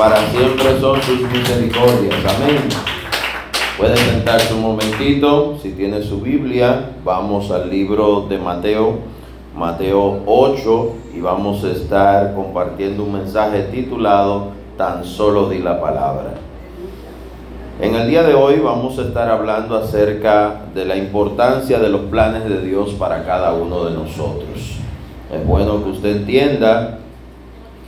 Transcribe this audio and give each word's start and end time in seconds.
para 0.00 0.16
siempre 0.30 0.80
son 0.80 0.98
sus 1.02 1.20
misericordias. 1.30 2.24
Amén. 2.24 2.56
Pueden 3.76 3.98
sentarse 3.98 4.54
un 4.54 4.62
momentito, 4.62 5.58
si 5.62 5.72
tiene 5.72 6.02
su 6.02 6.22
Biblia, 6.22 6.92
vamos 7.04 7.50
al 7.50 7.68
libro 7.68 8.22
de 8.26 8.38
Mateo, 8.38 8.94
Mateo 9.54 10.22
8, 10.24 10.92
y 11.14 11.20
vamos 11.20 11.62
a 11.64 11.72
estar 11.72 12.34
compartiendo 12.34 13.04
un 13.04 13.12
mensaje 13.12 13.64
titulado 13.64 14.52
Tan 14.78 15.04
solo 15.04 15.50
di 15.50 15.58
la 15.58 15.78
palabra. 15.78 16.32
En 17.78 17.94
el 17.94 18.08
día 18.08 18.22
de 18.22 18.32
hoy 18.32 18.58
vamos 18.58 18.98
a 18.98 19.02
estar 19.02 19.28
hablando 19.28 19.76
acerca 19.76 20.62
de 20.74 20.86
la 20.86 20.96
importancia 20.96 21.78
de 21.78 21.90
los 21.90 22.00
planes 22.06 22.48
de 22.48 22.62
Dios 22.62 22.94
para 22.94 23.26
cada 23.26 23.52
uno 23.52 23.84
de 23.84 23.90
nosotros. 23.90 24.78
Es 25.30 25.46
bueno 25.46 25.84
que 25.84 25.90
usted 25.90 26.16
entienda 26.16 27.00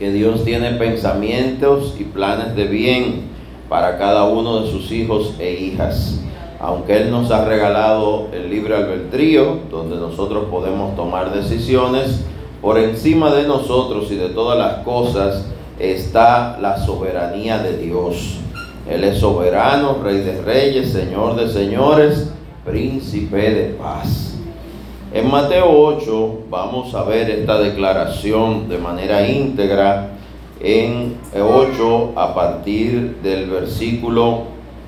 que 0.03 0.11
Dios 0.11 0.43
tiene 0.43 0.71
pensamientos 0.71 1.95
y 1.97 2.03
planes 2.03 2.57
de 2.57 2.65
bien 2.65 3.21
para 3.69 3.97
cada 3.97 4.25
uno 4.25 4.59
de 4.59 4.69
sus 4.69 4.91
hijos 4.91 5.35
e 5.39 5.53
hijas. 5.53 6.19
Aunque 6.59 6.97
Él 6.97 7.09
nos 7.09 7.31
ha 7.31 7.45
regalado 7.45 8.27
el 8.33 8.49
libre 8.49 8.75
albedrío, 8.75 9.59
donde 9.71 9.95
nosotros 9.95 10.47
podemos 10.51 10.93
tomar 10.97 11.33
decisiones, 11.33 12.19
por 12.61 12.77
encima 12.79 13.33
de 13.33 13.47
nosotros 13.47 14.11
y 14.11 14.15
de 14.15 14.27
todas 14.27 14.59
las 14.59 14.83
cosas 14.83 15.45
está 15.79 16.59
la 16.59 16.85
soberanía 16.85 17.59
de 17.59 17.77
Dios. 17.77 18.39
Él 18.89 19.05
es 19.05 19.19
soberano, 19.19 19.99
rey 20.03 20.17
de 20.17 20.41
reyes, 20.41 20.91
señor 20.91 21.37
de 21.37 21.47
señores, 21.47 22.29
príncipe 22.65 23.51
de 23.51 23.65
paz. 23.75 24.32
En 25.13 25.29
Mateo 25.29 25.69
8 25.69 26.39
vamos 26.49 26.95
a 26.95 27.03
ver 27.03 27.29
esta 27.29 27.59
declaración 27.59 28.67
de 28.67 28.79
manera 28.79 29.29
íntegra 29.29 30.09
en 30.59 31.17
8 31.39 32.13
a 32.15 32.33
partir 32.33 33.17
del 33.21 33.47
versículo 33.47 34.45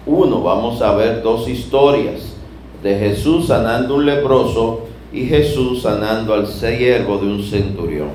1. 0.07 0.41
Vamos 0.41 0.81
a 0.81 0.95
ver 0.95 1.21
dos 1.21 1.47
historias 1.47 2.33
de 2.81 2.97
Jesús 2.97 3.45
sanando 3.45 3.93
un 3.93 4.07
leproso 4.07 4.85
y 5.13 5.25
Jesús 5.25 5.83
sanando 5.83 6.33
al 6.33 6.47
siervo 6.47 7.19
de 7.19 7.27
un 7.27 7.43
centurión. 7.43 8.09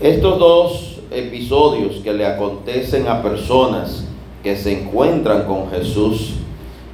Estos 0.00 0.38
dos 0.38 1.00
episodios 1.10 1.96
que 2.04 2.12
le 2.12 2.24
acontecen 2.24 3.08
a 3.08 3.20
personas 3.20 4.06
que 4.44 4.54
se 4.54 4.82
encuentran 4.82 5.42
con 5.42 5.72
Jesús 5.72 6.34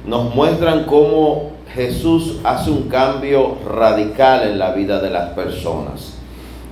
nos 0.07 0.33
muestran 0.33 0.85
cómo 0.85 1.56
Jesús 1.77 2.37
hace 2.43 2.71
un 2.71 2.89
cambio 2.89 3.55
radical 3.63 4.49
en 4.49 4.57
la 4.57 4.71
vida 4.71 4.99
de 4.99 5.11
las 5.11 5.29
personas. 5.33 6.15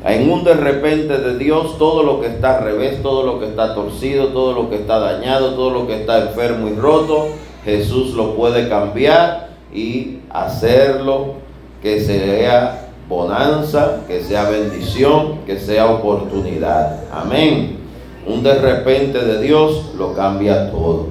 En 0.03 0.31
un 0.31 0.43
de 0.43 0.55
repente 0.55 1.19
de 1.19 1.37
Dios, 1.37 1.77
todo 1.77 2.01
lo 2.01 2.19
que 2.19 2.27
está 2.27 2.57
al 2.57 2.63
revés, 2.63 3.03
todo 3.03 3.23
lo 3.23 3.39
que 3.39 3.45
está 3.45 3.75
torcido, 3.75 4.29
todo 4.29 4.53
lo 4.53 4.67
que 4.67 4.77
está 4.77 4.97
dañado, 4.97 5.53
todo 5.53 5.69
lo 5.69 5.85
que 5.85 6.01
está 6.01 6.23
enfermo 6.23 6.67
y 6.67 6.75
roto, 6.75 7.27
Jesús 7.63 8.15
lo 8.15 8.35
puede 8.35 8.67
cambiar 8.67 9.49
y 9.71 10.21
hacerlo 10.31 11.35
que 11.83 12.01
sea 12.01 12.89
bonanza, 13.07 14.01
que 14.07 14.23
sea 14.23 14.49
bendición, 14.49 15.45
que 15.45 15.59
sea 15.59 15.85
oportunidad. 15.85 17.03
Amén. 17.13 17.77
Un 18.25 18.41
de 18.41 18.55
repente 18.55 19.19
de 19.19 19.39
Dios 19.39 19.91
lo 19.99 20.13
cambia 20.13 20.71
todo. 20.71 21.09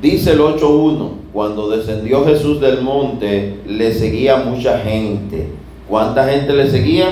Dice 0.00 0.32
el 0.32 0.40
8.1 0.40 1.21
cuando 1.32 1.70
descendió 1.70 2.24
Jesús 2.26 2.60
del 2.60 2.82
monte, 2.82 3.60
le 3.66 3.92
seguía 3.94 4.36
mucha 4.36 4.78
gente. 4.80 5.48
¿Cuánta 5.88 6.28
gente 6.28 6.52
le 6.52 6.70
seguía? 6.70 7.06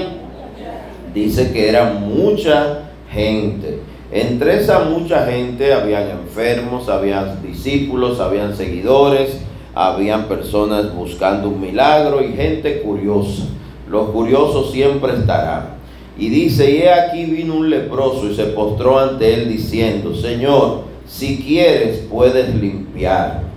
Dice 1.15 1.53
que 1.53 1.69
era 1.69 1.95
mucha 1.95 2.91
gente. 3.11 3.81
Entre 4.13 4.57
esa 4.57 4.81
mucha 4.81 5.25
gente 5.27 5.73
habían 5.73 6.11
enfermos, 6.11 6.89
habían 6.89 7.43
discípulos, 7.43 8.21
habían 8.21 8.55
seguidores, 8.57 9.39
habían 9.75 10.25
personas 10.25 10.95
buscando 10.95 11.48
un 11.48 11.61
milagro 11.61 12.23
y 12.23 12.33
gente 12.33 12.83
curiosa. 12.83 13.45
Los 13.89 14.11
curiosos 14.11 14.70
siempre 14.70 15.14
estarán. 15.14 15.80
Y 16.19 16.29
dice, 16.29 16.70
y 16.70 16.83
aquí 16.83 17.25
vino 17.25 17.55
un 17.55 17.70
leproso 17.70 18.29
y 18.30 18.35
se 18.35 18.45
postró 18.47 18.98
ante 18.98 19.33
él 19.33 19.48
diciendo, 19.48 20.14
Señor, 20.14 20.83
si 21.07 21.39
quieres 21.39 22.01
puedes 22.11 22.55
limpiar. 22.55 23.49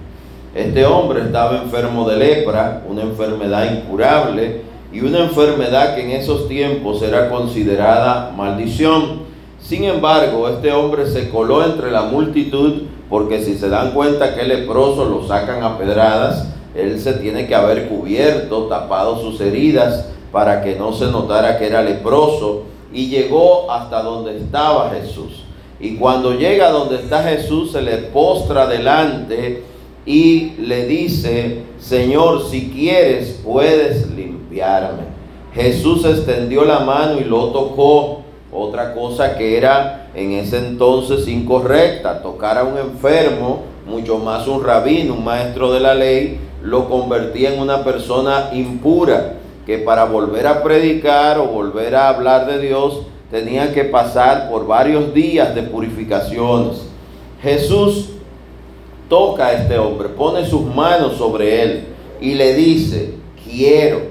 Este 0.56 0.86
hombre 0.86 1.22
estaba 1.22 1.64
enfermo 1.64 2.08
de 2.08 2.16
lepra, 2.16 2.84
una 2.88 3.02
enfermedad 3.02 3.74
incurable 3.76 4.62
y 4.92 5.00
una 5.00 5.22
enfermedad 5.22 5.96
que 5.96 6.04
en 6.04 6.12
esos 6.12 6.48
tiempos 6.48 7.02
era 7.02 7.28
considerada 7.28 8.32
maldición. 8.38 9.24
Sin 9.60 9.84
embargo, 9.86 10.48
este 10.48 10.72
hombre 10.72 11.08
se 11.08 11.30
coló 11.30 11.66
entre 11.66 11.90
la 11.90 12.04
multitud 12.04 12.84
porque 13.10 13.44
si 13.44 13.56
se 13.56 13.68
dan 13.68 13.94
cuenta 13.94 14.36
que 14.36 14.44
leproso 14.44 15.06
lo 15.06 15.28
sacan 15.28 15.64
a 15.64 15.80
pedradas, 15.80 16.50
él 16.76 17.00
se 17.00 17.14
tiene 17.14 17.48
que 17.48 17.56
haber 17.56 17.88
cubierto, 17.88 18.66
tapado 18.66 19.20
sus 19.20 19.42
heridas 19.42 20.10
para 20.32 20.62
que 20.62 20.76
no 20.76 20.94
se 20.94 21.06
notara 21.08 21.58
que 21.58 21.66
era 21.66 21.82
leproso 21.82 22.64
y 22.94 23.08
llegó 23.08 23.72
hasta 23.72 24.04
donde 24.04 24.38
estaba 24.38 24.92
Jesús. 24.92 25.46
Y 25.80 25.96
cuando 25.96 26.34
llega 26.34 26.70
donde 26.70 26.98
está 26.98 27.24
Jesús, 27.24 27.72
se 27.72 27.82
le 27.82 27.98
postra 27.98 28.68
delante 28.68 29.73
y 30.06 30.52
le 30.60 30.86
dice, 30.86 31.64
Señor, 31.80 32.50
si 32.50 32.70
quieres, 32.70 33.40
puedes 33.44 34.10
limpiarme. 34.12 35.04
Jesús 35.54 36.04
extendió 36.06 36.66
la 36.66 36.80
mano 36.80 37.20
y 37.20 37.24
lo 37.24 37.48
tocó. 37.48 38.22
Otra 38.52 38.94
cosa 38.94 39.36
que 39.36 39.58
era 39.58 40.12
en 40.14 40.34
ese 40.34 40.60
entonces 40.60 41.28
incorrecta, 41.28 42.22
tocar 42.22 42.58
a 42.58 42.64
un 42.64 42.78
enfermo, 42.78 43.64
mucho 43.88 44.20
más 44.20 44.48
un 44.48 44.64
rabino, 44.64 45.16
un 45.16 45.24
maestro 45.24 45.74
de 45.74 45.80
la 45.80 45.96
ley, 45.96 46.40
lo 46.62 46.88
convertía 46.88 47.54
en 47.54 47.60
una 47.60 47.84
persona 47.84 48.50
impura, 48.54 49.38
que 49.66 49.80
para 49.80 50.06
volver 50.06 50.46
a 50.46 50.62
predicar 50.62 51.40
o 51.40 51.48
volver 51.48 51.96
a 51.96 52.10
hablar 52.10 52.46
de 52.46 52.60
Dios 52.60 53.02
tenía 53.32 53.74
que 53.74 53.86
pasar 53.86 54.50
por 54.50 54.68
varios 54.68 55.14
días 55.14 55.56
de 55.56 55.64
purificaciones. 55.64 56.84
Jesús 57.42 58.13
toca 59.10 59.48
a 59.48 59.54
este 59.54 59.78
hombre, 59.78 60.10
pone 60.10 60.46
sus 60.46 60.64
manos 60.64 61.18
sobre 61.18 61.62
él 61.62 61.84
y 62.20 62.36
le 62.36 62.56
dice, 62.56 63.16
quiero, 63.44 64.02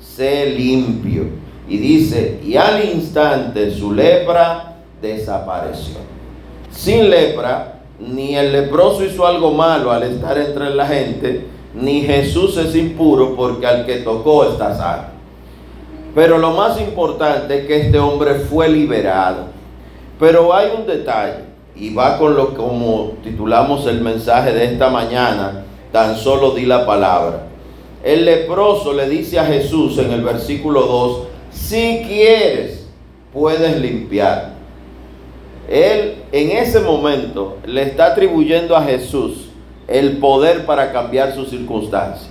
ser 0.00 0.50
limpio. 0.50 1.24
Y 1.68 1.76
dice, 1.76 2.40
y 2.44 2.56
al 2.56 2.84
instante 2.84 3.70
su 3.70 3.92
lepra 3.92 4.76
desapareció. 5.00 5.96
Sin 6.70 7.08
lepra, 7.10 7.80
ni 7.98 8.36
el 8.36 8.52
leproso 8.52 9.04
hizo 9.04 9.26
algo 9.26 9.52
malo 9.52 9.92
al 9.92 10.02
estar 10.02 10.36
entre 10.38 10.70
la 10.70 10.86
gente, 10.86 11.46
ni 11.74 12.00
Jesús 12.02 12.56
es 12.56 12.74
impuro 12.74 13.36
porque 13.36 13.66
al 13.66 13.86
que 13.86 13.96
tocó 13.96 14.44
está 14.44 14.74
sano. 14.76 15.04
Pero 16.14 16.38
lo 16.38 16.50
más 16.52 16.80
importante 16.80 17.60
es 17.60 17.66
que 17.66 17.86
este 17.86 17.98
hombre 17.98 18.34
fue 18.34 18.68
liberado. 18.68 19.44
Pero 20.18 20.52
hay 20.52 20.70
un 20.76 20.86
detalle 20.86 21.49
y 21.76 21.94
va 21.94 22.18
con 22.18 22.36
lo 22.36 22.54
como 22.54 23.12
titulamos 23.22 23.86
el 23.86 24.00
mensaje 24.00 24.52
de 24.52 24.64
esta 24.64 24.90
mañana, 24.90 25.64
tan 25.92 26.16
solo 26.16 26.52
di 26.52 26.66
la 26.66 26.84
palabra. 26.84 27.46
El 28.02 28.24
leproso 28.24 28.92
le 28.92 29.08
dice 29.08 29.38
a 29.38 29.44
Jesús 29.44 29.98
en 29.98 30.12
el 30.12 30.22
versículo 30.22 30.82
2, 30.82 31.20
si 31.52 32.02
quieres, 32.06 32.86
puedes 33.32 33.80
limpiar. 33.80 34.54
Él 35.68 36.16
en 36.32 36.50
ese 36.50 36.80
momento 36.80 37.58
le 37.64 37.82
está 37.82 38.06
atribuyendo 38.06 38.76
a 38.76 38.82
Jesús 38.82 39.50
el 39.86 40.18
poder 40.18 40.66
para 40.66 40.92
cambiar 40.92 41.34
sus 41.34 41.50
circunstancias. 41.50 42.28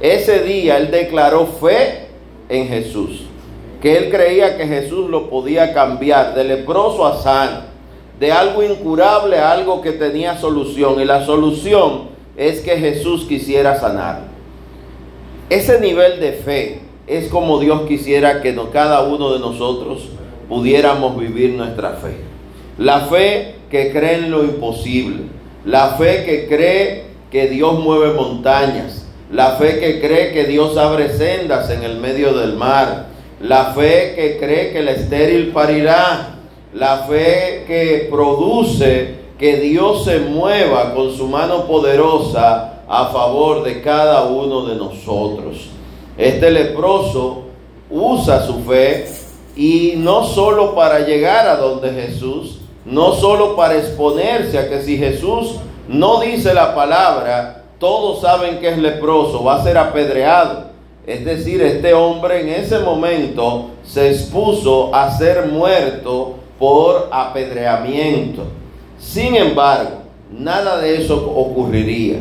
Ese 0.00 0.40
día 0.40 0.76
él 0.76 0.90
declaró 0.90 1.46
fe 1.46 2.08
en 2.48 2.68
Jesús, 2.68 3.22
que 3.80 3.96
él 3.96 4.10
creía 4.10 4.56
que 4.56 4.66
Jesús 4.66 5.08
lo 5.10 5.28
podía 5.28 5.72
cambiar 5.72 6.34
de 6.34 6.44
leproso 6.44 7.06
a 7.06 7.22
sano 7.22 7.75
de 8.18 8.32
algo 8.32 8.62
incurable 8.62 9.38
a 9.38 9.52
algo 9.52 9.82
que 9.82 9.92
tenía 9.92 10.38
solución. 10.38 11.00
Y 11.00 11.04
la 11.04 11.24
solución 11.24 12.08
es 12.36 12.60
que 12.60 12.76
Jesús 12.76 13.26
quisiera 13.28 13.78
sanar. 13.78 14.22
Ese 15.50 15.80
nivel 15.80 16.20
de 16.20 16.32
fe 16.32 16.80
es 17.06 17.28
como 17.28 17.60
Dios 17.60 17.82
quisiera 17.86 18.42
que 18.42 18.56
cada 18.72 19.02
uno 19.02 19.32
de 19.32 19.38
nosotros 19.38 20.08
pudiéramos 20.48 21.18
vivir 21.18 21.50
nuestra 21.50 21.92
fe. 21.92 22.16
La 22.78 23.00
fe 23.02 23.54
que 23.70 23.92
cree 23.92 24.16
en 24.16 24.30
lo 24.30 24.42
imposible. 24.42 25.22
La 25.64 25.90
fe 25.90 26.24
que 26.24 26.46
cree 26.46 27.04
que 27.30 27.48
Dios 27.48 27.78
mueve 27.78 28.14
montañas. 28.14 29.06
La 29.30 29.52
fe 29.52 29.78
que 29.80 30.00
cree 30.00 30.32
que 30.32 30.44
Dios 30.44 30.76
abre 30.76 31.10
sendas 31.10 31.70
en 31.70 31.82
el 31.82 31.98
medio 31.98 32.32
del 32.34 32.54
mar. 32.54 33.06
La 33.40 33.74
fe 33.74 34.14
que 34.16 34.38
cree 34.38 34.72
que 34.72 34.78
el 34.78 34.88
estéril 34.88 35.52
parirá 35.52 36.35
la 36.76 36.98
fe 36.98 37.64
que 37.66 38.06
produce 38.10 39.14
que 39.38 39.56
Dios 39.56 40.04
se 40.04 40.18
mueva 40.18 40.92
con 40.94 41.10
su 41.10 41.26
mano 41.26 41.66
poderosa 41.66 42.82
a 42.86 43.06
favor 43.06 43.64
de 43.64 43.80
cada 43.80 44.24
uno 44.24 44.66
de 44.66 44.76
nosotros. 44.76 45.70
Este 46.18 46.50
leproso 46.50 47.44
usa 47.90 48.46
su 48.46 48.60
fe 48.64 49.08
y 49.56 49.94
no 49.96 50.24
solo 50.24 50.74
para 50.74 51.00
llegar 51.00 51.48
a 51.48 51.56
donde 51.56 51.92
Jesús, 51.92 52.58
no 52.84 53.12
solo 53.12 53.56
para 53.56 53.78
exponerse 53.78 54.58
a 54.58 54.68
que 54.68 54.82
si 54.82 54.98
Jesús 54.98 55.56
no 55.88 56.20
dice 56.20 56.52
la 56.52 56.74
palabra, 56.74 57.64
todos 57.78 58.20
saben 58.20 58.58
que 58.58 58.68
es 58.68 58.78
leproso, 58.78 59.42
va 59.42 59.56
a 59.56 59.64
ser 59.64 59.78
apedreado. 59.78 60.66
Es 61.06 61.24
decir, 61.24 61.62
este 61.62 61.94
hombre 61.94 62.42
en 62.42 62.48
ese 62.50 62.80
momento 62.80 63.70
se 63.82 64.10
expuso 64.10 64.94
a 64.94 65.16
ser 65.16 65.46
muerto 65.46 66.45
por 66.58 67.08
apedreamiento. 67.10 68.44
Sin 68.98 69.36
embargo, 69.36 70.02
nada 70.30 70.78
de 70.78 71.02
eso 71.02 71.32
ocurriría. 71.34 72.18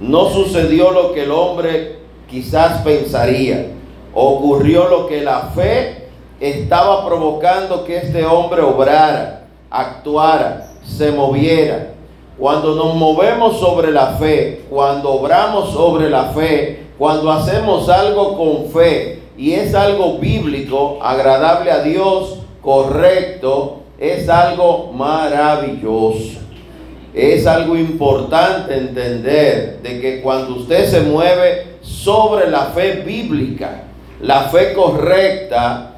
No 0.00 0.30
sucedió 0.30 0.90
lo 0.90 1.12
que 1.12 1.24
el 1.24 1.30
hombre 1.30 1.98
quizás 2.30 2.82
pensaría. 2.82 3.72
Ocurrió 4.14 4.88
lo 4.88 5.06
que 5.06 5.22
la 5.22 5.50
fe 5.54 6.08
estaba 6.40 7.04
provocando 7.06 7.84
que 7.84 7.96
este 7.96 8.24
hombre 8.24 8.62
obrara, 8.62 9.46
actuara, 9.70 10.72
se 10.84 11.10
moviera. 11.10 11.92
Cuando 12.38 12.74
nos 12.76 12.94
movemos 12.94 13.58
sobre 13.58 13.90
la 13.90 14.12
fe, 14.12 14.64
cuando 14.70 15.10
obramos 15.10 15.72
sobre 15.72 16.08
la 16.08 16.26
fe, 16.26 16.86
cuando 16.96 17.30
hacemos 17.32 17.88
algo 17.88 18.36
con 18.36 18.70
fe 18.70 19.22
y 19.36 19.52
es 19.52 19.74
algo 19.74 20.18
bíblico, 20.18 20.98
agradable 21.02 21.70
a 21.70 21.82
Dios, 21.82 22.37
correcto, 22.62 23.82
es 23.98 24.28
algo 24.28 24.92
maravilloso. 24.92 26.38
Es 27.14 27.46
algo 27.46 27.76
importante 27.76 28.76
entender 28.76 29.80
de 29.82 30.00
que 30.00 30.20
cuando 30.20 30.56
usted 30.56 30.86
se 30.86 31.00
mueve 31.00 31.78
sobre 31.80 32.48
la 32.48 32.66
fe 32.66 33.02
bíblica, 33.04 33.82
la 34.20 34.42
fe 34.42 34.72
correcta, 34.72 35.94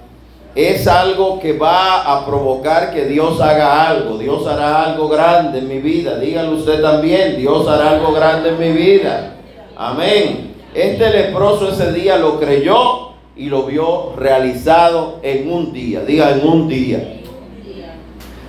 es 0.54 0.86
algo 0.88 1.38
que 1.38 1.52
va 1.52 2.02
a 2.02 2.26
provocar 2.26 2.92
que 2.92 3.04
Dios 3.04 3.40
haga 3.40 3.88
algo. 3.88 4.18
Dios 4.18 4.46
hará 4.46 4.84
algo 4.84 5.08
grande 5.08 5.58
en 5.58 5.68
mi 5.68 5.78
vida. 5.78 6.18
Dígalo 6.18 6.52
usted 6.52 6.80
también, 6.82 7.36
Dios 7.36 7.68
hará 7.68 7.90
algo 7.90 8.12
grande 8.12 8.50
en 8.50 8.58
mi 8.58 8.72
vida. 8.72 9.36
Amén. 9.76 10.54
Este 10.74 11.10
leproso 11.10 11.70
ese 11.70 11.92
día 11.92 12.16
lo 12.16 12.38
creyó 12.38 13.09
y 13.40 13.46
lo 13.48 13.64
vio 13.64 14.12
realizado 14.16 15.18
en 15.22 15.50
un 15.50 15.72
día. 15.72 16.02
Diga 16.02 16.30
en 16.30 16.46
un 16.46 16.68
día. 16.68 17.22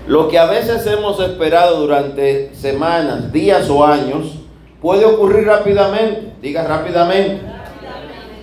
Lo 0.05 0.27
que 0.27 0.37
a 0.37 0.45
veces 0.45 0.85
hemos 0.85 1.19
esperado 1.19 1.79
durante 1.79 2.53
semanas, 2.53 3.31
días 3.31 3.69
o 3.69 3.85
años, 3.85 4.33
puede 4.81 5.05
ocurrir 5.05 5.45
rápidamente. 5.45 6.33
Diga 6.41 6.63
rápidamente 6.67 7.41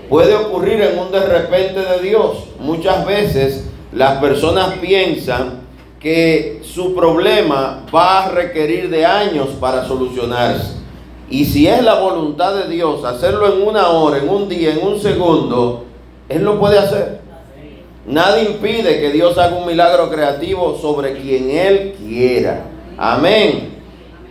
puede 0.09 0.35
ocurrir 0.35 0.81
en 0.81 0.99
un 0.99 1.13
de 1.13 1.21
repente 1.21 1.81
de 1.81 2.01
Dios. 2.01 2.45
Muchas 2.61 3.07
veces 3.07 3.69
las 3.93 4.19
personas 4.19 4.75
piensan 4.81 5.61
que 6.01 6.63
su 6.63 6.95
problema 6.95 7.85
va 7.95 8.25
a 8.25 8.31
requerir 8.31 8.89
de 8.89 9.05
años 9.05 9.49
para 9.61 9.87
solucionarse. 9.87 10.79
Y 11.29 11.45
si 11.45 11.67
es 11.67 11.83
la 11.83 12.01
voluntad 12.01 12.55
de 12.55 12.69
Dios 12.69 13.05
hacerlo 13.05 13.53
en 13.53 13.69
una 13.69 13.89
hora, 13.89 14.19
en 14.19 14.29
un 14.29 14.49
día, 14.49 14.73
en 14.73 14.87
un 14.87 14.99
segundo, 14.99 15.85
Él 16.29 16.45
lo 16.45 16.59
puede 16.59 16.79
hacer. 16.79 17.21
Nada 18.07 18.43
impide 18.43 19.01
que 19.01 19.11
Dios 19.11 19.37
haga 19.37 19.57
un 19.57 19.67
milagro 19.67 20.11
creativo 20.11 20.79
sobre 20.81 21.19
quien 21.19 21.51
Él 21.51 21.95
quiera. 21.99 22.65
Amén. 22.97 23.77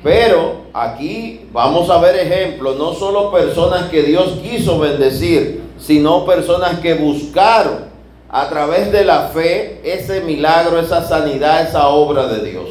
Pero 0.03 0.61
aquí 0.73 1.41
vamos 1.51 1.89
a 1.89 1.99
ver 1.99 2.15
ejemplos, 2.15 2.77
no 2.77 2.93
solo 2.93 3.31
personas 3.31 3.89
que 3.89 4.03
Dios 4.03 4.39
quiso 4.41 4.79
bendecir, 4.79 5.63
sino 5.79 6.25
personas 6.25 6.79
que 6.79 6.93
buscaron 6.93 7.87
a 8.29 8.49
través 8.49 8.91
de 8.91 9.05
la 9.05 9.29
fe 9.29 9.81
ese 9.83 10.21
milagro, 10.21 10.79
esa 10.79 11.07
sanidad, 11.07 11.67
esa 11.67 11.87
obra 11.89 12.27
de 12.27 12.49
Dios. 12.49 12.69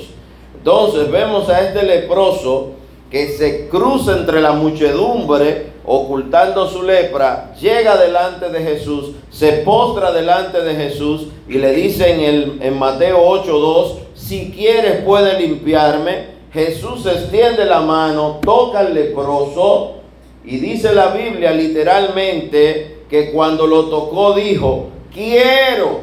Entonces 0.57 1.11
vemos 1.11 1.49
a 1.49 1.63
este 1.63 1.83
leproso 1.85 2.76
que 3.11 3.29
se 3.29 3.69
cruza 3.69 4.17
entre 4.17 4.41
la 4.41 4.53
muchedumbre 4.53 5.77
ocultando 5.85 6.69
su 6.69 6.83
lepra, 6.83 7.55
llega 7.61 7.97
delante 7.97 8.49
de 8.51 8.61
Jesús, 8.61 9.13
se 9.31 9.53
postra 9.59 10.13
delante 10.13 10.61
de 10.61 10.75
Jesús 10.75 11.29
y 11.49 11.55
le 11.59 11.73
dice 11.73 12.13
en, 12.13 12.21
el, 12.21 12.59
en 12.61 12.79
Mateo 12.79 13.21
8:2, 13.25 13.99
si 14.15 14.51
quieres 14.51 15.03
puede 15.05 15.39
limpiarme. 15.41 16.37
Jesús 16.53 17.05
extiende 17.07 17.67
la 17.67 17.81
mano, 17.81 18.41
toca 18.43 18.81
al 18.81 18.95
leproso 18.95 19.97
y 20.45 20.57
dice 20.57 20.95
la 20.95 21.09
Biblia 21.09 21.53
literalmente 21.53 23.03
que 23.11 23.31
cuando 23.31 23.67
lo 23.67 23.87
tocó 23.87 24.33
dijo, 24.33 24.87
quiero 25.13 26.01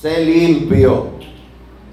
ser 0.00 0.20
limpio. 0.26 1.06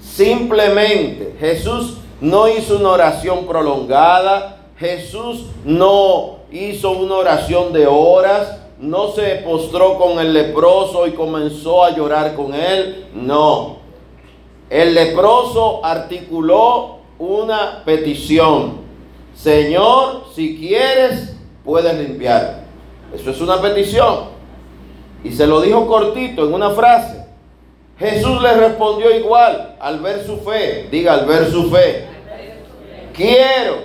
Simplemente 0.01 1.35
Jesús 1.39 1.97
no 2.23 2.47
hizo 2.47 2.77
una 2.77 2.91
oración 2.91 3.45
prolongada, 3.45 4.55
Jesús 4.77 5.47
no 5.65 6.37
hizo 6.53 6.91
una 6.91 7.15
oración 7.15 7.73
de 7.73 7.85
horas, 7.85 8.59
no 8.79 9.11
se 9.11 9.41
postró 9.45 9.97
con 9.97 10.19
el 10.19 10.33
leproso 10.33 11.05
y 11.05 11.11
comenzó 11.11 11.83
a 11.83 11.93
llorar 11.93 12.33
con 12.35 12.53
él, 12.53 13.07
no. 13.13 13.79
El 14.69 14.93
leproso 14.93 15.83
articuló 15.83 16.99
una 17.19 17.83
petición. 17.83 18.83
Señor, 19.35 20.23
si 20.33 20.57
quieres, 20.57 21.35
puedes 21.65 21.93
limpiar. 21.93 22.63
Eso 23.13 23.31
es 23.31 23.41
una 23.41 23.61
petición. 23.61 24.29
Y 25.25 25.33
se 25.33 25.45
lo 25.45 25.59
dijo 25.59 25.87
cortito 25.87 26.45
en 26.45 26.53
una 26.53 26.69
frase. 26.69 27.25
Jesús 27.99 28.41
le 28.41 28.53
respondió 28.53 29.13
igual 29.15 29.75
al 29.79 29.99
ver 29.99 30.25
su 30.25 30.37
fe. 30.37 30.87
Diga, 30.89 31.13
al 31.13 31.25
ver 31.25 31.51
su 31.51 31.69
fe. 31.69 32.12
Quiero 33.13 33.77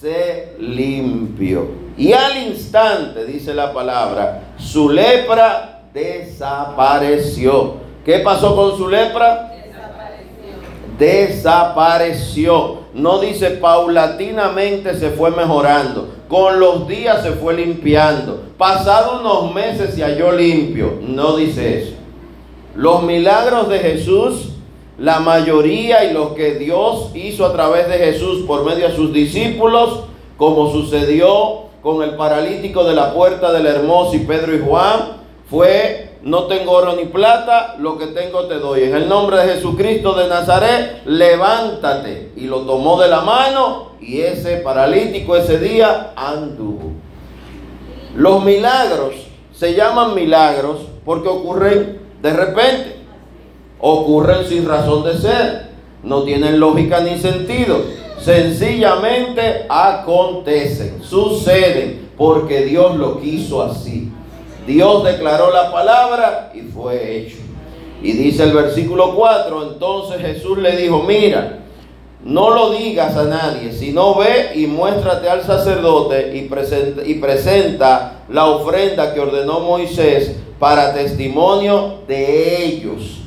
ser 0.00 0.56
limpio. 0.58 1.84
Y 1.96 2.12
al 2.12 2.36
instante, 2.48 3.24
dice 3.24 3.54
la 3.54 3.72
palabra, 3.72 4.54
su 4.58 4.90
lepra 4.90 5.82
desapareció. 5.92 7.76
¿Qué 8.04 8.18
pasó 8.18 8.54
con 8.54 8.76
su 8.76 8.88
lepra? 8.88 9.54
desapareció. 10.98 12.84
No 12.94 13.18
dice 13.18 13.50
paulatinamente 13.50 14.94
se 14.98 15.10
fue 15.10 15.30
mejorando. 15.30 16.14
Con 16.28 16.60
los 16.60 16.88
días 16.88 17.22
se 17.22 17.32
fue 17.32 17.54
limpiando. 17.54 18.44
Pasado 18.56 19.20
unos 19.20 19.54
meses 19.54 19.94
se 19.94 20.02
halló 20.02 20.32
limpio. 20.32 20.98
No 21.00 21.36
dice 21.36 21.82
eso. 21.82 21.94
Los 22.74 23.02
milagros 23.02 23.68
de 23.68 23.78
Jesús, 23.78 24.53
la 24.98 25.20
mayoría 25.20 26.04
y 26.04 26.12
los 26.12 26.32
que 26.32 26.54
Dios 26.54 27.10
hizo 27.14 27.46
a 27.46 27.52
través 27.52 27.88
de 27.88 27.98
Jesús 27.98 28.44
por 28.46 28.64
medio 28.64 28.88
de 28.88 28.94
sus 28.94 29.12
discípulos, 29.12 30.04
como 30.36 30.70
sucedió 30.70 31.64
con 31.82 32.02
el 32.02 32.16
paralítico 32.16 32.84
de 32.84 32.94
la 32.94 33.12
puerta 33.12 33.52
del 33.52 33.66
hermoso 33.66 34.16
y 34.16 34.20
Pedro 34.20 34.54
y 34.54 34.60
Juan, 34.60 35.24
fue 35.50 36.14
no 36.24 36.44
tengo 36.44 36.72
oro 36.72 36.96
ni 36.96 37.04
plata, 37.04 37.76
lo 37.78 37.98
que 37.98 38.06
tengo 38.06 38.46
te 38.46 38.54
doy. 38.54 38.84
En 38.84 38.94
el 38.94 39.10
nombre 39.10 39.36
de 39.36 39.54
Jesucristo 39.54 40.14
de 40.14 40.26
Nazaret, 40.26 41.02
levántate. 41.04 42.32
Y 42.34 42.46
lo 42.46 42.60
tomó 42.60 42.98
de 42.98 43.08
la 43.08 43.20
mano 43.20 43.90
y 44.00 44.22
ese 44.22 44.56
paralítico 44.56 45.36
ese 45.36 45.58
día 45.58 46.12
anduvo. 46.16 46.92
Los 48.16 48.42
milagros 48.42 49.16
se 49.52 49.74
llaman 49.74 50.14
milagros 50.14 50.86
porque 51.04 51.28
ocurren 51.28 52.00
de 52.22 52.32
repente. 52.32 53.03
Ocurren 53.86 54.46
sin 54.46 54.66
razón 54.66 55.04
de 55.04 55.18
ser. 55.18 55.66
No 56.02 56.22
tienen 56.22 56.58
lógica 56.58 57.00
ni 57.00 57.18
sentido. 57.18 57.82
Sencillamente 58.18 59.66
acontecen, 59.68 61.02
suceden, 61.02 62.08
porque 62.16 62.62
Dios 62.62 62.96
lo 62.96 63.20
quiso 63.20 63.62
así. 63.62 64.10
Dios 64.66 65.04
declaró 65.04 65.52
la 65.52 65.70
palabra 65.70 66.50
y 66.54 66.62
fue 66.62 67.14
hecho. 67.14 67.36
Y 68.02 68.12
dice 68.12 68.44
el 68.44 68.52
versículo 68.54 69.14
4, 69.14 69.72
entonces 69.74 70.22
Jesús 70.22 70.56
le 70.56 70.78
dijo, 70.78 71.02
mira, 71.02 71.58
no 72.24 72.54
lo 72.54 72.70
digas 72.70 73.14
a 73.18 73.24
nadie, 73.24 73.70
sino 73.70 74.14
ve 74.14 74.52
y 74.54 74.66
muéstrate 74.66 75.28
al 75.28 75.42
sacerdote 75.42 76.34
y 76.34 76.48
presenta, 76.48 77.02
y 77.04 77.16
presenta 77.16 78.24
la 78.30 78.46
ofrenda 78.46 79.12
que 79.12 79.20
ordenó 79.20 79.60
Moisés 79.60 80.34
para 80.58 80.94
testimonio 80.94 81.96
de 82.08 82.64
ellos. 82.64 83.23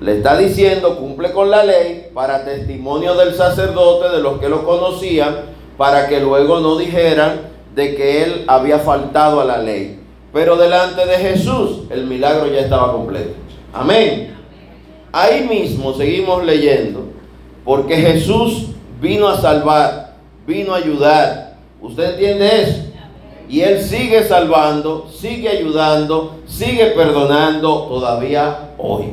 Le 0.00 0.16
está 0.16 0.38
diciendo, 0.38 0.96
cumple 0.96 1.30
con 1.30 1.50
la 1.50 1.62
ley 1.62 2.08
para 2.14 2.42
testimonio 2.42 3.14
del 3.16 3.34
sacerdote, 3.34 4.08
de 4.08 4.22
los 4.22 4.40
que 4.40 4.48
lo 4.48 4.64
conocían, 4.64 5.40
para 5.76 6.08
que 6.08 6.20
luego 6.20 6.60
no 6.60 6.76
dijeran 6.76 7.50
de 7.74 7.94
que 7.94 8.24
él 8.24 8.44
había 8.46 8.78
faltado 8.78 9.42
a 9.42 9.44
la 9.44 9.58
ley. 9.58 10.00
Pero 10.32 10.56
delante 10.56 11.04
de 11.04 11.18
Jesús 11.18 11.82
el 11.90 12.06
milagro 12.06 12.46
ya 12.46 12.60
estaba 12.60 12.92
completo. 12.92 13.34
Amén. 13.74 14.34
Ahí 15.12 15.46
mismo 15.46 15.92
seguimos 15.92 16.46
leyendo, 16.46 17.04
porque 17.62 17.96
Jesús 17.96 18.68
vino 19.02 19.28
a 19.28 19.38
salvar, 19.38 20.14
vino 20.46 20.72
a 20.72 20.78
ayudar. 20.78 21.56
¿Usted 21.82 22.12
entiende 22.12 22.62
eso? 22.62 22.82
Y 23.50 23.60
Él 23.60 23.82
sigue 23.82 24.22
salvando, 24.22 25.08
sigue 25.12 25.48
ayudando, 25.48 26.36
sigue 26.46 26.86
perdonando 26.86 27.86
todavía 27.88 28.70
hoy. 28.78 29.12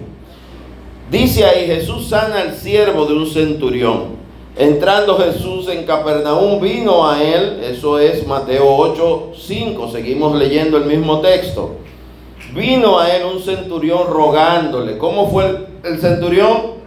Dice 1.10 1.46
ahí, 1.46 1.68
Jesús 1.68 2.10
sana 2.10 2.42
al 2.42 2.56
siervo 2.56 3.06
de 3.06 3.14
un 3.14 3.28
centurión. 3.28 4.18
Entrando 4.58 5.18
Jesús 5.18 5.68
en 5.70 5.86
Capernaum, 5.86 6.60
vino 6.60 7.08
a 7.08 7.24
él, 7.24 7.62
eso 7.64 8.00
es 8.00 8.26
Mateo 8.28 8.76
8, 8.76 9.32
5, 9.38 9.92
seguimos 9.92 10.36
leyendo 10.36 10.78
el 10.78 10.86
mismo 10.86 11.22
texto. 11.22 11.76
Vino 12.54 13.00
a 13.00 13.10
él 13.16 13.24
un 13.26 13.42
centurión 13.42 14.08
rogándole. 14.08 14.98
¿Cómo 14.98 15.30
fue 15.30 15.46
el, 15.46 15.68
el 15.84 16.00
centurión? 16.00 16.78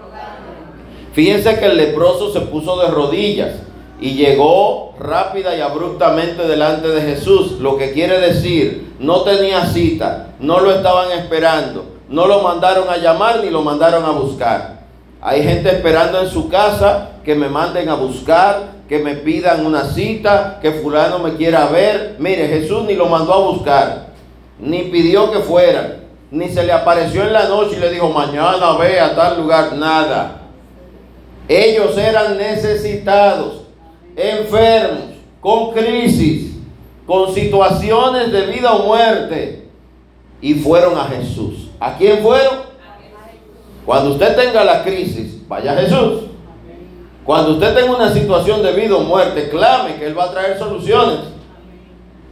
Fíjense 1.13 1.59
que 1.59 1.67
el 1.67 1.77
leproso 1.77 2.33
se 2.33 2.41
puso 2.41 2.81
de 2.81 2.89
rodillas 2.89 3.55
y 4.01 4.15
llegó 4.15 4.95
rápida 4.99 5.57
y 5.57 5.61
abruptamente 5.61 6.47
delante 6.47 6.89
de 6.89 7.03
Jesús, 7.03 7.53
lo 7.61 7.77
que 7.77 7.93
quiere 7.93 8.21
decir, 8.21 8.95
no 8.99 9.23
tenía 9.23 9.67
cita, 9.67 10.35
no 10.41 10.61
lo 10.61 10.73
estaban 10.73 11.13
esperando, 11.13 11.85
no 12.11 12.27
lo 12.27 12.43
mandaron 12.43 12.91
a 12.91 12.97
llamar 12.97 13.41
ni 13.43 13.51
lo 13.51 13.63
mandaron 13.63 14.05
a 14.05 14.11
buscar. 14.11 14.81
Hay 15.23 15.43
gente 15.43 15.71
esperando 15.71 16.21
en 16.21 16.29
su 16.29 16.49
casa 16.49 17.11
que 17.25 17.37
me 17.37 17.49
manden 17.49 17.89
a 17.89 17.95
buscar, 17.95 18.81
que 18.89 18.99
me 18.99 19.15
pidan 19.15 19.65
una 19.65 19.85
cita, 19.85 20.59
que 20.61 20.73
fulano 20.73 21.21
me 21.21 21.37
quiera 21.37 21.67
ver. 21.67 22.17
Mire, 22.19 22.49
Jesús 22.49 22.83
ni 22.85 22.95
lo 22.95 23.07
mandó 23.07 23.33
a 23.33 23.51
buscar, 23.53 24.07
ni 24.59 24.83
pidió 24.85 25.31
que 25.31 25.39
fuera, 25.39 25.99
ni 26.33 26.49
se 26.49 26.65
le 26.65 26.73
apareció 26.73 27.23
en 27.23 27.33
la 27.33 27.49
noche 27.49 27.77
y 27.77 27.81
le 27.81 27.91
dijo, 27.91 28.09
mañana 28.11 28.73
ve 28.73 28.99
a 28.99 29.15
tal 29.15 29.41
lugar, 29.41 29.75
nada. 29.75 30.41
Ellos 31.47 31.97
eran 31.97 32.37
necesitados 32.37 33.63
enfermos, 34.17 35.11
con 35.41 35.71
crisis, 35.73 36.57
con 37.07 37.33
situaciones 37.33 38.33
de 38.33 38.47
vida 38.47 38.73
o 38.73 38.87
muerte, 38.87 39.69
y 40.41 40.55
fueron 40.55 40.99
a 40.99 41.05
Jesús. 41.05 41.70
¿A 41.81 41.97
quién 41.97 42.19
fueron? 42.19 42.71
Cuando 43.87 44.11
usted 44.11 44.37
tenga 44.37 44.63
la 44.63 44.85
crisis, 44.85 45.49
vaya 45.49 45.75
Jesús. 45.75 46.25
Cuando 47.25 47.53
usted 47.53 47.75
tenga 47.75 47.97
una 47.97 48.13
situación 48.13 48.63
de 48.63 48.73
vida 48.73 48.97
o 48.97 49.01
muerte, 49.01 49.49
clame 49.49 49.97
que 49.97 50.07
Él 50.07 50.19
va 50.19 50.25
a 50.25 50.31
traer 50.31 50.59
soluciones. 50.59 51.21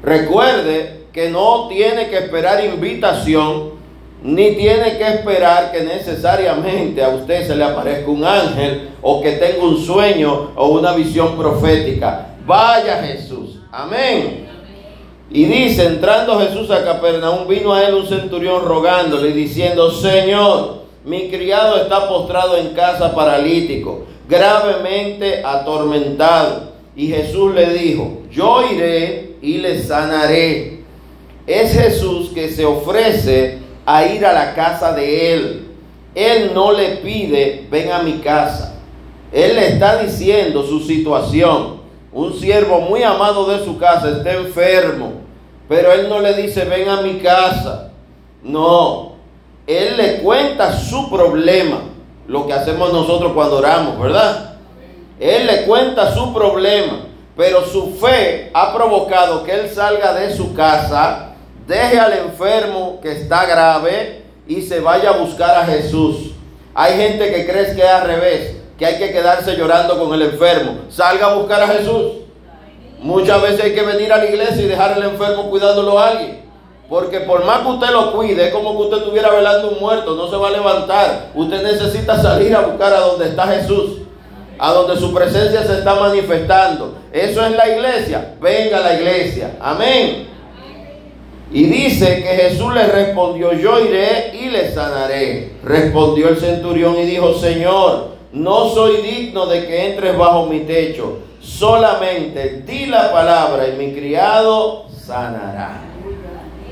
Recuerde 0.02 1.06
que 1.12 1.30
no 1.30 1.66
tiene 1.68 2.08
que 2.08 2.18
esperar 2.18 2.62
invitación, 2.62 3.78
ni 4.22 4.52
tiene 4.52 4.98
que 4.98 5.06
esperar 5.06 5.72
que 5.72 5.80
necesariamente 5.82 7.02
a 7.02 7.08
usted 7.08 7.46
se 7.46 7.56
le 7.56 7.64
aparezca 7.64 8.10
un 8.10 8.24
ángel 8.24 8.90
o 9.00 9.22
que 9.22 9.32
tenga 9.32 9.64
un 9.64 9.78
sueño 9.78 10.52
o 10.56 10.68
una 10.68 10.92
visión 10.92 11.36
profética. 11.38 12.34
Vaya 12.44 13.02
Jesús. 13.02 13.60
Amén. 13.72 14.47
Y 15.30 15.44
dice, 15.44 15.84
entrando 15.84 16.40
Jesús 16.40 16.70
a 16.70 16.84
Capernaum, 16.84 17.46
vino 17.46 17.74
a 17.74 17.84
él 17.84 17.94
un 17.94 18.06
centurión 18.06 18.64
rogándole 18.64 19.32
diciendo, 19.32 19.90
Señor, 19.90 20.84
mi 21.04 21.28
criado 21.28 21.76
está 21.82 22.08
postrado 22.08 22.56
en 22.56 22.68
casa 22.68 23.14
paralítico, 23.14 24.04
gravemente 24.28 25.42
atormentado. 25.44 26.72
Y 26.96 27.08
Jesús 27.08 27.54
le 27.54 27.66
dijo, 27.74 28.22
yo 28.30 28.62
iré 28.72 29.36
y 29.42 29.58
le 29.58 29.82
sanaré. 29.82 30.80
Es 31.46 31.72
Jesús 31.72 32.30
que 32.34 32.50
se 32.50 32.64
ofrece 32.64 33.58
a 33.86 34.04
ir 34.06 34.24
a 34.24 34.32
la 34.32 34.54
casa 34.54 34.92
de 34.92 35.34
él. 35.34 35.68
Él 36.14 36.52
no 36.54 36.72
le 36.72 36.96
pide, 36.96 37.66
ven 37.70 37.92
a 37.92 38.02
mi 38.02 38.14
casa. 38.14 38.74
Él 39.32 39.56
le 39.56 39.68
está 39.68 40.02
diciendo 40.02 40.62
su 40.62 40.80
situación. 40.80 41.77
Un 42.18 42.34
siervo 42.34 42.80
muy 42.80 43.04
amado 43.04 43.46
de 43.46 43.64
su 43.64 43.78
casa 43.78 44.10
está 44.10 44.32
enfermo, 44.32 45.20
pero 45.68 45.92
él 45.92 46.08
no 46.08 46.18
le 46.18 46.34
dice, 46.34 46.64
ven 46.64 46.88
a 46.88 47.00
mi 47.00 47.20
casa. 47.20 47.92
No, 48.42 49.12
él 49.68 49.96
le 49.96 50.16
cuenta 50.22 50.76
su 50.76 51.08
problema, 51.10 51.78
lo 52.26 52.44
que 52.44 52.54
hacemos 52.54 52.92
nosotros 52.92 53.34
cuando 53.34 53.58
oramos, 53.58 54.00
¿verdad? 54.00 54.56
Él 55.20 55.46
le 55.46 55.62
cuenta 55.62 56.12
su 56.12 56.34
problema, 56.34 57.04
pero 57.36 57.64
su 57.64 57.94
fe 57.94 58.50
ha 58.52 58.74
provocado 58.74 59.44
que 59.44 59.52
él 59.52 59.70
salga 59.70 60.12
de 60.12 60.36
su 60.36 60.54
casa, 60.54 61.34
deje 61.68 62.00
al 62.00 62.14
enfermo 62.14 62.98
que 63.00 63.12
está 63.12 63.46
grave 63.46 64.24
y 64.48 64.62
se 64.62 64.80
vaya 64.80 65.10
a 65.10 65.18
buscar 65.18 65.56
a 65.56 65.66
Jesús. 65.66 66.32
Hay 66.74 66.94
gente 66.94 67.32
que 67.32 67.46
cree 67.46 67.76
que 67.76 67.82
es 67.82 67.88
al 67.88 68.08
revés 68.08 68.56
que 68.78 68.86
hay 68.86 68.96
que 68.96 69.10
quedarse 69.10 69.56
llorando 69.56 69.98
con 69.98 70.14
el 70.14 70.22
enfermo. 70.22 70.82
Salga 70.88 71.26
a 71.26 71.34
buscar 71.34 71.60
a 71.62 71.66
Jesús. 71.66 72.12
Muchas 73.00 73.42
veces 73.42 73.64
hay 73.64 73.74
que 73.74 73.82
venir 73.82 74.12
a 74.12 74.18
la 74.18 74.26
iglesia 74.26 74.62
y 74.62 74.68
dejar 74.68 74.92
al 74.92 75.02
enfermo 75.02 75.50
cuidándolo 75.50 75.98
a 75.98 76.08
alguien. 76.08 76.44
Porque 76.88 77.20
por 77.20 77.44
más 77.44 77.60
que 77.60 77.68
usted 77.68 77.90
lo 77.90 78.12
cuide, 78.12 78.46
es 78.46 78.52
como 78.52 78.76
que 78.76 78.84
usted 78.84 78.98
estuviera 78.98 79.30
velando 79.30 79.70
un 79.70 79.80
muerto, 79.80 80.14
no 80.14 80.30
se 80.30 80.36
va 80.36 80.48
a 80.48 80.52
levantar. 80.52 81.30
Usted 81.34 81.62
necesita 81.62 82.20
salir 82.22 82.54
a 82.54 82.60
buscar 82.60 82.92
a 82.92 83.00
donde 83.00 83.26
está 83.26 83.46
Jesús, 83.48 83.98
a 84.58 84.72
donde 84.72 84.96
su 84.96 85.12
presencia 85.12 85.64
se 85.64 85.78
está 85.78 85.96
manifestando. 85.96 86.94
Eso 87.12 87.44
es 87.44 87.56
la 87.56 87.68
iglesia. 87.68 88.34
Venga 88.40 88.78
a 88.78 88.80
la 88.80 88.94
iglesia. 88.94 89.56
Amén. 89.60 90.28
Y 91.50 91.64
dice 91.64 92.22
que 92.22 92.28
Jesús 92.28 92.72
le 92.72 92.86
respondió, 92.86 93.52
yo 93.52 93.80
iré 93.80 94.32
y 94.34 94.50
le 94.50 94.70
sanaré. 94.72 95.56
Respondió 95.64 96.28
el 96.28 96.36
centurión 96.36 96.96
y 96.98 97.06
dijo, 97.06 97.34
Señor, 97.34 98.17
no 98.32 98.68
soy 98.68 98.98
digno 99.02 99.46
de 99.46 99.66
que 99.66 99.90
entres 99.90 100.16
bajo 100.16 100.46
mi 100.46 100.60
techo. 100.60 101.18
Solamente 101.40 102.62
di 102.66 102.86
la 102.86 103.10
palabra 103.10 103.68
y 103.68 103.72
mi 103.72 103.92
criado 103.92 104.86
sanará. 104.90 105.80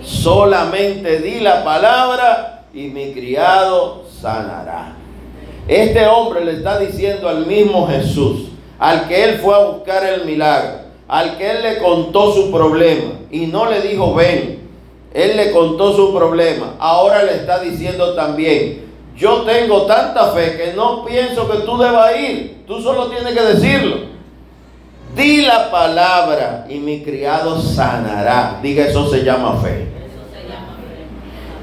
Solamente 0.02 1.20
di 1.20 1.40
la 1.40 1.64
palabra 1.64 2.64
y 2.74 2.88
mi 2.88 3.12
criado 3.12 4.04
sanará. 4.20 4.94
Este 5.66 6.06
hombre 6.06 6.44
le 6.44 6.52
está 6.52 6.78
diciendo 6.78 7.28
al 7.28 7.46
mismo 7.46 7.88
Jesús, 7.88 8.48
al 8.78 9.08
que 9.08 9.24
él 9.24 9.38
fue 9.38 9.54
a 9.54 9.64
buscar 9.64 10.04
el 10.04 10.24
milagro, 10.24 10.80
al 11.08 11.38
que 11.38 11.50
él 11.50 11.62
le 11.62 11.78
contó 11.78 12.32
su 12.32 12.52
problema 12.52 13.14
y 13.30 13.46
no 13.46 13.68
le 13.68 13.80
dijo 13.80 14.14
ven. 14.14 14.66
Él 15.14 15.36
le 15.38 15.50
contó 15.50 15.96
su 15.96 16.14
problema. 16.14 16.74
Ahora 16.78 17.22
le 17.22 17.36
está 17.36 17.58
diciendo 17.60 18.14
también, 18.14 18.85
yo 19.16 19.42
tengo 19.42 19.82
tanta 19.82 20.32
fe 20.32 20.56
que 20.56 20.72
no 20.74 21.04
pienso 21.04 21.48
que 21.50 21.58
tú 21.58 21.78
debas 21.78 22.16
ir. 22.18 22.64
Tú 22.66 22.80
solo 22.82 23.06
tienes 23.08 23.32
que 23.32 23.42
decirlo. 23.42 23.96
Di 25.16 25.42
la 25.42 25.70
palabra 25.70 26.66
y 26.68 26.74
mi 26.74 27.02
criado 27.02 27.58
sanará. 27.60 28.58
Diga, 28.62 28.86
eso 28.86 29.08
se 29.08 29.24
llama 29.24 29.56
fe. 29.62 29.86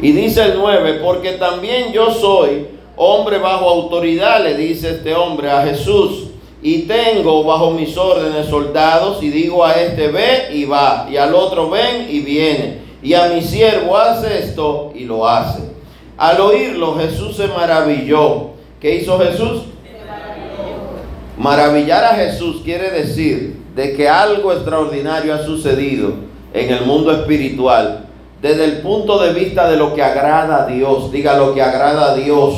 Y 0.01 0.11
dice 0.11 0.43
el 0.43 0.55
9, 0.57 0.99
porque 1.03 1.33
también 1.33 1.93
yo 1.93 2.11
soy 2.11 2.67
hombre 2.95 3.37
bajo 3.37 3.69
autoridad, 3.69 4.43
le 4.43 4.55
dice 4.55 4.89
este 4.89 5.13
hombre 5.13 5.51
a 5.51 5.61
Jesús. 5.61 6.29
Y 6.63 6.83
tengo 6.83 7.43
bajo 7.43 7.71
mis 7.71 7.95
órdenes 7.97 8.47
soldados 8.47 9.21
y 9.21 9.29
digo 9.29 9.63
a 9.63 9.73
este 9.73 10.07
ve 10.07 10.49
y 10.53 10.65
va. 10.65 11.07
Y 11.11 11.17
al 11.17 11.35
otro 11.35 11.69
ven 11.69 12.07
y 12.09 12.21
viene. 12.21 12.79
Y 13.03 13.13
a 13.13 13.27
mi 13.27 13.41
siervo 13.41 13.97
hace 13.97 14.39
esto 14.39 14.91
y 14.95 15.03
lo 15.03 15.27
hace. 15.27 15.72
Al 16.17 16.39
oírlo 16.39 16.95
Jesús 16.95 17.35
se 17.35 17.47
maravilló. 17.47 18.51
¿Qué 18.79 18.95
hizo 18.95 19.17
Jesús? 19.19 19.63
Maravillar 21.37 22.03
a 22.03 22.15
Jesús 22.15 22.61
quiere 22.63 22.91
decir 22.91 23.61
de 23.75 23.95
que 23.95 24.07
algo 24.07 24.53
extraordinario 24.53 25.33
ha 25.33 25.39
sucedido 25.39 26.13
en 26.53 26.71
el 26.71 26.85
mundo 26.85 27.11
espiritual 27.11 28.05
desde 28.41 28.65
el 28.65 28.81
punto 28.81 29.19
de 29.19 29.33
vista 29.33 29.69
de 29.69 29.77
lo 29.77 29.95
que 29.95 30.03
agrada 30.03 30.63
a 30.63 30.67
Dios. 30.67 31.11
Diga 31.11 31.37
lo 31.37 31.53
que 31.53 31.61
agrada 31.61 32.11
a 32.11 32.15
Dios. 32.15 32.55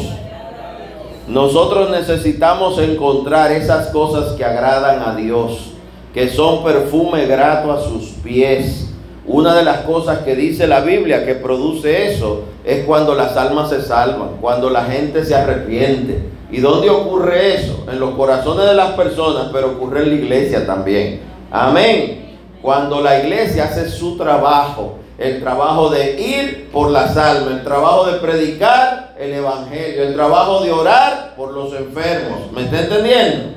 Nosotros 1.28 1.90
necesitamos 1.90 2.78
encontrar 2.80 3.52
esas 3.52 3.88
cosas 3.88 4.34
que 4.34 4.44
agradan 4.44 5.02
a 5.08 5.16
Dios, 5.16 5.72
que 6.14 6.30
son 6.30 6.64
perfume 6.64 7.26
grato 7.26 7.72
a 7.72 7.82
sus 7.82 8.10
pies 8.24 8.85
una 9.28 9.56
de 9.56 9.64
las 9.64 9.82
cosas 9.82 10.20
que 10.20 10.36
dice 10.36 10.68
la 10.68 10.82
Biblia 10.82 11.26
que 11.26 11.34
produce 11.34 12.12
eso 12.12 12.44
es 12.64 12.86
cuando 12.86 13.16
las 13.16 13.36
almas 13.36 13.70
se 13.70 13.82
salvan, 13.82 14.38
cuando 14.40 14.70
la 14.70 14.84
gente 14.86 15.26
se 15.26 15.36
arrepiente. 15.36 16.30
¿Y 16.52 16.60
dónde 16.60 16.90
ocurre 16.90 17.56
eso? 17.56 17.86
En 17.92 18.00
los 18.00 18.12
corazones 18.12 18.68
de 18.68 18.76
las 18.76 18.92
personas, 18.92 19.48
pero 19.52 19.72
ocurre 19.72 20.04
en 20.04 20.10
la 20.10 20.16
iglesia 20.16 20.66
también. 20.66 21.22
Amén. 21.52 22.38
Cuando 22.62 23.02
la 23.02 23.20
iglesia 23.20 23.66
hace 23.66 23.90
su 23.90 24.16
trabajo, 24.16 25.00
el 25.18 25.42
trabajo 25.42 25.90
de 25.90 26.22
ir 26.22 26.70
por 26.72 26.92
las 26.92 27.18
almas, 27.18 27.54
el 27.54 27.64
trabajo 27.64 28.06
de 28.06 28.20
predicar 28.20 29.16
el 29.18 29.34
evangelio, 29.34 30.04
el 30.04 30.14
trabajo 30.14 30.64
de 30.64 30.72
orar 30.72 31.34
por 31.36 31.52
los 31.52 31.74
enfermos. 31.74 32.52
¿Me 32.52 32.64
está 32.64 32.82
entendiendo? 32.82 33.56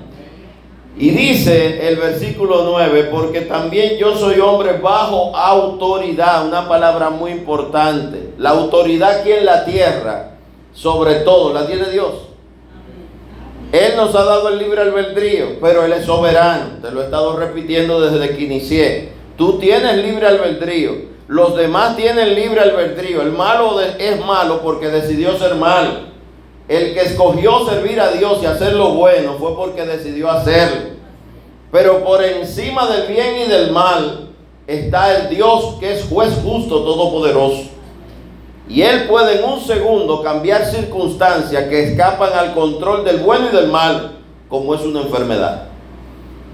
Y 0.99 1.11
dice 1.11 1.89
el 1.89 1.97
versículo 1.97 2.65
9, 2.65 3.09
porque 3.13 3.43
también 3.43 3.99
yo 3.99 4.17
soy 4.17 4.41
hombre 4.41 4.79
bajo 4.79 5.35
autoridad, 5.37 6.45
una 6.45 6.69
palabra 6.69 7.09
muy 7.09 7.31
importante. 7.31 8.35
La 8.37 8.51
autoridad 8.51 9.21
aquí 9.21 9.31
en 9.31 9.47
la 9.47 9.65
tierra, 9.65 10.33
sobre 10.73 11.17
todo, 11.21 11.55
la 11.55 11.69
tiene 11.69 11.89
Dios. 11.91 12.15
Él 13.71 13.93
nos 13.97 14.13
ha 14.17 14.25
dado 14.25 14.49
el 14.49 14.59
libre 14.59 14.81
albedrío, 14.81 15.61
pero 15.61 15.85
Él 15.85 15.93
es 15.93 16.05
soberano. 16.05 16.81
Te 16.83 16.91
lo 16.91 17.03
he 17.03 17.05
estado 17.05 17.37
repitiendo 17.37 18.01
desde 18.01 18.35
que 18.35 18.45
inicié. 18.45 19.13
Tú 19.37 19.59
tienes 19.61 19.99
libre 19.99 20.27
albedrío. 20.27 20.97
Los 21.29 21.55
demás 21.55 21.95
tienen 21.95 22.35
libre 22.35 22.61
albedrío. 22.61 23.23
El 23.23 23.33
malo 23.33 23.79
es 23.81 24.25
malo 24.25 24.63
porque 24.63 24.89
decidió 24.89 25.39
ser 25.39 25.55
malo. 25.55 26.08
El 26.69 26.93
que 26.93 27.01
escogió 27.01 27.67
servir 27.67 27.99
a 27.99 28.13
Dios 28.13 28.41
y 28.43 28.47
hacer 28.47 28.75
lo 28.75 28.91
bueno 28.91 29.37
fue 29.39 29.57
porque 29.57 29.87
decidió 29.87 30.31
hacerlo. 30.31 30.99
Pero 31.73 32.05
por 32.05 32.23
encima 32.23 32.87
del 32.87 33.09
bien 33.09 33.37
y 33.47 33.51
del 33.51 33.73
mal 33.73 34.29
está 34.67 35.17
el 35.17 35.31
Dios 35.31 35.77
que 35.81 35.95
es 35.95 36.05
juez 36.09 36.39
justo, 36.45 36.83
todopoderoso. 36.83 37.65
Y 38.69 38.83
Él 38.83 39.09
puede 39.09 39.39
en 39.39 39.45
un 39.45 39.61
segundo 39.61 40.23
cambiar 40.23 40.67
circunstancias 40.67 41.65
que 41.69 41.85
escapan 41.85 42.35
al 42.35 42.55
control 42.55 43.03
del 43.03 43.21
bueno 43.21 43.49
y 43.51 43.57
del 43.57 43.69
mal, 43.69 44.19
como 44.51 44.75
es 44.75 44.83
una 44.83 45.01
enfermedad. 45.01 45.69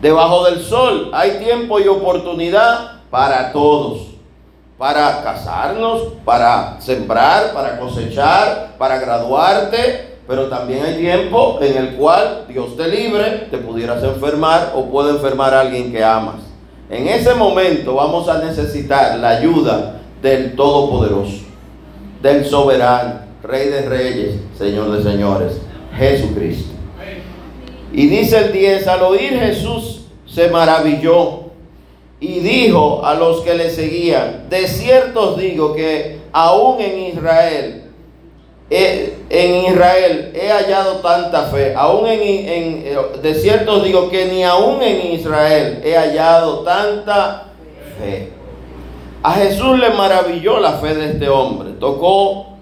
Debajo 0.00 0.44
del 0.44 0.62
sol 0.62 1.10
hay 1.12 1.38
tiempo 1.44 1.80
y 1.80 1.88
oportunidad 1.88 3.00
para 3.10 3.52
todos. 3.52 4.13
Para 4.84 5.22
casarnos, 5.22 6.02
para 6.26 6.76
sembrar, 6.78 7.54
para 7.54 7.78
cosechar, 7.78 8.74
para 8.76 8.98
graduarte. 8.98 10.18
Pero 10.28 10.50
también 10.50 10.84
hay 10.84 10.96
tiempo 10.96 11.58
en 11.62 11.74
el 11.74 11.94
cual 11.94 12.44
Dios 12.46 12.76
te 12.76 12.88
libre, 12.88 13.48
te 13.50 13.56
pudieras 13.56 14.02
enfermar 14.02 14.72
o 14.74 14.84
puede 14.90 15.12
enfermar 15.12 15.54
a 15.54 15.60
alguien 15.60 15.90
que 15.90 16.04
amas. 16.04 16.42
En 16.90 17.08
ese 17.08 17.32
momento 17.32 17.94
vamos 17.94 18.28
a 18.28 18.44
necesitar 18.44 19.18
la 19.18 19.30
ayuda 19.30 20.02
del 20.20 20.54
Todopoderoso 20.54 21.44
del 22.20 22.44
soberano, 22.44 23.20
Rey 23.42 23.70
de 23.70 23.88
Reyes, 23.88 24.34
Señor 24.58 24.92
de 24.92 25.02
Señores, 25.02 25.62
Jesucristo. 25.96 26.74
Y 27.90 28.06
dice 28.08 28.36
el 28.36 28.52
10, 28.52 28.86
al 28.86 29.02
oír 29.02 29.32
Jesús 29.38 30.02
se 30.26 30.48
maravilló 30.48 31.43
y 32.20 32.40
dijo 32.40 33.04
a 33.04 33.14
los 33.14 33.40
que 33.42 33.54
le 33.54 33.70
seguían, 33.70 34.48
de 34.48 34.66
cierto 34.66 35.32
os 35.32 35.38
digo 35.38 35.74
que 35.74 36.20
aún 36.32 36.80
en 36.80 36.98
Israel, 37.00 37.82
en 38.70 39.64
Israel 39.66 40.32
he 40.34 40.48
hallado 40.48 40.96
tanta 40.96 41.44
fe, 41.44 41.74
aún 41.76 42.06
en, 42.06 42.48
en 42.48 43.22
de 43.22 43.34
cierto 43.34 43.80
digo 43.80 44.08
que 44.08 44.26
ni 44.26 44.42
aún 44.42 44.82
en 44.82 45.12
Israel 45.12 45.80
he 45.84 45.94
hallado 45.96 46.60
tanta 46.60 47.52
fe. 47.98 48.30
A 49.22 49.32
Jesús 49.32 49.78
le 49.78 49.90
maravilló 49.90 50.60
la 50.60 50.72
fe 50.74 50.94
de 50.94 51.12
este 51.12 51.28
hombre, 51.28 51.70
tocó 51.80 52.54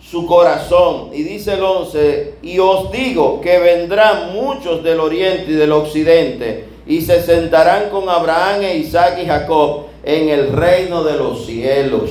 su 0.00 0.26
corazón. 0.26 1.10
Y 1.12 1.22
dice 1.22 1.54
el 1.54 1.62
11, 1.62 2.34
y 2.42 2.58
os 2.58 2.92
digo 2.92 3.40
que 3.40 3.58
vendrán 3.58 4.32
muchos 4.32 4.82
del 4.82 5.00
oriente 5.00 5.50
y 5.50 5.54
del 5.54 5.72
occidente 5.72 6.75
y 6.86 7.00
se 7.00 7.20
sentarán 7.22 7.90
con 7.90 8.08
Abraham 8.08 8.62
e 8.62 8.78
Isaac 8.78 9.18
y 9.22 9.26
Jacob 9.26 9.86
en 10.04 10.28
el 10.28 10.52
reino 10.52 11.02
de 11.02 11.16
los 11.16 11.44
cielos. 11.44 12.10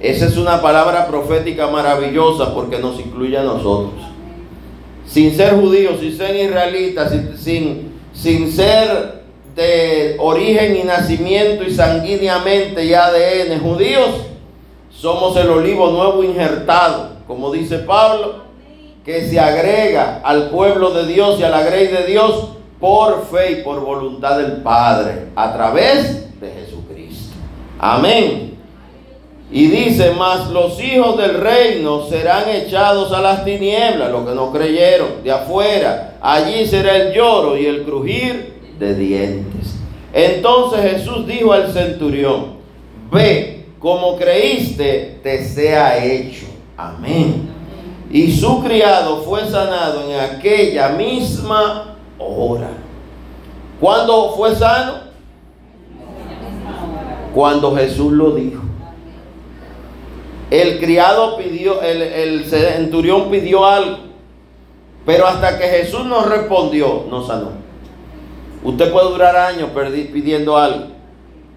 Esa 0.00 0.26
es 0.26 0.36
una 0.36 0.60
palabra 0.60 1.06
profética 1.06 1.68
maravillosa 1.68 2.52
porque 2.52 2.78
nos 2.78 2.98
incluye 2.98 3.38
a 3.38 3.44
nosotros. 3.44 3.94
Sin 5.06 5.34
ser 5.34 5.54
judíos, 5.54 6.00
sin 6.00 6.16
ser 6.16 6.34
israelitas, 6.34 7.12
sin, 7.38 7.92
sin 8.12 8.52
ser 8.52 9.22
de 9.54 10.16
origen 10.18 10.76
y 10.76 10.82
nacimiento 10.82 11.64
y 11.64 11.72
sanguíneamente 11.72 12.84
y 12.84 12.92
ADN 12.92 13.60
judíos, 13.60 14.10
somos 14.90 15.36
el 15.36 15.48
olivo 15.48 15.90
nuevo 15.90 16.24
injertado, 16.24 17.10
como 17.26 17.52
dice 17.52 17.78
Pablo, 17.78 18.46
que 19.04 19.28
se 19.28 19.38
agrega 19.38 20.20
al 20.24 20.50
pueblo 20.50 20.90
de 20.90 21.06
Dios 21.06 21.38
y 21.38 21.44
a 21.44 21.48
la 21.48 21.62
grey 21.62 21.86
de 21.86 22.04
Dios 22.04 22.55
por 22.80 23.26
fe 23.26 23.52
y 23.52 23.64
por 23.64 23.80
voluntad 23.80 24.38
del 24.38 24.62
Padre, 24.62 25.28
a 25.34 25.52
través 25.52 26.40
de 26.40 26.50
Jesucristo. 26.50 27.34
Amén. 27.78 28.56
Y 29.50 29.68
dice, 29.68 30.10
más 30.10 30.50
los 30.50 30.82
hijos 30.82 31.16
del 31.16 31.40
reino 31.40 32.04
serán 32.06 32.48
echados 32.48 33.12
a 33.12 33.20
las 33.20 33.44
tinieblas, 33.44 34.10
los 34.10 34.28
que 34.28 34.34
no 34.34 34.52
creyeron, 34.52 35.22
de 35.22 35.30
afuera. 35.30 36.16
Allí 36.20 36.66
será 36.66 36.96
el 36.96 37.14
lloro 37.14 37.56
y 37.56 37.66
el 37.66 37.84
crujir 37.84 38.54
de 38.78 38.94
dientes. 38.94 39.76
Entonces 40.12 40.80
Jesús 40.80 41.26
dijo 41.26 41.52
al 41.52 41.72
centurión, 41.72 42.56
ve, 43.10 43.66
como 43.78 44.16
creíste, 44.16 45.20
te 45.22 45.44
sea 45.44 46.04
hecho. 46.04 46.46
Amén. 46.76 47.48
Y 48.10 48.32
su 48.32 48.62
criado 48.62 49.22
fue 49.22 49.48
sanado 49.48 50.10
en 50.10 50.18
aquella 50.18 50.90
misma 50.90 51.95
hora. 52.18 52.68
¿Cuándo 53.80 54.34
fue 54.36 54.54
sano? 54.54 55.06
Cuando 57.34 57.74
Jesús 57.76 58.12
lo 58.12 58.30
dijo. 58.32 58.62
El 60.50 60.78
criado 60.78 61.36
pidió, 61.36 61.82
el, 61.82 62.02
el 62.02 62.44
centurión 62.44 63.30
pidió 63.30 63.66
algo, 63.66 63.98
pero 65.04 65.26
hasta 65.26 65.58
que 65.58 65.64
Jesús 65.64 66.06
nos 66.06 66.28
respondió, 66.28 67.04
no 67.10 67.26
sanó. 67.26 67.50
Usted 68.62 68.90
puede 68.90 69.10
durar 69.10 69.36
años 69.36 69.70
pidiendo 70.12 70.56
algo. 70.56 70.86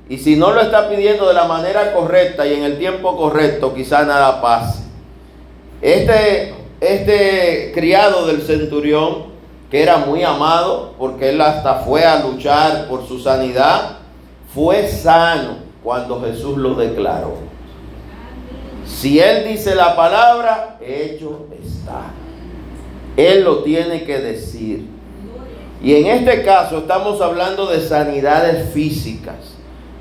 Y 0.09 0.17
si 0.17 0.35
no 0.35 0.51
lo 0.51 0.61
está 0.61 0.89
pidiendo 0.89 1.27
de 1.27 1.35
la 1.35 1.45
manera 1.45 1.93
correcta 1.93 2.45
y 2.47 2.53
en 2.53 2.63
el 2.63 2.79
tiempo 2.79 3.15
correcto, 3.15 3.73
quizá 3.75 4.05
nada 4.05 4.41
pase. 4.41 4.83
Este, 5.81 6.53
este 6.81 7.71
criado 7.73 8.25
del 8.25 8.41
centurión, 8.41 9.28
que 9.69 9.84
era 9.84 9.97
muy 9.97 10.23
amado, 10.23 10.93
porque 10.97 11.29
él 11.29 11.41
hasta 11.41 11.75
fue 11.75 12.03
a 12.03 12.23
luchar 12.23 12.88
por 12.88 13.08
su 13.08 13.19
sanidad, 13.19 13.97
fue 14.53 14.88
sano 14.88 15.58
cuando 15.84 16.21
Jesús 16.21 16.58
lo 16.58 16.73
declaró. 16.73 17.36
Si 18.86 19.19
él 19.19 19.47
dice 19.47 19.75
la 19.75 19.95
palabra, 19.95 20.77
hecho 20.82 21.45
está. 21.63 22.12
Él 23.15 23.43
lo 23.43 23.60
tiene 23.60 24.03
que 24.03 24.19
decir. 24.19 24.88
Y 25.82 25.95
en 25.95 26.08
este 26.08 26.43
caso 26.43 26.79
estamos 26.79 27.21
hablando 27.21 27.67
de 27.67 27.79
sanidades 27.79 28.73
físicas. 28.73 29.36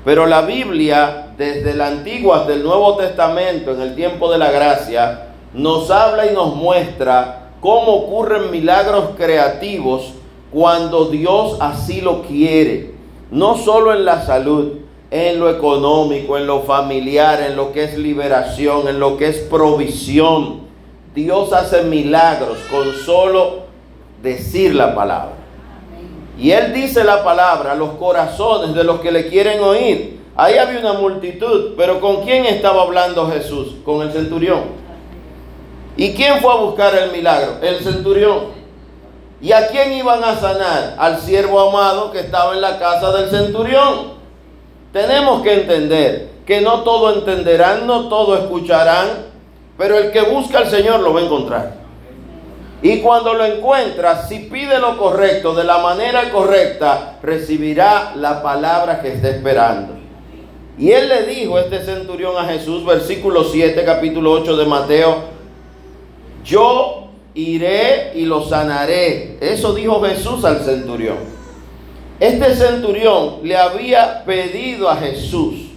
Pero 0.03 0.25
la 0.25 0.41
Biblia, 0.41 1.27
desde 1.37 1.71
el 1.71 1.81
Antiguo 1.81 2.33
hasta 2.33 2.53
el 2.53 2.63
Nuevo 2.63 2.97
Testamento, 2.97 3.73
en 3.73 3.81
el 3.81 3.95
tiempo 3.95 4.31
de 4.31 4.37
la 4.37 4.51
gracia, 4.51 5.27
nos 5.53 5.91
habla 5.91 6.25
y 6.25 6.33
nos 6.33 6.55
muestra 6.55 7.48
cómo 7.61 7.93
ocurren 7.93 8.51
milagros 8.51 9.11
creativos 9.17 10.13
cuando 10.51 11.05
Dios 11.05 11.57
así 11.59 12.01
lo 12.01 12.23
quiere. 12.23 12.93
No 13.31 13.57
solo 13.57 13.93
en 13.93 14.05
la 14.05 14.25
salud, 14.25 14.79
en 15.11 15.39
lo 15.39 15.49
económico, 15.49 16.37
en 16.37 16.47
lo 16.47 16.61
familiar, 16.61 17.41
en 17.41 17.55
lo 17.55 17.71
que 17.71 17.83
es 17.83 17.97
liberación, 17.97 18.87
en 18.87 18.99
lo 18.99 19.17
que 19.17 19.27
es 19.27 19.37
provisión. 19.39 20.61
Dios 21.13 21.53
hace 21.53 21.83
milagros 21.83 22.57
con 22.71 22.93
solo 22.93 23.63
decir 24.21 24.75
la 24.75 24.95
palabra. 24.95 25.33
Y 26.37 26.51
él 26.51 26.73
dice 26.73 27.03
la 27.03 27.23
palabra 27.23 27.73
a 27.73 27.75
los 27.75 27.91
corazones 27.91 28.73
de 28.73 28.83
los 28.83 29.01
que 29.01 29.11
le 29.11 29.27
quieren 29.27 29.61
oír. 29.61 30.19
Ahí 30.35 30.57
había 30.57 30.79
una 30.79 30.93
multitud, 30.93 31.73
pero 31.75 31.99
¿con 31.99 32.23
quién 32.23 32.45
estaba 32.45 32.83
hablando 32.83 33.29
Jesús? 33.29 33.75
Con 33.83 34.01
el 34.01 34.13
centurión. 34.13 34.88
¿Y 35.99 36.13
quién 36.13 36.39
fue 36.39 36.53
a 36.53 36.55
buscar 36.55 36.95
el 36.95 37.11
milagro? 37.11 37.57
El 37.61 37.81
centurión. 37.81 38.53
¿Y 39.41 39.51
a 39.51 39.67
quién 39.67 39.91
iban 39.91 40.23
a 40.23 40.39
sanar? 40.39 40.95
Al 40.97 41.19
siervo 41.19 41.59
amado 41.59 42.09
que 42.13 42.21
estaba 42.21 42.53
en 42.53 42.61
la 42.61 42.79
casa 42.79 43.11
del 43.11 43.29
centurión. 43.29 44.13
Tenemos 44.93 45.41
que 45.41 45.55
entender 45.55 46.29
que 46.45 46.61
no 46.61 46.83
todo 46.83 47.13
entenderán, 47.13 47.85
no 47.85 48.07
todo 48.07 48.37
escucharán, 48.37 49.09
pero 49.77 49.97
el 49.97 50.11
que 50.11 50.21
busca 50.21 50.59
al 50.59 50.69
Señor 50.69 51.01
lo 51.01 51.13
va 51.13 51.19
a 51.19 51.23
encontrar. 51.25 51.73
Y 52.81 53.01
cuando 53.01 53.33
lo 53.33 53.43
encuentra, 53.43 54.25
si 54.25 54.39
pide 54.39 54.79
lo 54.79 54.97
correcto, 54.97 55.53
de 55.53 55.65
la 55.65 55.79
manera 55.79 56.31
correcta, 56.31 57.17
recibirá 57.21 58.13
la 58.15 58.41
palabra 58.41 59.01
que 59.01 59.15
está 59.15 59.27
esperando. 59.27 59.95
Y 60.77 60.93
él 60.93 61.09
le 61.09 61.23
dijo, 61.23 61.59
este 61.59 61.83
centurión 61.83 62.37
a 62.37 62.45
Jesús, 62.45 62.85
versículo 62.85 63.43
7, 63.43 63.83
capítulo 63.83 64.31
8 64.31 64.55
de 64.55 64.65
Mateo, 64.65 65.38
yo 66.49 67.09
iré 67.33 68.11
y 68.15 68.25
lo 68.25 68.43
sanaré. 68.43 69.37
Eso 69.39 69.73
dijo 69.73 70.01
Jesús 70.01 70.43
al 70.43 70.61
centurión. 70.61 71.17
Este 72.19 72.55
centurión 72.55 73.37
le 73.43 73.55
había 73.55 74.25
pedido 74.25 74.89
a 74.89 74.97
Jesús 74.97 75.69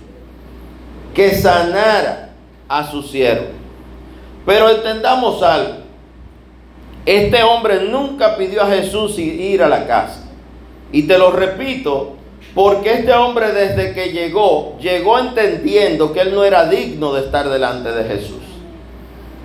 que 1.14 1.34
sanara 1.34 2.30
a 2.68 2.90
su 2.90 3.02
siervo. 3.02 3.48
Pero 4.44 4.70
entendamos 4.70 5.42
algo. 5.42 5.82
Este 7.04 7.42
hombre 7.42 7.84
nunca 7.84 8.36
pidió 8.36 8.62
a 8.62 8.68
Jesús 8.68 9.18
ir 9.18 9.62
a 9.62 9.68
la 9.68 9.86
casa. 9.86 10.24
Y 10.90 11.04
te 11.04 11.18
lo 11.18 11.30
repito, 11.30 12.16
porque 12.54 12.94
este 12.94 13.12
hombre 13.12 13.52
desde 13.52 13.92
que 13.92 14.12
llegó, 14.12 14.78
llegó 14.80 15.18
entendiendo 15.18 16.12
que 16.12 16.20
él 16.20 16.34
no 16.34 16.44
era 16.44 16.66
digno 16.66 17.12
de 17.14 17.22
estar 17.22 17.48
delante 17.48 17.92
de 17.92 18.04
Jesús. 18.04 18.41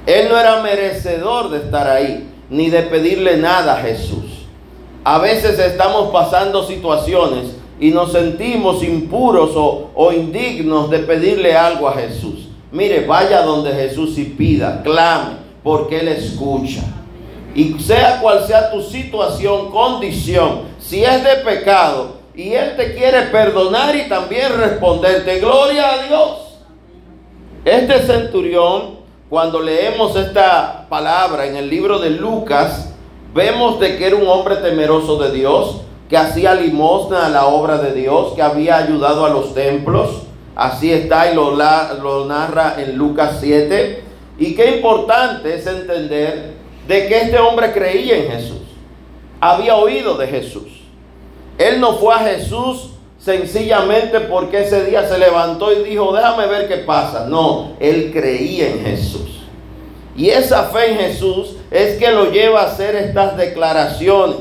Él 0.08 0.30
no 0.30 0.39
era 0.39 0.62
merecedor 0.63 1.50
de 1.50 1.58
estar 1.58 1.88
ahí, 1.88 2.30
ni 2.50 2.70
de 2.70 2.84
pedirle 2.84 3.38
nada 3.38 3.74
a 3.74 3.82
Jesús. 3.82 4.46
A 5.04 5.20
veces 5.20 5.60
estamos 5.60 6.12
pasando 6.12 6.63
situaciones 6.63 7.52
y 7.80 7.91
nos 7.91 8.13
sentimos 8.13 8.84
impuros 8.84 9.52
o, 9.56 9.91
o 9.93 10.12
indignos 10.13 10.89
de 10.89 11.00
pedirle 11.00 11.56
algo 11.56 11.89
a 11.89 11.93
Jesús. 11.93 12.48
Mire, 12.72 13.06
vaya 13.06 13.41
donde 13.41 13.74
Jesús 13.74 14.17
y 14.17 14.24
pida, 14.24 14.82
clame, 14.82 15.36
porque 15.62 16.00
Él 16.00 16.08
escucha. 16.08 16.84
Y 17.54 17.78
sea 17.80 18.22
cual 18.22 18.46
sea 18.48 18.72
tu 18.72 18.82
situación, 18.82 19.72
condición, 19.72 20.62
si 20.80 21.04
es 21.04 21.24
de 21.24 21.36
pecado, 21.43 22.17
y 22.34 22.54
Él 22.54 22.76
te 22.78 22.96
quiere 22.96 23.24
perdonar 23.24 23.96
y 23.96 24.08
también 24.08 24.58
responderte, 24.58 25.39
gloria 25.39 25.91
a 25.91 26.04
Dios. 26.08 26.38
Este 27.65 28.00
centurión, 28.06 28.98
cuando 29.30 29.62
leemos 29.62 30.16
esta 30.16 30.86
palabra 30.88 31.48
en 31.48 31.58
el 31.58 31.70
libro 31.70 32.00
de 32.00 32.12
Lucas, 32.12 32.94
vemos 33.34 33.80
de 33.80 33.98
que 33.98 34.08
era 34.08 34.16
un 34.16 34.28
hombre 34.28 34.56
temeroso 34.58 35.18
de 35.18 35.32
Dios, 35.32 35.82
que 36.08 36.16
hacía 36.16 36.56
limosna 36.56 37.26
a 37.26 37.30
la 37.30 37.48
obra 37.48 37.78
de 37.78 37.94
Dios, 37.94 38.34
que 38.36 38.42
había 38.42 38.78
ayudado 38.78 39.26
a 39.26 39.30
los 39.30 39.54
templos. 39.54 40.22
Así 40.56 40.94
está 40.94 41.30
y 41.30 41.36
lo, 41.36 41.52
lo 41.52 42.26
narra 42.26 42.76
en 42.78 42.98
Lucas 42.98 43.38
7. 43.42 44.04
Y 44.40 44.56
qué 44.56 44.78
importante 44.78 45.56
es 45.56 45.68
entender 45.68 46.54
de 46.88 47.08
que 47.08 47.18
este 47.18 47.38
hombre 47.38 47.74
creía 47.74 48.18
en 48.18 48.32
Jesús. 48.32 48.62
Había 49.42 49.76
oído 49.76 50.16
de 50.16 50.28
Jesús. 50.28 50.70
Él 51.58 51.82
no 51.82 51.98
fue 51.98 52.16
a 52.16 52.20
Jesús 52.20 52.92
sencillamente 53.28 54.22
porque 54.22 54.62
ese 54.62 54.86
día 54.86 55.06
se 55.06 55.18
levantó 55.18 55.74
y 55.74 55.84
dijo, 55.84 56.16
déjame 56.16 56.48
ver 56.48 56.70
qué 56.70 56.78
pasa. 56.78 57.26
No, 57.28 57.74
él 57.78 58.12
creía 58.13 58.70
en 58.70 58.86
Jesús. 58.86 59.44
Y 60.16 60.30
esa 60.30 60.63
fe 60.70 60.92
en 60.92 60.98
Jesús 60.98 61.58
es 61.70 61.98
que 61.98 62.10
lo 62.10 62.32
lleva 62.32 62.62
a 62.62 62.68
hacer 62.68 62.96
estas 62.96 63.36
declaraciones. 63.36 64.38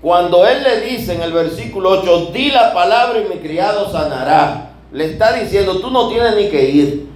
Cuando 0.00 0.46
él 0.46 0.62
le 0.62 0.82
dice 0.82 1.14
en 1.14 1.22
el 1.22 1.32
versículo 1.32 2.00
8, 2.00 2.30
di 2.32 2.52
la 2.52 2.72
palabra 2.72 3.18
y 3.18 3.24
mi 3.24 3.40
criado 3.40 3.90
sanará, 3.90 4.70
le 4.92 5.06
está 5.06 5.32
diciendo, 5.32 5.80
tú 5.80 5.90
no 5.90 6.08
tienes 6.08 6.36
ni 6.36 6.48
que 6.48 6.70
ir. 6.70 7.06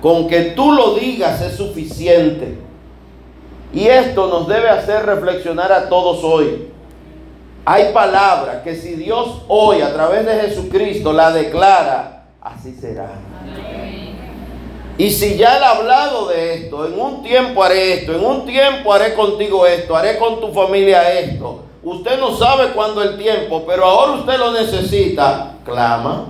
Con 0.00 0.26
que 0.26 0.40
tú 0.56 0.72
lo 0.72 0.94
digas 0.94 1.42
es 1.42 1.54
suficiente. 1.54 2.56
Y 3.74 3.88
esto 3.88 4.26
nos 4.28 4.48
debe 4.48 4.70
hacer 4.70 5.04
reflexionar 5.04 5.70
a 5.70 5.90
todos 5.90 6.24
hoy. 6.24 6.71
Hay 7.64 7.92
palabras 7.92 8.62
que 8.62 8.74
si 8.74 8.94
Dios 8.94 9.42
hoy 9.46 9.82
a 9.82 9.92
través 9.92 10.26
de 10.26 10.34
Jesucristo 10.34 11.12
la 11.12 11.30
declara, 11.30 12.24
así 12.40 12.74
será. 12.74 13.10
Y 14.98 15.10
si 15.10 15.36
ya 15.36 15.56
él 15.56 15.62
ha 15.62 15.70
hablado 15.70 16.28
de 16.28 16.54
esto, 16.54 16.86
en 16.86 17.00
un 17.00 17.22
tiempo 17.22 17.62
haré 17.62 17.94
esto, 17.94 18.14
en 18.14 18.24
un 18.24 18.44
tiempo 18.44 18.92
haré 18.92 19.14
contigo 19.14 19.66
esto, 19.66 19.96
haré 19.96 20.18
con 20.18 20.40
tu 20.40 20.52
familia 20.52 21.18
esto. 21.18 21.64
Usted 21.82 22.18
no 22.20 22.36
sabe 22.36 22.68
cuándo 22.68 23.02
el 23.02 23.16
tiempo, 23.16 23.64
pero 23.66 23.84
ahora 23.84 24.12
usted 24.12 24.38
lo 24.38 24.52
necesita. 24.52 25.54
Clama. 25.64 26.26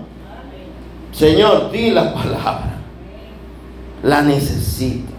Señor, 1.13 1.71
di 1.71 1.91
la 1.91 2.15
palabra. 2.15 2.79
La 4.03 4.23
necesito. 4.23 5.13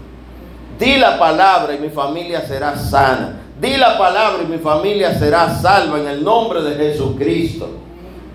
Di 0.80 0.98
la 0.98 1.20
palabra 1.20 1.74
y 1.76 1.80
mi 1.80 1.90
familia 1.90 2.42
será 2.42 2.76
sana. 2.76 3.43
Di 3.60 3.78
la 3.78 3.98
palabra 3.98 4.44
y 4.44 4.52
mi 4.52 4.58
familia 4.58 5.18
será 5.18 5.54
salva 5.62 6.00
en 6.00 6.08
el 6.08 6.24
nombre 6.24 6.62
de 6.62 6.76
Jesucristo. 6.76 7.70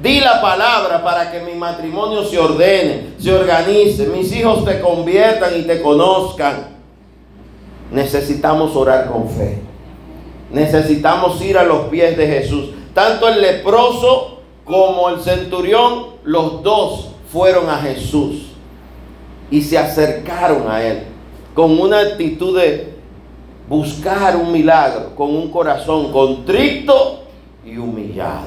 Di 0.02 0.20
la 0.20 0.40
palabra 0.40 1.02
para 1.02 1.30
que 1.30 1.40
mi 1.40 1.54
matrimonio 1.54 2.24
se 2.24 2.38
ordene, 2.38 3.14
se 3.18 3.34
organice, 3.34 4.06
mis 4.06 4.32
hijos 4.32 4.64
te 4.64 4.80
conviertan 4.80 5.58
y 5.58 5.62
te 5.62 5.82
conozcan. 5.82 6.76
Necesitamos 7.90 8.76
orar 8.76 9.10
con 9.10 9.28
fe. 9.28 9.58
Necesitamos 10.52 11.42
ir 11.42 11.58
a 11.58 11.64
los 11.64 11.86
pies 11.88 12.16
de 12.16 12.26
Jesús. 12.26 12.70
Tanto 12.94 13.28
el 13.28 13.40
leproso 13.40 14.38
como 14.64 15.08
el 15.08 15.20
centurión, 15.20 16.06
los 16.24 16.62
dos 16.62 17.08
fueron 17.32 17.68
a 17.68 17.78
Jesús 17.78 18.48
y 19.50 19.62
se 19.62 19.78
acercaron 19.78 20.70
a 20.70 20.82
Él 20.82 21.04
con 21.54 21.78
una 21.80 22.00
actitud 22.00 22.58
de 22.58 22.97
buscar 23.68 24.36
un 24.36 24.50
milagro, 24.50 25.14
con 25.14 25.34
un 25.34 25.50
corazón 25.50 26.10
contrito 26.10 27.24
y 27.64 27.76
humillado. 27.76 28.46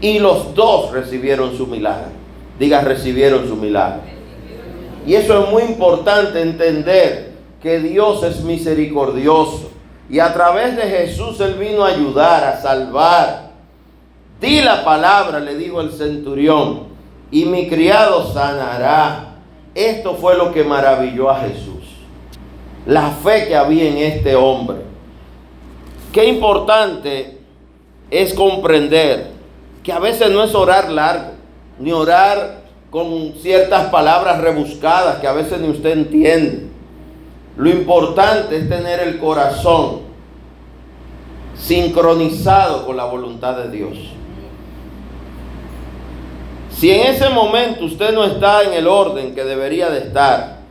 Y 0.00 0.18
los 0.18 0.54
dos 0.54 0.90
recibieron 0.92 1.56
su 1.56 1.66
milagro. 1.66 2.12
Diga, 2.58 2.80
recibieron 2.80 3.46
su 3.46 3.56
milagro. 3.56 4.02
Y 5.06 5.14
eso 5.14 5.42
es 5.42 5.50
muy 5.50 5.62
importante 5.64 6.40
entender 6.40 7.32
que 7.62 7.78
Dios 7.78 8.22
es 8.22 8.42
misericordioso. 8.42 9.70
Y 10.08 10.18
a 10.18 10.32
través 10.32 10.76
de 10.76 10.82
Jesús 10.82 11.40
Él 11.40 11.54
vino 11.54 11.84
a 11.84 11.88
ayudar, 11.88 12.44
a 12.44 12.60
salvar. 12.60 13.50
Di 14.40 14.60
la 14.60 14.84
palabra, 14.84 15.40
le 15.40 15.56
dijo 15.56 15.80
el 15.80 15.92
centurión, 15.92 16.94
y 17.30 17.44
mi 17.44 17.68
criado 17.68 18.32
sanará. 18.32 19.36
Esto 19.74 20.14
fue 20.14 20.36
lo 20.36 20.52
que 20.52 20.62
maravilló 20.62 21.30
a 21.30 21.40
Jesús 21.40 21.73
la 22.86 23.10
fe 23.10 23.46
que 23.48 23.56
había 23.56 23.88
en 23.88 23.98
este 23.98 24.34
hombre. 24.36 24.78
Qué 26.12 26.26
importante 26.26 27.38
es 28.10 28.34
comprender 28.34 29.32
que 29.82 29.92
a 29.92 29.98
veces 29.98 30.30
no 30.30 30.42
es 30.42 30.54
orar 30.54 30.90
largo, 30.90 31.32
ni 31.78 31.92
orar 31.92 32.62
con 32.90 33.34
ciertas 33.40 33.90
palabras 33.90 34.40
rebuscadas 34.40 35.18
que 35.18 35.26
a 35.26 35.32
veces 35.32 35.60
ni 35.60 35.68
usted 35.68 35.90
entiende. 35.90 36.68
Lo 37.56 37.70
importante 37.70 38.56
es 38.56 38.68
tener 38.68 39.00
el 39.00 39.18
corazón 39.18 40.02
sincronizado 41.56 42.86
con 42.86 42.96
la 42.96 43.04
voluntad 43.04 43.56
de 43.56 43.70
Dios. 43.70 43.98
Si 46.70 46.90
en 46.90 47.14
ese 47.14 47.28
momento 47.28 47.84
usted 47.84 48.12
no 48.12 48.24
está 48.24 48.62
en 48.62 48.72
el 48.72 48.86
orden 48.86 49.34
que 49.34 49.44
debería 49.44 49.90
de 49.90 50.00
estar, 50.00 50.63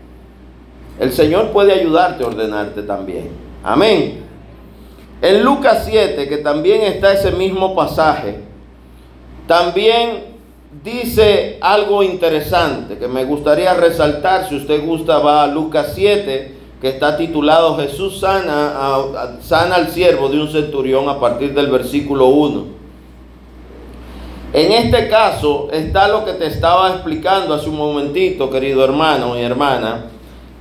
el 1.00 1.12
Señor 1.12 1.52
puede 1.52 1.74
ayudarte 1.74 2.24
a 2.24 2.28
ordenarte 2.28 2.84
también. 2.84 3.30
Amén. 3.64 4.24
En 5.22 5.44
Lucas 5.44 5.84
7, 5.86 6.28
que 6.28 6.38
también 6.38 6.82
está 6.82 7.14
ese 7.14 7.32
mismo 7.32 7.76
pasaje, 7.76 8.40
también 9.48 10.34
dice 10.84 11.58
algo 11.62 12.04
interesante 12.04 12.98
que 12.98 13.08
me 13.08 13.24
gustaría 13.26 13.74
resaltar. 13.74 14.50
Si 14.50 14.56
usted 14.56 14.86
gusta, 14.86 15.20
va 15.20 15.44
a 15.44 15.48
Lucas 15.48 15.94
7, 15.96 16.56
que 16.82 16.90
está 16.90 17.16
titulado 17.16 17.78
Jesús 17.78 18.20
sana, 18.20 18.74
sana 19.42 19.76
al 19.76 19.90
siervo 19.90 20.28
de 20.28 20.42
un 20.42 20.50
centurión 20.50 21.08
a 21.08 21.20
partir 21.20 21.54
del 21.54 21.68
versículo 21.68 22.28
1. 22.28 22.66
En 24.54 24.72
este 24.72 25.08
caso 25.08 25.70
está 25.72 26.08
lo 26.08 26.26
que 26.26 26.34
te 26.34 26.46
estaba 26.46 26.90
explicando 26.90 27.54
hace 27.54 27.70
un 27.70 27.78
momentito, 27.78 28.50
querido 28.50 28.84
hermano 28.84 29.40
y 29.40 29.42
hermana, 29.42 30.12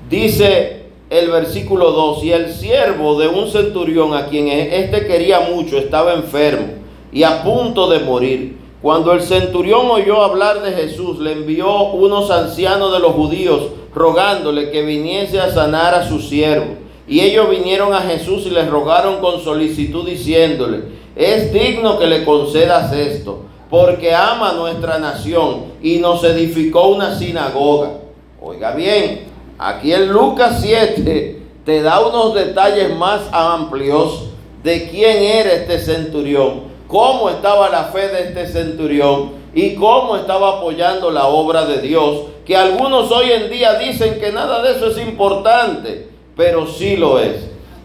Dice 0.08 0.82
el 1.10 1.30
versículo 1.30 1.92
2, 1.92 2.24
y 2.24 2.32
el 2.32 2.52
siervo 2.52 3.18
de 3.18 3.28
un 3.28 3.48
centurión 3.48 4.14
a 4.14 4.26
quien 4.26 4.48
éste 4.48 5.06
quería 5.06 5.40
mucho 5.40 5.76
estaba 5.76 6.14
enfermo 6.14 6.68
y 7.12 7.22
a 7.22 7.42
punto 7.42 7.88
de 7.90 8.00
morir. 8.00 8.56
Cuando 8.80 9.12
el 9.12 9.20
centurión 9.20 9.90
oyó 9.90 10.22
hablar 10.22 10.62
de 10.62 10.72
Jesús, 10.72 11.18
le 11.20 11.32
envió 11.32 11.90
unos 11.90 12.30
ancianos 12.30 12.92
de 12.92 12.98
los 12.98 13.12
judíos 13.12 13.68
rogándole 13.94 14.70
que 14.70 14.82
viniese 14.82 15.38
a 15.38 15.52
sanar 15.52 15.94
a 15.94 16.08
su 16.08 16.20
siervo. 16.20 16.76
Y 17.06 17.20
ellos 17.20 17.50
vinieron 17.50 17.92
a 17.92 18.00
Jesús 18.00 18.46
y 18.46 18.50
le 18.50 18.64
rogaron 18.64 19.20
con 19.20 19.40
solicitud 19.42 20.08
diciéndole, 20.08 20.84
es 21.14 21.52
digno 21.52 21.98
que 21.98 22.06
le 22.06 22.24
concedas 22.24 22.92
esto, 22.92 23.42
porque 23.68 24.14
ama 24.14 24.52
nuestra 24.52 24.98
nación 24.98 25.66
y 25.82 25.98
nos 25.98 26.24
edificó 26.24 26.88
una 26.88 27.14
sinagoga. 27.16 27.98
Oiga 28.40 28.72
bien, 28.72 29.31
Aquí 29.58 29.92
en 29.92 30.12
Lucas 30.12 30.58
7 30.60 31.42
te 31.64 31.82
da 31.82 32.00
unos 32.00 32.34
detalles 32.34 32.96
más 32.96 33.20
amplios 33.30 34.24
de 34.62 34.88
quién 34.88 35.22
era 35.22 35.52
este 35.52 35.78
centurión, 35.78 36.62
cómo 36.88 37.30
estaba 37.30 37.68
la 37.68 37.84
fe 37.84 38.08
de 38.08 38.22
este 38.28 38.46
centurión 38.46 39.32
y 39.54 39.74
cómo 39.74 40.16
estaba 40.16 40.58
apoyando 40.58 41.10
la 41.10 41.26
obra 41.26 41.64
de 41.66 41.80
Dios, 41.80 42.22
que 42.46 42.56
algunos 42.56 43.10
hoy 43.10 43.30
en 43.32 43.50
día 43.50 43.74
dicen 43.78 44.18
que 44.18 44.32
nada 44.32 44.62
de 44.62 44.72
eso 44.72 44.88
es 44.88 44.98
importante, 44.98 46.08
pero 46.36 46.66
sí 46.66 46.96
lo 46.96 47.18
es. 47.18 47.36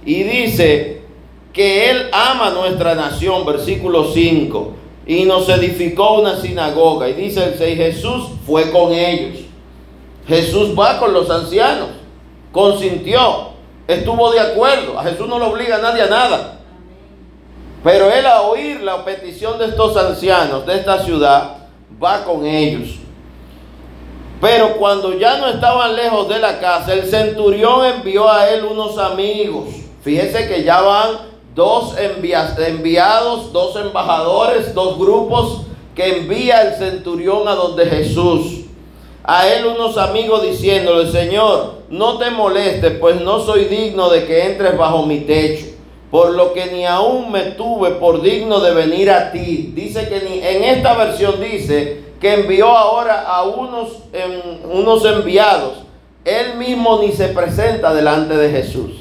Y 0.06 0.24
dice 0.24 1.02
que 1.54 1.90
Él 1.90 2.08
ama 2.12 2.52
nuestra 2.52 2.96
nación, 2.96 3.46
versículo 3.46 4.12
5, 4.12 4.72
y 5.06 5.26
nos 5.26 5.50
edificó 5.50 6.20
una 6.20 6.40
sinagoga. 6.40 7.10
Y 7.10 7.14
dice 7.14 7.44
el 7.44 7.58
6, 7.58 7.78
Jesús 7.78 8.30
fue 8.46 8.72
con 8.72 8.94
ellos. 8.94 9.47
Jesús 10.28 10.78
va 10.78 11.00
con 11.00 11.14
los 11.14 11.30
ancianos, 11.30 11.90
consintió, 12.52 13.52
estuvo 13.88 14.32
de 14.32 14.42
acuerdo. 14.42 15.00
A 15.00 15.04
Jesús 15.04 15.28
no 15.28 15.40
le 15.40 15.46
obliga 15.46 15.78
a 15.78 15.82
nadie 15.82 16.04
a 16.04 16.08
nada. 16.08 16.60
Pero 17.84 18.12
él 18.12 18.26
a 18.26 18.42
oír 18.42 18.82
la 18.82 19.06
petición 19.06 19.58
de 19.58 19.68
estos 19.68 19.96
ancianos 19.96 20.66
de 20.66 20.76
esta 20.76 21.04
ciudad, 21.04 21.58
va 22.04 22.26
con 22.26 22.46
ellos. 22.46 22.96
Pero 24.42 24.76
cuando 24.78 25.14
ya 25.18 25.38
no 25.38 25.48
estaban 25.48 25.96
lejos 25.96 26.28
de 26.28 26.40
la 26.40 26.60
casa, 26.60 26.94
el 26.94 27.10
centurión 27.10 27.86
envió 27.86 28.30
a 28.30 28.50
él 28.50 28.66
unos 28.66 28.98
amigos. 28.98 29.70
Fíjese 30.04 30.48
que 30.48 30.64
ya 30.64 30.82
van 30.82 31.10
dos 31.56 31.96
enviados, 31.98 33.52
dos 33.54 33.76
embajadores, 33.78 34.74
dos 34.76 34.98
grupos 34.98 35.62
que 35.96 36.18
envía 36.18 36.62
el 36.64 36.76
centurión 36.76 37.48
a 37.48 37.56
donde 37.56 37.86
Jesús 37.88 38.67
a 39.28 39.46
él 39.50 39.66
unos 39.66 39.98
amigos 39.98 40.42
diciéndole, 40.42 41.12
Señor, 41.12 41.74
no 41.90 42.18
te 42.18 42.32
molestes, 42.32 42.94
pues 42.98 43.20
no 43.20 43.42
soy 43.42 43.66
digno 43.66 44.10
de 44.10 44.26
que 44.26 44.46
entres 44.46 44.78
bajo 44.78 45.06
mi 45.06 45.20
techo. 45.20 45.66
por 46.10 46.34
lo 46.34 46.54
que 46.54 46.68
ni 46.68 46.86
aún 46.86 47.34
me 47.34 47.42
tuve 47.52 47.92
por 47.92 48.22
digno 48.22 48.62
de 48.62 48.74
venir 48.74 49.12
a 49.12 49.30
ti. 49.34 49.74
Dice 49.76 50.08
que 50.08 50.22
ni, 50.22 50.40
en 50.40 50.64
esta 50.64 50.94
versión 50.94 51.42
dice 51.42 52.02
que 52.22 52.36
envió 52.36 52.70
ahora 52.70 53.24
a 53.28 53.44
unos, 53.44 54.04
unos 54.72 55.04
enviados. 55.04 55.80
Él 56.24 56.56
mismo 56.56 57.00
ni 57.02 57.12
se 57.12 57.28
presenta 57.28 57.94
delante 57.94 58.38
de 58.38 58.50
Jesús. 58.50 58.92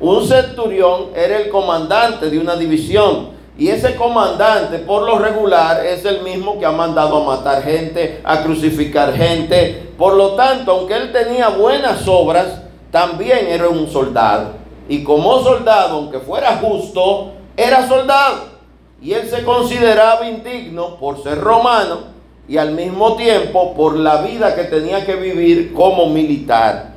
Un 0.00 0.26
centurión 0.26 1.08
era 1.14 1.36
el 1.36 1.50
comandante 1.50 2.30
de 2.30 2.38
una 2.38 2.56
división. 2.56 3.35
Y 3.58 3.68
ese 3.68 3.96
comandante, 3.96 4.78
por 4.80 5.02
lo 5.02 5.18
regular, 5.18 5.84
es 5.84 6.04
el 6.04 6.22
mismo 6.22 6.58
que 6.58 6.66
ha 6.66 6.72
mandado 6.72 7.22
a 7.22 7.36
matar 7.36 7.62
gente, 7.62 8.20
a 8.22 8.42
crucificar 8.42 9.14
gente. 9.14 9.92
Por 9.96 10.14
lo 10.14 10.32
tanto, 10.32 10.72
aunque 10.72 10.94
él 10.94 11.10
tenía 11.10 11.48
buenas 11.48 12.06
obras, 12.06 12.60
también 12.90 13.46
era 13.48 13.68
un 13.68 13.88
soldado. 13.88 14.52
Y 14.88 15.02
como 15.02 15.42
soldado, 15.42 15.96
aunque 15.96 16.18
fuera 16.18 16.58
justo, 16.58 17.32
era 17.56 17.88
soldado. 17.88 18.56
Y 19.00 19.12
él 19.12 19.28
se 19.28 19.42
consideraba 19.42 20.28
indigno 20.28 20.96
por 20.96 21.22
ser 21.22 21.40
romano 21.40 22.16
y 22.48 22.58
al 22.58 22.72
mismo 22.72 23.16
tiempo 23.16 23.74
por 23.74 23.96
la 23.96 24.22
vida 24.22 24.54
que 24.54 24.64
tenía 24.64 25.04
que 25.04 25.16
vivir 25.16 25.72
como 25.72 26.06
militar. 26.06 26.94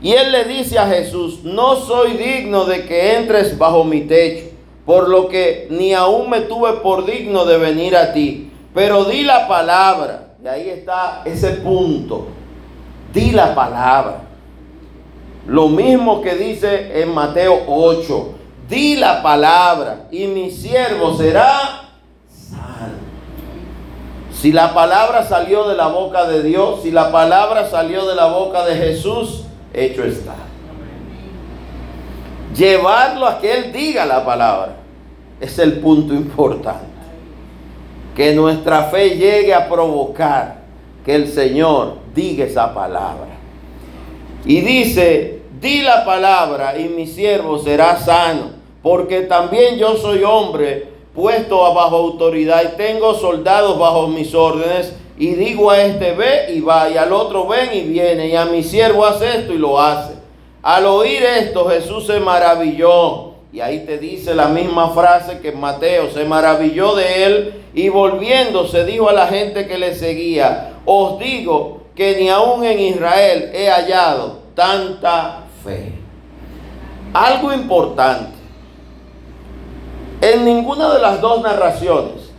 Y 0.00 0.12
él 0.12 0.32
le 0.32 0.44
dice 0.44 0.78
a 0.78 0.86
Jesús, 0.86 1.44
no 1.44 1.76
soy 1.76 2.12
digno 2.12 2.64
de 2.64 2.84
que 2.84 3.16
entres 3.16 3.56
bajo 3.56 3.84
mi 3.84 4.02
techo, 4.02 4.53
por 4.84 5.08
lo 5.08 5.28
que 5.28 5.66
ni 5.70 5.94
aún 5.94 6.28
me 6.28 6.42
tuve 6.42 6.74
por 6.74 7.06
digno 7.06 7.44
de 7.44 7.58
venir 7.58 7.96
a 7.96 8.12
ti, 8.12 8.52
pero 8.74 9.04
di 9.04 9.22
la 9.22 9.48
palabra. 9.48 10.34
Y 10.42 10.46
ahí 10.46 10.68
está 10.68 11.22
ese 11.24 11.52
punto. 11.52 12.26
Di 13.12 13.30
la 13.30 13.54
palabra. 13.54 14.22
Lo 15.46 15.68
mismo 15.68 16.20
que 16.20 16.34
dice 16.34 17.00
en 17.00 17.14
Mateo 17.14 17.62
8. 17.66 18.34
Di 18.68 18.96
la 18.96 19.22
palabra 19.22 20.08
y 20.10 20.26
mi 20.26 20.50
siervo 20.50 21.16
será 21.16 21.92
sano. 22.28 22.94
Si 24.32 24.52
la 24.52 24.74
palabra 24.74 25.24
salió 25.24 25.68
de 25.68 25.76
la 25.76 25.88
boca 25.88 26.26
de 26.26 26.42
Dios, 26.42 26.82
si 26.82 26.90
la 26.90 27.12
palabra 27.12 27.68
salió 27.68 28.06
de 28.06 28.14
la 28.14 28.26
boca 28.26 28.64
de 28.64 28.74
Jesús, 28.74 29.44
hecho 29.72 30.04
está. 30.04 30.34
Llevarlo 32.56 33.26
a 33.26 33.40
que 33.40 33.52
Él 33.52 33.72
diga 33.72 34.06
la 34.06 34.24
palabra 34.24 34.76
es 35.40 35.58
el 35.58 35.80
punto 35.80 36.14
importante. 36.14 36.84
Que 38.14 38.32
nuestra 38.34 38.84
fe 38.84 39.16
llegue 39.16 39.52
a 39.52 39.68
provocar 39.68 40.58
que 41.04 41.14
el 41.14 41.28
Señor 41.28 41.96
diga 42.14 42.44
esa 42.44 42.72
palabra. 42.72 43.28
Y 44.44 44.60
dice, 44.60 45.42
di 45.60 45.82
la 45.82 46.04
palabra 46.04 46.78
y 46.78 46.84
mi 46.84 47.06
siervo 47.06 47.58
será 47.58 47.96
sano, 47.98 48.50
porque 48.82 49.22
también 49.22 49.76
yo 49.76 49.96
soy 49.96 50.22
hombre 50.22 50.88
puesto 51.14 51.74
bajo 51.74 51.96
autoridad 51.96 52.62
y 52.64 52.76
tengo 52.76 53.14
soldados 53.14 53.78
bajo 53.78 54.08
mis 54.08 54.34
órdenes 54.34 54.92
y 55.16 55.28
digo 55.34 55.70
a 55.70 55.80
este 55.80 56.12
ve 56.12 56.52
y 56.54 56.60
va 56.60 56.90
y 56.90 56.96
al 56.96 57.12
otro 57.12 57.46
ven 57.46 57.70
y 57.72 57.82
viene 57.82 58.28
y 58.28 58.36
a 58.36 58.46
mi 58.46 58.62
siervo 58.62 59.06
hace 59.06 59.38
esto 59.38 59.52
y 59.52 59.58
lo 59.58 59.80
hace. 59.80 60.13
Al 60.64 60.86
oír 60.86 61.22
esto 61.22 61.68
Jesús 61.68 62.06
se 62.06 62.20
maravilló 62.20 63.34
y 63.52 63.60
ahí 63.60 63.80
te 63.80 63.98
dice 63.98 64.34
la 64.34 64.48
misma 64.48 64.88
frase 64.94 65.40
que 65.40 65.52
Mateo 65.52 66.10
se 66.10 66.24
maravilló 66.24 66.94
de 66.94 67.24
él 67.26 67.64
y 67.74 67.90
volviéndose 67.90 68.86
dijo 68.86 69.10
a 69.10 69.12
la 69.12 69.26
gente 69.26 69.68
que 69.68 69.76
le 69.76 69.94
seguía, 69.94 70.72
os 70.86 71.18
digo 71.18 71.82
que 71.94 72.16
ni 72.16 72.30
aún 72.30 72.64
en 72.64 72.80
Israel 72.80 73.50
he 73.52 73.68
hallado 73.68 74.38
tanta 74.54 75.44
fe. 75.62 75.92
Algo 77.12 77.52
importante. 77.52 78.32
En 80.22 80.46
ninguna 80.46 80.94
de 80.94 81.00
las 81.00 81.20
dos 81.20 81.42
narraciones 81.42 82.32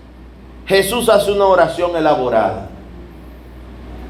Jesús 0.66 1.10
hace 1.10 1.32
una 1.32 1.46
oración 1.46 1.96
elaborada. 1.96 2.65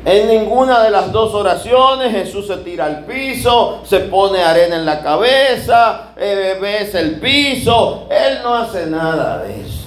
En 0.06 0.28
ninguna 0.28 0.84
de 0.84 0.92
las 0.92 1.12
dos 1.12 1.34
oraciones 1.34 2.12
Jesús 2.12 2.46
se 2.46 2.58
tira 2.58 2.86
al 2.86 3.06
piso, 3.06 3.80
se 3.84 4.02
pone 4.02 4.40
arena 4.40 4.76
en 4.76 4.86
la 4.86 5.02
cabeza, 5.02 6.14
eh, 6.16 6.60
besa 6.62 7.00
el 7.00 7.20
piso. 7.20 8.08
Él 8.12 8.38
no 8.44 8.54
hace 8.54 8.86
nada 8.86 9.40
de 9.40 9.62
eso. 9.62 9.86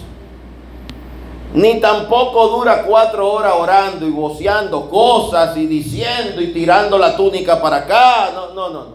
Ni 1.55 1.81
tampoco 1.81 2.49
dura 2.49 2.83
cuatro 2.83 3.33
horas 3.33 3.55
orando 3.57 4.07
y 4.09 4.11
voceando 4.11 4.91
cosas 4.91 5.57
y 5.57 5.67
diciendo 5.67 6.43
y 6.43 6.53
tirando 6.53 6.99
la 6.99 7.17
túnica 7.17 7.63
para 7.63 7.77
acá. 7.77 8.31
No, 8.35 8.53
no, 8.55 8.71
no. 8.71 8.87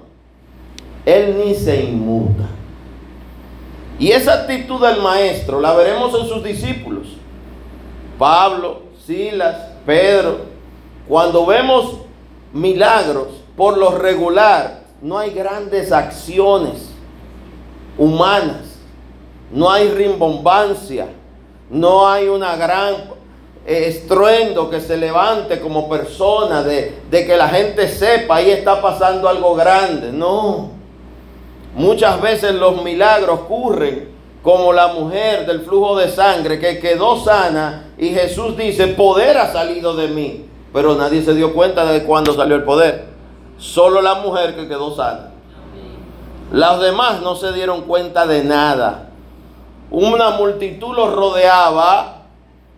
Él 1.05 1.41
ni 1.43 1.55
se 1.55 1.83
inmuta. 1.83 2.43
Y 3.97 4.11
esa 4.11 4.33
actitud 4.33 4.85
del 4.85 5.01
maestro 5.01 5.61
la 5.61 5.73
veremos 5.73 6.19
en 6.19 6.27
sus 6.27 6.43
discípulos. 6.43 7.07
Pablo, 8.19 8.81
Silas, 9.05 9.55
Pedro, 9.85 10.52
cuando 11.07 11.45
vemos 11.45 11.97
milagros, 12.53 13.27
por 13.57 13.77
lo 13.77 13.97
regular, 13.97 14.83
no 15.01 15.17
hay 15.17 15.31
grandes 15.31 15.91
acciones 15.91 16.89
humanas, 17.97 18.77
no 19.51 19.69
hay 19.69 19.89
rimbombancia, 19.89 21.07
no 21.69 22.07
hay 22.07 22.27
una 22.27 22.55
gran 22.55 22.95
estruendo 23.65 24.69
que 24.69 24.81
se 24.81 24.97
levante 24.97 25.59
como 25.59 25.87
persona 25.87 26.63
de, 26.63 26.99
de 27.09 27.25
que 27.25 27.37
la 27.37 27.47
gente 27.47 27.87
sepa 27.87 28.37
ahí 28.37 28.51
está 28.51 28.81
pasando 28.81 29.27
algo 29.27 29.55
grande. 29.55 30.11
No. 30.11 30.71
Muchas 31.75 32.21
veces 32.21 32.53
los 32.53 32.83
milagros 32.83 33.41
ocurren 33.41 34.09
como 34.41 34.73
la 34.73 34.87
mujer 34.87 35.45
del 35.45 35.61
flujo 35.61 35.97
de 35.97 36.09
sangre 36.09 36.59
que 36.59 36.79
quedó 36.79 37.23
sana 37.23 37.91
y 37.97 38.09
Jesús 38.09 38.57
dice, 38.57 38.87
poder 38.87 39.37
ha 39.37 39.51
salido 39.51 39.95
de 39.95 40.07
mí. 40.09 40.45
Pero 40.73 40.95
nadie 40.95 41.21
se 41.21 41.35
dio 41.35 41.53
cuenta 41.53 41.85
de 41.85 42.03
cuándo 42.03 42.33
salió 42.33 42.55
el 42.55 42.63
poder. 42.63 43.05
Solo 43.57 44.01
la 44.01 44.15
mujer 44.15 44.55
que 44.55 44.67
quedó 44.67 44.95
sana. 44.95 45.29
Los 46.51 46.81
demás 46.81 47.21
no 47.21 47.35
se 47.35 47.53
dieron 47.53 47.83
cuenta 47.83 48.25
de 48.25 48.43
nada. 48.43 49.09
Una 49.91 50.31
multitud 50.31 50.95
lo 50.95 51.15
rodeaba, 51.15 52.23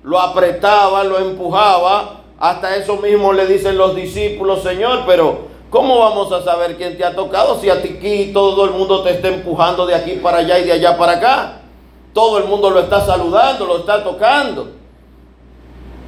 lo 0.04 0.20
apretaba, 0.20 1.04
lo 1.06 1.18
empujaba. 1.18 2.18
Hasta 2.38 2.76
eso 2.76 2.98
mismo 2.98 3.32
le 3.32 3.48
dicen 3.48 3.78
los 3.78 3.96
discípulos, 3.96 4.62
Señor, 4.62 5.04
pero 5.08 5.48
¿cómo 5.70 6.00
vamos 6.00 6.32
a 6.34 6.44
saber 6.44 6.76
quién 6.76 6.98
te 6.98 7.06
ha 7.06 7.16
tocado 7.16 7.60
si 7.60 7.70
a 7.70 7.82
ti 7.82 8.32
todo 8.34 8.66
el 8.66 8.72
mundo 8.72 9.02
te 9.02 9.12
está 9.12 9.30
empujando 9.30 9.86
de 9.86 9.96
aquí 9.96 10.20
para 10.22 10.40
allá 10.40 10.60
y 10.60 10.66
de 10.66 10.74
allá 10.74 10.98
para 10.98 11.14
acá? 11.14 11.62
Todo 12.14 12.38
el 12.38 12.46
mundo 12.46 12.70
lo 12.70 12.82
está 12.82 13.06
saludando, 13.06 13.66
lo 13.66 13.78
está 13.80 14.04
tocando. 14.04 14.75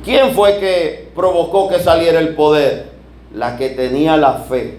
¿Quién 0.08 0.32
fue 0.32 0.58
que 0.60 1.10
provocó 1.14 1.68
que 1.68 1.80
saliera 1.80 2.22
el 2.22 2.34
poder? 2.34 2.92
La 3.36 3.58
que 3.58 3.72
tenía 3.72 4.16
la 4.16 4.36
fe 4.36 4.78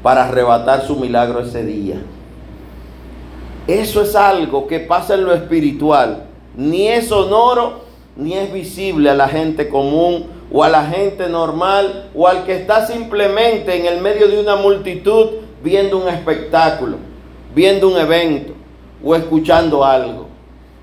para 0.00 0.26
arrebatar 0.26 0.86
su 0.86 0.94
milagro 0.94 1.40
ese 1.40 1.64
día. 1.64 1.96
Eso 3.66 4.02
es 4.02 4.14
algo 4.14 4.68
que 4.68 4.78
pasa 4.78 5.14
en 5.14 5.24
lo 5.24 5.34
espiritual. 5.34 6.26
Ni 6.56 6.86
es 6.86 7.08
sonoro, 7.08 7.80
ni 8.14 8.34
es 8.34 8.52
visible 8.52 9.10
a 9.10 9.14
la 9.14 9.26
gente 9.26 9.68
común 9.68 10.26
o 10.52 10.62
a 10.62 10.68
la 10.68 10.84
gente 10.84 11.28
normal 11.28 12.08
o 12.14 12.28
al 12.28 12.44
que 12.44 12.54
está 12.54 12.86
simplemente 12.86 13.74
en 13.74 13.86
el 13.86 14.00
medio 14.00 14.28
de 14.28 14.38
una 14.38 14.54
multitud 14.54 15.30
viendo 15.64 15.98
un 15.98 16.08
espectáculo, 16.08 16.98
viendo 17.56 17.88
un 17.88 17.98
evento 17.98 18.52
o 19.04 19.16
escuchando 19.16 19.84
algo. 19.84 20.28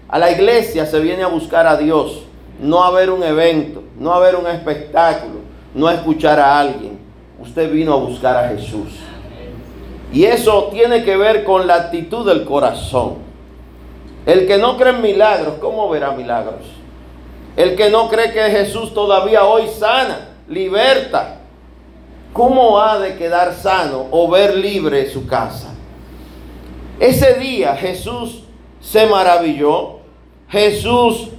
A 0.09 0.19
la 0.19 0.29
iglesia 0.29 0.85
se 0.85 0.99
viene 0.99 1.23
a 1.23 1.27
buscar 1.27 1.67
a 1.67 1.77
Dios 1.77 2.25
no 2.59 2.83
a 2.83 2.91
ver 2.91 3.09
un 3.09 3.23
evento, 3.23 3.83
no 3.97 4.13
a 4.13 4.19
ver 4.19 4.35
un 4.35 4.47
espectáculo, 4.47 5.39
no 5.73 5.89
escuchar 5.89 6.39
a 6.39 6.59
alguien. 6.59 6.99
Usted 7.39 7.71
vino 7.71 7.93
a 7.93 7.97
buscar 7.97 8.35
a 8.35 8.49
Jesús. 8.49 8.99
Y 10.11 10.25
eso 10.25 10.69
tiene 10.71 11.03
que 11.03 11.15
ver 11.15 11.43
con 11.43 11.67
la 11.67 11.75
actitud 11.75 12.25
del 12.25 12.43
corazón. 12.43 13.29
El 14.25 14.45
que 14.45 14.57
no 14.57 14.77
cree 14.77 14.93
en 14.93 15.01
milagros, 15.01 15.55
¿cómo 15.61 15.89
verá 15.89 16.11
milagros? 16.11 16.65
El 17.55 17.75
que 17.75 17.89
no 17.89 18.09
cree 18.09 18.31
que 18.33 18.41
Jesús 18.41 18.93
todavía 18.93 19.45
hoy 19.45 19.67
sana, 19.67 20.29
liberta, 20.47 21.39
¿cómo 22.33 22.79
ha 22.79 22.99
de 22.99 23.15
quedar 23.15 23.53
sano 23.53 24.07
o 24.11 24.29
ver 24.29 24.55
libre 24.55 25.09
su 25.09 25.25
casa? 25.25 25.73
Ese 26.99 27.35
día 27.35 27.75
Jesús 27.75 28.43
se 28.81 29.05
maravilló, 29.05 29.99
Jesús 30.49 31.29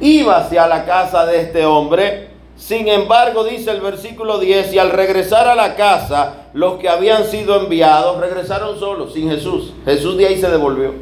iba 0.00 0.36
hacia 0.36 0.66
la 0.66 0.84
casa 0.84 1.26
de 1.26 1.40
este 1.42 1.64
hombre. 1.64 2.28
Sin 2.56 2.88
embargo, 2.88 3.44
dice 3.44 3.70
el 3.70 3.80
versículo 3.80 4.38
10, 4.38 4.72
y 4.72 4.78
al 4.78 4.90
regresar 4.90 5.46
a 5.46 5.54
la 5.54 5.76
casa, 5.76 6.48
los 6.54 6.78
que 6.78 6.88
habían 6.88 7.24
sido 7.24 7.60
enviados 7.60 8.18
regresaron 8.20 8.78
solos, 8.78 9.12
sin 9.12 9.30
Jesús. 9.30 9.72
Jesús 9.84 10.16
de 10.16 10.26
ahí 10.26 10.40
se 10.40 10.50
devolvió. 10.50 10.92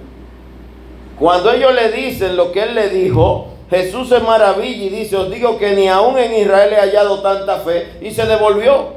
Cuando 1.18 1.50
ellos 1.50 1.74
le 1.74 1.90
dicen 1.92 2.36
lo 2.36 2.52
que 2.52 2.62
él 2.62 2.74
le 2.74 2.90
dijo, 2.90 3.48
Jesús 3.70 4.10
se 4.10 4.20
maravilla 4.20 4.84
y 4.84 4.90
dice, 4.90 5.16
os 5.16 5.30
digo 5.30 5.56
que 5.58 5.74
ni 5.74 5.88
aún 5.88 6.18
en 6.18 6.34
Israel 6.34 6.74
he 6.74 6.76
hallado 6.76 7.20
tanta 7.20 7.56
fe, 7.60 7.98
y 8.02 8.10
se 8.10 8.26
devolvió. 8.26 8.96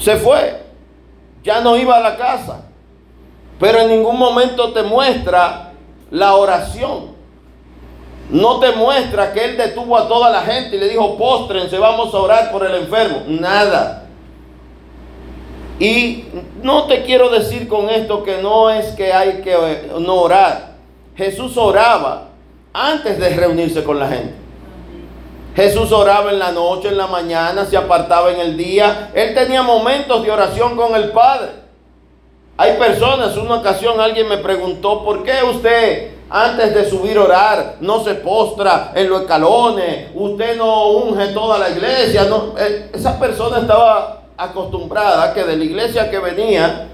Se 0.00 0.16
fue, 0.16 0.60
ya 1.44 1.60
no 1.60 1.76
iba 1.76 1.96
a 1.96 2.00
la 2.00 2.16
casa. 2.16 2.64
pero 3.60 3.80
en 3.80 3.88
ningún 3.88 4.16
momento 4.16 4.72
te 4.72 4.82
muestra 4.82 5.72
la 6.10 6.34
oración. 6.34 7.17
No 8.30 8.60
te 8.60 8.72
muestra 8.72 9.32
que 9.32 9.44
Él 9.44 9.56
detuvo 9.56 9.96
a 9.96 10.06
toda 10.06 10.30
la 10.30 10.42
gente 10.42 10.76
y 10.76 10.78
le 10.78 10.88
dijo, 10.88 11.16
postrense, 11.16 11.78
vamos 11.78 12.12
a 12.12 12.18
orar 12.18 12.52
por 12.52 12.64
el 12.66 12.74
enfermo. 12.74 13.22
Nada. 13.26 14.06
Y 15.78 16.24
no 16.62 16.84
te 16.84 17.04
quiero 17.04 17.30
decir 17.30 17.68
con 17.68 17.88
esto 17.88 18.22
que 18.22 18.42
no 18.42 18.68
es 18.68 18.88
que 18.88 19.12
hay 19.12 19.40
que 19.42 19.90
no 19.98 20.14
orar. 20.16 20.74
Jesús 21.16 21.56
oraba 21.56 22.28
antes 22.72 23.18
de 23.18 23.30
reunirse 23.30 23.82
con 23.82 23.98
la 23.98 24.08
gente. 24.08 24.34
Jesús 25.56 25.90
oraba 25.90 26.30
en 26.30 26.38
la 26.38 26.52
noche, 26.52 26.88
en 26.88 26.98
la 26.98 27.06
mañana, 27.06 27.64
se 27.64 27.76
apartaba 27.76 28.30
en 28.30 28.40
el 28.40 28.56
día. 28.56 29.10
Él 29.14 29.34
tenía 29.34 29.62
momentos 29.62 30.22
de 30.22 30.30
oración 30.30 30.76
con 30.76 30.94
el 30.94 31.10
Padre. 31.10 31.48
Hay 32.56 32.76
personas, 32.76 33.36
una 33.36 33.56
ocasión 33.56 34.00
alguien 34.00 34.28
me 34.28 34.38
preguntó, 34.38 35.04
¿por 35.04 35.22
qué 35.22 35.42
usted 35.44 36.17
antes 36.30 36.74
de 36.74 36.88
subir 36.88 37.16
a 37.16 37.24
orar 37.24 37.76
no 37.80 38.04
se 38.04 38.14
postra 38.16 38.92
en 38.94 39.08
los 39.08 39.22
escalones? 39.22 40.10
Usted 40.14 40.56
no 40.56 40.88
unge 40.90 41.28
toda 41.28 41.58
la 41.58 41.70
iglesia. 41.70 42.24
No, 42.24 42.54
eh, 42.58 42.90
esa 42.92 43.18
persona 43.18 43.58
estaba 43.60 44.22
acostumbrada 44.36 45.32
que 45.32 45.44
de 45.44 45.56
la 45.56 45.64
iglesia 45.64 46.10
que 46.10 46.18
venía, 46.18 46.88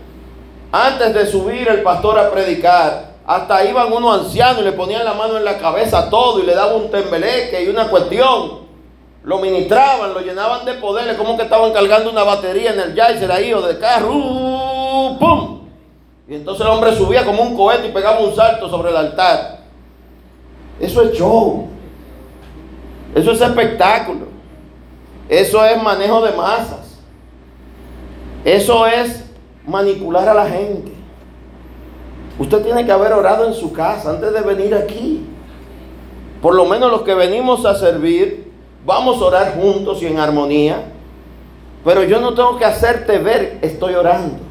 antes 0.72 1.14
de 1.14 1.26
subir 1.26 1.68
el 1.68 1.82
pastor 1.82 2.18
a 2.18 2.30
predicar, 2.30 3.14
hasta 3.26 3.64
iban 3.64 3.92
unos 3.92 4.20
ancianos 4.20 4.60
y 4.60 4.64
le 4.64 4.72
ponían 4.72 5.04
la 5.04 5.14
mano 5.14 5.36
en 5.36 5.44
la 5.44 5.58
cabeza 5.58 6.10
todo 6.10 6.40
y 6.40 6.46
le 6.46 6.54
daban 6.54 6.76
un 6.76 6.90
tembeleque 6.90 7.64
y 7.64 7.68
una 7.68 7.88
cuestión. 7.88 8.64
Lo 9.24 9.38
ministraban, 9.38 10.12
lo 10.12 10.20
llenaban 10.20 10.66
de 10.66 10.74
poder, 10.74 11.16
como 11.16 11.36
que 11.36 11.44
estaban 11.44 11.72
cargando 11.72 12.10
una 12.10 12.24
batería 12.24 12.72
en 12.72 12.80
el 12.80 12.94
Yaiser 12.94 13.32
ahí 13.32 13.54
o 13.54 13.62
de 13.62 13.78
carro. 13.78 14.12
¡Pum! 15.18 15.53
Y 16.28 16.34
entonces 16.34 16.64
el 16.64 16.72
hombre 16.72 16.94
subía 16.94 17.24
como 17.24 17.42
un 17.42 17.56
cohete 17.56 17.88
y 17.88 17.92
pegaba 17.92 18.20
un 18.20 18.34
salto 18.34 18.68
sobre 18.68 18.90
el 18.90 18.96
altar. 18.96 19.60
Eso 20.80 21.02
es 21.02 21.12
show. 21.12 21.68
Eso 23.14 23.32
es 23.32 23.40
espectáculo. 23.40 24.26
Eso 25.28 25.64
es 25.64 25.82
manejo 25.82 26.22
de 26.22 26.32
masas. 26.32 26.98
Eso 28.44 28.86
es 28.86 29.24
manipular 29.66 30.28
a 30.28 30.34
la 30.34 30.46
gente. 30.46 30.92
Usted 32.38 32.62
tiene 32.62 32.84
que 32.84 32.92
haber 32.92 33.12
orado 33.12 33.46
en 33.46 33.54
su 33.54 33.72
casa 33.72 34.10
antes 34.10 34.32
de 34.32 34.40
venir 34.40 34.74
aquí. 34.74 35.26
Por 36.42 36.54
lo 36.54 36.64
menos 36.66 36.90
los 36.90 37.02
que 37.02 37.14
venimos 37.14 37.64
a 37.64 37.74
servir, 37.74 38.52
vamos 38.84 39.20
a 39.20 39.24
orar 39.24 39.54
juntos 39.54 40.02
y 40.02 40.06
en 40.06 40.18
armonía. 40.18 40.84
Pero 41.84 42.02
yo 42.04 42.20
no 42.20 42.34
tengo 42.34 42.58
que 42.58 42.64
hacerte 42.64 43.18
ver, 43.18 43.58
estoy 43.62 43.94
orando. 43.94 44.43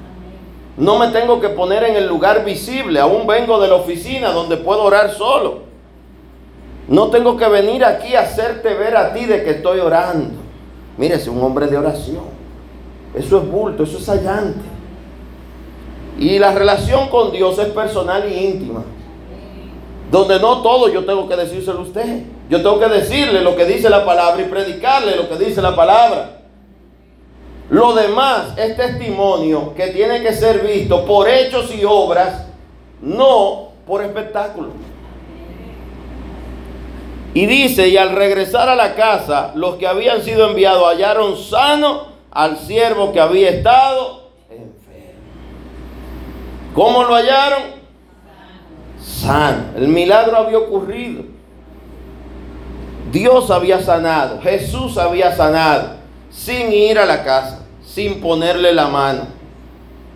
No 0.78 0.98
me 0.98 1.10
tengo 1.10 1.40
que 1.40 1.50
poner 1.50 1.84
en 1.84 1.96
el 1.96 2.08
lugar 2.08 2.44
visible. 2.44 3.00
Aún 3.00 3.28
vengo 3.28 3.60
de 3.60 3.68
la 3.68 3.76
oficina 3.76 4.32
donde 4.32 4.58
puedo 4.58 4.84
orar 4.84 5.12
solo. 5.12 5.62
No 6.88 7.08
tengo 7.08 7.38
que 7.38 7.48
venir 7.48 7.86
aquí 7.86 8.16
a 8.16 8.22
hacerte 8.22 8.74
ver 8.74 8.98
a 8.98 9.14
ti 9.14 9.26
de 9.26 9.44
que 9.44 9.52
estoy 9.52 9.80
orando. 9.80 10.32
Mire, 10.98 11.16
es 11.16 11.28
un 11.28 11.42
hombre 11.42 11.68
de 11.68 11.78
oración. 11.78 12.24
Eso 13.14 13.38
es 13.38 13.48
bulto, 13.50 13.84
eso 13.84 13.98
es 13.98 14.10
allante. 14.10 14.62
Y 16.18 16.40
la 16.40 16.54
relación 16.54 17.10
con 17.10 17.32
Dios 17.32 17.58
es 17.60 17.68
personal 17.68 18.30
y 18.32 18.46
íntima. 18.46 18.84
Donde 20.12 20.40
no 20.40 20.62
todo 20.62 20.90
yo 20.90 21.06
tengo 21.06 21.28
que 21.28 21.36
decírselo 21.36 21.80
a 21.80 21.84
usted. 21.84 22.24
Yo 22.50 22.58
tengo 22.58 22.80
que 22.80 22.88
decirle 22.88 23.42
lo 23.42 23.56
que 23.56 23.66
dice 23.66 23.90
la 23.90 24.06
palabra 24.06 24.42
y 24.42 24.46
predicarle 24.46 25.16
lo 25.16 25.30
que 25.30 25.44
dice 25.44 25.62
la 25.62 25.76
palabra. 25.76 26.43
Lo 27.70 27.94
demás 27.94 28.58
es 28.58 28.76
testimonio 28.76 29.74
que 29.76 29.88
tiene 29.88 30.22
que 30.22 30.34
ser 30.34 30.60
visto 30.66 31.06
por 31.06 31.30
hechos 31.30 31.74
y 31.74 31.84
obras, 31.86 32.46
no 33.02 33.70
por 33.88 34.04
espectáculo. 34.04 34.72
Y 37.34 37.46
dice, 37.48 37.88
y 37.88 37.98
al 37.98 38.12
regresar 38.12 38.70
a 38.70 38.76
la 38.76 38.94
casa, 38.94 39.54
los 39.56 39.76
que 39.76 39.88
habían 39.88 40.22
sido 40.22 40.48
enviados 40.50 40.88
hallaron 40.88 41.36
sano 41.36 42.08
al 42.30 42.58
siervo 42.60 43.12
que 43.12 43.20
había 43.20 43.50
estado 43.50 44.30
enfermo. 44.50 45.20
¿Cómo 46.76 47.04
lo 47.04 47.16
hallaron? 47.16 47.64
Sano. 49.02 49.64
El 49.76 49.88
milagro 49.88 50.38
había 50.38 50.60
ocurrido. 50.60 51.24
Dios 53.14 53.52
había 53.52 53.80
sanado, 53.80 54.42
Jesús 54.42 54.98
había 54.98 55.36
sanado, 55.36 55.98
sin 56.34 56.74
ir 56.74 57.00
a 57.00 57.06
la 57.06 57.24
casa 57.24 57.64
sin 57.94 58.22
ponerle 58.22 58.74
la 58.74 58.88
mano, 58.88 59.28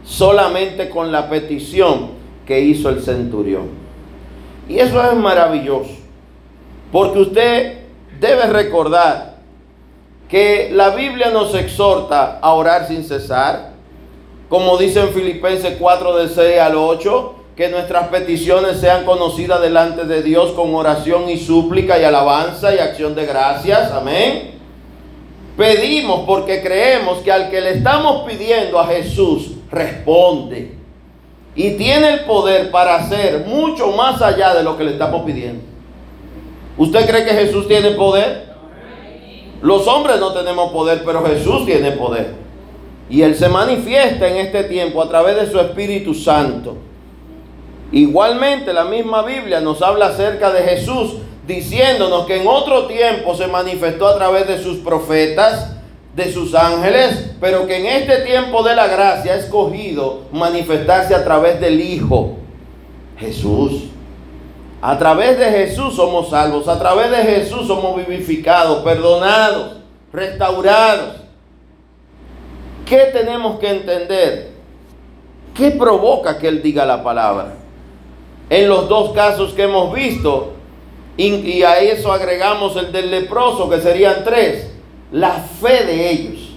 solamente 0.04 0.90
con 0.90 1.12
la 1.12 1.30
petición 1.30 2.10
que 2.46 2.60
hizo 2.60 2.90
el 2.90 3.04
centurión. 3.04 3.70
Y 4.68 4.80
eso 4.80 5.02
es 5.04 5.16
maravilloso, 5.16 5.92
porque 6.92 7.20
usted 7.20 7.78
debe 8.20 8.48
recordar 8.48 9.38
que 10.28 10.72
la 10.74 10.90
Biblia 10.90 11.30
nos 11.30 11.54
exhorta 11.54 12.40
a 12.42 12.54
orar 12.54 12.88
sin 12.88 13.04
cesar, 13.04 13.74
como 14.50 14.78
dice 14.78 15.02
en 15.02 15.10
Filipenses 15.10 15.78
4 15.80 16.18
de 16.18 16.30
6 16.30 16.60
al 16.60 16.76
8, 16.76 17.36
que 17.56 17.70
nuestras 17.70 18.08
peticiones 18.08 18.80
sean 18.80 19.06
conocidas 19.06 19.62
delante 19.62 20.06
de 20.06 20.24
Dios 20.24 20.52
con 20.54 20.74
oración 20.74 21.30
y 21.30 21.38
súplica 21.38 22.00
y 22.00 22.04
alabanza 22.04 22.74
y 22.74 22.80
acción 22.80 23.14
de 23.14 23.26
gracias. 23.26 23.92
Amén. 23.92 24.57
Pedimos 25.58 26.22
porque 26.28 26.62
creemos 26.62 27.18
que 27.20 27.32
al 27.32 27.50
que 27.50 27.60
le 27.60 27.72
estamos 27.72 28.30
pidiendo 28.30 28.80
a 28.80 28.86
Jesús 28.86 29.54
responde. 29.72 30.78
Y 31.56 31.72
tiene 31.72 32.14
el 32.14 32.20
poder 32.22 32.70
para 32.70 32.98
hacer 32.98 33.44
mucho 33.48 33.92
más 33.94 34.22
allá 34.22 34.54
de 34.54 34.62
lo 34.62 34.78
que 34.78 34.84
le 34.84 34.92
estamos 34.92 35.26
pidiendo. 35.26 35.64
¿Usted 36.78 37.10
cree 37.10 37.26
que 37.26 37.32
Jesús 37.32 37.68
tiene 37.68 37.92
poder? 37.92 38.54
Los 39.64 39.88
hombres 39.88 40.20
no 40.20 40.32
tenemos 40.34 40.72
poder, 40.72 41.02
pero 41.04 41.26
Jesús 41.26 41.66
tiene 41.66 41.92
poder. 41.94 42.36
Y 43.10 43.24
Él 43.24 43.34
se 43.34 43.50
manifiesta 43.50 44.28
en 44.28 44.38
este 44.38 44.66
tiempo 44.66 45.02
a 45.02 45.10
través 45.10 45.38
de 45.38 45.52
su 45.52 45.60
Espíritu 45.60 46.14
Santo. 46.14 46.78
Igualmente 47.92 48.74
la 48.74 48.86
misma 48.86 49.24
Biblia 49.24 49.60
nos 49.60 49.82
habla 49.82 50.08
acerca 50.08 50.52
de 50.52 50.62
Jesús 50.62 51.16
diciéndonos 51.48 52.26
que 52.28 52.42
en 52.42 52.48
otro 52.48 52.86
tiempo 52.88 53.34
se 53.34 53.48
manifestó 53.48 54.08
a 54.08 54.18
través 54.18 54.48
de 54.48 54.62
sus 54.62 54.78
profetas, 54.80 55.72
de 56.14 56.32
sus 56.32 56.54
ángeles, 56.54 57.32
pero 57.40 57.66
que 57.66 57.78
en 57.78 57.86
este 57.86 58.18
tiempo 58.26 58.64
de 58.64 58.76
la 58.76 58.88
gracia 58.88 59.34
ha 59.34 59.38
escogido 59.38 60.24
manifestarse 60.32 61.16
a 61.16 61.24
través 61.24 61.62
del 61.62 61.80
Hijo, 61.80 62.36
Jesús. 63.18 63.84
A 64.82 64.98
través 64.98 65.40
de 65.40 65.46
Jesús 65.46 65.96
somos 65.96 66.30
salvos, 66.30 66.68
a 66.68 66.78
través 66.78 67.10
de 67.12 67.18
Jesús 67.18 67.66
somos 67.66 67.96
vivificados, 67.96 68.84
perdonados, 68.84 69.78
restaurados. 70.12 71.16
¿Qué 72.86 73.10
tenemos 73.14 73.60
que 73.60 73.70
entender? 73.70 74.52
¿Qué 75.56 75.72
provoca 75.72 76.38
que 76.38 76.48
Él 76.48 76.62
diga 76.62 76.86
la 76.86 77.04
palabra? 77.04 77.54
En 78.50 78.70
los 78.70 78.88
dos 78.88 79.14
casos 79.14 79.54
que 79.54 79.64
hemos 79.64 79.94
visto, 79.94 80.57
y, 81.18 81.64
a 81.64 81.80
eso 81.80 82.12
agregamos 82.12 82.76
el 82.76 82.92
del 82.92 83.10
leproso, 83.10 83.70
que 83.70 83.82
serían 83.82 84.24
tres. 84.24 84.72
La 85.12 85.32
fe 85.32 85.84
de 85.86 86.12
ellos 86.12 86.50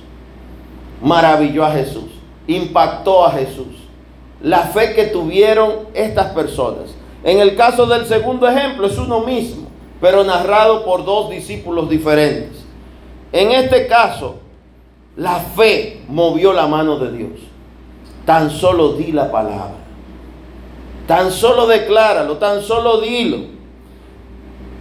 maravilló 1.02 1.64
a 1.64 1.72
Jesús, 1.72 2.10
impactó 2.46 3.24
a 3.24 3.32
Jesús. 3.32 3.68
La 4.42 4.60
fe 4.60 4.94
que 4.94 5.04
tuvieron 5.04 5.88
estas 5.94 6.32
personas. 6.32 6.94
En 7.24 7.40
el 7.40 7.56
caso 7.56 7.86
del 7.86 8.06
segundo 8.06 8.48
ejemplo 8.48 8.86
es 8.86 8.98
uno 8.98 9.20
mismo, 9.20 9.68
pero 10.00 10.24
narrado 10.24 10.84
por 10.84 11.04
dos 11.04 11.30
discípulos 11.30 11.88
diferentes. 11.88 12.64
En 13.32 13.52
este 13.52 13.86
caso, 13.86 14.36
la 15.16 15.36
fe 15.36 16.02
movió 16.08 16.52
la 16.52 16.66
mano 16.66 16.98
de 16.98 17.12
Dios. 17.16 17.40
Tan 18.26 18.50
solo 18.50 18.94
di 18.94 19.12
la 19.12 19.30
palabra. 19.30 19.74
Tan 21.06 21.30
solo 21.30 21.66
decláralo, 21.66 22.36
tan 22.36 22.62
solo 22.62 23.00
dilo. 23.00 23.59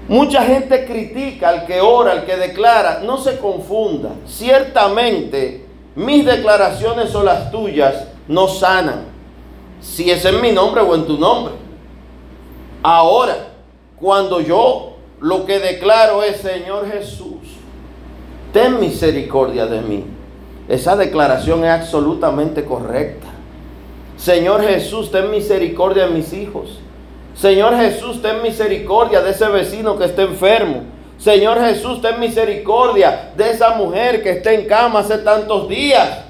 Mucha 0.09 0.43
gente 0.43 0.85
critica 0.85 1.49
al 1.49 1.65
que 1.67 1.81
ora, 1.81 2.11
al 2.13 2.25
que 2.25 2.35
declara. 2.35 3.01
No 3.05 3.17
se 3.17 3.37
confunda. 3.37 4.09
Ciertamente 4.25 5.65
mis 5.95 6.25
declaraciones 6.25 7.13
o 7.13 7.23
las 7.23 7.51
tuyas 7.51 8.07
no 8.27 8.47
sanan. 8.47 9.05
Si 9.81 10.09
es 10.09 10.25
en 10.25 10.41
mi 10.41 10.51
nombre 10.51 10.81
o 10.81 10.95
en 10.95 11.05
tu 11.05 11.17
nombre. 11.17 11.53
Ahora, 12.81 13.35
cuando 13.99 14.41
yo 14.41 14.95
lo 15.19 15.45
que 15.45 15.59
declaro 15.59 16.23
es, 16.23 16.37
Señor 16.37 16.89
Jesús, 16.91 17.37
ten 18.51 18.79
misericordia 18.79 19.67
de 19.67 19.81
mí. 19.81 20.05
Esa 20.67 20.95
declaración 20.95 21.63
es 21.65 21.71
absolutamente 21.71 22.65
correcta. 22.65 23.27
Señor 24.17 24.63
Jesús, 24.63 25.11
ten 25.11 25.29
misericordia 25.29 26.07
de 26.07 26.13
mis 26.13 26.33
hijos. 26.33 26.79
Señor 27.39 27.77
Jesús, 27.77 28.21
ten 28.21 28.41
misericordia 28.41 29.21
de 29.21 29.31
ese 29.31 29.47
vecino 29.47 29.97
que 29.97 30.03
está 30.03 30.23
enfermo. 30.23 30.83
Señor 31.17 31.57
Jesús, 31.61 32.01
ten 32.01 32.19
misericordia 32.19 33.31
de 33.33 33.51
esa 33.51 33.75
mujer 33.75 34.21
que 34.21 34.31
está 34.31 34.51
en 34.51 34.65
cama 34.65 34.99
hace 34.99 35.19
tantos 35.19 35.69
días. 35.69 36.25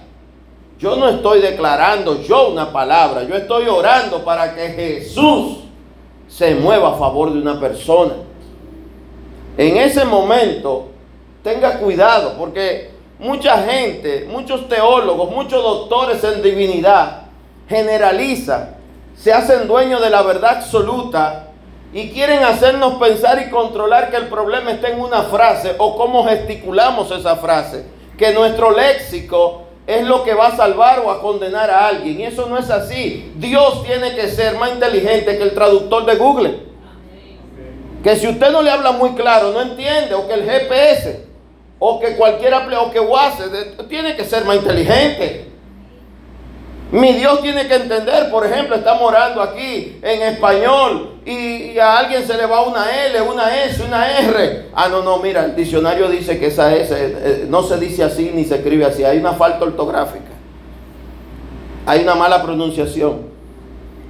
Yo 0.78 0.96
no 0.98 1.10
estoy 1.10 1.42
declarando 1.42 2.22
yo 2.22 2.50
una 2.50 2.72
palabra, 2.72 3.24
yo 3.24 3.36
estoy 3.36 3.68
orando 3.68 4.24
para 4.24 4.54
que 4.54 4.70
Jesús 4.70 5.64
se 6.28 6.54
mueva 6.54 6.90
a 6.90 6.98
favor 6.98 7.34
de 7.34 7.42
una 7.42 7.60
persona. 7.60 8.14
En 9.58 9.78
ese 9.78 10.06
momento, 10.06 10.90
tenga 11.44 11.80
cuidado, 11.80 12.36
porque 12.38 12.92
mucha 13.18 13.64
gente, 13.64 14.28
muchos 14.30 14.70
teólogos, 14.70 15.32
muchos 15.32 15.64
doctores 15.64 16.24
en 16.24 16.44
divinidad 16.44 17.24
generalizan, 17.68 18.79
se 19.22 19.34
hacen 19.34 19.68
dueños 19.68 20.02
de 20.02 20.10
la 20.10 20.22
verdad 20.22 20.58
absoluta 20.58 21.48
y 21.92 22.10
quieren 22.12 22.44
hacernos 22.44 22.96
pensar 22.96 23.42
y 23.46 23.50
controlar 23.50 24.10
que 24.10 24.18
el 24.18 24.28
problema 24.28 24.72
está 24.72 24.90
en 24.90 25.02
una 25.02 25.24
frase 25.24 25.76
o 25.78 25.98
cómo 25.98 26.26
gesticulamos 26.26 27.12
esa 27.12 27.36
frase, 27.36 27.86
que 28.18 28.32
nuestro 28.32 28.72
léxico 28.72 29.64
es 29.86 30.06
lo 30.06 30.24
que 30.24 30.36
va 30.36 30.48
a 30.48 30.56
salvar 30.56 31.00
o 31.00 31.12
a 31.12 31.20
condenar 31.20 31.70
a 31.70 31.88
alguien. 31.88 32.22
Y 32.22 32.26
eso 32.26 32.48
no 32.48 32.58
es 32.58 32.70
así. 32.70 33.34
Dios 33.36 33.84
tiene 33.84 34.16
que 34.16 34.28
ser 34.30 34.56
más 34.58 34.72
inteligente 34.72 35.38
que 35.38 35.44
el 35.44 35.54
traductor 35.54 36.06
de 36.06 36.16
Google. 36.16 36.60
Que 38.04 38.16
si 38.16 38.28
usted 38.28 38.52
no 38.52 38.62
le 38.62 38.70
habla 38.70 38.92
muy 38.92 39.16
claro, 39.16 39.52
no 39.52 39.62
entiende, 39.62 40.14
o 40.14 40.28
que 40.28 40.36
el 40.36 40.44
GPS, 40.44 41.26
o 41.80 42.00
que 42.00 42.16
cualquier 42.16 42.54
o 42.54 42.92
que 42.92 43.00
WhatsApp, 43.00 43.52
tiene 43.90 44.16
que 44.16 44.24
ser 44.24 44.46
más 44.46 44.58
inteligente. 44.58 45.49
Mi 46.92 47.14
Dios 47.14 47.42
tiene 47.42 47.68
que 47.68 47.76
entender, 47.76 48.32
por 48.32 48.44
ejemplo, 48.48 48.76
estamos 48.76 49.04
orando 49.04 49.44
aquí 49.44 50.00
en 50.02 50.22
español 50.24 51.20
y, 51.24 51.78
a 51.78 52.00
alguien 52.00 52.26
se 52.26 52.36
le 52.36 52.48
va 52.48 52.64
una 52.64 53.06
L, 53.06 53.22
una 53.22 53.64
S, 53.64 53.84
una 53.84 54.10
R. 54.10 54.70
Ah, 54.74 54.90
no, 54.90 55.04
no, 55.04 55.20
mira, 55.20 55.46
el 55.46 55.56
diccionario 55.56 56.10
dice 56.10 56.40
que 56.40 56.48
esa 56.48 56.76
S 56.76 56.92
eh, 56.92 57.18
eh, 57.18 57.46
no 57.48 57.62
se 57.62 57.78
dice 57.78 58.04
así 58.04 58.32
ni 58.34 58.44
se 58.44 58.56
escribe 58.56 58.86
así. 58.86 59.04
Hay 59.04 59.20
una 59.20 59.34
falta 59.34 59.66
ortográfica. 59.66 60.32
Hay 61.86 62.02
una 62.02 62.16
mala 62.16 62.42
pronunciación. 62.42 63.28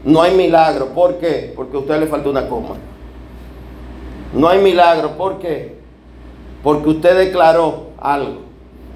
No 0.05 0.21
hay 0.21 0.34
milagro. 0.34 0.88
¿Por 0.88 1.17
qué? 1.17 1.51
Porque 1.53 1.75
a 1.75 1.80
usted 1.82 1.99
le 1.99 2.07
falta 2.07 2.30
una 2.30 2.47
coma. 2.47 2.75
No 4.34 4.47
hay 4.47 4.59
milagro. 4.59 5.17
¿Por 5.17 5.39
qué? 5.39 5.75
Porque 6.63 6.88
usted 6.88 7.17
declaró 7.17 7.88
algo. 7.99 8.43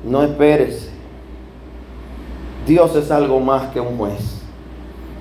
No 0.05 0.23
espérese. 0.23 0.92
Dios 2.65 2.95
es 2.95 3.11
algo 3.11 3.39
más 3.39 3.71
que 3.73 3.79
un 3.79 3.97
juez. 3.97 4.41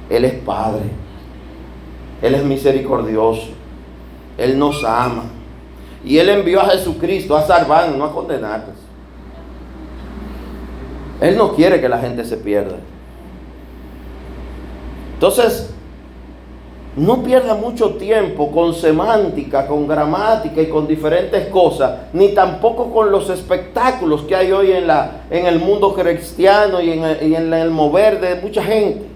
Él 0.08 0.24
es 0.24 0.34
Padre. 0.34 0.82
Él 2.20 2.34
es 2.34 2.44
misericordioso. 2.44 3.48
Él 4.38 4.58
nos 4.58 4.84
ama. 4.84 5.24
Y 6.04 6.18
Él 6.18 6.28
envió 6.28 6.60
a 6.60 6.70
Jesucristo 6.70 7.36
a 7.36 7.46
salvar, 7.46 7.90
no 7.90 8.04
a 8.04 8.12
condenarnos. 8.12 8.76
Él 11.20 11.36
no 11.36 11.54
quiere 11.54 11.80
que 11.80 11.88
la 11.88 11.98
gente 11.98 12.24
se 12.24 12.36
pierda. 12.36 12.76
Entonces, 15.14 15.71
no 16.96 17.22
pierda 17.22 17.54
mucho 17.54 17.94
tiempo 17.94 18.50
con 18.50 18.74
semántica, 18.74 19.66
con 19.66 19.88
gramática 19.88 20.60
y 20.60 20.68
con 20.68 20.86
diferentes 20.86 21.48
cosas, 21.48 22.08
ni 22.12 22.28
tampoco 22.34 22.92
con 22.92 23.10
los 23.10 23.30
espectáculos 23.30 24.22
que 24.22 24.36
hay 24.36 24.52
hoy 24.52 24.72
en, 24.72 24.86
la, 24.86 25.22
en 25.30 25.46
el 25.46 25.58
mundo 25.58 25.94
cristiano 25.94 26.80
y 26.82 26.92
en 26.92 27.04
el, 27.04 27.30
y 27.30 27.34
en 27.34 27.52
el 27.54 27.70
mover 27.70 28.20
de 28.20 28.34
mucha 28.36 28.62
gente. 28.62 29.06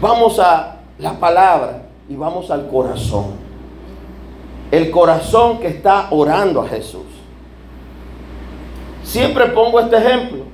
Vamos 0.00 0.38
a 0.38 0.76
la 0.98 1.12
palabra 1.18 1.82
y 2.08 2.16
vamos 2.16 2.50
al 2.50 2.68
corazón. 2.68 3.50
El 4.70 4.90
corazón 4.90 5.58
que 5.58 5.68
está 5.68 6.08
orando 6.10 6.60
a 6.60 6.68
Jesús. 6.68 7.06
Siempre 9.02 9.46
pongo 9.46 9.80
este 9.80 9.96
ejemplo. 9.96 10.44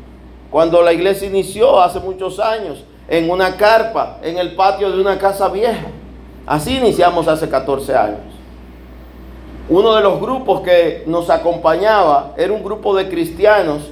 Cuando 0.51 0.81
la 0.81 0.93
iglesia 0.93 1.29
inició 1.29 1.81
hace 1.81 1.99
muchos 2.01 2.39
años, 2.39 2.85
en 3.09 3.31
una 3.31 3.57
carpa, 3.57 4.19
en 4.23 4.39
el 4.39 4.55
patio 4.55 4.91
de 4.91 5.01
una 5.01 5.19
casa 5.19 5.49
vieja. 5.49 5.87
Así 6.47 6.77
iniciamos 6.77 7.29
hace 7.29 7.49
14 7.49 7.95
años. 7.97 8.21
Uno 9.69 9.95
de 9.95 10.03
los 10.03 10.21
grupos 10.21 10.61
que 10.61 11.03
nos 11.07 11.29
acompañaba 11.29 12.35
era 12.37 12.53
un 12.53 12.63
grupo 12.63 12.95
de 12.95 13.09
cristianos 13.09 13.83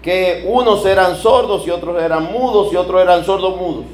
que 0.00 0.44
unos 0.46 0.84
eran 0.86 1.16
sordos 1.16 1.66
y 1.66 1.70
otros 1.70 2.00
eran 2.00 2.30
mudos 2.30 2.72
y 2.72 2.76
otros 2.76 3.02
eran 3.02 3.24
sordos 3.24 3.56
mudos. 3.56 3.84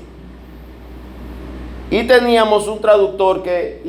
Y 1.90 2.04
teníamos 2.04 2.68
un 2.68 2.80
traductor 2.80 3.42
que 3.42 3.82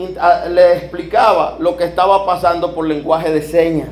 le 0.49 0.77
explicaba 0.77 1.57
lo 1.59 1.77
que 1.77 1.83
estaba 1.83 2.25
pasando 2.25 2.73
por 2.73 2.87
lenguaje 2.87 3.31
de 3.31 3.41
señas. 3.41 3.89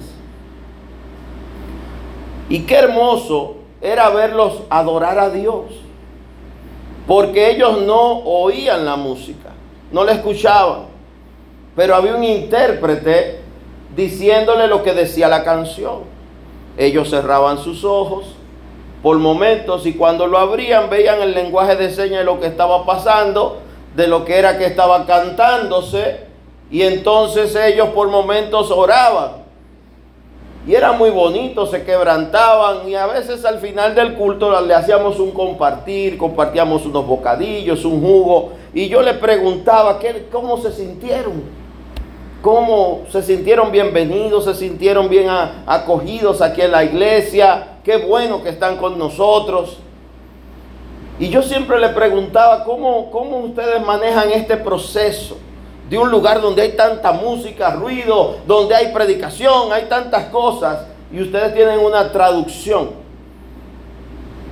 Y 2.50 2.62
qué 2.62 2.76
hermoso 2.76 3.56
era 3.82 4.10
verlos 4.10 4.64
adorar 4.70 5.20
a 5.20 5.30
Dios 5.30 5.66
porque 7.10 7.50
ellos 7.50 7.82
no 7.82 8.20
oían 8.20 8.86
la 8.86 8.96
música, 8.96 9.50
no 9.92 10.04
la 10.04 10.12
escuchaban, 10.12 10.82
pero 11.76 11.96
había 11.96 12.14
un 12.14 12.24
intérprete 12.24 13.40
diciéndole 13.96 14.68
lo 14.68 14.84
que 14.84 14.94
decía 14.94 15.28
la 15.28 15.44
canción. 15.44 16.02
Ellos 16.78 17.10
cerraban 17.10 17.58
sus 17.58 17.84
ojos 17.84 18.26
por 19.02 19.18
momentos 19.18 19.88
y 19.88 19.94
cuando 19.94 20.28
lo 20.28 20.38
abrían 20.38 20.92
veían 20.92 21.20
el 21.24 21.34
lenguaje 21.34 21.76
de 21.76 21.90
señas 21.90 22.20
de 22.20 22.26
lo 22.26 22.40
que 22.40 22.46
estaba 22.46 22.86
pasando, 22.86 23.58
de 23.96 24.08
lo 24.08 24.24
que 24.24 24.38
era 24.38 24.60
que 24.60 24.68
estaba 24.68 25.08
cantándose 25.08 26.28
y 26.70 26.84
entonces 26.84 27.56
ellos 27.56 27.90
por 27.90 28.10
momentos 28.10 28.70
oraban. 28.70 29.39
Y 30.70 30.76
era 30.76 30.92
muy 30.92 31.10
bonito, 31.10 31.66
se 31.66 31.84
quebrantaban 31.84 32.88
y 32.88 32.94
a 32.94 33.08
veces 33.08 33.44
al 33.44 33.58
final 33.58 33.96
del 33.96 34.14
culto 34.14 34.62
le 34.62 34.76
hacíamos 34.76 35.20
un 35.20 35.32
compartir, 35.32 36.16
compartíamos 36.16 36.86
unos 36.86 37.08
bocadillos, 37.08 37.86
un 37.86 38.00
jugo. 38.00 38.52
Y 38.72 38.88
yo 38.88 39.02
le 39.02 39.16
preguntaba 39.16 39.98
¿qué, 39.98 40.28
cómo 40.32 40.58
se 40.58 40.72
sintieron, 40.72 41.42
cómo 42.44 43.02
se 43.12 43.24
sintieron 43.24 43.72
bienvenidos, 43.72 44.46
se 44.46 44.54
sintieron 44.54 45.10
bien 45.10 45.26
acogidos 45.66 46.40
aquí 46.40 46.62
en 46.62 46.72
la 46.72 46.84
iglesia, 46.84 47.80
qué 47.84 47.98
bueno 47.98 48.44
que 48.44 48.50
están 48.50 48.78
con 48.78 49.00
nosotros. 49.00 49.80
Y 51.18 51.30
yo 51.30 51.42
siempre 51.42 51.80
le 51.80 51.90
preguntaba 51.90 52.64
cómo, 52.64 53.10
cómo 53.10 53.40
ustedes 53.40 53.84
manejan 53.84 54.30
este 54.30 54.56
proceso 54.56 55.36
de 55.90 55.98
un 55.98 56.12
lugar 56.12 56.40
donde 56.42 56.62
hay 56.62 56.74
tanta 56.74 57.12
música, 57.12 57.72
ruido, 57.72 58.38
donde 58.46 58.76
hay 58.76 58.94
predicación, 58.94 59.74
hay 59.74 59.86
tantas 59.86 60.26
cosas, 60.26 60.86
y 61.12 61.20
ustedes 61.22 61.54
tienen 61.56 61.80
una 61.80 62.12
traducción 62.12 62.92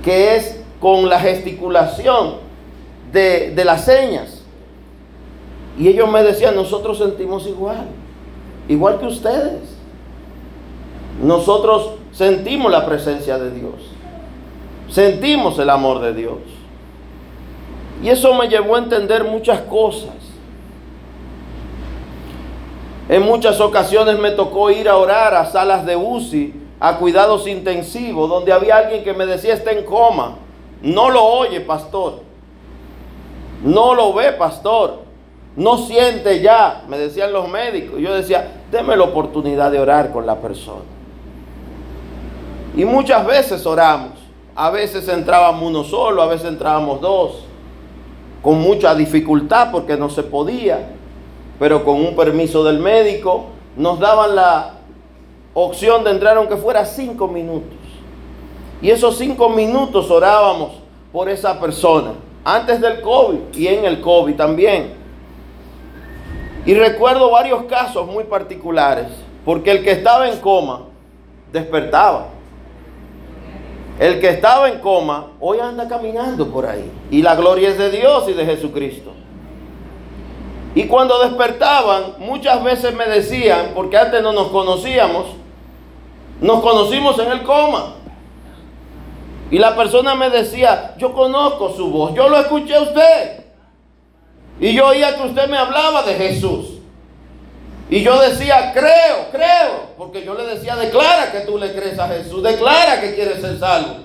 que 0.02 0.36
es 0.36 0.60
con 0.80 1.08
la 1.08 1.20
gesticulación 1.20 2.34
de, 3.12 3.52
de 3.52 3.64
las 3.64 3.84
señas. 3.84 4.42
Y 5.78 5.86
ellos 5.86 6.10
me 6.10 6.24
decían, 6.24 6.56
nosotros 6.56 6.98
sentimos 6.98 7.46
igual, 7.46 7.86
igual 8.68 8.98
que 8.98 9.06
ustedes. 9.06 9.76
Nosotros 11.22 11.92
sentimos 12.12 12.70
la 12.70 12.84
presencia 12.84 13.38
de 13.38 13.52
Dios, 13.52 13.74
sentimos 14.90 15.58
el 15.60 15.70
amor 15.70 16.00
de 16.00 16.14
Dios. 16.14 16.38
Y 18.02 18.08
eso 18.08 18.34
me 18.34 18.48
llevó 18.48 18.76
a 18.76 18.78
entender 18.78 19.24
muchas 19.24 19.60
cosas. 19.62 20.17
En 23.08 23.22
muchas 23.22 23.58
ocasiones 23.60 24.18
me 24.18 24.32
tocó 24.32 24.70
ir 24.70 24.88
a 24.88 24.96
orar 24.96 25.34
a 25.34 25.46
salas 25.46 25.86
de 25.86 25.96
UCI, 25.96 26.52
a 26.78 26.98
cuidados 26.98 27.46
intensivos, 27.46 28.28
donde 28.28 28.52
había 28.52 28.76
alguien 28.76 29.02
que 29.02 29.14
me 29.14 29.24
decía 29.24 29.54
está 29.54 29.72
en 29.72 29.84
coma. 29.84 30.36
No 30.82 31.08
lo 31.08 31.24
oye, 31.24 31.60
pastor. 31.60 32.20
No 33.64 33.94
lo 33.94 34.12
ve, 34.12 34.32
pastor. 34.32 35.00
No 35.56 35.78
siente 35.78 36.40
ya, 36.40 36.84
me 36.86 36.98
decían 36.98 37.32
los 37.32 37.48
médicos. 37.48 37.98
Yo 37.98 38.14
decía, 38.14 38.62
déme 38.70 38.96
la 38.96 39.04
oportunidad 39.04 39.72
de 39.72 39.80
orar 39.80 40.12
con 40.12 40.26
la 40.26 40.36
persona. 40.36 40.84
Y 42.76 42.84
muchas 42.84 43.26
veces 43.26 43.64
oramos. 43.66 44.12
A 44.54 44.70
veces 44.70 45.08
entrábamos 45.08 45.62
uno 45.62 45.82
solo, 45.82 46.20
a 46.20 46.26
veces 46.26 46.48
entrábamos 46.48 47.00
dos. 47.00 47.44
Con 48.42 48.60
mucha 48.60 48.94
dificultad 48.94 49.70
porque 49.72 49.96
no 49.96 50.10
se 50.10 50.22
podía 50.22 50.97
pero 51.58 51.84
con 51.84 51.96
un 51.96 52.14
permiso 52.14 52.62
del 52.64 52.78
médico, 52.78 53.46
nos 53.76 53.98
daban 53.98 54.34
la 54.34 54.74
opción 55.54 56.04
de 56.04 56.10
entrar 56.10 56.36
aunque 56.36 56.56
fuera 56.56 56.84
cinco 56.84 57.28
minutos. 57.28 57.76
Y 58.80 58.90
esos 58.90 59.18
cinco 59.18 59.48
minutos 59.48 60.10
orábamos 60.10 60.72
por 61.12 61.28
esa 61.28 61.58
persona, 61.58 62.12
antes 62.44 62.80
del 62.80 63.00
COVID 63.00 63.54
y 63.54 63.66
en 63.66 63.84
el 63.84 64.00
COVID 64.00 64.36
también. 64.36 64.94
Y 66.64 66.74
recuerdo 66.74 67.30
varios 67.30 67.64
casos 67.64 68.06
muy 68.06 68.24
particulares, 68.24 69.06
porque 69.44 69.70
el 69.70 69.82
que 69.82 69.92
estaba 69.92 70.28
en 70.28 70.38
coma 70.38 70.82
despertaba. 71.52 72.28
El 73.98 74.20
que 74.20 74.28
estaba 74.28 74.68
en 74.68 74.78
coma 74.78 75.32
hoy 75.40 75.58
anda 75.58 75.88
caminando 75.88 76.46
por 76.48 76.66
ahí. 76.66 76.88
Y 77.10 77.22
la 77.22 77.34
gloria 77.34 77.70
es 77.70 77.78
de 77.78 77.90
Dios 77.90 78.28
y 78.28 78.32
de 78.32 78.44
Jesucristo. 78.44 79.12
Y 80.78 80.86
cuando 80.86 81.18
despertaban, 81.18 82.14
muchas 82.18 82.62
veces 82.62 82.94
me 82.94 83.04
decían, 83.06 83.72
porque 83.74 83.96
antes 83.96 84.22
no 84.22 84.32
nos 84.32 84.46
conocíamos, 84.46 85.26
nos 86.40 86.62
conocimos 86.62 87.18
en 87.18 87.32
el 87.32 87.42
coma. 87.42 87.94
Y 89.50 89.58
la 89.58 89.74
persona 89.74 90.14
me 90.14 90.30
decía, 90.30 90.94
yo 90.96 91.12
conozco 91.14 91.74
su 91.74 91.90
voz, 91.90 92.14
yo 92.14 92.28
lo 92.28 92.38
escuché 92.38 92.76
a 92.76 92.82
usted. 92.82 93.44
Y 94.60 94.72
yo 94.72 94.86
oía 94.86 95.16
que 95.16 95.26
usted 95.26 95.48
me 95.48 95.58
hablaba 95.58 96.04
de 96.04 96.14
Jesús. 96.14 96.66
Y 97.90 98.04
yo 98.04 98.16
decía, 98.20 98.70
creo, 98.72 99.32
creo, 99.32 99.80
porque 99.98 100.24
yo 100.24 100.34
le 100.34 100.44
decía, 100.46 100.76
declara 100.76 101.32
que 101.32 101.40
tú 101.40 101.58
le 101.58 101.72
crees 101.72 101.98
a 101.98 102.06
Jesús, 102.06 102.40
declara 102.40 103.00
que 103.00 103.16
quieres 103.16 103.40
ser 103.40 103.58
salvo. 103.58 103.96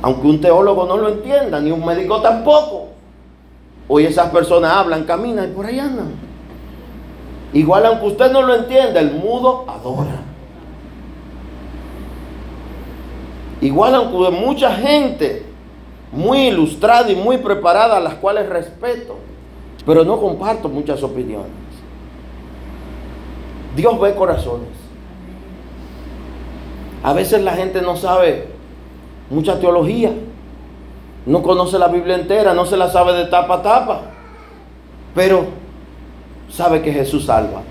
Aunque 0.00 0.26
un 0.28 0.40
teólogo 0.40 0.86
no 0.86 0.96
lo 0.96 1.10
entienda, 1.10 1.60
ni 1.60 1.70
un 1.70 1.84
médico 1.84 2.22
tampoco. 2.22 2.91
Hoy 3.94 4.06
esas 4.06 4.30
personas 4.30 4.72
hablan, 4.72 5.04
caminan 5.04 5.50
y 5.50 5.52
por 5.52 5.66
ahí 5.66 5.78
andan. 5.78 6.12
Igual 7.52 7.84
aunque 7.84 8.06
usted 8.06 8.32
no 8.32 8.40
lo 8.40 8.54
entienda, 8.54 8.98
el 9.00 9.12
mudo 9.12 9.66
adora. 9.68 10.22
Igual 13.60 13.94
aunque 13.94 14.30
mucha 14.30 14.74
gente 14.76 15.44
muy 16.10 16.46
ilustrada 16.48 17.12
y 17.12 17.16
muy 17.16 17.36
preparada, 17.36 17.98
a 17.98 18.00
las 18.00 18.14
cuales 18.14 18.48
respeto, 18.48 19.18
pero 19.84 20.04
no 20.04 20.18
comparto 20.18 20.70
muchas 20.70 21.02
opiniones. 21.02 21.50
Dios 23.76 24.00
ve 24.00 24.14
corazones. 24.14 24.70
A 27.02 27.12
veces 27.12 27.42
la 27.42 27.52
gente 27.52 27.82
no 27.82 27.98
sabe 27.98 28.48
mucha 29.28 29.60
teología, 29.60 30.12
no 31.26 31.42
conoce 31.42 31.78
la 31.78 31.88
Biblia 31.88 32.16
entera, 32.16 32.54
no 32.54 32.66
se 32.66 32.76
la 32.76 32.90
sabe 32.90 33.12
de 33.12 33.26
tapa 33.26 33.56
a 33.56 33.62
tapa, 33.62 34.00
pero 35.14 35.46
sabe 36.48 36.82
que 36.82 36.92
Jesús 36.92 37.26
salva, 37.26 37.62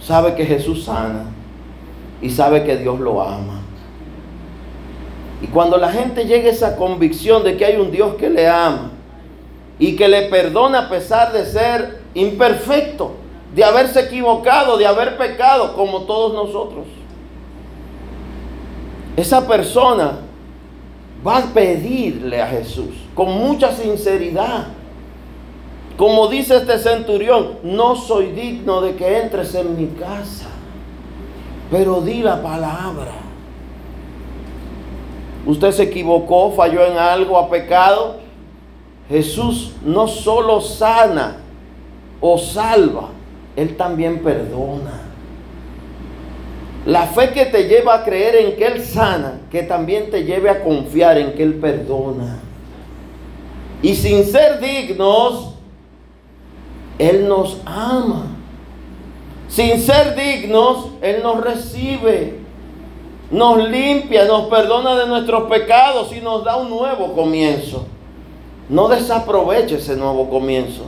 sabe 0.00 0.34
que 0.34 0.44
Jesús 0.44 0.84
sana 0.84 1.24
y 2.20 2.30
sabe 2.30 2.64
que 2.64 2.76
Dios 2.76 3.00
lo 3.00 3.22
ama. 3.22 3.60
Y 5.40 5.48
cuando 5.48 5.76
la 5.76 5.90
gente 5.90 6.24
llegue 6.24 6.48
a 6.48 6.52
esa 6.52 6.76
convicción 6.76 7.42
de 7.42 7.56
que 7.56 7.64
hay 7.64 7.76
un 7.76 7.90
Dios 7.90 8.14
que 8.14 8.30
le 8.30 8.48
ama, 8.48 8.92
y 9.78 9.96
que 9.96 10.06
le 10.06 10.22
perdona 10.22 10.80
a 10.80 10.88
pesar 10.88 11.32
de 11.32 11.44
ser 11.44 12.02
imperfecto, 12.14 13.12
de 13.52 13.64
haberse 13.64 13.98
equivocado, 13.98 14.76
de 14.76 14.86
haber 14.86 15.16
pecado 15.16 15.74
como 15.74 16.02
todos 16.02 16.32
nosotros. 16.34 16.86
Esa 19.16 19.46
persona 19.46 20.20
va 21.26 21.38
a 21.38 21.42
pedirle 21.42 22.40
a 22.40 22.46
Jesús 22.46 22.90
con 23.14 23.32
mucha 23.32 23.72
sinceridad. 23.72 24.68
Como 25.96 26.26
dice 26.28 26.56
este 26.56 26.78
centurión, 26.78 27.58
no 27.62 27.94
soy 27.94 28.32
digno 28.32 28.80
de 28.80 28.96
que 28.96 29.20
entres 29.20 29.54
en 29.54 29.76
mi 29.76 29.86
casa, 29.88 30.48
pero 31.70 32.00
di 32.00 32.22
la 32.22 32.42
palabra. 32.42 33.12
Usted 35.44 35.72
se 35.72 35.82
equivocó, 35.84 36.52
falló 36.52 36.84
en 36.86 36.96
algo, 36.96 37.38
ha 37.38 37.50
pecado. 37.50 38.16
Jesús 39.08 39.72
no 39.84 40.08
solo 40.08 40.60
sana 40.60 41.36
o 42.20 42.38
salva, 42.38 43.08
Él 43.56 43.76
también 43.76 44.22
perdona. 44.22 45.01
La 46.84 47.06
fe 47.06 47.30
que 47.30 47.46
te 47.46 47.68
lleva 47.68 47.94
a 47.94 48.04
creer 48.04 48.36
en 48.36 48.56
que 48.56 48.66
Él 48.66 48.84
sana, 48.84 49.40
que 49.50 49.62
también 49.62 50.10
te 50.10 50.24
lleve 50.24 50.50
a 50.50 50.64
confiar 50.64 51.16
en 51.16 51.34
que 51.34 51.42
Él 51.44 51.54
perdona. 51.54 52.40
Y 53.82 53.94
sin 53.94 54.24
ser 54.24 54.60
dignos, 54.60 55.54
Él 56.98 57.28
nos 57.28 57.58
ama. 57.64 58.26
Sin 59.48 59.80
ser 59.80 60.16
dignos, 60.16 60.88
Él 61.02 61.22
nos 61.22 61.40
recibe, 61.44 62.38
nos 63.30 63.68
limpia, 63.68 64.24
nos 64.24 64.48
perdona 64.48 64.96
de 64.96 65.06
nuestros 65.06 65.48
pecados 65.48 66.12
y 66.12 66.20
nos 66.20 66.42
da 66.44 66.56
un 66.56 66.70
nuevo 66.70 67.12
comienzo. 67.12 67.86
No 68.68 68.88
desaproveche 68.88 69.76
ese 69.76 69.96
nuevo 69.96 70.28
comienzo. 70.28 70.82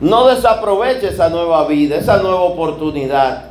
No 0.00 0.28
desaproveche 0.28 1.08
esa 1.08 1.28
nueva 1.28 1.66
vida, 1.66 1.96
esa 1.96 2.18
nueva 2.18 2.42
oportunidad. 2.42 3.49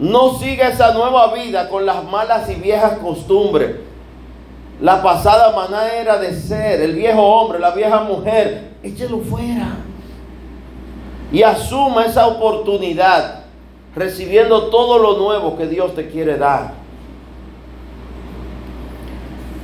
No 0.00 0.38
siga 0.38 0.68
esa 0.68 0.94
nueva 0.94 1.34
vida 1.34 1.68
con 1.68 1.84
las 1.84 2.02
malas 2.02 2.48
y 2.48 2.54
viejas 2.54 2.94
costumbres. 2.98 3.76
La 4.80 5.02
pasada 5.02 5.54
manera 5.54 6.16
de 6.16 6.32
ser, 6.32 6.80
el 6.80 6.94
viejo 6.94 7.22
hombre, 7.22 7.58
la 7.58 7.72
vieja 7.72 8.00
mujer, 8.00 8.70
échelo 8.82 9.18
fuera. 9.20 9.76
Y 11.30 11.42
asuma 11.42 12.06
esa 12.06 12.26
oportunidad, 12.28 13.44
recibiendo 13.94 14.68
todo 14.70 14.98
lo 14.98 15.18
nuevo 15.18 15.58
que 15.58 15.66
Dios 15.66 15.94
te 15.94 16.08
quiere 16.08 16.38
dar. 16.38 16.72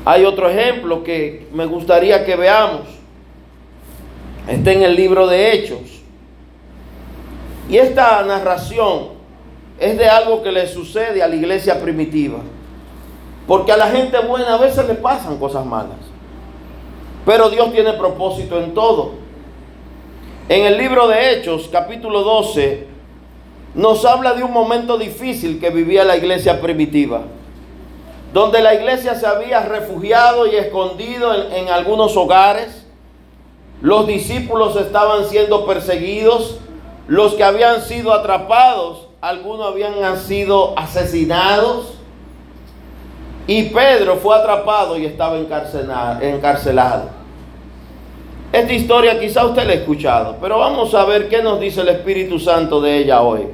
Hay 0.04 0.26
otro 0.26 0.50
ejemplo 0.50 1.02
que 1.02 1.48
me 1.50 1.64
gustaría 1.64 2.26
que 2.26 2.36
veamos. 2.36 2.82
Está 4.46 4.70
en 4.70 4.82
el 4.82 4.94
libro 4.94 5.26
de 5.26 5.52
Hechos. 5.52 6.02
Y 7.70 7.78
esta 7.78 8.22
narración 8.22 9.15
es 9.78 9.98
de 9.98 10.08
algo 10.08 10.42
que 10.42 10.52
le 10.52 10.66
sucede 10.66 11.22
a 11.22 11.28
la 11.28 11.36
iglesia 11.36 11.80
primitiva. 11.80 12.38
Porque 13.46 13.72
a 13.72 13.76
la 13.76 13.88
gente 13.88 14.18
buena 14.20 14.54
a 14.54 14.58
veces 14.58 14.86
le 14.86 14.94
pasan 14.94 15.38
cosas 15.38 15.64
malas. 15.64 15.98
Pero 17.24 17.50
Dios 17.50 17.72
tiene 17.72 17.92
propósito 17.92 18.60
en 18.60 18.74
todo. 18.74 19.12
En 20.48 20.64
el 20.64 20.78
libro 20.78 21.08
de 21.08 21.32
Hechos, 21.32 21.68
capítulo 21.70 22.22
12, 22.22 22.86
nos 23.74 24.04
habla 24.04 24.34
de 24.34 24.42
un 24.42 24.52
momento 24.52 24.96
difícil 24.96 25.60
que 25.60 25.70
vivía 25.70 26.04
la 26.04 26.16
iglesia 26.16 26.60
primitiva. 26.60 27.22
Donde 28.32 28.60
la 28.60 28.74
iglesia 28.74 29.14
se 29.14 29.26
había 29.26 29.60
refugiado 29.60 30.46
y 30.46 30.56
escondido 30.56 31.34
en, 31.34 31.52
en 31.52 31.68
algunos 31.68 32.16
hogares 32.16 32.86
los 33.82 34.06
discípulos 34.06 34.74
estaban 34.76 35.26
siendo 35.26 35.66
perseguidos, 35.66 36.58
los 37.08 37.34
que 37.34 37.44
habían 37.44 37.82
sido 37.82 38.12
atrapados, 38.12 39.05
algunos 39.20 39.66
habían 39.66 40.18
sido 40.18 40.78
asesinados. 40.78 41.94
Y 43.46 43.64
Pedro 43.64 44.16
fue 44.16 44.36
atrapado 44.36 44.98
y 44.98 45.06
estaba 45.06 45.38
encarcelado. 45.38 47.10
Esta 48.52 48.72
historia 48.72 49.20
quizá 49.20 49.44
usted 49.44 49.66
la 49.66 49.72
ha 49.72 49.76
escuchado, 49.76 50.36
pero 50.40 50.58
vamos 50.58 50.94
a 50.94 51.04
ver 51.04 51.28
qué 51.28 51.42
nos 51.42 51.60
dice 51.60 51.82
el 51.82 51.88
Espíritu 51.88 52.38
Santo 52.38 52.80
de 52.80 52.98
ella 52.98 53.22
hoy. 53.22 53.48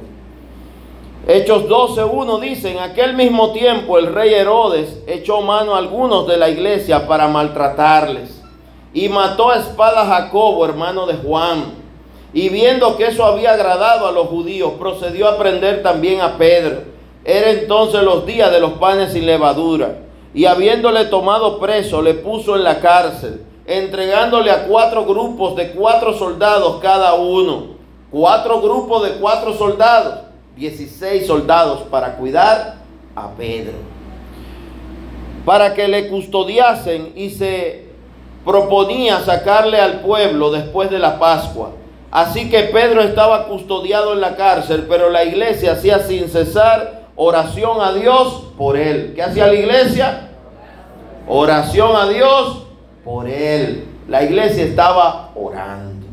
Hechos 1.27 1.69
12.1 1.69 2.39
dice, 2.39 2.71
en 2.71 2.79
aquel 2.79 3.13
mismo 3.15 3.51
tiempo 3.51 3.97
el 3.97 4.13
rey 4.13 4.33
Herodes 4.33 5.01
echó 5.07 5.41
mano 5.41 5.75
a 5.75 5.77
algunos 5.77 6.27
de 6.27 6.37
la 6.37 6.49
iglesia 6.49 7.07
para 7.07 7.27
maltratarles 7.27 8.41
y 8.93 9.09
mató 9.09 9.51
a 9.51 9.57
espada 9.57 10.01
a 10.01 10.05
Jacobo, 10.05 10.65
hermano 10.65 11.05
de 11.05 11.15
Juan. 11.15 11.82
Y 12.33 12.49
viendo 12.49 12.97
que 12.97 13.07
eso 13.07 13.25
había 13.25 13.53
agradado 13.53 14.07
a 14.07 14.11
los 14.11 14.27
judíos, 14.27 14.73
procedió 14.79 15.27
a 15.27 15.37
prender 15.37 15.83
también 15.83 16.21
a 16.21 16.37
Pedro. 16.37 16.81
Era 17.23 17.51
entonces 17.51 18.01
los 18.01 18.25
días 18.25 18.51
de 18.51 18.59
los 18.59 18.73
panes 18.73 19.13
sin 19.13 19.25
levadura. 19.27 19.99
Y 20.33 20.45
habiéndole 20.45 21.05
tomado 21.05 21.59
preso, 21.59 22.01
le 22.01 22.15
puso 22.15 22.55
en 22.55 22.63
la 22.63 22.79
cárcel, 22.79 23.43
entregándole 23.67 24.49
a 24.49 24.65
cuatro 24.65 25.05
grupos 25.05 25.55
de 25.55 25.71
cuatro 25.71 26.13
soldados 26.13 26.79
cada 26.81 27.13
uno. 27.13 27.73
Cuatro 28.09 28.61
grupos 28.61 29.03
de 29.03 29.11
cuatro 29.19 29.53
soldados, 29.53 30.21
dieciséis 30.55 31.27
soldados 31.27 31.81
para 31.83 32.15
cuidar 32.15 32.77
a 33.15 33.29
Pedro. 33.29 33.73
Para 35.45 35.73
que 35.75 35.87
le 35.87 36.09
custodiasen 36.09 37.13
y 37.15 37.29
se 37.29 37.89
proponía 38.43 39.19
sacarle 39.21 39.79
al 39.79 40.01
pueblo 40.01 40.51
después 40.51 40.89
de 40.89 40.99
la 40.99 41.19
Pascua. 41.19 41.71
Así 42.13 42.47
que 42.47 42.65
Pedro 42.65 43.01
estaba 43.01 43.47
custodiado 43.47 44.13
en 44.13 44.21
la 44.21 44.35
cárcel, 44.35 44.85
pero 44.87 45.09
la 45.09 45.23
iglesia 45.23 45.71
hacía 45.71 45.97
sin 45.97 46.29
cesar 46.29 47.07
oración 47.15 47.81
a 47.81 47.91
Dios 47.91 48.51
por 48.55 48.77
él. 48.77 49.13
¿Qué 49.15 49.23
hacía 49.23 49.47
la 49.47 49.55
iglesia? 49.55 50.29
Oración 51.27 51.95
a 51.95 52.07
Dios 52.07 52.67
por 53.03 53.27
él. 53.27 53.85
La 54.07 54.21
iglesia 54.23 54.63
estaba 54.63 55.31
orando. 55.33 56.05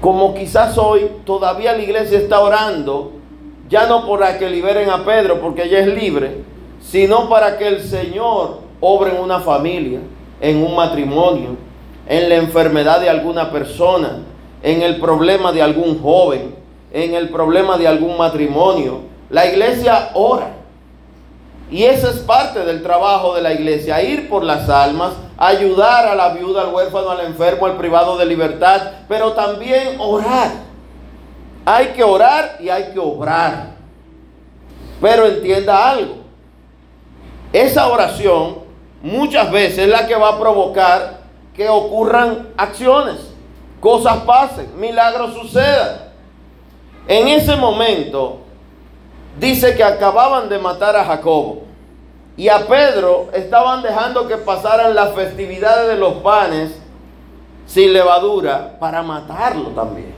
Como 0.00 0.32
quizás 0.32 0.78
hoy 0.78 1.10
todavía 1.26 1.74
la 1.74 1.82
iglesia 1.82 2.16
está 2.16 2.40
orando, 2.40 3.12
ya 3.68 3.86
no 3.86 4.08
para 4.08 4.38
que 4.38 4.48
liberen 4.48 4.88
a 4.88 5.04
Pedro, 5.04 5.42
porque 5.42 5.64
ella 5.64 5.80
es 5.80 5.88
libre, 5.88 6.38
sino 6.80 7.28
para 7.28 7.58
que 7.58 7.68
el 7.68 7.82
Señor 7.82 8.60
obre 8.80 9.10
en 9.14 9.20
una 9.20 9.40
familia 9.40 10.00
en 10.40 10.64
un 10.64 10.74
matrimonio, 10.74 11.56
en 12.08 12.28
la 12.28 12.36
enfermedad 12.36 13.00
de 13.00 13.10
alguna 13.10 13.50
persona, 13.50 14.22
en 14.62 14.82
el 14.82 15.00
problema 15.00 15.52
de 15.52 15.62
algún 15.62 16.02
joven, 16.02 16.54
en 16.92 17.14
el 17.14 17.28
problema 17.28 17.76
de 17.78 17.88
algún 17.88 18.16
matrimonio. 18.16 19.00
La 19.30 19.46
iglesia 19.46 20.10
ora. 20.14 20.50
Y 21.70 21.84
ese 21.84 22.08
es 22.08 22.16
parte 22.18 22.60
del 22.64 22.82
trabajo 22.82 23.34
de 23.34 23.42
la 23.42 23.52
iglesia, 23.52 24.02
ir 24.02 24.28
por 24.28 24.42
las 24.42 24.68
almas, 24.68 25.12
ayudar 25.36 26.06
a 26.06 26.16
la 26.16 26.30
viuda, 26.30 26.62
al 26.62 26.74
huérfano, 26.74 27.10
al 27.10 27.20
enfermo, 27.20 27.66
al 27.66 27.76
privado 27.76 28.18
de 28.18 28.26
libertad, 28.26 28.90
pero 29.08 29.32
también 29.32 29.94
orar. 29.98 30.50
Hay 31.64 31.88
que 31.88 32.02
orar 32.02 32.56
y 32.58 32.68
hay 32.68 32.92
que 32.92 32.98
obrar. 32.98 33.70
Pero 35.00 35.26
entienda 35.26 35.90
algo. 35.90 36.16
esa 37.52 37.88
oración 37.88 38.58
muchas 39.02 39.50
veces 39.50 39.78
es 39.78 39.88
la 39.88 40.06
que 40.06 40.14
va 40.14 40.30
a 40.30 40.38
provocar 40.38 41.20
que 41.54 41.68
ocurran 41.68 42.48
acciones, 42.56 43.29
cosas 43.80 44.18
pasen, 44.18 44.78
milagros 44.78 45.34
sucedan. 45.34 46.10
En 47.08 47.28
ese 47.28 47.56
momento 47.56 48.38
dice 49.38 49.74
que 49.74 49.82
acababan 49.82 50.48
de 50.48 50.58
matar 50.58 50.96
a 50.96 51.04
Jacobo 51.04 51.62
y 52.36 52.48
a 52.48 52.66
Pedro 52.66 53.28
estaban 53.32 53.82
dejando 53.82 54.28
que 54.28 54.36
pasaran 54.36 54.94
las 54.94 55.12
festividades 55.14 55.88
de 55.88 55.96
los 55.96 56.14
panes 56.14 56.70
sin 57.66 57.92
levadura 57.92 58.78
para 58.78 59.02
matarlo 59.02 59.68
también. 59.70 60.14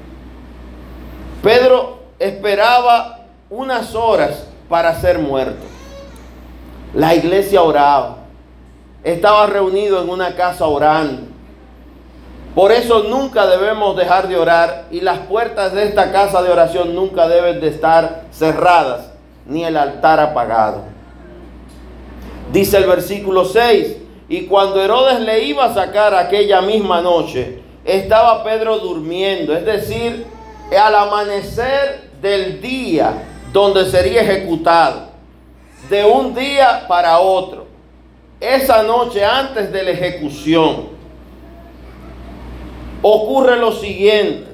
Pedro 1.42 1.98
esperaba 2.18 3.26
unas 3.50 3.94
horas 3.94 4.46
para 4.68 4.94
ser 5.00 5.18
muerto. 5.18 5.64
La 6.94 7.14
iglesia 7.14 7.62
oraba. 7.62 8.18
Estaba 9.02 9.46
reunido 9.46 10.00
en 10.00 10.08
una 10.08 10.36
casa 10.36 10.66
orando. 10.66 11.31
Por 12.54 12.70
eso 12.70 13.04
nunca 13.04 13.46
debemos 13.46 13.96
dejar 13.96 14.28
de 14.28 14.36
orar 14.36 14.84
y 14.90 15.00
las 15.00 15.20
puertas 15.20 15.72
de 15.72 15.84
esta 15.84 16.12
casa 16.12 16.42
de 16.42 16.50
oración 16.50 16.94
nunca 16.94 17.26
deben 17.26 17.60
de 17.60 17.68
estar 17.68 18.24
cerradas 18.30 19.10
ni 19.46 19.64
el 19.64 19.76
altar 19.76 20.20
apagado. 20.20 20.82
Dice 22.52 22.76
el 22.76 22.84
versículo 22.84 23.46
6, 23.46 23.96
y 24.28 24.46
cuando 24.46 24.82
Herodes 24.82 25.20
le 25.20 25.44
iba 25.44 25.64
a 25.64 25.74
sacar 25.74 26.14
aquella 26.14 26.60
misma 26.60 27.00
noche, 27.00 27.60
estaba 27.84 28.44
Pedro 28.44 28.78
durmiendo, 28.78 29.54
es 29.54 29.64
decir, 29.64 30.26
al 30.78 30.94
amanecer 30.94 32.10
del 32.20 32.60
día 32.60 33.14
donde 33.52 33.90
sería 33.90 34.22
ejecutado, 34.22 35.08
de 35.88 36.04
un 36.04 36.34
día 36.34 36.84
para 36.86 37.18
otro, 37.18 37.66
esa 38.40 38.82
noche 38.82 39.24
antes 39.24 39.72
de 39.72 39.82
la 39.82 39.90
ejecución, 39.90 40.91
ocurre 43.02 43.58
lo 43.58 43.72
siguiente, 43.72 44.46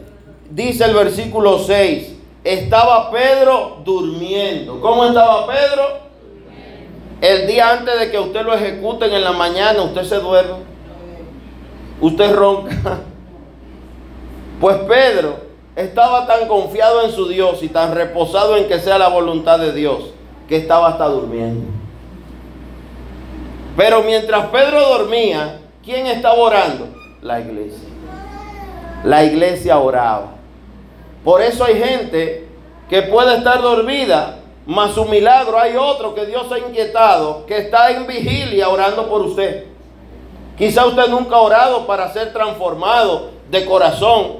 dice 0.50 0.84
el 0.84 0.94
versículo 0.94 1.58
6, 1.58 2.16
estaba 2.44 3.10
Pedro 3.10 3.82
durmiendo. 3.84 4.80
¿Cómo 4.80 5.04
estaba 5.04 5.46
Pedro? 5.46 6.08
El 7.20 7.46
día 7.46 7.70
antes 7.70 7.98
de 7.98 8.10
que 8.10 8.18
usted 8.18 8.44
lo 8.44 8.54
ejecuten 8.54 9.12
en 9.12 9.22
la 9.22 9.32
mañana, 9.32 9.82
usted 9.82 10.04
se 10.04 10.16
duerme. 10.16 10.58
Usted 12.00 12.34
ronca. 12.34 13.00
Pues 14.60 14.76
Pedro 14.88 15.36
estaba 15.76 16.26
tan 16.26 16.48
confiado 16.48 17.04
en 17.04 17.12
su 17.12 17.28
Dios 17.28 17.62
y 17.62 17.68
tan 17.68 17.94
reposado 17.94 18.56
en 18.56 18.66
que 18.66 18.80
sea 18.80 18.98
la 18.98 19.06
voluntad 19.06 19.60
de 19.60 19.72
Dios, 19.72 20.10
que 20.48 20.56
estaba 20.56 20.88
hasta 20.88 21.06
durmiendo. 21.06 21.64
Pero 23.76 24.02
mientras 24.02 24.46
Pedro 24.46 24.80
dormía, 24.80 25.60
¿quién 25.84 26.08
estaba 26.08 26.34
orando? 26.34 26.88
La 27.22 27.38
iglesia. 27.38 27.87
La 29.04 29.24
iglesia 29.24 29.78
oraba. 29.78 30.32
Por 31.24 31.40
eso 31.40 31.64
hay 31.64 31.80
gente 31.80 32.48
que 32.88 33.02
puede 33.02 33.36
estar 33.36 33.60
dormida, 33.60 34.38
mas 34.66 34.92
su 34.92 35.04
milagro 35.04 35.58
hay 35.58 35.76
otro 35.76 36.14
que 36.14 36.26
Dios 36.26 36.50
ha 36.50 36.58
inquietado, 36.58 37.46
que 37.46 37.58
está 37.58 37.90
en 37.90 38.06
vigilia 38.06 38.68
orando 38.68 39.08
por 39.08 39.22
usted. 39.22 39.66
Quizá 40.56 40.86
usted 40.86 41.08
nunca 41.08 41.36
ha 41.36 41.40
orado 41.40 41.86
para 41.86 42.12
ser 42.12 42.32
transformado 42.32 43.30
de 43.50 43.64
corazón, 43.64 44.38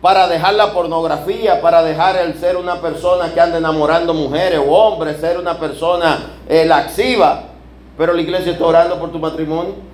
para 0.00 0.26
dejar 0.26 0.54
la 0.54 0.72
pornografía, 0.72 1.60
para 1.60 1.82
dejar 1.82 2.16
el 2.16 2.34
ser 2.34 2.56
una 2.56 2.80
persona 2.80 3.32
que 3.34 3.40
anda 3.40 3.58
enamorando 3.58 4.14
mujeres 4.14 4.58
o 4.58 4.70
hombres, 4.72 5.20
ser 5.20 5.38
una 5.38 5.58
persona 5.58 6.38
eh, 6.48 6.64
laxiva. 6.64 7.44
Pero 7.98 8.14
la 8.14 8.22
iglesia 8.22 8.52
está 8.52 8.64
orando 8.64 8.98
por 8.98 9.12
tu 9.12 9.18
matrimonio. 9.18 9.89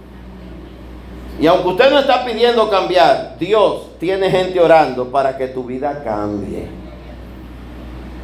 Y 1.39 1.47
aunque 1.47 1.69
usted 1.69 1.91
no 1.91 1.99
está 1.99 2.25
pidiendo 2.25 2.71
cambiar, 2.71 3.37
Dios 3.39 3.99
tiene 3.99 4.31
gente 4.31 4.59
orando 4.59 5.11
para 5.11 5.37
que 5.37 5.49
tu 5.49 5.65
vida 5.65 6.03
cambie. 6.03 6.67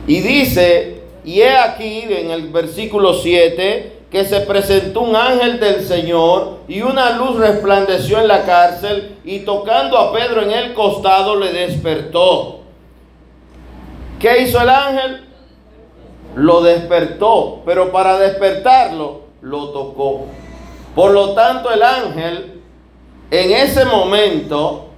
Y 0.07 0.21
dice, 0.21 1.03
y 1.25 1.41
he 1.41 1.57
aquí 1.57 2.05
en 2.09 2.31
el 2.31 2.51
versículo 2.51 3.15
7, 3.15 4.01
que 4.13 4.25
se 4.27 4.41
presentó 4.41 5.01
un 5.01 5.17
ángel 5.17 5.59
del 5.59 5.87
Señor 5.87 6.59
y 6.69 6.83
una 6.83 7.17
luz 7.17 7.39
resplandeció 7.39 8.19
en 8.19 8.29
la 8.29 8.45
cárcel 8.45 9.17
y 9.25 9.41
tocando 9.41 9.97
a 9.97 10.13
Pedro 10.13 10.43
en 10.43 10.51
el 10.51 10.75
costado 10.75 11.37
le 11.37 11.51
despertó. 11.51 12.61
¿Qué 14.21 14.43
hizo 14.43 14.61
el 14.61 14.69
ángel? 14.69 15.25
Lo 16.37 16.61
despertó, 16.61 17.63
pero 17.65 17.91
para 17.91 18.19
despertarlo 18.19 19.23
lo 19.41 19.71
tocó. 19.71 20.27
Por 20.95 21.13
lo 21.13 21.33
tanto 21.33 21.71
el 21.73 21.83
ángel 21.83 22.62
en 23.33 23.51
ese 23.51 23.87
momento 23.87 24.91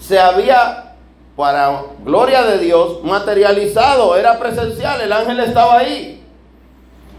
se 0.00 0.18
había, 0.18 0.94
para 1.36 1.82
gloria 2.02 2.42
de 2.42 2.56
Dios, 2.56 3.04
materializado, 3.04 4.16
era 4.16 4.38
presencial, 4.38 5.02
el 5.02 5.12
ángel 5.12 5.38
estaba 5.40 5.80
ahí. 5.80 6.22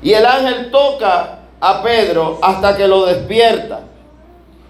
Y 0.01 0.13
el 0.13 0.25
ángel 0.25 0.71
toca 0.71 1.41
a 1.59 1.83
Pedro 1.83 2.39
hasta 2.41 2.75
que 2.75 2.87
lo 2.87 3.05
despierta. 3.05 3.81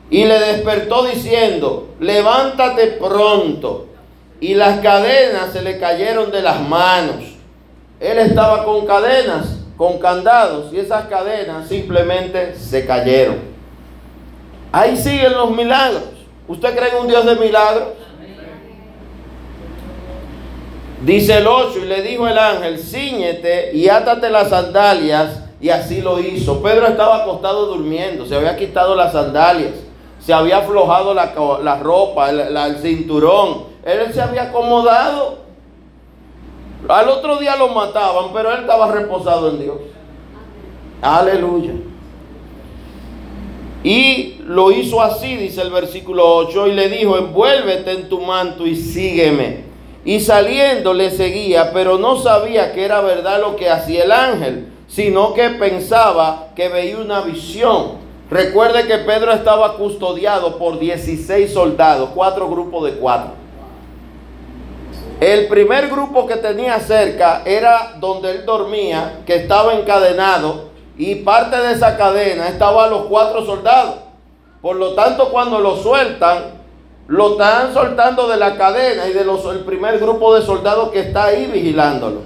Y 0.09 0.25
le 0.25 0.37
despertó 0.37 1.05
diciendo, 1.05 1.87
levántate 2.01 2.87
pronto. 2.87 3.87
Y 4.41 4.53
las 4.53 4.81
cadenas 4.81 5.53
se 5.53 5.61
le 5.61 5.79
cayeron 5.79 6.29
de 6.29 6.41
las 6.41 6.59
manos. 6.59 7.23
Él 8.01 8.17
estaba 8.17 8.65
con 8.65 8.85
cadenas, 8.85 9.59
con 9.77 9.99
candados, 9.99 10.73
y 10.73 10.79
esas 10.79 11.05
cadenas 11.05 11.69
simplemente 11.69 12.53
se 12.55 12.85
cayeron. 12.85 13.55
Ahí 14.76 14.97
siguen 14.97 15.32
los 15.32 15.51
milagros. 15.51 16.03
¿Usted 16.49 16.76
cree 16.76 16.89
en 16.89 16.97
un 16.97 17.07
Dios 17.07 17.26
de 17.26 17.38
milagros? 17.38 17.88
Dice 21.05 21.38
el 21.38 21.47
8, 21.47 21.80
y 21.80 21.86
le 21.86 22.01
dijo 22.01 22.28
el 22.28 22.38
ángel, 22.38 22.78
ciñete 22.78 23.73
y 23.73 23.88
átate 23.88 24.30
las 24.30 24.49
sandalias, 24.49 25.43
y 25.61 25.69
así 25.69 26.01
lo 26.01 26.19
hizo. 26.19 26.61
Pedro 26.61 26.88
estaba 26.88 27.23
acostado 27.23 27.67
durmiendo, 27.67 28.26
se 28.26 28.36
había 28.36 28.57
quitado 28.57 28.95
las 28.95 29.13
sandalias, 29.13 29.76
se 30.19 30.34
había 30.34 30.57
aflojado 30.57 31.13
la, 31.13 31.80
ropa, 31.80 32.30
el, 32.30 32.41
el 32.41 32.78
cinturón, 32.80 33.67
él 33.86 34.13
se 34.13 34.21
había 34.21 34.49
acomodado. 34.49 35.38
Al 36.89 37.07
otro 37.07 37.38
día 37.38 37.55
lo 37.55 37.69
mataban, 37.69 38.26
pero 38.34 38.51
él 38.51 38.59
estaba 38.59 38.91
reposado 38.91 39.51
en 39.51 39.59
Dios. 39.61 39.78
Aleluya. 41.01 41.71
Y 43.86 44.38
lo 44.47 44.71
hizo 44.71 44.99
así, 44.99 45.36
dice 45.36 45.61
el 45.61 45.69
versículo 45.69 46.38
8, 46.38 46.69
y 46.69 46.73
le 46.73 46.89
dijo, 46.89 47.19
envuélvete 47.19 47.91
en 47.91 48.09
tu 48.09 48.19
manto 48.19 48.65
y 48.65 48.75
sígueme. 48.75 49.59
Y 50.03 50.21
saliendo 50.21 50.91
le 50.91 51.11
seguía, 51.11 51.71
pero 51.71 51.99
no 51.99 52.17
sabía 52.17 52.73
que 52.73 52.83
era 52.83 53.01
verdad 53.01 53.39
lo 53.41 53.55
que 53.55 53.69
hacía 53.69 54.05
el 54.05 54.11
ángel, 54.11 54.69
sino 54.88 55.36
que 55.36 55.49
pensaba 55.49 56.47
que 56.55 56.67
veía 56.67 56.97
una 56.97 57.21
visión. 57.21 57.99
Recuerde 58.31 58.88
que 58.88 58.97
Pedro 58.97 59.31
estaba 59.31 59.77
custodiado 59.77 60.57
por 60.57 60.79
16 60.79 61.53
soldados, 61.53 62.09
cuatro 62.15 62.49
grupos 62.49 62.86
de 62.86 62.97
cuatro. 62.97 63.33
El 65.19 65.45
primer 65.45 65.89
grupo 65.89 66.25
que 66.25 66.38
tenía 66.38 66.79
cerca 66.79 67.43
era 67.45 67.93
donde 67.99 68.31
él 68.31 68.45
dormía, 68.47 69.19
que 69.27 69.36
estaba 69.36 69.75
encadenado, 69.75 70.73
y 70.97 71.15
parte 71.15 71.57
de 71.57 71.73
esa 71.73 71.97
cadena 71.97 72.47
estaba 72.47 72.87
los 72.87 73.05
cuatro 73.05 73.45
soldados. 73.45 73.95
Por 74.61 74.77
lo 74.77 74.93
tanto, 74.93 75.29
cuando 75.29 75.59
lo 75.59 75.77
sueltan, 75.77 76.55
lo 77.07 77.33
están 77.33 77.73
soltando 77.73 78.27
de 78.27 78.37
la 78.37 78.57
cadena 78.57 79.07
y 79.07 79.13
de 79.13 79.23
los, 79.23 79.45
el 79.45 79.59
primer 79.59 79.99
grupo 79.99 80.33
de 80.33 80.41
soldados 80.41 80.89
que 80.89 80.99
está 80.99 81.25
ahí 81.25 81.45
vigilándolo. 81.45 82.21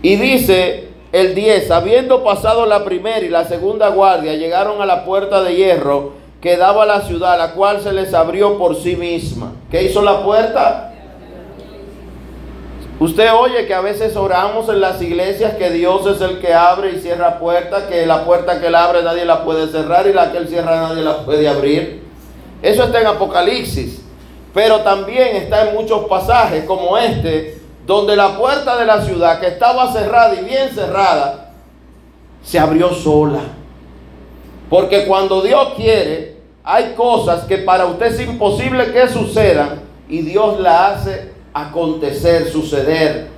Y 0.00 0.16
dice 0.16 0.88
el 1.12 1.34
10, 1.34 1.70
habiendo 1.70 2.22
pasado 2.22 2.66
la 2.66 2.84
primera 2.84 3.20
y 3.20 3.28
la 3.28 3.44
segunda 3.44 3.88
guardia, 3.88 4.34
llegaron 4.34 4.80
a 4.80 4.86
la 4.86 5.04
puerta 5.04 5.42
de 5.42 5.56
hierro 5.56 6.12
que 6.40 6.56
daba 6.56 6.84
a 6.84 6.86
la 6.86 7.00
ciudad, 7.00 7.36
la 7.36 7.52
cual 7.52 7.80
se 7.80 7.92
les 7.92 8.14
abrió 8.14 8.58
por 8.58 8.76
sí 8.76 8.94
misma. 8.94 9.52
¿Qué 9.70 9.82
hizo 9.82 10.02
la 10.02 10.22
puerta? 10.22 10.87
Usted 13.00 13.32
oye 13.32 13.66
que 13.66 13.74
a 13.74 13.80
veces 13.80 14.16
oramos 14.16 14.68
en 14.68 14.80
las 14.80 15.00
iglesias 15.00 15.54
que 15.54 15.70
Dios 15.70 16.04
es 16.06 16.20
el 16.20 16.40
que 16.40 16.52
abre 16.52 16.90
y 16.90 17.00
cierra 17.00 17.38
puertas, 17.38 17.84
que 17.84 18.04
la 18.06 18.24
puerta 18.24 18.60
que 18.60 18.66
él 18.66 18.74
abre 18.74 19.04
nadie 19.04 19.24
la 19.24 19.44
puede 19.44 19.68
cerrar 19.68 20.08
y 20.08 20.12
la 20.12 20.32
que 20.32 20.38
él 20.38 20.48
cierra 20.48 20.88
nadie 20.88 21.04
la 21.04 21.24
puede 21.24 21.48
abrir. 21.48 22.02
Eso 22.60 22.82
está 22.82 23.00
en 23.00 23.06
Apocalipsis, 23.06 24.02
pero 24.52 24.80
también 24.80 25.36
está 25.36 25.68
en 25.68 25.76
muchos 25.76 26.08
pasajes 26.08 26.64
como 26.64 26.98
este, 26.98 27.60
donde 27.86 28.16
la 28.16 28.36
puerta 28.36 28.76
de 28.76 28.86
la 28.86 29.00
ciudad 29.00 29.38
que 29.38 29.46
estaba 29.46 29.92
cerrada 29.92 30.34
y 30.34 30.44
bien 30.44 30.70
cerrada, 30.74 31.52
se 32.42 32.58
abrió 32.58 32.92
sola. 32.92 33.42
Porque 34.68 35.06
cuando 35.06 35.40
Dios 35.40 35.74
quiere, 35.76 36.36
hay 36.64 36.94
cosas 36.94 37.44
que 37.44 37.58
para 37.58 37.86
usted 37.86 38.06
es 38.06 38.20
imposible 38.20 38.90
que 38.90 39.06
sucedan 39.08 39.82
y 40.08 40.22
Dios 40.22 40.58
la 40.58 40.88
hace 40.88 41.37
acontecer, 41.66 42.50
suceder. 42.50 43.28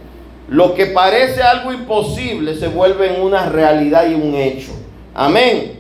Lo 0.49 0.75
que 0.75 0.87
parece 0.87 1.43
algo 1.43 1.73
imposible 1.73 2.57
se 2.57 2.69
vuelve 2.69 3.15
en 3.15 3.23
una 3.23 3.47
realidad 3.49 4.07
y 4.09 4.15
un 4.15 4.35
hecho. 4.35 4.73
Amén. 5.15 5.79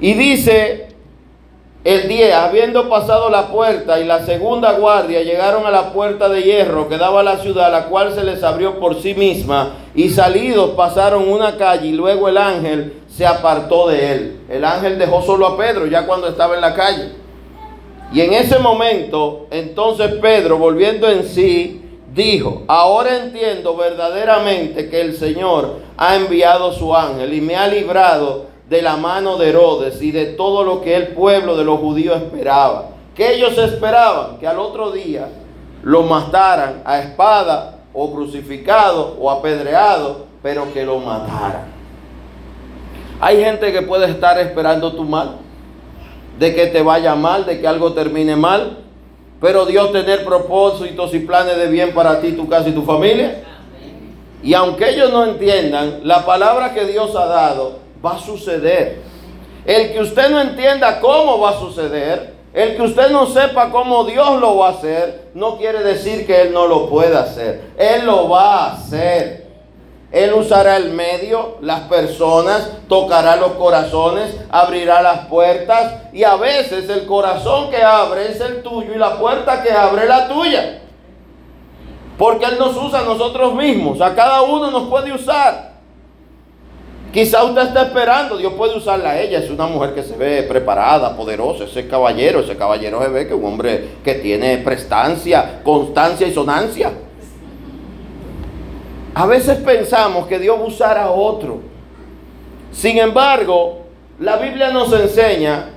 Y 0.00 0.14
dice 0.14 0.88
el 1.84 2.08
10, 2.08 2.34
habiendo 2.34 2.88
pasado 2.90 3.30
la 3.30 3.48
puerta 3.48 3.98
y 3.98 4.04
la 4.04 4.26
segunda 4.26 4.72
guardia 4.72 5.22
llegaron 5.22 5.64
a 5.64 5.70
la 5.70 5.92
puerta 5.92 6.28
de 6.28 6.42
hierro 6.42 6.88
que 6.88 6.98
daba 6.98 7.20
a 7.20 7.22
la 7.22 7.38
ciudad, 7.38 7.70
la 7.72 7.86
cual 7.86 8.12
se 8.12 8.24
les 8.24 8.42
abrió 8.42 8.78
por 8.78 9.00
sí 9.00 9.14
misma, 9.14 9.76
y 9.94 10.10
salidos 10.10 10.70
pasaron 10.70 11.28
una 11.28 11.56
calle 11.56 11.86
y 11.88 11.92
luego 11.92 12.28
el 12.28 12.36
ángel 12.36 13.00
se 13.08 13.26
apartó 13.26 13.88
de 13.88 14.12
él. 14.12 14.40
El 14.50 14.64
ángel 14.64 14.98
dejó 14.98 15.22
solo 15.22 15.46
a 15.46 15.56
Pedro 15.56 15.86
ya 15.86 16.04
cuando 16.04 16.28
estaba 16.28 16.56
en 16.56 16.60
la 16.60 16.74
calle. 16.74 17.12
Y 18.12 18.20
en 18.22 18.32
ese 18.32 18.58
momento, 18.58 19.46
entonces 19.50 20.14
Pedro, 20.14 20.56
volviendo 20.56 21.08
en 21.08 21.24
sí, 21.24 21.82
dijo, 22.14 22.62
ahora 22.66 23.16
entiendo 23.16 23.76
verdaderamente 23.76 24.88
que 24.88 25.00
el 25.00 25.16
Señor 25.16 25.80
ha 25.96 26.16
enviado 26.16 26.72
su 26.72 26.94
ángel 26.94 27.34
y 27.34 27.40
me 27.40 27.56
ha 27.56 27.66
librado 27.66 28.46
de 28.68 28.82
la 28.82 28.96
mano 28.96 29.36
de 29.36 29.50
Herodes 29.50 30.00
y 30.02 30.10
de 30.10 30.26
todo 30.26 30.64
lo 30.64 30.80
que 30.80 30.94
el 30.94 31.08
pueblo 31.08 31.56
de 31.56 31.64
los 31.64 31.80
judíos 31.80 32.16
esperaba. 32.16 32.90
Que 33.14 33.34
ellos 33.34 33.56
esperaban 33.58 34.38
que 34.38 34.46
al 34.46 34.58
otro 34.58 34.90
día 34.90 35.28
lo 35.82 36.02
mataran 36.02 36.82
a 36.84 36.98
espada 37.00 37.78
o 37.92 38.12
crucificado 38.12 39.16
o 39.20 39.30
apedreado, 39.30 40.26
pero 40.42 40.72
que 40.72 40.84
lo 40.84 40.98
mataran. 40.98 41.66
Hay 43.20 43.42
gente 43.42 43.72
que 43.72 43.82
puede 43.82 44.08
estar 44.10 44.38
esperando 44.38 44.92
tu 44.92 45.04
mal, 45.04 45.38
de 46.38 46.54
que 46.54 46.66
te 46.66 46.82
vaya 46.82 47.14
mal, 47.14 47.46
de 47.46 47.60
que 47.60 47.66
algo 47.66 47.92
termine 47.92 48.36
mal, 48.36 48.78
pero 49.40 49.66
Dios 49.66 49.92
tener 49.92 50.24
propósitos 50.24 51.14
y 51.14 51.20
planes 51.20 51.56
de 51.56 51.68
bien 51.68 51.92
para 51.94 52.20
ti, 52.20 52.32
tu 52.32 52.48
casa 52.48 52.68
y 52.68 52.72
tu 52.72 52.82
familia. 52.82 53.44
Y 54.42 54.54
aunque 54.54 54.90
ellos 54.90 55.12
no 55.12 55.24
entiendan, 55.24 56.00
la 56.04 56.24
palabra 56.24 56.74
que 56.74 56.84
Dios 56.84 57.14
ha 57.16 57.26
dado 57.26 57.78
va 58.04 58.16
a 58.16 58.18
suceder. 58.18 59.02
El 59.64 59.92
que 59.92 60.00
usted 60.00 60.30
no 60.30 60.40
entienda 60.40 61.00
cómo 61.00 61.40
va 61.40 61.50
a 61.50 61.58
suceder, 61.58 62.34
el 62.52 62.76
que 62.76 62.82
usted 62.82 63.10
no 63.10 63.26
sepa 63.26 63.70
cómo 63.70 64.04
Dios 64.04 64.40
lo 64.40 64.56
va 64.56 64.68
a 64.68 64.72
hacer, 64.72 65.28
no 65.34 65.58
quiere 65.58 65.82
decir 65.82 66.26
que 66.26 66.42
Él 66.42 66.52
no 66.52 66.66
lo 66.66 66.88
pueda 66.88 67.22
hacer. 67.22 67.72
Él 67.76 68.06
lo 68.06 68.28
va 68.28 68.64
a 68.64 68.72
hacer. 68.72 69.47
Él 70.10 70.32
usará 70.32 70.78
el 70.78 70.92
medio, 70.92 71.58
las 71.60 71.80
personas, 71.80 72.70
tocará 72.88 73.36
los 73.36 73.52
corazones, 73.52 74.34
abrirá 74.48 75.02
las 75.02 75.26
puertas 75.26 76.02
y 76.14 76.24
a 76.24 76.36
veces 76.36 76.88
el 76.88 77.04
corazón 77.04 77.70
que 77.70 77.82
abre 77.82 78.30
es 78.30 78.40
el 78.40 78.62
tuyo 78.62 78.94
y 78.94 78.98
la 78.98 79.18
puerta 79.18 79.62
que 79.62 79.70
abre 79.70 80.02
es 80.04 80.08
la 80.08 80.28
tuya. 80.28 80.80
Porque 82.16 82.46
Él 82.46 82.58
nos 82.58 82.74
usa 82.76 83.00
a 83.00 83.04
nosotros 83.04 83.54
mismos, 83.54 84.00
a 84.00 84.14
cada 84.14 84.42
uno 84.42 84.70
nos 84.70 84.88
puede 84.88 85.12
usar. 85.12 85.68
Quizá 87.12 87.44
usted 87.44 87.62
está 87.62 87.82
esperando, 87.82 88.36
Dios 88.36 88.54
puede 88.54 88.76
usarla 88.76 89.10
a 89.10 89.20
ella, 89.20 89.38
es 89.38 89.50
una 89.50 89.66
mujer 89.66 89.94
que 89.94 90.02
se 90.02 90.16
ve 90.16 90.42
preparada, 90.42 91.16
poderosa, 91.16 91.64
ese 91.64 91.86
caballero, 91.86 92.40
ese 92.40 92.56
caballero 92.56 93.02
se 93.02 93.08
ve 93.08 93.26
que 93.26 93.34
es 93.34 93.38
un 93.38 93.44
hombre 93.44 93.88
que 94.04 94.14
tiene 94.14 94.58
prestancia, 94.58 95.60
constancia 95.62 96.26
y 96.26 96.32
sonancia. 96.32 96.92
A 99.18 99.26
veces 99.26 99.58
pensamos 99.58 100.28
que 100.28 100.38
Dios 100.38 100.56
va 100.60 100.62
a 100.62 100.68
usar 100.68 100.96
a 100.96 101.10
otro. 101.10 101.58
Sin 102.70 102.98
embargo, 102.98 103.80
la 104.20 104.36
Biblia 104.36 104.70
nos 104.70 104.92
enseña, 104.92 105.70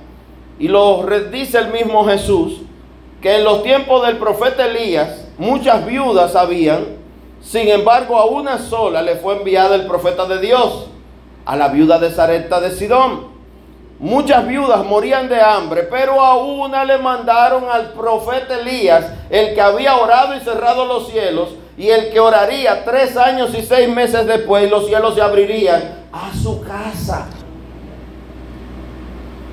y 0.60 0.68
lo 0.68 1.04
dice 1.32 1.58
el 1.58 1.72
mismo 1.72 2.04
Jesús, 2.04 2.60
que 3.20 3.34
en 3.34 3.42
los 3.42 3.64
tiempos 3.64 4.06
del 4.06 4.18
profeta 4.18 4.66
Elías 4.66 5.26
muchas 5.38 5.84
viudas 5.84 6.36
habían, 6.36 6.84
sin 7.40 7.66
embargo 7.66 8.16
a 8.16 8.26
una 8.26 8.58
sola 8.58 9.02
le 9.02 9.16
fue 9.16 9.38
enviada 9.38 9.74
el 9.74 9.88
profeta 9.88 10.26
de 10.26 10.38
Dios, 10.38 10.86
a 11.44 11.56
la 11.56 11.66
viuda 11.66 11.98
de 11.98 12.10
Zareta 12.10 12.60
de 12.60 12.70
Sidón. 12.70 13.31
Muchas 14.02 14.48
viudas 14.48 14.84
morían 14.84 15.28
de 15.28 15.40
hambre, 15.40 15.84
pero 15.84 16.20
a 16.20 16.36
una 16.36 16.84
le 16.84 16.98
mandaron 16.98 17.66
al 17.70 17.92
profeta 17.92 18.58
Elías, 18.58 19.06
el 19.30 19.54
que 19.54 19.60
había 19.60 19.96
orado 19.96 20.34
y 20.34 20.40
cerrado 20.40 20.86
los 20.86 21.06
cielos, 21.06 21.50
y 21.78 21.88
el 21.88 22.10
que 22.10 22.18
oraría 22.18 22.84
tres 22.84 23.16
años 23.16 23.54
y 23.56 23.62
seis 23.62 23.88
meses 23.88 24.26
después, 24.26 24.68
los 24.68 24.88
cielos 24.88 25.14
se 25.14 25.22
abrirían 25.22 26.06
a 26.10 26.32
su 26.34 26.60
casa. 26.62 27.28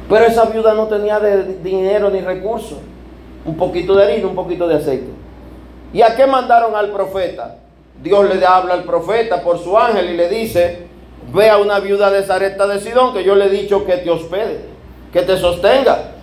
Pero 0.10 0.26
esa 0.26 0.46
viuda 0.46 0.74
no 0.74 0.88
tenía 0.88 1.20
de 1.20 1.60
dinero 1.62 2.10
ni 2.10 2.22
recursos. 2.22 2.80
Un 3.46 3.56
poquito 3.56 3.96
de 3.96 4.04
harina, 4.04 4.28
un 4.28 4.36
poquito 4.36 4.68
de 4.68 4.78
aceite. 4.78 5.12
¿Y 5.94 6.02
a 6.02 6.16
qué 6.16 6.26
mandaron 6.26 6.76
al 6.76 6.92
profeta? 6.92 7.58
Dios 8.02 8.36
le 8.36 8.44
habla 8.44 8.74
al 8.74 8.84
profeta 8.84 9.44
por 9.44 9.60
su 9.60 9.78
ángel 9.78 10.10
y 10.10 10.18
le 10.18 10.28
dice, 10.28 10.89
ve 11.34 11.50
a 11.50 11.58
una 11.58 11.80
viuda 11.80 12.10
de 12.12 12.24
Zareta 12.24 12.68
de 12.68 12.80
Sidón 12.80 13.14
que 13.14 13.24
yo 13.24 13.36
le 13.36 13.46
he 13.46 13.50
dicho 13.50 13.86
que 13.86 13.98
te 13.98 14.10
hospede, 14.10 14.62
que 15.12 15.22
te 15.22 15.38
sostenga. 15.38 16.14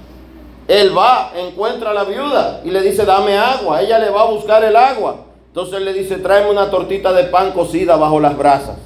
Él 0.69 0.97
va, 0.97 1.33
encuentra 1.37 1.91
a 1.91 1.95
la 1.95 2.05
viuda 2.05 2.61
y 2.65 2.71
le 2.71 2.83
dice, 2.83 3.05
dame 3.05 3.39
agua. 3.39 3.83
Ella 3.83 3.99
le 3.99 4.11
va 4.11 4.23
a 4.23 4.31
buscar 4.31 4.65
el 4.65 4.75
agua. 4.75 5.27
Entonces 5.49 5.81
le 5.81 5.93
dice, 5.93 6.17
tráeme 6.17 6.51
una 6.51 6.71
tortita 6.71 7.13
de 7.13 7.25
pan 7.25 7.53
cocida 7.53 7.97
bajo 7.97 8.19
las 8.19 8.37
brasas. 8.37 8.77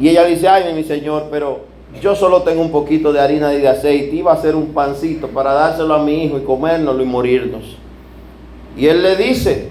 Y 0.00 0.08
ella 0.08 0.24
dice, 0.24 0.48
ay, 0.48 0.72
mi 0.72 0.82
señor, 0.82 1.26
pero 1.30 1.60
yo 2.00 2.16
solo 2.16 2.42
tengo 2.42 2.62
un 2.62 2.72
poquito 2.72 3.12
de 3.12 3.20
harina 3.20 3.52
y 3.54 3.60
de 3.60 3.68
aceite. 3.68 4.16
Iba 4.16 4.32
a 4.32 4.34
hacer 4.36 4.56
un 4.56 4.72
pancito 4.72 5.28
para 5.28 5.52
dárselo 5.52 5.94
a 5.94 6.02
mi 6.02 6.24
hijo 6.24 6.38
y 6.38 6.44
comérnoslo 6.44 7.02
y 7.02 7.06
morirnos. 7.06 7.76
Y 8.76 8.88
él 8.88 9.02
le 9.02 9.16
dice, 9.16 9.68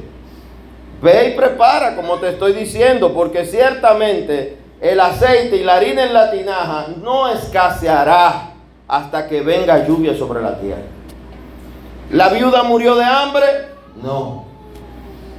ve 1.02 1.30
y 1.30 1.38
prepara 1.38 1.96
como 1.96 2.20
te 2.20 2.30
estoy 2.30 2.54
diciendo, 2.54 3.14
porque 3.14 3.46
ciertamente 3.46 4.63
el 4.84 5.00
aceite 5.00 5.56
y 5.56 5.64
la 5.64 5.76
harina 5.78 6.04
en 6.04 6.14
la 6.14 6.30
tinaja 6.30 6.88
no 7.02 7.30
escaseará 7.30 8.50
hasta 8.86 9.28
que 9.30 9.40
venga 9.40 9.88
lluvia 9.88 10.14
sobre 10.14 10.42
la 10.42 10.60
tierra. 10.60 10.82
¿La 12.12 12.28
viuda 12.28 12.64
murió 12.64 12.96
de 12.96 13.06
hambre? 13.06 13.46
No. 14.04 14.44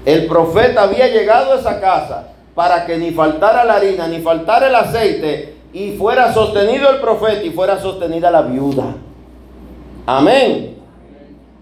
El 0.06 0.26
profeta 0.28 0.84
había 0.84 1.08
llegado 1.08 1.52
a 1.52 1.56
esa 1.56 1.78
casa 1.78 2.28
para 2.54 2.86
que 2.86 2.96
ni 2.96 3.10
faltara 3.10 3.66
la 3.66 3.74
harina, 3.74 4.08
ni 4.08 4.20
faltara 4.20 4.68
el 4.68 4.74
aceite, 4.74 5.56
y 5.74 5.92
fuera 5.98 6.32
sostenido 6.32 6.88
el 6.88 7.00
profeta 7.00 7.42
y 7.42 7.50
fuera 7.50 7.78
sostenida 7.78 8.30
la 8.30 8.40
viuda. 8.40 8.94
Amén. 10.06 10.78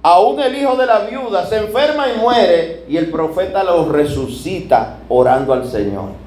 Aún 0.05 0.39
el 0.39 0.57
hijo 0.57 0.77
de 0.77 0.87
la 0.87 1.01
viuda 1.01 1.47
se 1.47 1.57
enferma 1.57 2.07
y 2.09 2.21
muere, 2.21 2.85
y 2.89 2.97
el 2.97 3.11
profeta 3.11 3.65
lo 3.65 3.91
resucita 3.91 4.99
orando 5.09 5.53
al 5.53 5.67
Señor. 5.67 6.22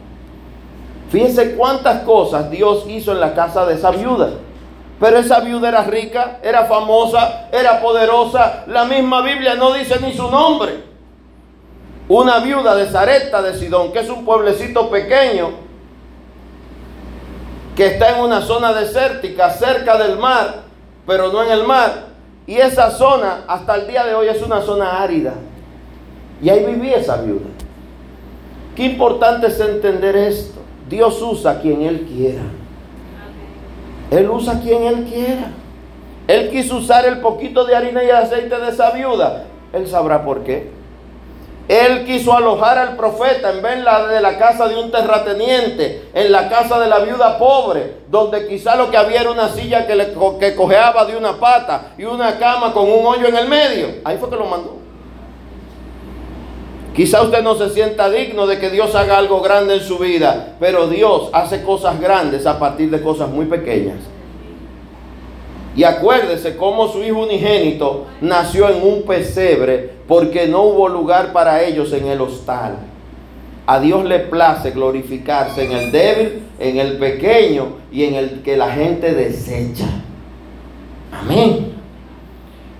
Fíjense 1.16 1.56
cuántas 1.56 2.02
cosas 2.02 2.52
Dios 2.52 2.84
hizo 2.90 3.14
en 3.14 3.22
la 3.22 3.34
casa 3.34 3.66
de 3.66 3.76
esa 3.76 3.90
viuda. 3.92 4.32
Pero 5.00 5.18
esa 5.18 5.40
viuda 5.40 5.70
era 5.70 5.84
rica, 5.86 6.40
era 6.44 6.66
famosa, 6.66 7.48
era 7.54 7.80
poderosa. 7.80 8.66
La 8.68 8.84
misma 8.84 9.22
Biblia 9.22 9.56
no 9.56 9.72
dice 9.72 9.98
ni 10.02 10.12
su 10.12 10.30
nombre 10.30 10.84
una 12.10 12.40
viuda 12.40 12.76
de 12.76 12.88
Zareta 12.88 13.42
de 13.42 13.58
Sidón, 13.58 13.94
que 13.94 14.00
es 14.00 14.10
un 14.10 14.26
pueblecito 14.26 14.90
pequeño 14.90 15.52
que 17.78 17.86
está 17.86 18.18
en 18.18 18.22
una 18.22 18.42
zona 18.42 18.74
desértica 18.74 19.52
cerca 19.52 19.98
del 19.98 20.18
mar, 20.20 20.64
pero 21.08 21.32
no 21.32 21.42
en 21.44 21.52
el 21.52 21.64
mar. 21.64 22.08
Y 22.46 22.58
esa 22.58 22.92
zona 22.92 23.46
hasta 23.48 23.76
el 23.76 23.88
día 23.88 24.04
de 24.04 24.16
hoy 24.16 24.28
es 24.28 24.42
una 24.42 24.62
zona 24.62 25.02
árida. 25.02 25.36
Y 26.42 26.50
ahí 26.50 26.66
vivía 26.66 26.98
esa 26.98 27.16
viuda. 27.16 27.48
Qué 28.76 28.84
importante 28.84 29.48
es 29.48 29.58
entender 29.62 30.18
esto. 30.18 30.55
Dios 30.90 31.22
usa 31.22 31.52
a 31.52 31.62
quien 31.62 31.82
Él 31.82 32.08
quiera. 32.08 32.44
Él 34.12 34.30
usa 34.30 34.54
a 34.54 34.60
quien 34.60 34.84
Él 34.84 35.04
quiera. 35.06 35.52
Él 36.28 36.50
quiso 36.50 36.78
usar 36.78 37.06
el 37.06 37.20
poquito 37.20 37.66
de 37.66 37.76
harina 37.76 38.04
y 38.04 38.10
aceite 38.10 38.58
de 38.58 38.70
esa 38.70 38.92
viuda. 38.92 39.46
Él 39.74 39.88
sabrá 39.88 40.24
por 40.24 40.44
qué. 40.44 40.72
Él 41.68 42.06
quiso 42.06 42.32
alojar 42.34 42.78
al 42.78 42.96
profeta 42.96 43.52
en 43.52 43.62
vez 43.64 43.78
de 43.78 44.22
la 44.22 44.38
casa 44.38 44.68
de 44.68 44.78
un 44.78 44.92
terrateniente, 44.92 46.10
en 46.14 46.32
la 46.32 46.48
casa 46.48 46.80
de 46.80 46.88
la 46.88 47.00
viuda 47.00 47.40
pobre, 47.40 48.02
donde 48.08 48.48
quizá 48.48 48.76
lo 48.76 48.92
que 48.92 48.98
había 48.98 49.22
era 49.22 49.32
una 49.32 49.50
silla 49.50 49.88
que, 49.88 50.14
que 50.40 50.56
cojeaba 50.56 51.06
de 51.06 51.18
una 51.18 51.40
pata 51.40 51.94
y 51.98 52.06
una 52.06 52.38
cama 52.38 52.72
con 52.72 52.84
un 52.84 53.04
hoyo 53.04 53.28
en 53.28 53.36
el 53.36 53.50
medio. 53.50 53.88
Ahí 54.04 54.18
fue 54.18 54.30
que 54.30 54.36
lo 54.36 54.46
mandó. 54.46 54.85
Quizá 56.96 57.22
usted 57.24 57.44
no 57.44 57.56
se 57.56 57.70
sienta 57.72 58.10
digno 58.10 58.48
de 58.48 58.58
que 58.58 58.70
Dios 58.70 58.96
haga 58.96 59.18
algo 59.18 59.42
grande 59.42 59.76
en 59.76 59.82
su 59.82 59.98
vida, 59.98 60.56
pero 60.62 60.88
Dios 60.88 61.30
hace 61.34 61.62
cosas 61.62 62.00
grandes 62.00 62.46
a 62.46 62.58
partir 62.58 62.90
de 62.90 63.02
cosas 63.02 63.30
muy 63.30 63.48
pequeñas. 63.48 63.98
Y 65.76 65.84
acuérdese 65.84 66.56
cómo 66.56 66.88
su 66.88 67.04
hijo 67.04 67.24
unigénito 67.24 68.06
nació 68.22 68.70
en 68.70 68.82
un 68.82 69.04
pesebre 69.04 69.90
porque 70.08 70.48
no 70.48 70.62
hubo 70.62 70.88
lugar 70.88 71.34
para 71.34 71.62
ellos 71.64 71.92
en 71.92 72.08
el 72.08 72.22
hostal. 72.22 72.78
A 73.68 73.80
Dios 73.82 74.06
le 74.06 74.20
place 74.20 74.72
glorificarse 74.72 75.66
en 75.66 75.74
el 75.74 75.92
débil, 75.92 76.44
en 76.60 76.78
el 76.78 76.98
pequeño 76.98 77.74
y 77.92 78.06
en 78.06 78.16
el 78.16 78.42
que 78.42 78.56
la 78.56 78.72
gente 78.72 79.14
desecha. 79.14 79.88
Amén. 81.12 81.74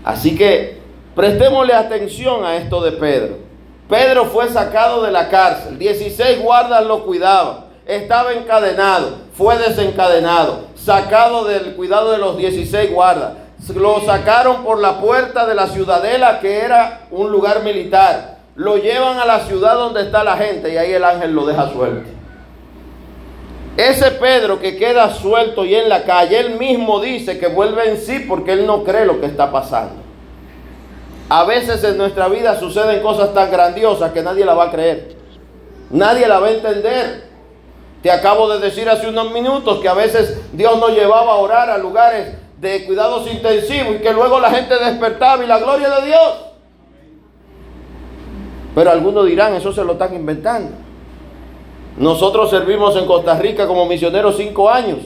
Así 0.06 0.38
que 0.38 0.78
prestémosle 1.16 1.74
atención 1.74 2.46
a 2.46 2.56
esto 2.56 2.82
de 2.82 2.94
Pedro. 2.94 3.45
Pedro 3.90 4.26
fue 4.26 4.50
sacado 4.50 5.04
de 5.04 5.12
la 5.12 5.30
cárcel. 5.30 5.78
16 5.78 6.42
guardas 6.42 6.86
lo 6.86 7.06
cuidaban. 7.06 7.66
estaba 7.86 8.34
encadenado, 8.34 9.18
fue 9.38 9.58
desencadenado, 9.58 10.62
sacado 10.76 11.46
del 11.46 11.76
cuidado 11.76 12.12
de 12.12 12.18
los 12.18 12.36
16 12.36 12.92
guardas. 12.92 13.34
Lo 13.76 14.02
sacaron 14.02 14.64
por 14.64 14.80
la 14.80 15.00
puerta 15.00 15.46
de 15.46 15.54
la 15.54 15.68
ciudadela 15.68 16.40
que 16.40 16.60
era 16.60 17.02
un 17.12 17.32
lugar 17.32 17.64
militar. 17.64 18.38
Lo 18.56 18.78
llevan 18.78 19.20
a 19.20 19.26
la 19.26 19.42
ciudad 19.42 19.76
donde 19.76 20.02
está 20.02 20.24
la 20.24 20.38
gente 20.38 20.74
y 20.74 20.78
ahí 20.78 20.94
el 20.94 21.04
ángel 21.04 21.34
lo 21.34 21.46
deja 21.46 21.72
suelto. 21.72 22.10
Ese 23.78 24.12
Pedro 24.12 24.60
que 24.60 24.78
queda 24.78 25.14
suelto 25.14 25.66
y 25.66 25.76
en 25.76 25.90
la 25.90 26.06
calle, 26.06 26.40
él 26.40 26.58
mismo 26.58 27.02
dice 27.02 27.38
que 27.38 27.48
vuelve 27.48 27.90
en 27.90 27.98
sí 27.98 28.26
porque 28.28 28.54
él 28.54 28.66
no 28.66 28.84
cree 28.84 29.06
lo 29.06 29.20
que 29.20 29.26
está 29.28 29.52
pasando. 29.52 30.05
A 31.30 31.44
veces 31.44 31.84
en 31.84 31.98
nuestra 31.98 32.28
vida 32.28 32.60
suceden 32.60 33.02
cosas 33.02 33.34
tan 33.34 33.52
grandiosas 33.52 34.12
que 34.12 34.22
nadie 34.22 34.46
la 34.46 34.54
va 34.54 34.66
a 34.66 34.72
creer. 34.72 35.16
Nadie 35.90 36.28
la 36.28 36.40
va 36.40 36.48
a 36.48 36.52
entender. 36.52 37.26
Te 38.04 38.12
acabo 38.12 38.48
de 38.50 38.60
decir 38.60 38.88
hace 38.88 39.08
unos 39.08 39.32
minutos 39.32 39.80
que 39.80 39.90
a 39.90 39.96
veces 39.96 40.40
Dios 40.54 40.80
nos 40.80 40.92
llevaba 40.92 41.34
a 41.34 41.38
orar 41.38 41.72
a 41.72 41.78
lugares 41.80 42.36
de 42.62 42.86
cuidados 42.86 43.28
intensivos 43.32 43.96
y 43.96 44.00
que 44.00 44.14
luego 44.14 44.40
la 44.40 44.52
gente 44.52 44.76
despertaba 44.78 45.44
y 45.44 45.48
la 45.48 45.58
gloria 45.58 45.90
de 45.90 46.06
Dios. 46.06 46.34
Pero 48.76 48.92
algunos 48.92 49.26
dirán, 49.26 49.56
eso 49.56 49.74
se 49.74 49.84
lo 49.84 49.94
están 49.94 50.14
inventando. 50.14 50.70
Nosotros 51.98 52.50
servimos 52.52 52.96
en 52.98 53.06
Costa 53.06 53.40
Rica 53.40 53.66
como 53.66 53.88
misioneros 53.88 54.38
cinco 54.38 54.70
años. 54.70 55.00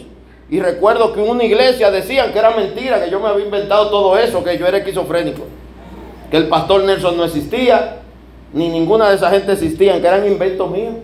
Y 0.50 0.60
recuerdo 0.60 1.14
que 1.14 1.24
en 1.24 1.30
una 1.30 1.44
iglesia 1.44 1.92
decían 1.92 2.34
que 2.34 2.40
era 2.40 2.50
mentira, 2.50 3.02
que 3.02 3.12
yo 3.12 3.20
me 3.20 3.30
había 3.30 3.46
inventado 3.46 3.90
todo 3.90 4.18
eso, 4.18 4.44
que 4.44 4.58
yo 4.58 4.68
era 4.68 4.80
esquizofrénico. 4.80 5.44
Que 6.30 6.38
el 6.38 6.48
pastor 6.48 6.84
Nelson 6.84 7.18
no 7.18 7.26
existía, 7.26 7.98
ni 8.54 8.70
ninguna 8.70 9.10
de 9.10 9.16
esa 9.16 9.30
gente 9.30 9.54
existía, 9.54 10.00
que 10.00 10.08
eran 10.08 10.28
inventos 10.28 10.70
míos. 10.70 10.96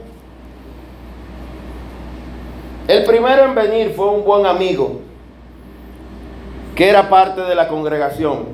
El 2.87 3.03
primero 3.05 3.45
en 3.45 3.55
venir 3.55 3.93
fue 3.95 4.09
un 4.09 4.23
buen 4.23 4.45
amigo, 4.45 5.01
que 6.75 6.87
era 6.89 7.09
parte 7.09 7.41
de 7.41 7.55
la 7.55 7.67
congregación, 7.67 8.45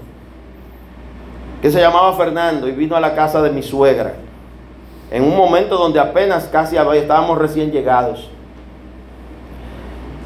que 1.62 1.70
se 1.70 1.80
llamaba 1.80 2.14
Fernando 2.14 2.68
y 2.68 2.72
vino 2.72 2.96
a 2.96 3.02
la 3.02 3.14
casa 3.14 3.42
de 3.42 3.50
mi 3.50 3.62
suegra 3.62 4.14
en 5.12 5.24
un 5.24 5.36
momento 5.36 5.78
donde 5.78 6.00
apenas 6.00 6.46
casi 6.46 6.78
estábamos 6.78 7.38
recién 7.38 7.72
llegados. 7.72 8.30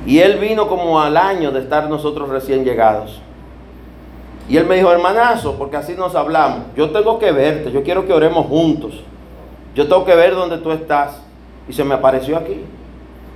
Y 0.06 0.20
él 0.20 0.38
vino 0.38 0.68
como 0.68 1.02
al 1.02 1.18
año 1.18 1.52
de 1.52 1.60
estar 1.60 1.90
nosotros 1.90 2.30
recién 2.30 2.64
llegados. 2.64 3.20
Y 4.48 4.58
él 4.58 4.66
me 4.66 4.76
dijo, 4.76 4.92
hermanazo, 4.92 5.56
porque 5.58 5.78
así 5.78 5.94
nos 5.94 6.14
hablamos, 6.16 6.60
yo 6.76 6.92
tengo 6.92 7.18
que 7.18 7.32
verte, 7.32 7.72
yo 7.72 7.84
quiero 7.84 8.06
que 8.06 8.14
oremos 8.14 8.46
juntos. 8.48 8.94
Yo 9.74 9.88
tengo 9.88 10.06
que 10.06 10.16
ver 10.16 10.36
dónde 10.36 10.58
tú 10.60 10.72
estás. 10.72 11.22
Y 11.68 11.74
se 11.74 11.84
me 11.84 11.96
apareció 11.96 12.38
aquí. 12.38 12.62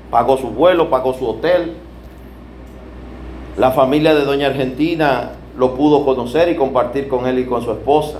Pagó 0.09 0.37
su 0.37 0.49
vuelo, 0.49 0.89
pagó 0.89 1.13
su 1.13 1.27
hotel. 1.27 1.73
La 3.57 3.71
familia 3.71 4.15
de 4.15 4.23
Doña 4.23 4.47
Argentina 4.47 5.31
lo 5.57 5.75
pudo 5.75 6.05
conocer 6.05 6.47
y 6.49 6.55
compartir 6.55 7.09
con 7.09 7.27
él 7.27 7.39
y 7.39 7.45
con 7.45 7.61
su 7.61 7.71
esposa 7.71 8.19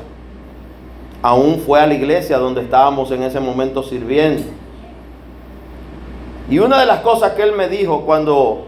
aún 1.22 1.60
fue 1.60 1.80
a 1.80 1.88
la 1.88 1.94
iglesia 1.94 2.38
donde 2.38 2.62
estábamos 2.62 3.12
en 3.12 3.24
ese 3.24 3.40
momento 3.40 3.84
sirviendo. 3.84 4.44
Y 6.50 6.60
una 6.60 6.80
de 6.80 6.86
las 6.86 7.02
cosas 7.02 7.34
que 7.34 7.44
él 7.44 7.54
me 7.54 7.68
dijo 7.68 8.02
cuando 8.02 8.66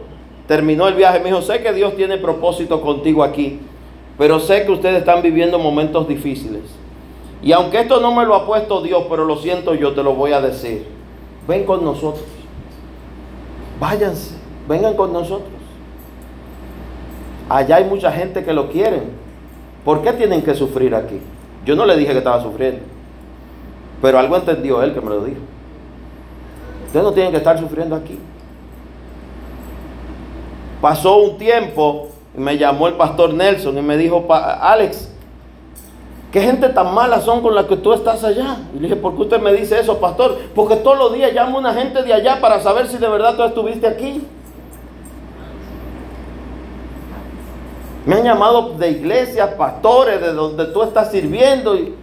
terminó 0.47 0.87
el 0.87 0.95
viaje, 0.95 1.19
me 1.19 1.25
dijo, 1.25 1.41
sé 1.41 1.61
que 1.61 1.73
Dios 1.73 1.95
tiene 1.95 2.17
propósito 2.17 2.81
contigo 2.81 3.23
aquí, 3.23 3.59
pero 4.21 4.39
sé 4.39 4.67
que 4.67 4.71
ustedes 4.71 4.99
están 4.99 5.23
viviendo 5.23 5.57
momentos 5.57 6.07
difíciles. 6.07 6.61
Y 7.41 7.53
aunque 7.53 7.79
esto 7.79 7.99
no 7.99 8.13
me 8.13 8.23
lo 8.23 8.35
ha 8.35 8.45
puesto 8.45 8.79
Dios, 8.83 9.05
pero 9.09 9.25
lo 9.25 9.37
siento 9.37 9.73
yo, 9.73 9.93
te 9.95 10.03
lo 10.03 10.13
voy 10.13 10.31
a 10.31 10.39
decir. 10.39 10.85
Ven 11.47 11.65
con 11.65 11.83
nosotros. 11.83 12.27
Váyanse, 13.79 14.35
vengan 14.69 14.95
con 14.95 15.11
nosotros. 15.11 15.49
Allá 17.49 17.77
hay 17.77 17.85
mucha 17.85 18.11
gente 18.11 18.43
que 18.45 18.53
lo 18.53 18.69
quieren. 18.69 19.05
¿Por 19.83 20.03
qué 20.03 20.13
tienen 20.13 20.43
que 20.43 20.53
sufrir 20.53 20.93
aquí? 20.93 21.19
Yo 21.65 21.75
no 21.75 21.83
le 21.83 21.97
dije 21.97 22.11
que 22.11 22.19
estaba 22.19 22.43
sufriendo, 22.43 22.81
pero 24.03 24.19
algo 24.19 24.35
entendió 24.35 24.83
él 24.83 24.93
que 24.93 25.01
me 25.01 25.09
lo 25.09 25.25
dijo. 25.25 25.41
Ustedes 26.85 27.03
no 27.03 27.11
tienen 27.11 27.31
que 27.31 27.39
estar 27.39 27.59
sufriendo 27.59 27.95
aquí. 27.95 28.19
Pasó 30.79 31.17
un 31.17 31.39
tiempo 31.39 32.09
me 32.35 32.57
llamó 32.57 32.87
el 32.87 32.93
pastor 32.93 33.33
Nelson 33.33 33.77
y 33.77 33.81
me 33.81 33.97
dijo, 33.97 34.25
Alex, 34.31 35.09
¿qué 36.31 36.41
gente 36.41 36.69
tan 36.69 36.93
mala 36.93 37.19
son 37.19 37.41
con 37.41 37.53
la 37.53 37.67
que 37.67 37.77
tú 37.77 37.93
estás 37.93 38.23
allá? 38.23 38.57
Y 38.73 38.77
le 38.77 38.83
dije, 38.83 38.95
¿por 38.95 39.15
qué 39.15 39.21
usted 39.23 39.41
me 39.41 39.53
dice 39.53 39.79
eso, 39.79 39.99
pastor? 39.99 40.37
Porque 40.55 40.77
todos 40.77 40.97
los 40.97 41.13
días 41.13 41.33
llamo 41.33 41.57
a 41.57 41.59
una 41.61 41.73
gente 41.73 42.03
de 42.03 42.13
allá 42.13 42.39
para 42.39 42.61
saber 42.61 42.87
si 42.87 42.97
de 42.97 43.09
verdad 43.09 43.35
tú 43.35 43.43
estuviste 43.43 43.87
aquí. 43.87 44.25
Me 48.05 48.15
han 48.15 48.23
llamado 48.23 48.73
de 48.77 48.89
iglesias, 48.89 49.51
pastores, 49.55 50.19
de 50.21 50.33
donde 50.33 50.65
tú 50.65 50.81
estás 50.81 51.11
sirviendo. 51.11 51.75
Y, 51.75 51.95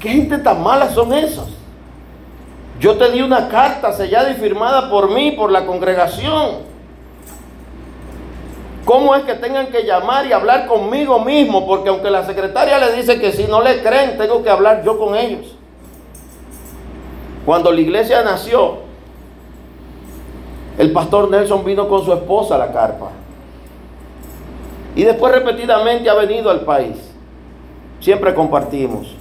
qué 0.00 0.08
gente 0.10 0.38
tan 0.38 0.62
mala 0.62 0.90
son 0.90 1.12
esos. 1.12 1.48
Yo 2.80 2.96
te 2.96 3.10
di 3.10 3.22
una 3.22 3.48
carta 3.48 3.92
sellada 3.92 4.30
y 4.30 4.34
firmada 4.34 4.90
por 4.90 5.10
mí, 5.12 5.32
por 5.32 5.50
la 5.50 5.66
congregación. 5.66 6.77
¿Cómo 8.88 9.14
es 9.14 9.24
que 9.24 9.34
tengan 9.34 9.66
que 9.66 9.84
llamar 9.84 10.24
y 10.24 10.32
hablar 10.32 10.66
conmigo 10.66 11.22
mismo? 11.22 11.66
Porque 11.66 11.90
aunque 11.90 12.10
la 12.10 12.24
secretaria 12.24 12.78
le 12.78 12.96
dice 12.96 13.20
que 13.20 13.32
si 13.32 13.44
no 13.44 13.60
le 13.60 13.82
creen, 13.82 14.16
tengo 14.16 14.42
que 14.42 14.48
hablar 14.48 14.82
yo 14.82 14.98
con 14.98 15.14
ellos. 15.14 15.54
Cuando 17.44 17.70
la 17.70 17.82
iglesia 17.82 18.22
nació, 18.22 18.78
el 20.78 20.90
pastor 20.90 21.28
Nelson 21.28 21.66
vino 21.66 21.86
con 21.86 22.02
su 22.02 22.14
esposa 22.14 22.54
a 22.54 22.58
la 22.58 22.72
carpa. 22.72 23.10
Y 24.96 25.04
después 25.04 25.34
repetidamente 25.34 26.08
ha 26.08 26.14
venido 26.14 26.48
al 26.48 26.60
país. 26.62 26.96
Siempre 28.00 28.32
compartimos. 28.32 29.14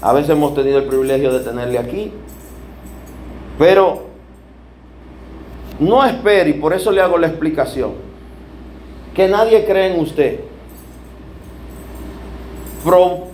A 0.00 0.12
veces 0.12 0.30
hemos 0.30 0.56
tenido 0.56 0.78
el 0.78 0.86
privilegio 0.86 1.32
de 1.32 1.38
tenerle 1.38 1.78
aquí. 1.78 2.12
Pero 3.60 4.06
no 5.78 6.04
espere, 6.04 6.50
y 6.50 6.54
por 6.54 6.72
eso 6.72 6.90
le 6.90 7.00
hago 7.00 7.16
la 7.16 7.28
explicación, 7.28 8.10
que 9.14 9.28
nadie 9.28 9.64
cree 9.64 9.94
en 9.94 10.00
usted. 10.00 10.40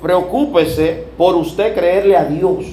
Preocúpese 0.02 1.06
por 1.16 1.34
usted 1.36 1.74
creerle 1.74 2.16
a 2.16 2.24
Dios. 2.24 2.66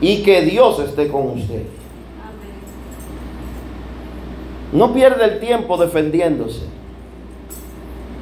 Y 0.00 0.22
que 0.22 0.42
Dios 0.42 0.80
esté 0.80 1.08
con 1.08 1.30
usted. 1.30 1.62
No 4.72 4.92
pierde 4.92 5.24
el 5.24 5.38
tiempo 5.38 5.76
defendiéndose, 5.76 6.62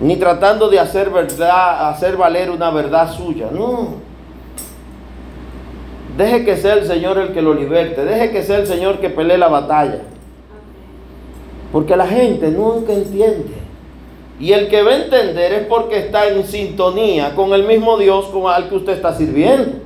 ni 0.01 0.16
tratando 0.16 0.68
de 0.68 0.81
hacer 0.81 1.09
verdad, 1.09 1.89
hacer 1.89 2.16
valer 2.16 2.51
una 2.51 2.71
verdad 2.71 3.12
suya. 3.12 3.49
No. 3.53 4.09
Deje 6.21 6.45
que 6.45 6.59
sea 6.59 6.75
el 6.75 6.87
Señor 6.87 7.16
el 7.16 7.33
que 7.33 7.41
lo 7.41 7.55
liberte. 7.55 8.05
Deje 8.05 8.31
que 8.31 8.43
sea 8.43 8.59
el 8.59 8.66
Señor 8.66 8.99
que 8.99 9.09
pelee 9.09 9.39
la 9.39 9.49
batalla. 9.49 10.01
Porque 11.73 11.97
la 11.97 12.07
gente 12.07 12.51
nunca 12.51 12.93
entiende. 12.93 13.55
Y 14.39 14.53
el 14.53 14.68
que 14.68 14.83
va 14.83 14.91
a 14.91 14.97
entender 14.97 15.55
es 15.55 15.66
porque 15.66 15.97
está 15.97 16.29
en 16.29 16.45
sintonía 16.45 17.35
con 17.35 17.55
el 17.55 17.64
mismo 17.64 17.97
Dios 17.97 18.27
con 18.27 18.53
al 18.53 18.68
que 18.68 18.75
usted 18.75 18.93
está 18.93 19.14
sirviendo. 19.14 19.79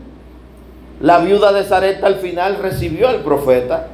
La 1.00 1.18
viuda 1.18 1.52
de 1.52 1.62
Zareta 1.62 2.08
al 2.08 2.16
final 2.16 2.58
recibió 2.60 3.08
al 3.08 3.20
profeta 3.20 3.90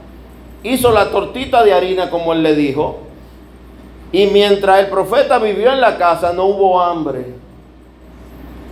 hizo 0.62 0.92
la 0.92 1.10
tortita 1.10 1.62
de 1.62 1.74
harina 1.74 2.08
como 2.08 2.32
él 2.32 2.42
le 2.42 2.54
dijo. 2.54 3.00
Y 4.12 4.28
mientras 4.28 4.78
el 4.78 4.86
profeta 4.86 5.38
vivió 5.38 5.70
en 5.70 5.82
la 5.82 5.98
casa 5.98 6.32
no 6.32 6.46
hubo 6.46 6.80
hambre. 6.80 7.34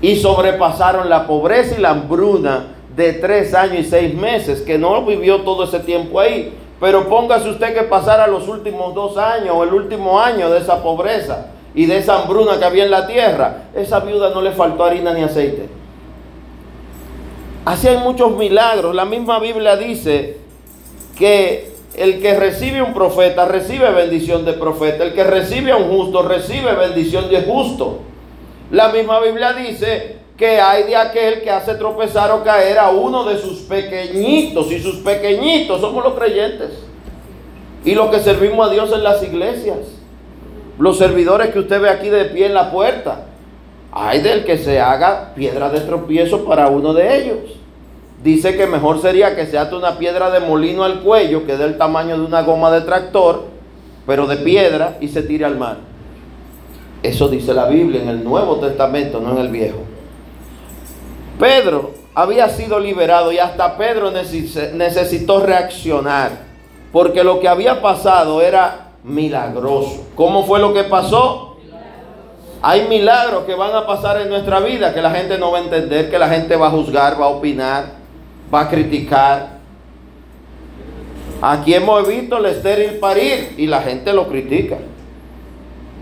Y 0.01 0.17
sobrepasaron 0.17 1.11
la 1.11 1.27
pobreza 1.27 1.75
y 1.77 1.83
la 1.83 1.91
hambruna 1.91 2.78
de 2.99 3.13
tres 3.13 3.55
años 3.55 3.79
y 3.79 3.85
seis 3.85 4.13
meses, 4.13 4.61
que 4.61 4.77
no 4.77 5.07
vivió 5.07 5.43
todo 5.43 5.65
ese 5.65 5.79
tiempo 5.79 6.19
ahí. 6.19 6.53
Pero 6.81 7.09
póngase 7.09 7.49
usted 7.49 7.73
que 7.73 7.85
pasara 7.85 8.27
los 8.27 8.49
últimos 8.49 8.93
dos 8.93 9.17
años 9.17 9.55
o 9.57 9.63
el 9.63 9.73
último 9.73 10.21
año 10.21 10.51
de 10.51 10.59
esa 10.59 10.83
pobreza 10.83 11.47
y 11.75 11.87
de 11.87 11.99
esa 11.99 12.21
hambruna 12.21 12.59
que 12.59 12.65
había 12.65 12.85
en 12.85 12.91
la 12.91 13.07
tierra. 13.07 13.69
Esa 13.75 14.01
viuda 14.01 14.31
no 14.31 14.43
le 14.43 14.51
faltó 14.51 14.85
harina 14.85 15.15
ni 15.15 15.23
aceite. 15.23 15.69
Así 17.65 17.87
hay 17.87 17.99
muchos 17.99 18.37
milagros. 18.37 18.95
La 18.95 19.05
misma 19.05 19.39
Biblia 19.39 19.77
dice 19.77 20.39
que 21.17 21.73
el 21.97 22.21
que 22.21 22.35
recibe 22.35 22.83
un 22.83 22.95
profeta 22.95 23.45
recibe 23.45 23.91
bendición 23.93 24.45
de 24.45 24.55
profeta. 24.55 25.05
El 25.05 25.15
que 25.15 25.23
recibe 25.23 25.71
a 25.71 25.77
un 25.77 25.89
justo 25.89 26.23
recibe 26.23 26.75
bendición 26.75 27.31
de 27.31 27.43
justo. 27.43 28.01
La 28.73 28.89
misma 28.89 29.21
Biblia 29.21 29.53
dice 29.53 30.18
que 30.39 30.61
hay 30.61 30.85
de 30.85 30.95
aquel 30.95 31.43
que 31.43 31.51
hace 31.51 31.75
tropezar 31.75 32.31
o 32.31 32.45
caer 32.45 32.79
a 32.79 32.91
uno 32.91 33.25
de 33.25 33.39
sus 33.39 33.59
pequeñitos. 33.63 34.71
Y 34.71 34.81
sus 34.81 34.99
pequeñitos 34.99 35.81
somos 35.81 36.05
los 36.05 36.15
creyentes. 36.15 36.71
Y 37.85 37.95
los 37.97 38.09
que 38.09 38.21
servimos 38.21 38.69
a 38.69 38.73
Dios 38.73 38.93
en 38.93 39.03
las 39.03 39.21
iglesias. 39.25 39.79
Los 40.79 40.97
servidores 40.97 41.49
que 41.49 41.59
usted 41.59 41.81
ve 41.81 41.91
aquí 41.91 42.09
de 42.09 42.27
pie 42.27 42.47
en 42.47 42.55
la 42.55 42.71
puerta. 42.71 43.27
Hay 43.91 44.21
del 44.21 44.45
que 44.45 44.59
se 44.59 44.81
haga 44.81 45.35
piedra 45.35 45.71
de 45.71 45.81
tropiezo 45.81 46.45
para 46.45 46.69
uno 46.69 46.95
de 46.95 47.17
ellos. 47.17 47.39
dice 48.23 48.57
que 48.57 48.67
mejor 48.67 49.01
sería 49.01 49.35
que 49.35 49.47
se 49.47 49.59
ate 49.59 49.75
una 49.75 49.97
piedra 49.99 50.31
de 50.31 50.41
molino 50.41 50.85
al 50.85 51.01
cuello, 51.01 51.47
que 51.47 51.57
dé 51.57 51.65
el 51.65 51.79
tamaño 51.79 52.19
de 52.19 52.25
una 52.25 52.43
goma 52.43 52.71
de 52.71 52.81
tractor, 52.81 53.45
pero 54.07 54.27
de 54.27 54.37
piedra, 54.39 54.99
y 55.01 55.09
se 55.09 55.23
tire 55.23 55.45
al 55.45 55.57
mar. 55.57 55.79
Eso 57.03 57.29
dice 57.29 57.55
la 57.55 57.67
Biblia 57.67 58.03
en 58.03 58.09
el 58.09 58.25
Nuevo 58.25 58.57
Testamento, 58.57 59.21
no 59.21 59.33
en 59.33 59.39
el 59.39 59.49
Viejo. 59.49 59.88
Pedro 61.39 61.93
había 62.15 62.49
sido 62.49 62.81
liberado 62.81 63.31
y 63.33 63.39
hasta 63.39 63.77
Pedro 63.77 64.11
necesitó 64.11 65.41
reaccionar, 65.41 66.33
porque 66.93 67.23
lo 67.23 67.39
que 67.39 67.49
había 67.49 67.81
pasado 67.81 68.43
era 68.43 68.89
milagroso. 69.05 70.07
¿Cómo 70.15 70.45
fue 70.45 70.59
lo 70.59 70.73
que 70.73 70.85
pasó? 70.85 71.57
Hay 72.61 72.89
milagros 72.89 73.45
que 73.45 73.55
van 73.55 73.75
a 73.75 73.87
pasar 73.87 74.21
en 74.21 74.29
nuestra 74.29 74.59
vida 74.59 74.93
que 74.93 75.01
la 75.01 75.13
gente 75.13 75.39
no 75.39 75.53
va 75.53 75.59
a 75.59 75.63
entender, 75.63 76.11
que 76.11 76.19
la 76.19 76.29
gente 76.29 76.57
va 76.57 76.67
a 76.67 76.71
juzgar, 76.71 77.21
va 77.21 77.27
a 77.27 77.29
opinar, 77.29 77.93
va 78.53 78.63
a 78.63 78.69
criticar. 78.69 79.59
Aquí 81.41 81.73
hemos 81.73 82.07
visto 82.09 82.39
el 82.39 82.47
estéril 82.47 82.99
parir 82.99 83.55
y 83.57 83.69
la 83.69 83.81
gente 83.81 84.13
lo 84.13 84.27
critica. 84.27 84.79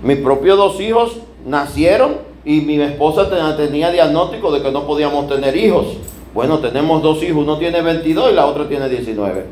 Mis 0.02 0.16
propios 0.16 0.56
dos 0.56 0.80
hijos 0.80 1.18
nacieron 1.44 2.25
y 2.46 2.60
mi 2.60 2.80
esposa 2.80 3.28
tenía 3.56 3.90
diagnóstico 3.90 4.52
de 4.52 4.62
que 4.62 4.70
no 4.70 4.86
podíamos 4.86 5.28
tener 5.28 5.56
hijos. 5.56 5.96
Bueno, 6.32 6.60
tenemos 6.60 7.02
dos 7.02 7.20
hijos, 7.24 7.42
uno 7.42 7.58
tiene 7.58 7.82
22 7.82 8.30
y 8.30 8.34
la 8.34 8.46
otra 8.46 8.68
tiene 8.68 8.88
19. 8.88 9.44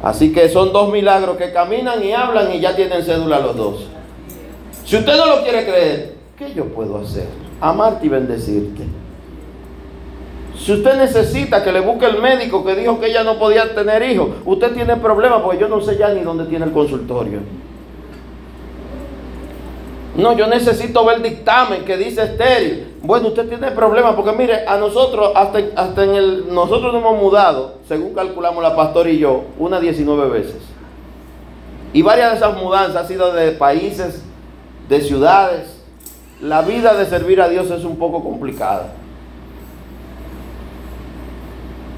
Así 0.00 0.32
que 0.32 0.48
son 0.48 0.72
dos 0.72 0.92
milagros 0.92 1.36
que 1.36 1.52
caminan 1.52 2.04
y 2.04 2.12
hablan 2.12 2.54
y 2.54 2.60
ya 2.60 2.76
tienen 2.76 3.02
cédula 3.02 3.40
los 3.40 3.56
dos. 3.56 3.86
Si 4.84 4.96
usted 4.96 5.16
no 5.16 5.26
lo 5.26 5.42
quiere 5.42 5.64
creer, 5.64 6.14
¿qué 6.38 6.54
yo 6.54 6.66
puedo 6.66 6.98
hacer? 6.98 7.26
Amarte 7.60 8.06
y 8.06 8.08
bendecirte. 8.08 8.84
Si 10.56 10.72
usted 10.74 10.96
necesita 10.96 11.64
que 11.64 11.72
le 11.72 11.80
busque 11.80 12.06
el 12.06 12.22
médico 12.22 12.64
que 12.64 12.76
dijo 12.76 13.00
que 13.00 13.08
ella 13.08 13.24
no 13.24 13.36
podía 13.36 13.74
tener 13.74 14.00
hijos, 14.08 14.28
usted 14.44 14.74
tiene 14.74 14.94
problemas 14.96 15.42
porque 15.42 15.58
yo 15.58 15.68
no 15.68 15.80
sé 15.80 15.96
ya 15.98 16.10
ni 16.14 16.20
dónde 16.20 16.44
tiene 16.44 16.66
el 16.66 16.72
consultorio. 16.72 17.40
No, 20.16 20.32
yo 20.32 20.46
necesito 20.46 21.04
ver 21.04 21.16
el 21.16 21.22
dictamen 21.22 21.84
que 21.84 21.96
dice 21.96 22.22
estéril. 22.22 22.94
Bueno, 23.02 23.28
usted 23.28 23.48
tiene 23.48 23.72
problemas 23.72 24.14
porque 24.14 24.32
mire, 24.32 24.66
a 24.66 24.76
nosotros, 24.76 25.32
hasta, 25.34 25.58
hasta 25.74 26.04
en 26.04 26.14
el, 26.14 26.54
nosotros 26.54 26.92
nos 26.92 27.02
hemos 27.02 27.20
mudado, 27.20 27.78
según 27.88 28.14
calculamos 28.14 28.62
la 28.62 28.76
pastora 28.76 29.10
y 29.10 29.18
yo, 29.18 29.44
unas 29.58 29.80
19 29.80 30.28
veces. 30.28 30.62
Y 31.92 32.02
varias 32.02 32.30
de 32.30 32.36
esas 32.36 32.56
mudanzas 32.56 33.02
han 33.02 33.08
sido 33.08 33.32
de 33.32 33.52
países 33.52 34.22
de 34.88 35.00
ciudades, 35.00 35.82
la 36.40 36.62
vida 36.62 36.94
de 36.94 37.06
servir 37.06 37.40
a 37.40 37.48
Dios 37.48 37.70
es 37.70 37.84
un 37.84 37.96
poco 37.96 38.22
complicada. 38.22 38.92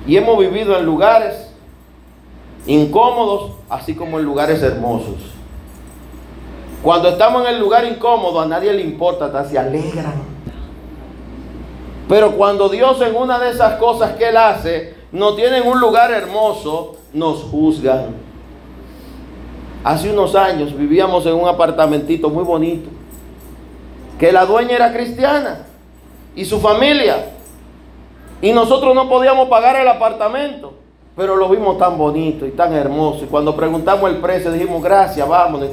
Y 0.07 0.17
hemos 0.17 0.39
vivido 0.39 0.77
en 0.79 0.87
lugares 0.87 1.51
incómodos, 2.67 3.53
así 3.69 3.95
como 3.95 4.19
en 4.19 4.25
lugares 4.25 4.63
hermosos. 4.63 5.36
Cuando 6.87 7.09
estamos 7.09 7.43
en 7.43 7.55
el 7.57 7.59
lugar 7.59 7.85
incómodo, 7.85 8.41
a 8.41 8.47
nadie 8.47 8.73
le 8.73 8.81
importa, 8.81 9.25
hasta 9.25 9.45
se 9.45 9.59
alegran. 9.59 10.23
Pero 12.09 12.37
cuando 12.37 12.69
Dios 12.69 13.01
en 13.01 13.17
una 13.17 13.41
de 13.41 13.51
esas 13.51 13.75
cosas 13.81 14.13
que 14.13 14.29
Él 14.29 14.37
hace, 14.37 14.95
nos 15.11 15.35
tiene 15.35 15.57
en 15.57 15.67
un 15.67 15.81
lugar 15.81 16.13
hermoso, 16.13 16.95
nos 17.13 17.43
juzgan. 17.43 18.15
Hace 19.83 20.13
unos 20.13 20.37
años 20.37 20.79
vivíamos 20.79 21.27
en 21.27 21.35
un 21.35 21.49
apartamentito 21.49 22.31
muy 22.31 22.45
bonito, 22.45 22.89
que 24.17 24.31
la 24.31 24.47
dueña 24.47 24.77
era 24.77 24.93
cristiana 24.93 25.67
y 26.37 26.45
su 26.45 26.61
familia. 26.61 27.33
Y 28.41 28.53
nosotros 28.53 28.95
no 28.95 29.09
podíamos 29.09 29.49
pagar 29.49 29.75
el 29.75 29.89
apartamento, 29.89 30.75
pero 31.17 31.35
lo 31.35 31.49
vimos 31.49 31.79
tan 31.79 31.99
bonito 31.99 32.47
y 32.47 32.53
tan 32.53 32.73
hermoso. 32.75 33.25
Y 33.25 33.27
cuando 33.27 33.57
preguntamos 33.57 34.09
el 34.09 34.19
precio, 34.19 34.53
dijimos, 34.53 34.81
gracias, 34.85 35.29
vámonos. 35.29 35.71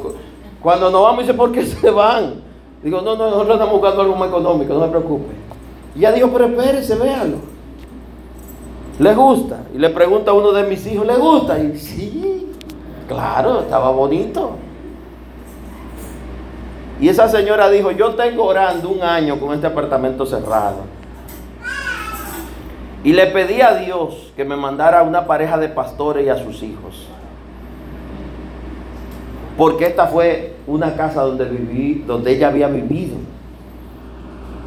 Cuando 0.64 0.90
nos 0.90 1.04
vamos, 1.04 1.20
dice, 1.20 1.34
¿por 1.34 1.52
qué 1.52 1.66
se 1.66 1.92
van? 1.92 2.36
Digo, 2.82 3.02
no, 3.02 3.16
no, 3.16 3.26
nosotros 3.26 3.56
estamos 3.56 3.74
buscando 3.74 4.02
algo 4.02 4.16
más 4.16 4.30
económico, 4.30 4.74
no 4.74 4.86
se 4.86 4.90
preocupe. 4.90 5.34
Y 5.94 6.00
ya 6.00 6.12
dijo, 6.14 6.30
pero 6.32 6.46
espérese, 6.46 6.96
véalo. 6.96 7.38
¿Le 8.98 9.14
gusta? 9.14 9.60
Y 9.76 9.78
le 9.78 9.90
pregunta 9.90 10.32
a 10.32 10.34
uno 10.34 10.54
de 10.54 10.64
mis 10.64 10.88
hijos, 10.88 11.06
¿le 11.06 11.16
gusta? 11.18 11.60
Y 11.60 11.78
sí. 11.78 12.54
Claro, 13.08 13.62
estaba 13.62 13.92
bonito. 13.92 14.52
Y 17.02 17.10
esa 17.10 17.28
señora 17.28 17.70
dijo, 17.70 17.92
yo 17.92 18.16
tengo 18.16 18.46
orando 18.46 18.90
un 18.90 19.02
año 19.02 19.40
con 19.40 19.54
este 19.54 19.68
apartamento 19.68 20.26
cerrado. 20.26 20.78
Y 23.04 23.12
le 23.12 23.28
pedí 23.28 23.60
a 23.60 23.76
Dios 23.76 24.32
que 24.38 24.46
me 24.46 24.56
mandara 24.56 25.04
una 25.04 25.26
pareja 25.26 25.58
de 25.58 25.68
pastores 25.68 26.26
y 26.26 26.30
a 26.30 26.42
sus 26.42 26.64
hijos. 26.64 27.08
Porque 29.58 29.86
esta 29.86 30.08
fue 30.08 30.56
una 30.66 30.96
casa 30.96 31.22
donde 31.22 31.46
viví, 31.46 32.04
donde 32.08 32.32
ella 32.32 32.48
había 32.48 32.68
vivido. 32.68 33.18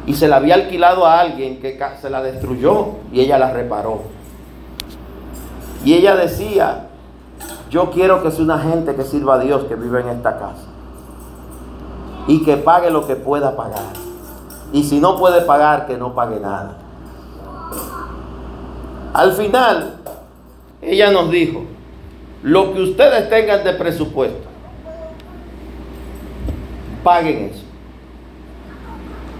Y 0.05 0.13
se 0.13 0.27
la 0.27 0.37
había 0.37 0.55
alquilado 0.55 1.05
a 1.05 1.19
alguien 1.19 1.59
que 1.59 1.77
se 2.01 2.09
la 2.09 2.21
destruyó 2.21 2.93
y 3.11 3.19
ella 3.19 3.37
la 3.37 3.51
reparó. 3.51 4.03
Y 5.83 5.93
ella 5.93 6.15
decía, 6.15 6.87
yo 7.69 7.91
quiero 7.91 8.23
que 8.23 8.31
sea 8.31 8.43
una 8.43 8.59
gente 8.59 8.95
que 8.95 9.03
sirva 9.03 9.35
a 9.35 9.39
Dios 9.39 9.65
que 9.65 9.75
vive 9.75 10.01
en 10.01 10.09
esta 10.09 10.37
casa. 10.37 10.65
Y 12.27 12.43
que 12.43 12.57
pague 12.57 12.89
lo 12.89 13.05
que 13.05 13.15
pueda 13.15 13.55
pagar. 13.55 13.93
Y 14.71 14.83
si 14.83 14.99
no 14.99 15.17
puede 15.17 15.41
pagar, 15.41 15.87
que 15.87 15.97
no 15.97 16.13
pague 16.13 16.39
nada. 16.39 16.77
Al 19.13 19.33
final, 19.33 19.95
ella 20.81 21.11
nos 21.11 21.29
dijo, 21.31 21.63
lo 22.43 22.73
que 22.73 22.81
ustedes 22.81 23.29
tengan 23.29 23.63
de 23.63 23.73
presupuesto, 23.73 24.46
paguen 27.07 27.51
eso. 27.53 27.63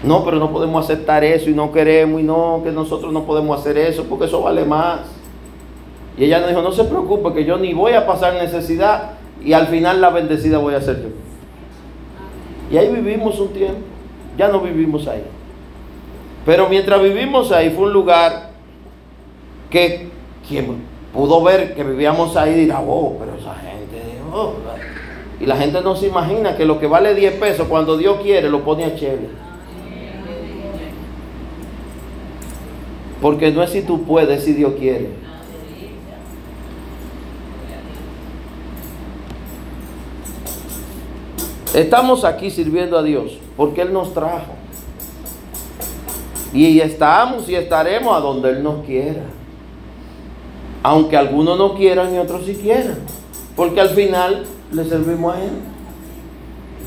No, 0.04 0.24
pero 0.24 0.38
no 0.38 0.54
podemos 0.54 0.86
aceptar 0.86 1.26
eso 1.26 1.50
y 1.50 1.54
no 1.54 1.74
queremos 1.74 2.22
y 2.22 2.24
no, 2.24 2.62
que 2.64 2.72
nosotros 2.72 3.12
no 3.12 3.26
podemos 3.26 3.60
hacer 3.60 3.78
eso 3.78 4.06
porque 4.06 4.26
eso 4.26 4.42
vale 4.42 4.64
más. 4.64 5.02
Y 6.18 6.24
ella 6.24 6.40
nos 6.40 6.48
dijo, 6.48 6.62
no 6.62 6.72
se 6.72 6.86
preocupe, 6.86 7.34
que 7.34 7.44
yo 7.44 7.58
ni 7.58 7.74
voy 7.74 7.92
a 7.92 8.08
pasar 8.08 8.36
necesidad 8.36 9.12
y 9.44 9.52
al 9.52 9.68
final 9.68 10.00
la 10.00 10.12
bendecida 10.12 10.60
voy 10.60 10.76
a 10.76 10.82
ser 10.82 11.02
yo. 11.02 11.10
Y 12.72 12.78
ahí 12.78 12.88
vivimos 12.88 13.38
un 13.38 13.50
tiempo, 13.50 13.82
ya 14.38 14.48
no 14.48 14.62
vivimos 14.62 15.06
ahí. 15.08 15.24
Pero 16.46 16.70
mientras 16.70 17.02
vivimos 17.02 17.52
ahí 17.52 17.72
fue 17.72 17.88
un 17.88 17.94
lugar 17.94 18.52
que 19.70 20.10
quien 20.48 20.84
pudo 21.14 21.44
ver 21.44 21.76
que 21.76 21.84
vivíamos 21.84 22.38
ahí 22.38 22.54
dirá, 22.54 22.80
oh, 22.80 23.18
pero 23.20 23.36
esa 23.38 23.56
gente, 23.56 24.20
oh, 24.34 24.54
y 25.40 25.46
la 25.46 25.56
gente 25.56 25.82
no 25.82 25.96
se 25.96 26.08
imagina 26.08 26.56
que 26.56 26.66
lo 26.66 26.80
que 26.80 26.88
vale 26.88 27.14
10 27.14 27.36
pesos 27.36 27.68
cuando 27.68 27.98
Dios 27.98 28.20
quiere 28.22 28.50
lo 28.50 28.64
pone 28.64 28.86
a 28.86 28.96
chévere. 28.96 29.30
Porque 33.22 33.52
no 33.52 33.62
es 33.62 33.72
si 33.72 33.82
tú 33.82 34.04
puedes, 34.04 34.44
si 34.44 34.54
Dios 34.54 34.74
quiere. 34.80 35.10
Estamos 41.74 42.24
aquí 42.24 42.50
sirviendo 42.50 42.98
a 42.98 43.04
Dios 43.04 43.38
porque 43.56 43.82
Él 43.82 43.94
nos 43.94 44.14
trajo. 44.14 44.54
Y 46.54 46.80
estamos 46.80 47.48
y 47.50 47.56
estaremos 47.56 48.16
a 48.16 48.20
donde 48.20 48.50
Él 48.50 48.64
nos 48.64 48.84
quiera. 48.86 49.24
Aunque 50.82 51.18
algunos 51.18 51.58
no 51.58 51.76
quieran 51.76 52.16
y 52.16 52.18
otros 52.18 52.46
sí 52.46 52.56
quieran. 52.56 52.98
Porque 53.56 53.82
al 53.82 53.90
final 53.90 54.46
le 54.72 54.86
servimos 54.86 55.36
a 55.36 55.44
Él. 55.44 55.52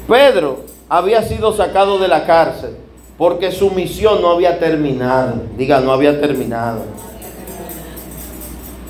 Pedro 0.09 0.65
había 0.89 1.23
sido 1.23 1.53
sacado 1.53 1.99
de 1.99 2.09
la 2.09 2.27
cárcel 2.27 2.77
porque 3.21 3.53
su 3.53 3.71
misión 3.71 4.23
no 4.23 4.31
había 4.31 4.59
terminado. 4.59 5.43
Diga, 5.57 5.81
no 5.81 5.93
había 5.93 6.21
terminado. 6.21 6.85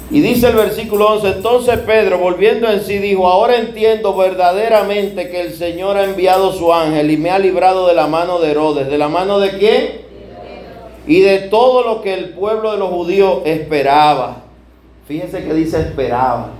Y 0.08 0.20
dice 0.20 0.48
el 0.48 0.56
versículo 0.56 1.08
11, 1.14 1.28
entonces 1.28 1.78
Pedro, 1.80 2.18
volviendo 2.18 2.68
en 2.68 2.80
sí, 2.80 2.98
dijo, 2.98 3.28
ahora 3.28 3.56
entiendo 3.56 4.16
verdaderamente 4.16 5.30
que 5.30 5.40
el 5.40 5.52
Señor 5.52 5.96
ha 5.96 6.04
enviado 6.04 6.52
su 6.52 6.72
ángel 6.72 7.10
y 7.10 7.16
me 7.16 7.30
ha 7.30 7.38
librado 7.38 7.86
de 7.86 7.94
la 7.94 8.06
mano 8.06 8.38
de 8.38 8.52
Herodes. 8.52 8.88
¿De 8.88 8.98
la 8.98 9.08
mano 9.08 9.38
de 9.40 9.58
quién? 9.58 10.00
Y 11.06 11.20
de 11.20 11.38
todo 11.40 11.82
lo 11.82 12.00
que 12.00 12.14
el 12.14 12.30
pueblo 12.30 12.72
de 12.72 12.78
los 12.78 12.90
judíos 12.90 13.40
esperaba. 13.44 14.44
Fíjense 15.06 15.44
que 15.44 15.54
dice 15.54 15.80
esperaba. 15.80 16.50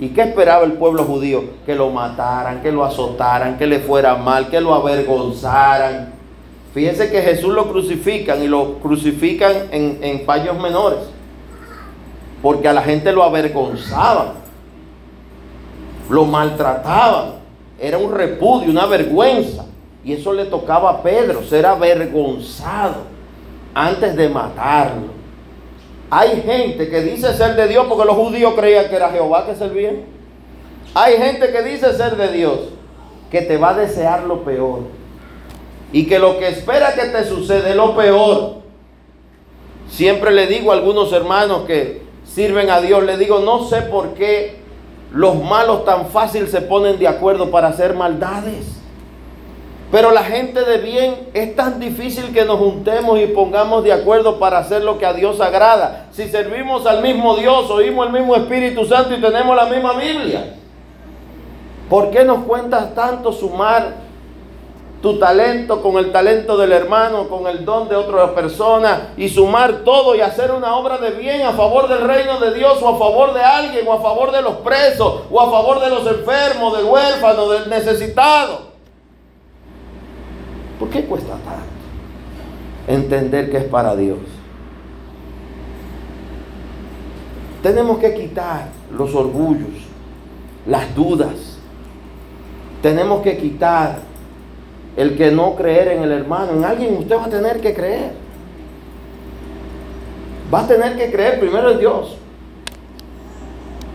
¿Y 0.00 0.10
qué 0.10 0.22
esperaba 0.22 0.64
el 0.64 0.74
pueblo 0.74 1.04
judío? 1.04 1.44
Que 1.66 1.74
lo 1.74 1.90
mataran, 1.90 2.62
que 2.62 2.70
lo 2.70 2.84
azotaran, 2.84 3.58
que 3.58 3.66
le 3.66 3.80
fuera 3.80 4.16
mal, 4.16 4.48
que 4.48 4.60
lo 4.60 4.74
avergonzaran. 4.74 6.12
Fíjense 6.72 7.10
que 7.10 7.22
Jesús 7.22 7.52
lo 7.52 7.68
crucifican 7.68 8.42
y 8.42 8.46
lo 8.46 8.74
crucifican 8.74 9.52
en, 9.72 9.98
en 10.02 10.62
menores 10.62 11.18
porque 12.42 12.68
a 12.68 12.72
la 12.72 12.82
gente 12.82 13.12
lo 13.12 13.22
avergonzaban, 13.22 14.28
lo 16.08 16.24
maltrataban, 16.24 17.32
era 17.78 17.98
un 17.98 18.12
repudio, 18.12 18.70
una 18.70 18.86
vergüenza. 18.86 19.64
Y 20.04 20.12
eso 20.12 20.32
le 20.32 20.44
tocaba 20.46 20.90
a 20.90 21.02
Pedro, 21.02 21.42
ser 21.42 21.66
avergonzado 21.66 23.02
antes 23.74 24.16
de 24.16 24.28
matarlo. 24.28 25.17
Hay 26.10 26.42
gente 26.42 26.88
que 26.88 27.02
dice 27.02 27.34
ser 27.34 27.54
de 27.56 27.68
Dios 27.68 27.86
porque 27.88 28.06
los 28.06 28.16
judíos 28.16 28.54
creían 28.56 28.88
que 28.88 28.96
era 28.96 29.10
Jehová 29.10 29.46
que 29.46 29.54
servían. 29.54 29.96
Hay 30.94 31.16
gente 31.16 31.50
que 31.50 31.62
dice 31.62 31.92
ser 31.94 32.16
de 32.16 32.32
Dios 32.32 32.60
que 33.30 33.42
te 33.42 33.58
va 33.58 33.70
a 33.70 33.74
desear 33.74 34.24
lo 34.24 34.42
peor. 34.42 34.80
Y 35.92 36.06
que 36.06 36.18
lo 36.18 36.38
que 36.38 36.48
espera 36.48 36.94
que 36.94 37.06
te 37.06 37.24
sucede 37.24 37.70
es 37.70 37.76
lo 37.76 37.94
peor. 37.94 38.56
Siempre 39.88 40.32
le 40.32 40.46
digo 40.46 40.70
a 40.70 40.74
algunos 40.74 41.12
hermanos 41.12 41.64
que 41.66 42.02
sirven 42.24 42.70
a 42.70 42.80
Dios, 42.80 43.02
le 43.04 43.16
digo, 43.16 43.40
no 43.40 43.64
sé 43.64 43.82
por 43.82 44.14
qué 44.14 44.56
los 45.12 45.42
malos 45.42 45.84
tan 45.84 46.06
fácil 46.08 46.48
se 46.48 46.60
ponen 46.60 46.98
de 46.98 47.08
acuerdo 47.08 47.50
para 47.50 47.68
hacer 47.68 47.94
maldades. 47.94 48.78
Pero 49.90 50.10
la 50.10 50.22
gente 50.22 50.64
de 50.64 50.78
bien 50.78 51.30
es 51.32 51.56
tan 51.56 51.80
difícil 51.80 52.32
que 52.34 52.44
nos 52.44 52.58
juntemos 52.58 53.18
y 53.18 53.26
pongamos 53.26 53.82
de 53.84 53.92
acuerdo 53.92 54.38
para 54.38 54.58
hacer 54.58 54.84
lo 54.84 54.98
que 54.98 55.06
a 55.06 55.14
Dios 55.14 55.40
agrada. 55.40 56.08
Si 56.12 56.28
servimos 56.28 56.84
al 56.86 57.02
mismo 57.02 57.36
Dios, 57.36 57.70
oímos 57.70 58.06
el 58.06 58.12
mismo 58.12 58.36
Espíritu 58.36 58.84
Santo 58.84 59.14
y 59.14 59.20
tenemos 59.20 59.56
la 59.56 59.64
misma 59.64 59.94
Biblia. 59.94 60.56
¿Por 61.88 62.10
qué 62.10 62.22
nos 62.22 62.44
cuentas 62.44 62.94
tanto 62.94 63.32
sumar 63.32 64.08
tu 65.00 65.18
talento 65.18 65.80
con 65.80 65.96
el 65.96 66.12
talento 66.12 66.58
del 66.58 66.72
hermano, 66.72 67.28
con 67.28 67.46
el 67.46 67.64
don 67.64 67.88
de 67.88 67.96
otra 67.96 68.34
persona 68.34 69.14
y 69.16 69.30
sumar 69.30 69.84
todo 69.84 70.14
y 70.14 70.20
hacer 70.20 70.50
una 70.50 70.76
obra 70.76 70.98
de 70.98 71.12
bien 71.12 71.46
a 71.46 71.52
favor 71.52 71.88
del 71.88 72.00
reino 72.00 72.38
de 72.40 72.52
Dios 72.52 72.82
o 72.82 72.88
a 72.88 72.98
favor 72.98 73.32
de 73.32 73.40
alguien 73.40 73.86
o 73.88 73.92
a 73.94 74.02
favor 74.02 74.32
de 74.32 74.42
los 74.42 74.56
presos 74.56 75.22
o 75.30 75.40
a 75.40 75.50
favor 75.50 75.80
de 75.80 75.88
los 75.88 76.06
enfermos, 76.06 76.76
del 76.76 76.84
huérfano, 76.84 77.48
del 77.48 77.70
necesitado? 77.70 78.67
¿Por 80.78 80.90
qué 80.90 81.04
cuesta 81.04 81.32
tanto 81.32 81.78
entender 82.86 83.50
que 83.50 83.58
es 83.58 83.64
para 83.64 83.96
Dios? 83.96 84.18
Tenemos 87.62 87.98
que 87.98 88.14
quitar 88.14 88.68
los 88.92 89.14
orgullos, 89.14 89.70
las 90.66 90.94
dudas. 90.94 91.58
Tenemos 92.82 93.22
que 93.22 93.36
quitar 93.36 93.98
el 94.96 95.16
que 95.16 95.30
no 95.32 95.56
creer 95.56 95.88
en 95.88 96.02
el 96.02 96.12
hermano. 96.12 96.52
En 96.52 96.64
alguien 96.64 96.96
usted 96.96 97.16
va 97.16 97.24
a 97.24 97.30
tener 97.30 97.60
que 97.60 97.74
creer. 97.74 98.12
Va 100.52 100.60
a 100.60 100.66
tener 100.66 100.96
que 100.96 101.10
creer 101.10 101.40
primero 101.40 101.72
en 101.72 101.78
Dios. 101.78 102.16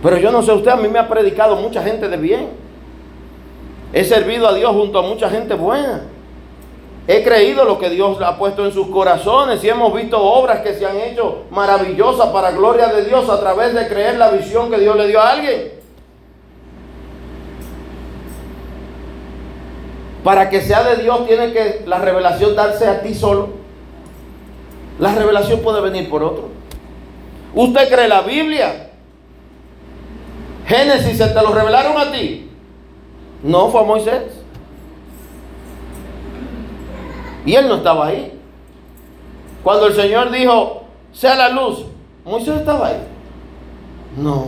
Pero 0.02 0.18
yo 0.18 0.32
no 0.32 0.44
sé, 0.44 0.52
usted 0.52 0.72
a 0.72 0.76
mí 0.76 0.90
me 0.90 1.00
ha 1.00 1.08
predicado 1.08 1.56
mucha 1.56 1.82
gente 1.82 2.10
de 2.10 2.18
bien. 2.18 2.48
He 3.94 4.04
servido 4.04 4.48
a 4.48 4.54
Dios 4.54 4.72
junto 4.74 5.00
a 5.00 5.04
mucha 5.04 5.30
gente 5.30 5.54
buena. 5.54 6.04
He 7.06 7.22
creído 7.22 7.66
lo 7.66 7.80
que 7.80 7.90
Dios 7.90 8.22
ha 8.22 8.38
puesto 8.38 8.66
en 8.66 8.72
sus 8.72 8.88
corazones 8.88 9.62
y 9.64 9.70
hemos 9.70 9.94
visto 9.94 10.22
obras 10.22 10.62
que 10.62 10.74
se 10.74 10.86
han 10.86 10.98
hecho 10.98 11.44
maravillosas 11.52 12.30
para 12.30 12.52
gloria 12.52 12.88
de 12.88 13.04
Dios 13.04 13.30
a 13.30 13.40
través 13.42 13.74
de 13.74 13.88
creer 13.90 14.18
la 14.18 14.30
visión 14.30 14.72
que 14.72 14.80
Dios 14.80 14.96
le 14.96 15.08
dio 15.08 15.20
a 15.20 15.32
alguien. 15.32 15.72
Para 20.24 20.50
que 20.50 20.62
sea 20.62 20.84
de 20.84 21.04
Dios 21.04 21.28
tiene 21.28 21.52
que 21.52 21.84
la 21.86 21.98
revelación 21.98 22.56
darse 22.56 22.88
a 22.88 23.02
ti 23.02 23.14
solo. 23.14 23.50
La 24.98 25.14
revelación 25.14 25.60
puede 25.60 25.82
venir 25.82 26.10
por 26.10 26.24
otro. 26.24 26.50
¿Usted 27.54 27.90
cree 27.90 28.08
la 28.08 28.22
Biblia? 28.22 28.92
Génesis 30.66 31.18
se 31.18 31.28
te 31.28 31.42
lo 31.42 31.54
revelaron 31.54 31.98
a 31.98 32.12
ti. 32.12 32.50
No 33.44 33.68
fue 33.68 33.82
a 33.82 33.84
Moisés. 33.84 34.43
Y 37.46 37.56
él 37.56 37.68
no 37.68 37.76
estaba 37.76 38.08
ahí. 38.08 38.40
Cuando 39.64 39.88
el 39.88 39.94
Señor 39.94 40.32
dijo, 40.32 40.84
sea 41.12 41.36
la 41.36 41.50
luz, 41.50 41.86
Moisés 42.26 42.60
estaba 42.60 42.88
ahí. 42.88 42.98
No. 44.18 44.48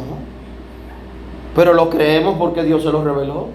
Pero 1.56 1.74
lo 1.74 1.90
creemos 1.90 2.38
porque 2.38 2.64
Dios 2.64 2.84
se 2.84 2.92
lo 2.92 3.04
reveló. 3.04 3.48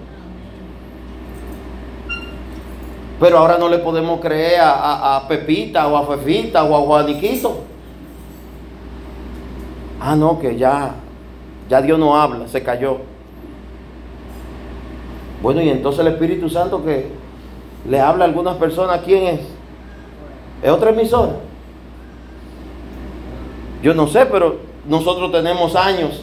Pero 3.20 3.38
ahora 3.38 3.58
no 3.58 3.68
le 3.68 3.78
podemos 3.78 4.20
creer 4.20 4.60
a, 4.62 5.22
Pepita 5.28 5.86
o 5.86 5.96
a 5.96 6.06
Fefita 6.06 6.64
o 6.64 6.74
a 6.74 6.80
Juaniquito. 6.80 7.58
Ah, 10.00 10.16
no, 10.16 10.38
que 10.38 10.56
ya, 10.56 10.94
ya 11.68 11.82
Dios 11.82 11.98
no 11.98 12.16
habla, 12.16 12.48
se 12.48 12.62
cayó. 12.62 12.98
Bueno, 15.42 15.60
y 15.60 15.68
entonces 15.68 16.00
el 16.00 16.12
Espíritu 16.12 16.48
Santo 16.48 16.82
que 16.82 17.19
le 17.88 18.00
habla 18.00 18.24
a 18.24 18.28
algunas 18.28 18.56
personas, 18.56 19.00
¿quién 19.04 19.26
es? 19.26 19.40
¿Es 20.62 20.70
otra 20.70 20.90
emisora? 20.90 21.32
Yo 23.82 23.94
no 23.94 24.06
sé, 24.08 24.26
pero 24.26 24.58
nosotros 24.86 25.32
tenemos 25.32 25.74
años 25.74 26.22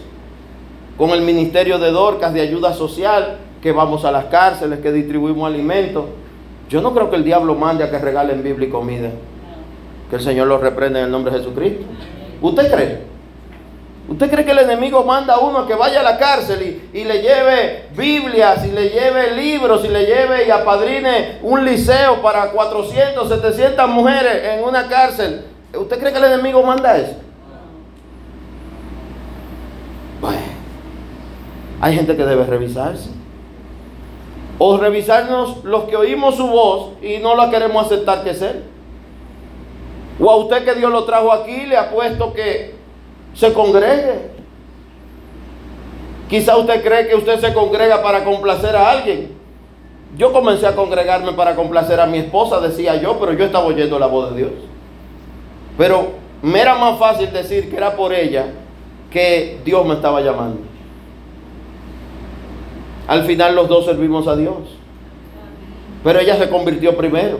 con 0.97 1.12
el 1.12 1.22
Ministerio 1.22 1.80
de 1.80 1.91
Dorcas 1.91 2.34
de 2.34 2.41
Ayuda 2.41 2.74
Social, 2.74 3.38
que 3.62 3.72
vamos 3.72 4.05
a 4.05 4.12
las 4.12 4.26
cárceles, 4.26 4.80
que 4.80 4.91
distribuimos 4.91 5.47
alimentos. 5.47 6.05
Yo 6.70 6.82
no 6.82 6.93
creo 6.93 7.10
que 7.10 7.16
el 7.16 7.24
diablo 7.24 7.55
mande 7.55 7.84
a 7.84 7.89
que 7.89 7.97
regalen 7.97 8.43
Biblia 8.43 8.68
y 8.68 8.72
comida. 8.72 9.10
Que 10.10 10.18
el 10.18 10.22
Señor 10.22 10.47
los 10.47 10.62
reprenda 10.62 10.99
en 10.99 11.05
el 11.05 11.12
nombre 11.12 11.32
de 11.32 11.39
Jesucristo. 11.39 11.86
¿Usted 12.41 12.72
cree? 12.72 13.16
¿Usted 14.08 14.32
cree 14.32 14.45
que 14.45 14.51
el 14.51 14.60
enemigo 14.60 15.03
manda 15.03 15.34
a 15.36 15.39
uno 15.39 15.68
que 15.68 15.76
vaya 15.76 15.99
a 15.99 16.03
la 16.03 16.18
cárcel 16.18 16.89
y, 16.93 17.03
le 17.03 17.22
lleve 17.22 17.88
Biblias, 17.93 18.66
y 18.66 18.72
le 18.72 18.89
lleve 18.89 19.32
libros, 19.36 19.84
y 19.84 19.89
le 19.89 20.05
lleve 20.05 20.47
y 20.47 20.49
apadrine 20.51 21.39
un 21.41 21.66
liceo 21.66 22.22
para 22.22 22.51
400, 22.51 23.28
700 23.28 23.89
mujeres 23.89 24.45
en 24.45 24.64
una 24.64 24.88
cárcel? 24.88 25.43
¿Usted 25.78 25.99
cree 25.99 26.14
que 26.14 26.20
el 26.20 26.24
enemigo 26.24 26.64
manda 26.64 26.97
eso? 26.97 27.18
Bueno, 30.22 30.39
hay 31.82 31.93
gente 31.93 32.16
que 32.16 32.26
debe 32.26 32.45
revisarse. 32.45 33.10
O 34.58 34.78
revisarnos 34.78 35.66
los 35.66 35.84
que 35.84 35.97
oímos 35.97 36.36
su 36.36 36.47
voz 36.47 36.93
y 37.01 37.18
no 37.18 37.36
la 37.36 37.49
queremos 37.49 37.86
aceptar 37.86 38.24
que 38.24 38.30
es 38.30 38.41
Él. 38.41 38.64
O 40.20 40.32
a 40.32 40.38
usted 40.38 40.64
que 40.64 40.76
Dios 40.76 40.91
lo 40.91 41.03
trajo 41.03 41.32
aquí, 41.34 41.66
le 41.66 41.78
ha 41.78 41.91
puesto 41.91 42.34
que 42.34 42.76
se 43.38 43.53
congregue. 43.53 44.31
Quizá 46.29 46.57
usted 46.57 46.83
cree 46.83 47.07
que 47.07 47.15
usted 47.15 47.39
se 47.39 47.53
congrega 47.53 48.01
para 48.01 48.23
complacer 48.23 48.75
a 48.75 48.91
alguien. 48.91 49.38
Yo 50.17 50.33
comencé 50.33 50.65
a 50.65 50.75
congregarme 50.75 51.33
para 51.33 51.55
complacer 51.55 51.99
a 51.99 52.05
mi 52.05 52.17
esposa, 52.17 52.59
decía 52.59 52.95
yo, 52.95 53.19
pero 53.19 53.33
yo 53.33 53.45
estaba 53.45 53.65
oyendo 53.65 53.99
la 53.99 54.07
voz 54.07 54.31
de 54.31 54.38
Dios. 54.38 54.51
Pero 55.77 56.13
me 56.41 56.59
era 56.59 56.75
más 56.75 56.97
fácil 56.97 57.31
decir 57.31 57.69
que 57.69 57.78
era 57.78 57.95
por 57.95 58.13
ella 58.13 58.47
que 59.12 59.59
Dios 59.63 59.86
me 59.86 59.93
estaba 59.93 60.21
llamando. 60.21 60.62
Al 63.07 63.24
final 63.24 63.55
los 63.55 63.70
dos 63.70 63.86
servimos 63.86 64.28
a 64.28 64.36
Dios. 64.36 64.55
Pero 66.03 66.20
ella 66.20 66.36
se 66.37 66.49
convirtió 66.49 66.97
primero. 66.97 67.37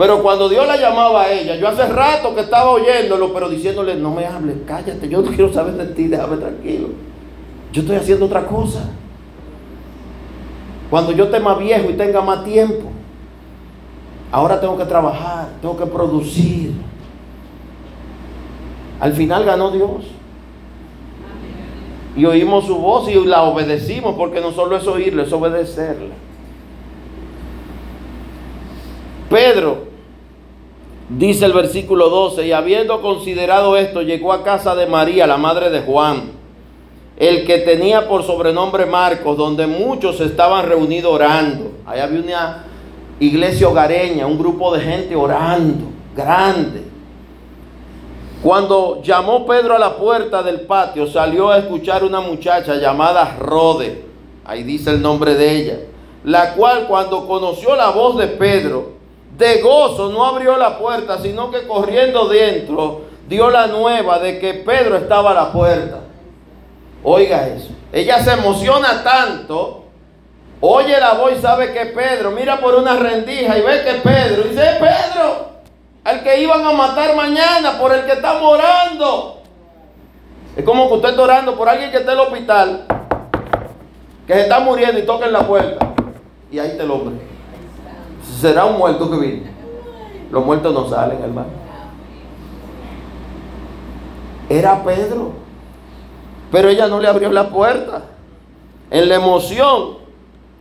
Pero 0.00 0.22
cuando 0.22 0.48
Dios 0.48 0.66
la 0.66 0.78
llamaba 0.78 1.24
a 1.24 1.30
ella, 1.30 1.56
yo 1.56 1.68
hace 1.68 1.86
rato 1.86 2.34
que 2.34 2.40
estaba 2.40 2.70
oyéndolo, 2.70 3.34
pero 3.34 3.50
diciéndole, 3.50 3.96
no 3.96 4.10
me 4.10 4.24
hables, 4.24 4.56
cállate, 4.66 5.10
yo 5.10 5.20
no 5.20 5.28
quiero 5.30 5.52
saber 5.52 5.74
de 5.74 5.88
ti, 5.88 6.08
déjame 6.08 6.38
tranquilo. 6.38 6.88
Yo 7.70 7.82
estoy 7.82 7.96
haciendo 7.96 8.24
otra 8.24 8.46
cosa. 8.46 8.80
Cuando 10.88 11.12
yo 11.12 11.24
esté 11.24 11.38
más 11.38 11.58
viejo 11.58 11.90
y 11.90 11.98
tenga 11.98 12.22
más 12.22 12.44
tiempo, 12.44 12.90
ahora 14.32 14.58
tengo 14.58 14.78
que 14.78 14.86
trabajar, 14.86 15.50
tengo 15.60 15.76
que 15.76 15.84
producir. 15.84 16.72
Al 19.00 19.12
final 19.12 19.44
ganó 19.44 19.70
Dios. 19.70 20.06
Y 22.16 22.24
oímos 22.24 22.64
su 22.64 22.76
voz 22.76 23.06
y 23.06 23.22
la 23.26 23.42
obedecimos, 23.42 24.14
porque 24.14 24.40
no 24.40 24.50
solo 24.52 24.78
es 24.78 24.86
oírle, 24.86 25.24
es 25.24 25.32
obedecerle. 25.34 26.14
Pedro 29.28 29.89
Dice 31.10 31.44
el 31.44 31.52
versículo 31.52 32.08
12, 32.08 32.46
y 32.46 32.52
habiendo 32.52 33.02
considerado 33.02 33.76
esto, 33.76 34.00
llegó 34.00 34.32
a 34.32 34.44
casa 34.44 34.76
de 34.76 34.86
María, 34.86 35.26
la 35.26 35.38
madre 35.38 35.68
de 35.68 35.80
Juan, 35.80 36.30
el 37.16 37.44
que 37.44 37.58
tenía 37.58 38.08
por 38.08 38.22
sobrenombre 38.22 38.86
Marcos, 38.86 39.36
donde 39.36 39.66
muchos 39.66 40.20
estaban 40.20 40.66
reunidos 40.66 41.12
orando. 41.12 41.72
Ahí 41.84 41.98
había 41.98 42.20
una 42.20 42.64
iglesia 43.18 43.68
hogareña, 43.68 44.24
un 44.24 44.38
grupo 44.38 44.72
de 44.72 44.82
gente 44.82 45.16
orando, 45.16 45.86
grande. 46.14 46.84
Cuando 48.40 49.02
llamó 49.02 49.44
Pedro 49.46 49.74
a 49.74 49.80
la 49.80 49.96
puerta 49.96 50.44
del 50.44 50.60
patio, 50.60 51.08
salió 51.08 51.50
a 51.50 51.58
escuchar 51.58 52.04
una 52.04 52.20
muchacha 52.20 52.76
llamada 52.76 53.36
Rode, 53.36 54.04
ahí 54.44 54.62
dice 54.62 54.90
el 54.90 55.02
nombre 55.02 55.34
de 55.34 55.56
ella, 55.56 55.78
la 56.22 56.54
cual 56.54 56.86
cuando 56.86 57.26
conoció 57.26 57.74
la 57.74 57.90
voz 57.90 58.16
de 58.16 58.28
Pedro, 58.28 58.99
de 59.40 59.62
gozo 59.62 60.10
no 60.10 60.24
abrió 60.24 60.56
la 60.56 60.78
puerta, 60.78 61.18
sino 61.18 61.50
que 61.50 61.66
corriendo 61.66 62.28
dentro 62.28 63.06
dio 63.26 63.50
la 63.50 63.66
nueva 63.66 64.18
de 64.18 64.38
que 64.38 64.54
Pedro 64.54 64.96
estaba 64.96 65.32
a 65.32 65.34
la 65.34 65.52
puerta. 65.52 66.00
Oiga 67.02 67.48
eso. 67.48 67.70
Ella 67.90 68.22
se 68.22 68.32
emociona 68.32 69.02
tanto, 69.02 69.84
oye 70.60 71.00
la 71.00 71.14
voz 71.14 71.32
y 71.36 71.40
sabe 71.40 71.72
que 71.72 71.86
Pedro, 71.86 72.30
mira 72.32 72.60
por 72.60 72.74
una 72.74 72.96
rendija 72.96 73.58
y 73.58 73.62
ve 73.62 73.82
que 73.82 73.94
Pedro, 73.94 74.44
dice, 74.44 74.76
Pedro. 74.78 75.48
al 76.04 76.22
que 76.22 76.40
iban 76.40 76.64
a 76.64 76.72
matar 76.72 77.16
mañana, 77.16 77.78
por 77.78 77.92
el 77.94 78.04
que 78.04 78.12
estamos 78.12 78.42
orando. 78.42 79.42
Es 80.54 80.64
como 80.64 80.88
que 80.88 80.94
usted 80.94 81.10
está 81.10 81.22
orando 81.22 81.56
por 81.56 81.68
alguien 81.68 81.90
que 81.90 81.96
está 81.96 82.12
en 82.12 82.18
el 82.18 82.26
hospital, 82.26 82.84
que 84.26 84.34
se 84.34 84.40
está 84.42 84.60
muriendo 84.60 84.98
y 85.00 85.06
toca 85.06 85.26
en 85.26 85.32
la 85.32 85.46
puerta. 85.46 85.94
Y 86.52 86.58
ahí 86.58 86.68
está 86.68 86.82
el 86.82 86.90
hombre. 86.90 87.29
Será 88.40 88.64
un 88.64 88.78
muerto 88.78 89.10
que 89.10 89.18
viene. 89.18 89.50
Los 90.30 90.44
muertos 90.44 90.72
no 90.72 90.88
salen, 90.88 91.22
hermano. 91.22 91.48
Era 94.48 94.82
Pedro. 94.82 95.32
Pero 96.50 96.70
ella 96.70 96.88
no 96.88 97.00
le 97.00 97.08
abrió 97.08 97.30
la 97.30 97.50
puerta. 97.50 98.04
En 98.90 99.10
la 99.10 99.16
emoción 99.16 99.98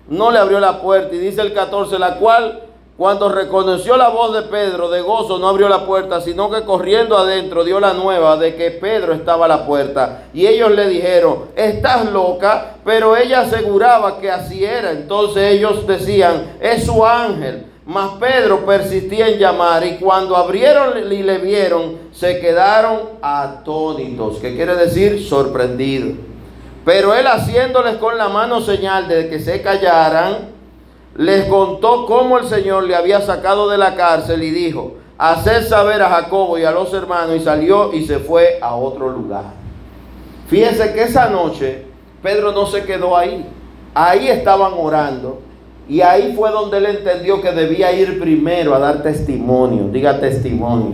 no 0.09 0.29
le 0.29 0.39
abrió 0.39 0.59
la 0.59 0.81
puerta. 0.81 1.15
Y 1.15 1.19
dice 1.19 1.41
el 1.41 1.53
14, 1.53 1.97
la 1.97 2.17
cual 2.17 2.63
cuando 2.97 3.29
reconoció 3.29 3.95
la 3.95 4.09
voz 4.09 4.33
de 4.33 4.41
Pedro 4.41 4.89
de 4.89 4.99
gozo 4.99 5.39
no 5.39 5.47
abrió 5.47 5.69
la 5.69 5.85
puerta, 5.85 6.19
sino 6.19 6.51
que 6.51 6.65
corriendo 6.65 7.17
adentro 7.17 7.63
dio 7.63 7.79
la 7.79 7.93
nueva 7.93 8.35
de 8.35 8.57
que 8.57 8.71
Pedro 8.71 9.13
estaba 9.13 9.45
a 9.45 9.47
la 9.47 9.65
puerta. 9.65 10.25
Y 10.33 10.45
ellos 10.45 10.71
le 10.71 10.89
dijeron, 10.89 11.45
estás 11.55 12.11
loca, 12.11 12.75
pero 12.83 13.15
ella 13.15 13.41
aseguraba 13.41 14.19
que 14.19 14.29
así 14.29 14.65
era. 14.65 14.91
Entonces 14.91 15.53
ellos 15.53 15.87
decían, 15.87 16.57
es 16.59 16.85
su 16.85 17.05
ángel. 17.05 17.68
Mas 17.89 18.11
Pedro 18.19 18.67
persistía 18.67 19.29
en 19.29 19.39
llamar 19.39 19.83
y 19.83 19.95
cuando 19.95 20.37
abrieron 20.37 21.11
y 21.11 21.23
le 21.23 21.39
vieron, 21.39 21.97
se 22.11 22.39
quedaron 22.39 22.99
atónitos, 23.19 24.37
que 24.37 24.55
quiere 24.55 24.75
decir 24.75 25.25
sorprendidos. 25.27 26.19
Pero 26.85 27.15
él 27.15 27.25
haciéndoles 27.25 27.95
con 27.95 28.15
la 28.15 28.29
mano 28.29 28.61
señal 28.61 29.07
de 29.07 29.27
que 29.27 29.39
se 29.39 29.63
callaran, 29.63 30.49
les 31.15 31.45
contó 31.45 32.05
cómo 32.05 32.37
el 32.37 32.45
Señor 32.45 32.83
le 32.83 32.95
había 32.95 33.21
sacado 33.21 33.67
de 33.67 33.79
la 33.79 33.95
cárcel 33.95 34.43
y 34.43 34.51
dijo, 34.51 34.97
hacer 35.17 35.63
saber 35.63 36.03
a 36.03 36.09
Jacobo 36.09 36.59
y 36.59 36.65
a 36.65 36.71
los 36.71 36.93
hermanos 36.93 37.37
y 37.37 37.39
salió 37.39 37.91
y 37.91 38.05
se 38.05 38.19
fue 38.19 38.59
a 38.61 38.75
otro 38.75 39.09
lugar. 39.09 39.45
Fíjense 40.47 40.93
que 40.93 41.05
esa 41.05 41.27
noche 41.31 41.85
Pedro 42.21 42.51
no 42.51 42.67
se 42.67 42.83
quedó 42.83 43.17
ahí, 43.17 43.49
ahí 43.95 44.27
estaban 44.27 44.73
orando 44.77 45.48
y 45.89 46.01
ahí 46.01 46.33
fue 46.35 46.51
donde 46.51 46.77
él 46.77 46.85
entendió 46.85 47.41
que 47.41 47.51
debía 47.51 47.91
ir 47.91 48.19
primero 48.19 48.75
a 48.75 48.79
dar 48.79 49.01
testimonio. 49.01 49.87
Diga 49.91 50.19
testimonio. 50.19 50.93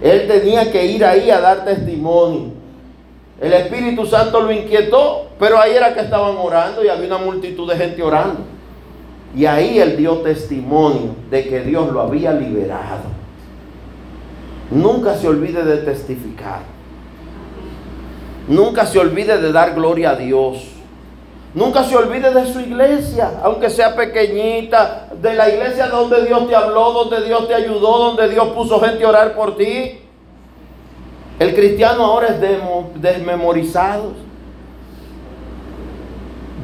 Él 0.00 0.28
tenía 0.28 0.70
que 0.70 0.86
ir 0.86 1.04
ahí 1.04 1.30
a 1.30 1.40
dar 1.40 1.64
testimonio. 1.64 2.52
El 3.40 3.52
Espíritu 3.52 4.06
Santo 4.06 4.40
lo 4.40 4.52
inquietó, 4.52 5.26
pero 5.40 5.58
ahí 5.58 5.72
era 5.72 5.92
que 5.94 6.00
estaban 6.00 6.36
orando 6.36 6.84
y 6.84 6.88
había 6.88 7.08
una 7.08 7.18
multitud 7.18 7.68
de 7.68 7.76
gente 7.76 8.02
orando. 8.04 8.38
Y 9.34 9.46
ahí 9.46 9.80
él 9.80 9.96
dio 9.96 10.18
testimonio 10.18 11.16
de 11.28 11.48
que 11.48 11.60
Dios 11.60 11.92
lo 11.92 12.00
había 12.00 12.32
liberado. 12.32 13.16
Nunca 14.70 15.16
se 15.16 15.26
olvide 15.26 15.64
de 15.64 15.78
testificar. 15.78 16.60
Nunca 18.46 18.86
se 18.86 19.00
olvide 19.00 19.38
de 19.38 19.50
dar 19.50 19.74
gloria 19.74 20.10
a 20.10 20.16
Dios. 20.16 20.75
Nunca 21.56 21.84
se 21.84 21.96
olvide 21.96 22.34
de 22.34 22.52
su 22.52 22.60
iglesia, 22.60 23.40
aunque 23.42 23.70
sea 23.70 23.96
pequeñita, 23.96 25.08
de 25.22 25.32
la 25.32 25.48
iglesia 25.48 25.86
donde 25.86 26.26
Dios 26.26 26.46
te 26.46 26.54
habló, 26.54 26.92
donde 26.92 27.24
Dios 27.24 27.48
te 27.48 27.54
ayudó, 27.54 27.96
donde 27.96 28.28
Dios 28.28 28.48
puso 28.48 28.78
gente 28.78 29.02
a 29.02 29.08
orar 29.08 29.34
por 29.34 29.56
ti. 29.56 30.00
El 31.38 31.54
cristiano 31.54 32.04
ahora 32.04 32.26
es 32.28 33.00
desmemorizado. 33.00 34.12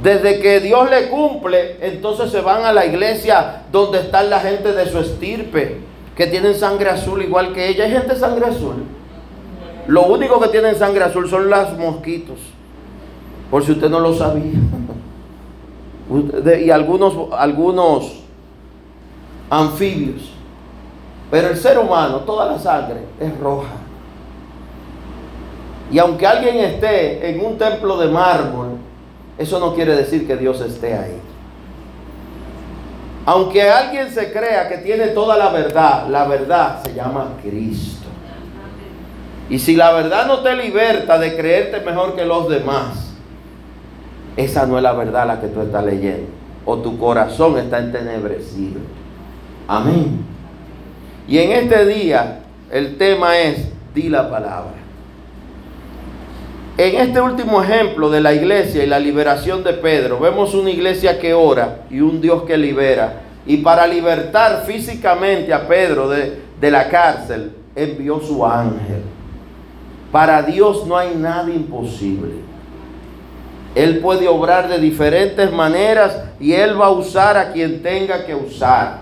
Desde 0.02 0.40
que 0.40 0.60
Dios 0.60 0.90
le 0.90 1.08
cumple, 1.08 1.78
entonces 1.80 2.30
se 2.30 2.42
van 2.42 2.66
a 2.66 2.72
la 2.74 2.84
iglesia 2.84 3.62
donde 3.72 4.00
están 4.00 4.28
la 4.28 4.40
gente 4.40 4.72
de 4.72 4.84
su 4.90 4.98
estirpe, 4.98 5.80
que 6.14 6.26
tienen 6.26 6.54
sangre 6.54 6.90
azul 6.90 7.22
igual 7.22 7.54
que 7.54 7.66
ella. 7.66 7.84
Hay 7.84 7.92
gente 7.92 8.14
sangre 8.14 8.44
azul. 8.44 8.84
Lo 9.86 10.02
único 10.02 10.38
que 10.38 10.48
tienen 10.48 10.76
sangre 10.76 11.04
azul 11.04 11.30
son 11.30 11.48
los 11.48 11.78
mosquitos. 11.78 12.51
Por 13.52 13.62
si 13.62 13.72
usted 13.72 13.90
no 13.90 14.00
lo 14.00 14.14
sabía. 14.14 14.58
y 16.58 16.70
algunos, 16.70 17.12
algunos 17.32 18.14
anfibios. 19.50 20.32
Pero 21.30 21.48
el 21.48 21.58
ser 21.58 21.78
humano, 21.78 22.20
toda 22.20 22.46
la 22.46 22.58
sangre 22.58 23.02
es 23.20 23.38
roja. 23.38 23.74
Y 25.90 25.98
aunque 25.98 26.26
alguien 26.26 26.60
esté 26.60 27.28
en 27.28 27.44
un 27.44 27.58
templo 27.58 27.98
de 27.98 28.08
mármol, 28.08 28.78
eso 29.36 29.60
no 29.60 29.74
quiere 29.74 29.96
decir 29.96 30.26
que 30.26 30.38
Dios 30.38 30.58
esté 30.62 30.94
ahí. 30.94 31.20
Aunque 33.26 33.70
alguien 33.70 34.10
se 34.10 34.32
crea 34.32 34.66
que 34.70 34.78
tiene 34.78 35.08
toda 35.08 35.36
la 35.36 35.50
verdad, 35.50 36.08
la 36.08 36.24
verdad 36.24 36.82
se 36.82 36.94
llama 36.94 37.34
Cristo. 37.42 38.08
Y 39.50 39.58
si 39.58 39.76
la 39.76 39.92
verdad 39.92 40.26
no 40.26 40.38
te 40.38 40.56
liberta 40.56 41.18
de 41.18 41.36
creerte 41.36 41.80
mejor 41.80 42.16
que 42.16 42.24
los 42.24 42.48
demás, 42.48 43.11
esa 44.36 44.66
no 44.66 44.76
es 44.76 44.82
la 44.82 44.92
verdad 44.92 45.26
la 45.26 45.40
que 45.40 45.48
tú 45.48 45.60
estás 45.60 45.84
leyendo. 45.84 46.28
O 46.64 46.78
tu 46.78 46.96
corazón 46.96 47.58
está 47.58 47.78
entenebrecido. 47.78 48.80
Amén. 49.68 50.24
Y 51.28 51.38
en 51.38 51.52
este 51.52 51.86
día 51.86 52.40
el 52.70 52.96
tema 52.96 53.38
es, 53.38 53.68
di 53.94 54.08
la 54.08 54.30
palabra. 54.30 54.72
En 56.78 56.96
este 56.96 57.20
último 57.20 57.62
ejemplo 57.62 58.10
de 58.10 58.20
la 58.20 58.32
iglesia 58.32 58.82
y 58.82 58.86
la 58.86 58.98
liberación 58.98 59.62
de 59.62 59.74
Pedro, 59.74 60.18
vemos 60.18 60.54
una 60.54 60.70
iglesia 60.70 61.18
que 61.18 61.34
ora 61.34 61.82
y 61.90 62.00
un 62.00 62.20
Dios 62.20 62.44
que 62.44 62.56
libera. 62.56 63.20
Y 63.44 63.58
para 63.58 63.86
libertar 63.86 64.64
físicamente 64.64 65.52
a 65.52 65.68
Pedro 65.68 66.08
de, 66.08 66.38
de 66.60 66.70
la 66.70 66.88
cárcel, 66.88 67.52
envió 67.76 68.20
su 68.20 68.46
ángel. 68.46 69.02
Para 70.10 70.42
Dios 70.42 70.86
no 70.86 70.96
hay 70.96 71.14
nada 71.14 71.50
imposible. 71.50 72.51
Él 73.74 74.00
puede 74.00 74.28
obrar 74.28 74.68
de 74.68 74.78
diferentes 74.78 75.50
maneras 75.52 76.18
y 76.38 76.52
Él 76.52 76.78
va 76.78 76.86
a 76.86 76.90
usar 76.90 77.36
a 77.36 77.52
quien 77.52 77.82
tenga 77.82 78.26
que 78.26 78.34
usar. 78.34 79.00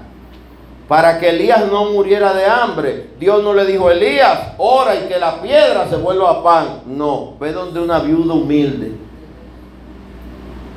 Para 0.86 1.18
que 1.18 1.30
Elías 1.30 1.66
no 1.70 1.90
muriera 1.90 2.32
de 2.32 2.46
hambre, 2.46 3.10
Dios 3.18 3.42
no 3.42 3.54
le 3.54 3.64
dijo, 3.64 3.90
Elías, 3.90 4.54
ora 4.58 4.96
y 4.96 5.08
que 5.08 5.18
la 5.18 5.40
piedra 5.40 5.88
se 5.88 5.96
vuelva 5.96 6.30
a 6.30 6.42
pan. 6.42 6.66
No, 6.86 7.36
ve 7.38 7.52
donde 7.52 7.80
una 7.80 8.00
viuda 8.00 8.34
humilde, 8.34 8.92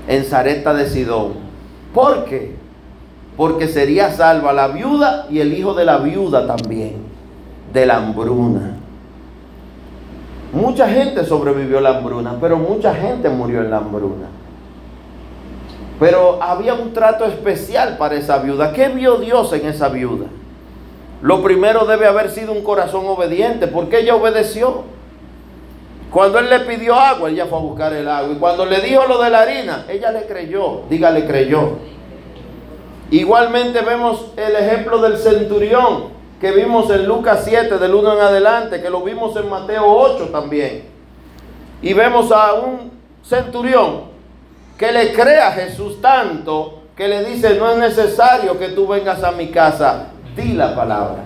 en 0.07 0.23
Zareta 0.23 0.73
de 0.73 0.87
Sidón. 0.87 1.33
¿Por 1.93 2.25
qué? 2.25 2.55
Porque 3.35 3.67
sería 3.67 4.11
salva 4.11 4.53
la 4.53 4.67
viuda 4.67 5.25
y 5.29 5.39
el 5.39 5.53
hijo 5.53 5.73
de 5.73 5.85
la 5.85 5.97
viuda 5.97 6.45
también, 6.45 6.97
de 7.71 7.85
la 7.85 7.97
hambruna. 7.97 8.82
Mucha 10.53 10.87
gente 10.87 11.25
sobrevivió 11.25 11.79
a 11.79 11.81
la 11.81 11.97
hambruna, 11.97 12.37
pero 12.39 12.57
mucha 12.57 12.93
gente 12.93 13.27
murió 13.27 13.61
en 13.61 13.71
la 13.71 13.77
hambruna. 13.77 14.27
Pero 15.99 16.41
había 16.41 16.75
un 16.75 16.93
trato 16.93 17.25
especial 17.25 17.97
para 17.97 18.15
esa 18.15 18.37
viuda. 18.37 18.71
¿Qué 18.71 18.89
vio 18.89 19.15
Dios 19.15 19.51
en 19.53 19.65
esa 19.65 19.89
viuda? 19.89 20.27
Lo 21.23 21.41
primero 21.41 21.85
debe 21.85 22.05
haber 22.05 22.29
sido 22.29 22.51
un 22.51 22.63
corazón 22.63 23.05
obediente, 23.07 23.65
porque 23.65 24.01
ella 24.01 24.15
obedeció. 24.15 24.83
Cuando 26.11 26.37
él 26.37 26.49
le 26.51 26.59
pidió 26.59 26.93
agua, 26.93 27.31
ella 27.31 27.47
fue 27.47 27.57
a 27.57 27.61
buscar 27.61 27.93
el 27.93 28.07
agua. 28.07 28.33
Y 28.33 28.37
cuando 28.37 28.67
le 28.67 28.79
dijo 28.81 29.07
lo 29.07 29.23
de 29.23 29.31
la 29.31 29.41
harina, 29.41 29.85
ella 29.89 30.11
le 30.11 30.27
creyó. 30.27 30.81
Dígale, 30.87 31.25
creyó. 31.25 31.77
Igualmente 33.09 33.81
vemos 33.81 34.31
el 34.37 34.55
ejemplo 34.55 34.99
del 34.99 35.17
centurión 35.17 36.13
que 36.43 36.51
vimos 36.51 36.89
en 36.89 37.05
Lucas 37.05 37.43
7 37.45 37.77
del 37.77 37.95
1 37.95 38.15
en 38.15 38.19
adelante, 38.19 38.81
que 38.81 38.89
lo 38.89 39.01
vimos 39.01 39.33
en 39.37 39.49
Mateo 39.49 39.85
8 39.87 40.25
también. 40.25 40.83
Y 41.81 41.93
vemos 41.93 42.33
a 42.33 42.55
un 42.55 42.91
centurión 43.23 44.01
que 44.77 44.91
le 44.91 45.13
cree 45.13 45.39
a 45.39 45.53
Jesús 45.53 46.01
tanto 46.01 46.81
que 46.97 47.07
le 47.07 47.23
dice, 47.23 47.55
no 47.55 47.71
es 47.71 47.77
necesario 47.77 48.59
que 48.59 48.67
tú 48.67 48.85
vengas 48.85 49.23
a 49.23 49.31
mi 49.31 49.51
casa, 49.51 50.07
di 50.35 50.51
la 50.51 50.75
palabra. 50.75 51.23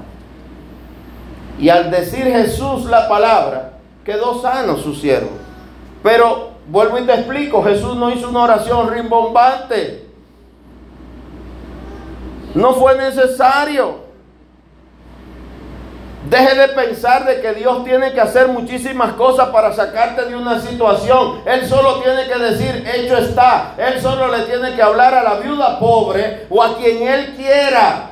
Y 1.58 1.70
al 1.70 1.90
decir 1.90 2.26
Jesús 2.26 2.86
la 2.86 3.10
palabra, 3.10 3.72
quedó 4.06 4.40
sano 4.40 4.78
su 4.78 4.94
siervo. 4.94 5.32
Pero 6.04 6.52
vuelvo 6.68 7.00
y 7.00 7.08
te 7.08 7.16
explico, 7.16 7.64
Jesús 7.64 7.96
no 7.96 8.12
hizo 8.12 8.30
una 8.30 8.44
oración 8.44 8.92
rimbombante. 8.92 10.06
No 12.54 12.76
fue 12.76 12.96
necesario. 13.00 14.06
Deje 16.30 16.56
de 16.56 16.68
pensar 16.70 17.26
de 17.26 17.40
que 17.40 17.54
Dios 17.54 17.86
tiene 17.86 18.12
que 18.12 18.20
hacer 18.20 18.50
muchísimas 18.50 19.14
cosas 19.14 19.48
para 19.48 19.72
sacarte 19.72 20.26
de 20.26 20.36
una 20.36 20.60
situación. 20.60 21.42
Él 21.46 21.66
solo 21.66 22.02
tiene 22.02 22.28
que 22.28 22.38
decir, 22.38 22.86
hecho 22.86 23.18
está. 23.18 23.76
Él 23.78 24.02
solo 24.02 24.28
le 24.28 24.44
tiene 24.44 24.76
que 24.76 24.82
hablar 24.82 25.14
a 25.14 25.24
la 25.24 25.36
viuda 25.36 25.80
pobre 25.80 26.46
o 26.50 26.62
a 26.62 26.76
quien 26.76 27.08
Él 27.08 27.34
quiera. 27.38 28.10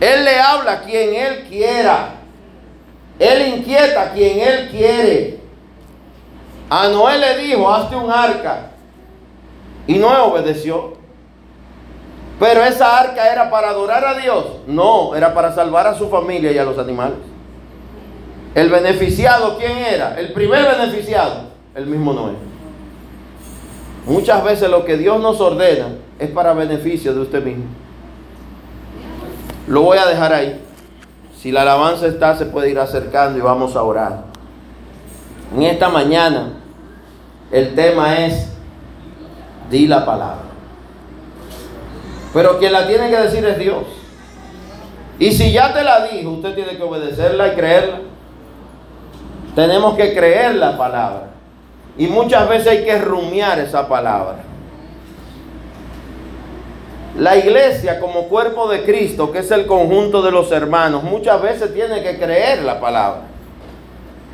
Él 0.00 0.24
le 0.24 0.38
habla 0.38 0.72
a 0.72 0.80
quien 0.82 1.14
Él 1.14 1.44
quiera. 1.48 2.10
Él 3.18 3.56
inquieta 3.56 4.02
a 4.02 4.12
quien 4.12 4.38
Él 4.38 4.68
quiere. 4.70 5.40
A 6.70 6.86
Noé 6.88 7.18
le 7.18 7.38
dijo, 7.38 7.68
hazte 7.68 7.96
un 7.96 8.08
arca. 8.08 8.70
Y 9.88 9.94
Noé 9.94 10.18
obedeció. 10.18 10.93
Pero 12.38 12.64
esa 12.64 12.98
arca 12.98 13.32
era 13.32 13.50
para 13.50 13.70
adorar 13.70 14.04
a 14.04 14.14
Dios. 14.14 14.44
No, 14.66 15.14
era 15.14 15.34
para 15.34 15.54
salvar 15.54 15.86
a 15.86 15.94
su 15.94 16.08
familia 16.08 16.52
y 16.52 16.58
a 16.58 16.64
los 16.64 16.78
animales. 16.78 17.18
El 18.54 18.70
beneficiado, 18.70 19.56
¿quién 19.58 19.78
era? 19.78 20.18
El 20.18 20.32
primer 20.32 20.64
beneficiado, 20.64 21.48
el 21.74 21.86
mismo 21.86 22.12
Noé. 22.12 22.34
Muchas 24.06 24.44
veces 24.44 24.68
lo 24.68 24.84
que 24.84 24.96
Dios 24.96 25.20
nos 25.20 25.40
ordena 25.40 25.88
es 26.18 26.30
para 26.30 26.52
beneficio 26.52 27.14
de 27.14 27.20
usted 27.20 27.44
mismo. 27.44 27.64
Lo 29.66 29.82
voy 29.82 29.98
a 29.98 30.06
dejar 30.06 30.32
ahí. 30.32 30.60
Si 31.40 31.50
la 31.50 31.62
alabanza 31.62 32.06
está, 32.06 32.36
se 32.36 32.46
puede 32.46 32.70
ir 32.70 32.78
acercando 32.78 33.38
y 33.38 33.42
vamos 33.42 33.76
a 33.76 33.82
orar. 33.82 34.24
En 35.54 35.62
esta 35.62 35.88
mañana, 35.88 36.52
el 37.50 37.74
tema 37.74 38.24
es, 38.24 38.50
di 39.70 39.86
la 39.86 40.04
palabra. 40.04 40.53
Pero 42.34 42.58
quien 42.58 42.72
la 42.72 42.86
tiene 42.86 43.08
que 43.08 43.16
decir 43.16 43.44
es 43.46 43.58
Dios. 43.58 43.84
Y 45.20 45.30
si 45.30 45.52
ya 45.52 45.72
te 45.72 45.84
la 45.84 46.08
dijo, 46.08 46.30
usted 46.30 46.54
tiene 46.54 46.76
que 46.76 46.82
obedecerla 46.82 47.48
y 47.48 47.50
creerla. 47.52 48.00
Tenemos 49.54 49.94
que 49.94 50.12
creer 50.12 50.56
la 50.56 50.76
palabra. 50.76 51.28
Y 51.96 52.08
muchas 52.08 52.48
veces 52.48 52.66
hay 52.66 52.84
que 52.84 52.98
rumiar 52.98 53.60
esa 53.60 53.88
palabra. 53.88 54.38
La 57.16 57.36
iglesia 57.36 58.00
como 58.00 58.24
cuerpo 58.24 58.68
de 58.68 58.82
Cristo, 58.82 59.30
que 59.30 59.38
es 59.38 59.50
el 59.52 59.66
conjunto 59.66 60.20
de 60.20 60.32
los 60.32 60.50
hermanos, 60.50 61.04
muchas 61.04 61.40
veces 61.40 61.72
tiene 61.72 62.02
que 62.02 62.18
creer 62.18 62.64
la 62.64 62.80
palabra. 62.80 63.20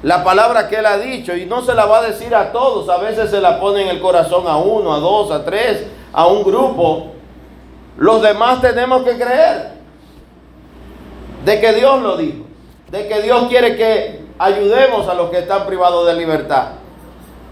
La 0.03 0.25
palabra 0.25 0.71
que 0.71 0.77
él 0.77 0.87
ha 0.87 0.97
dicho 0.97 1.37
y 1.37 1.45
no 1.45 1.61
se 1.61 1.75
la 1.75 1.85
va 1.85 1.99
a 1.99 2.03
decir 2.03 2.35
a 2.35 2.53
todos, 2.53 2.89
a 2.89 2.97
veces 2.97 3.29
se 3.29 3.43
la 3.43 3.61
pone 3.61 3.83
en 3.83 3.89
el 3.89 4.01
corazón 4.01 4.47
a 4.47 4.57
uno, 4.57 4.95
a 4.95 4.99
dos, 4.99 5.31
a 5.31 5.45
tres, 5.45 5.85
a 6.15 6.27
un 6.27 6.43
grupo. 6.43 7.20
Los 7.97 8.23
demás 8.23 8.61
tenemos 8.61 9.03
que 9.03 9.17
creer 9.17 9.73
de 11.45 11.61
que 11.61 11.73
Dios 11.73 12.03
lo 12.03 12.17
dijo, 12.17 12.45
de 12.91 13.09
que 13.09 13.23
Dios 13.23 13.49
quiere 13.49 13.77
que 13.77 14.21
ayudemos 14.39 15.09
a 15.09 15.15
los 15.15 15.31
que 15.31 15.39
están 15.39 15.67
privados 15.67 16.07
de 16.07 16.15
libertad. 16.15 16.73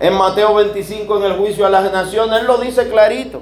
En 0.01 0.15
Mateo 0.15 0.55
25, 0.55 1.19
en 1.19 1.25
el 1.25 1.37
juicio 1.37 1.67
a 1.67 1.71
las 1.71 1.93
naciones, 1.93 2.41
Él 2.41 2.47
lo 2.47 2.59
dice 2.59 2.89
clarito. 2.89 3.41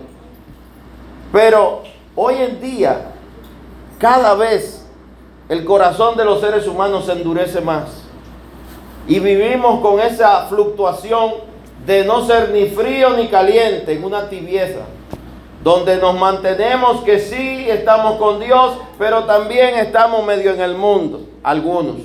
Pero 1.32 1.82
hoy 2.14 2.36
en 2.36 2.60
día, 2.60 3.12
cada 3.98 4.34
vez 4.34 4.86
el 5.48 5.64
corazón 5.64 6.16
de 6.16 6.24
los 6.24 6.40
seres 6.40 6.66
humanos 6.66 7.06
se 7.06 7.12
endurece 7.12 7.60
más. 7.60 8.02
Y 9.06 9.20
vivimos 9.20 9.80
con 9.80 10.00
esa 10.00 10.46
fluctuación 10.46 11.34
de 11.86 12.04
no 12.04 12.24
ser 12.26 12.50
ni 12.50 12.66
frío 12.66 13.10
ni 13.10 13.28
caliente, 13.28 13.92
en 13.92 14.02
una 14.02 14.28
tibieza. 14.28 14.80
Donde 15.62 15.96
nos 15.96 16.18
mantenemos 16.18 17.02
que 17.02 17.18
sí 17.18 17.66
estamos 17.68 18.16
con 18.16 18.38
Dios, 18.38 18.78
pero 18.98 19.24
también 19.24 19.74
estamos 19.76 20.24
medio 20.24 20.52
en 20.52 20.60
el 20.60 20.76
mundo, 20.76 21.22
algunos. 21.42 21.96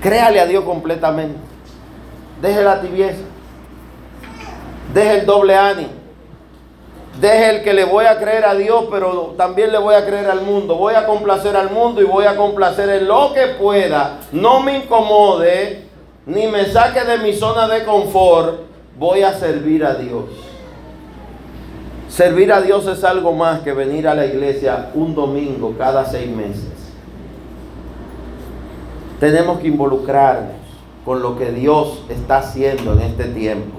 Créale 0.00 0.40
a 0.40 0.46
Dios 0.46 0.64
completamente. 0.64 1.38
Deje 2.40 2.62
la 2.62 2.80
tibieza. 2.80 3.22
Deje 4.92 5.20
el 5.20 5.26
doble 5.26 5.56
ánimo. 5.56 5.88
Deje 7.20 7.56
el 7.56 7.62
que 7.62 7.72
le 7.72 7.84
voy 7.84 8.04
a 8.04 8.18
creer 8.18 8.44
a 8.44 8.54
Dios, 8.54 8.84
pero 8.90 9.34
también 9.38 9.72
le 9.72 9.78
voy 9.78 9.94
a 9.94 10.04
creer 10.04 10.30
al 10.30 10.42
mundo. 10.42 10.76
Voy 10.76 10.94
a 10.94 11.06
complacer 11.06 11.56
al 11.56 11.70
mundo 11.70 12.02
y 12.02 12.04
voy 12.04 12.26
a 12.26 12.36
complacer 12.36 12.88
en 12.90 13.08
lo 13.08 13.32
que 13.32 13.46
pueda. 13.58 14.18
No 14.32 14.60
me 14.60 14.78
incomode, 14.78 15.86
ni 16.26 16.46
me 16.46 16.66
saque 16.66 17.04
de 17.04 17.18
mi 17.18 17.32
zona 17.32 17.68
de 17.68 17.84
confort. 17.84 18.60
Voy 18.98 19.22
a 19.22 19.32
servir 19.32 19.84
a 19.84 19.94
Dios. 19.94 20.24
Servir 22.16 22.50
a 22.50 22.62
Dios 22.62 22.86
es 22.86 23.04
algo 23.04 23.34
más 23.34 23.60
que 23.60 23.74
venir 23.74 24.08
a 24.08 24.14
la 24.14 24.24
iglesia 24.24 24.90
un 24.94 25.14
domingo 25.14 25.74
cada 25.76 26.06
seis 26.06 26.34
meses. 26.34 26.72
Tenemos 29.20 29.60
que 29.60 29.66
involucrarnos 29.66 30.56
con 31.04 31.20
lo 31.20 31.36
que 31.36 31.52
Dios 31.52 32.04
está 32.08 32.38
haciendo 32.38 32.94
en 32.94 33.00
este 33.00 33.24
tiempo. 33.24 33.76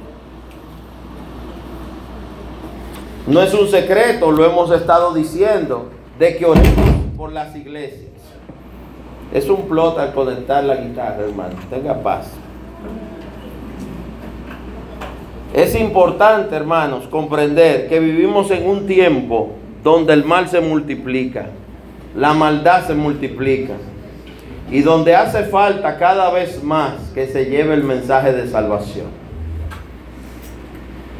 No 3.26 3.41
es 3.41 3.55
un 3.55 3.68
secreto, 3.69 4.30
lo 4.30 4.45
hemos 4.45 4.69
estado 4.69 5.15
diciendo, 5.15 5.89
de 6.19 6.38
que 6.38 6.45
oremos 6.45 7.15
por 7.18 7.34
las 7.34 7.55
iglesias. 7.55 8.11
Es 9.34 9.49
un 9.49 9.64
plot 9.64 9.97
al 9.97 10.14
conectar 10.14 10.64
la 10.64 10.76
guitarra, 10.76 11.23
hermano. 11.23 11.55
Tenga 11.72 12.03
paz. 12.03 12.27
Es 15.53 15.76
importante, 15.76 16.56
hermanos, 16.56 17.07
comprender 17.07 17.88
que 17.88 17.99
vivimos 17.99 18.52
en 18.52 18.68
un 18.68 18.86
tiempo 18.86 19.52
donde 19.84 20.14
el 20.14 20.26
mal 20.26 20.49
se 20.49 20.60
multiplica, 20.60 21.48
la 22.15 22.34
maldad 22.34 22.86
se 22.86 22.94
multiplica 22.94 23.74
y 24.69 24.82
donde 24.82 25.15
hace 25.15 25.44
falta 25.44 25.98
cada 25.98 26.30
vez 26.32 26.61
más 26.64 26.95
que 27.14 27.28
se 27.28 27.45
lleve 27.45 27.74
el 27.74 27.84
mensaje 27.84 28.34
de 28.34 28.48
salvación. 28.48 29.07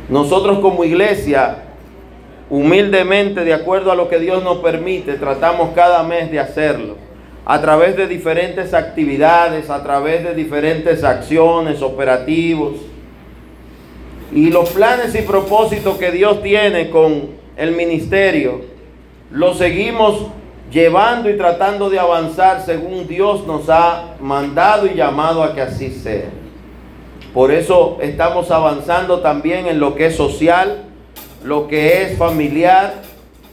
Nosotros 0.10 0.60
como 0.60 0.84
iglesia 0.84 1.64
humildemente, 2.50 3.44
de 3.44 3.54
acuerdo 3.54 3.92
a 3.92 3.96
lo 3.96 4.10
que 4.10 4.20
Dios 4.20 4.44
nos 4.44 4.58
permite, 4.58 5.14
tratamos 5.14 5.72
cada 5.74 6.04
mes 6.04 6.32
de 6.32 6.40
hacerlo. 6.40 6.96
A 7.46 7.62
través 7.62 7.96
de 7.96 8.08
diferentes 8.08 8.74
actividades, 8.74 9.70
a 9.70 9.82
través 9.84 10.24
de 10.24 10.34
diferentes 10.34 11.04
acciones, 11.04 11.82
operativos. 11.82 12.76
Y 14.34 14.50
los 14.50 14.70
planes 14.70 15.16
y 15.16 15.22
propósitos 15.22 15.98
que 15.98 16.12
Dios 16.12 16.44
tiene 16.44 16.90
con 16.90 17.30
el 17.56 17.72
ministerio, 17.72 18.62
los 19.32 19.58
seguimos 19.58 20.28
llevando 20.72 21.30
y 21.30 21.38
tratando 21.38 21.90
de 21.90 22.00
avanzar 22.00 22.64
según 22.66 23.08
Dios 23.08 23.48
nos 23.48 23.70
ha 23.70 24.16
mandado 24.20 24.86
y 24.86 24.96
llamado 24.96 25.44
a 25.44 25.56
que 25.56 25.62
así 25.62 25.90
sea. 25.90 26.30
Por 27.34 27.52
eso 27.52 27.98
estamos 28.02 28.52
avanzando 28.52 29.20
también 29.20 29.68
en 29.68 29.80
lo 29.80 29.96
que 29.96 30.08
es 30.08 30.16
social, 30.16 30.84
lo 31.44 31.68
que 31.68 32.02
es 32.02 32.18
familiar, 32.18 32.96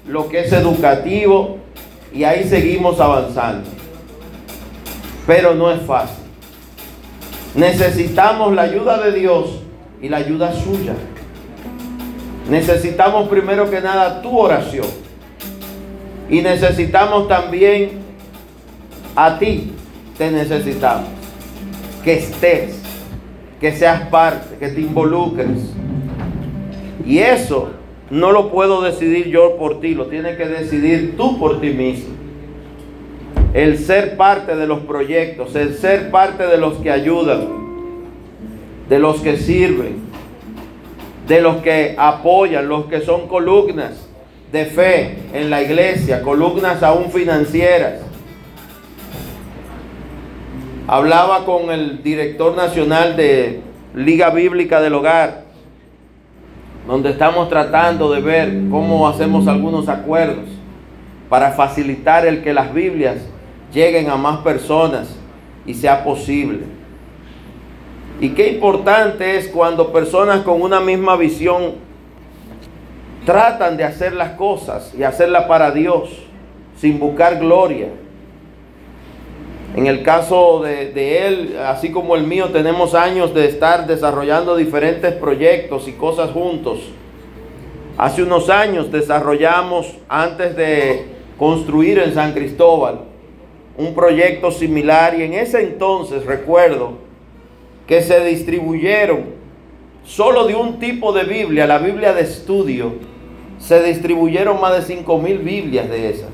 lo 0.07 0.29
que 0.29 0.41
es 0.41 0.53
educativo, 0.53 1.59
y 2.13 2.25
ahí 2.25 2.45
seguimos 2.45 3.01
avanzando. 3.01 3.69
Pero 5.27 5.55
no 5.55 5.71
es 5.71 5.83
fácil. 5.83 6.25
Necesitamos 7.55 8.55
la 8.55 8.63
ayuda 8.63 9.01
de 9.01 9.13
Dios 9.13 9.64
y 10.05 10.09
la 10.11 10.19
ayuda 10.19 10.53
suya. 10.53 10.93
Necesitamos 12.51 13.27
primero 13.27 13.71
que 13.71 13.81
nada 13.81 14.21
tu 14.21 14.39
oración. 14.39 14.87
Y 16.29 16.43
necesitamos 16.43 17.27
también 17.27 18.01
a 19.17 19.39
ti, 19.39 19.73
te 20.19 20.31
necesitamos. 20.31 21.09
Que 22.05 22.19
estés, 22.19 22.83
que 23.59 23.73
seas 23.73 24.03
parte, 24.09 24.57
que 24.59 24.69
te 24.69 24.83
involucres. 24.83 25.73
Y 27.07 27.21
eso 27.21 27.71
no 28.11 28.31
lo 28.31 28.51
puedo 28.51 28.83
decidir 28.83 29.29
yo 29.29 29.57
por 29.57 29.81
ti, 29.81 29.95
lo 29.95 30.09
tienes 30.09 30.37
que 30.37 30.45
decidir 30.45 31.17
tú 31.17 31.39
por 31.39 31.63
ti 31.63 31.71
mismo. 31.71 32.15
El 33.55 33.79
ser 33.79 34.19
parte 34.19 34.55
de 34.55 34.67
los 34.67 34.81
proyectos, 34.81 35.57
el 35.57 35.73
ser 35.73 36.11
parte 36.11 36.47
de 36.47 36.59
los 36.59 36.75
que 36.75 36.91
ayudan, 36.91 37.64
de 38.89 38.99
los 38.99 39.21
que 39.21 39.37
sirven, 39.37 39.97
de 41.27 41.41
los 41.41 41.57
que 41.59 41.95
apoyan, 41.99 42.69
los 42.69 42.87
que 42.87 43.01
son 43.01 43.29
columnas 43.29 44.09
de 44.53 44.67
fe 44.67 45.19
en 45.33 45.51
la 45.51 45.63
iglesia, 45.63 46.23
columnas 46.23 46.83
aún 46.83 47.11
financieras. 47.11 48.01
Hablaba 50.87 51.45
con 51.47 51.71
el 51.71 52.03
director 52.03 52.55
nacional 52.55 53.17
de 53.17 53.61
Liga 53.95 54.31
Bíblica 54.31 54.81
del 54.81 54.95
Hogar 54.95 55.45
donde 56.87 57.11
estamos 57.11 57.49
tratando 57.49 58.13
de 58.13 58.21
ver 58.21 58.63
cómo 58.71 59.09
hacemos 59.09 59.47
algunos 59.47 59.89
acuerdos 59.89 60.45
para 61.29 61.53
facilitar 61.53 62.27
el 62.27 62.43
que 62.43 62.53
las 62.53 62.75
Biblias 62.75 63.17
lleguen 63.73 64.11
a 64.11 64.17
más 64.17 64.41
personas 64.41 65.17
y 65.67 65.75
sea 65.75 66.05
posible. 66.05 66.61
Y 68.21 68.31
qué 68.31 68.49
importante 68.49 69.37
es 69.37 69.49
cuando 69.49 69.93
personas 69.93 70.43
con 70.43 70.63
una 70.63 70.81
misma 70.81 71.17
visión 71.17 71.75
tratan 73.27 73.77
de 73.77 73.85
hacer 73.85 74.13
las 74.13 74.33
cosas 74.33 74.93
y 74.97 75.03
hacerlas 75.03 75.45
para 75.45 75.71
Dios 75.71 76.11
sin 76.77 76.99
buscar 76.99 77.39
gloria 77.39 77.89
en 79.75 79.89
el 79.89 80.05
caso 80.05 80.63
de, 80.63 81.27
él, 81.27 81.57
así 81.67 81.91
como 81.91 82.15
el 82.15 82.25
mío, 82.25 82.51
tenemos 82.51 82.95
años 82.95 83.35
de 83.35 83.47
estar 83.47 83.89
desarrollando 83.89 84.55
diferentes 84.55 85.13
proyectos 85.15 85.89
y 85.89 85.93
cosas 85.93 86.31
juntos. 86.31 86.79
Hace 87.99 88.23
unos 88.23 88.51
años 88.51 88.93
desarrollamos, 88.93 89.93
antes 90.09 90.55
de 90.55 91.07
construir 91.37 91.99
en 91.99 92.15
San 92.15 92.35
Cristóbal, 92.35 93.01
un 93.77 93.95
proyecto 93.97 94.53
similar 94.53 95.19
y 95.19 95.25
en 95.25 95.35
ese 95.35 95.63
entonces 95.63 96.25
recuerdo 96.25 96.99
que 97.87 98.03
se 98.03 98.25
distribuyeron 98.25 99.25
solo 100.05 100.47
de 100.47 100.55
un 100.55 100.79
tipo 100.79 101.13
de 101.13 101.25
Biblia, 101.25 101.67
la 101.67 101.79
Biblia 101.79 102.13
de 102.13 102.23
estudio, 102.23 102.95
se 103.59 103.83
distribuyeron 103.83 104.61
más 104.61 104.75
de 104.75 104.83
5 104.83 105.19
mil 105.19 105.39
Biblias 105.39 105.89
de 105.89 106.11
esas 106.11 106.31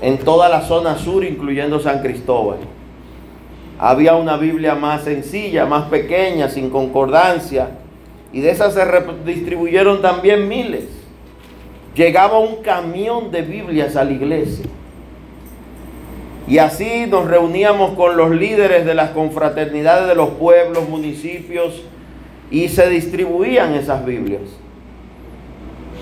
en 0.00 0.18
toda 0.18 0.48
la 0.48 0.62
zona 0.62 0.96
sur, 0.96 1.24
incluyendo 1.24 1.80
San 1.80 2.00
Cristóbal. 2.00 2.58
Había 3.78 4.14
una 4.14 4.36
Biblia 4.36 4.74
más 4.74 5.04
sencilla, 5.04 5.66
más 5.66 5.88
pequeña, 5.88 6.48
sin 6.48 6.70
concordancia, 6.70 7.70
y 8.32 8.40
de 8.40 8.50
esas 8.50 8.74
se 8.74 8.84
distribuyeron 9.24 10.02
también 10.02 10.48
miles. 10.48 10.84
Llegaba 11.94 12.38
un 12.38 12.56
camión 12.62 13.30
de 13.30 13.42
Biblias 13.42 13.96
a 13.96 14.04
la 14.04 14.12
iglesia. 14.12 14.66
Y 16.48 16.58
así 16.58 17.06
nos 17.06 17.26
reuníamos 17.26 17.90
con 17.90 18.16
los 18.16 18.30
líderes 18.30 18.86
de 18.86 18.94
las 18.94 19.10
confraternidades 19.10 20.08
de 20.08 20.14
los 20.14 20.30
pueblos, 20.30 20.88
municipios, 20.88 21.82
y 22.50 22.68
se 22.68 22.88
distribuían 22.88 23.74
esas 23.74 24.04
Biblias. 24.04 24.40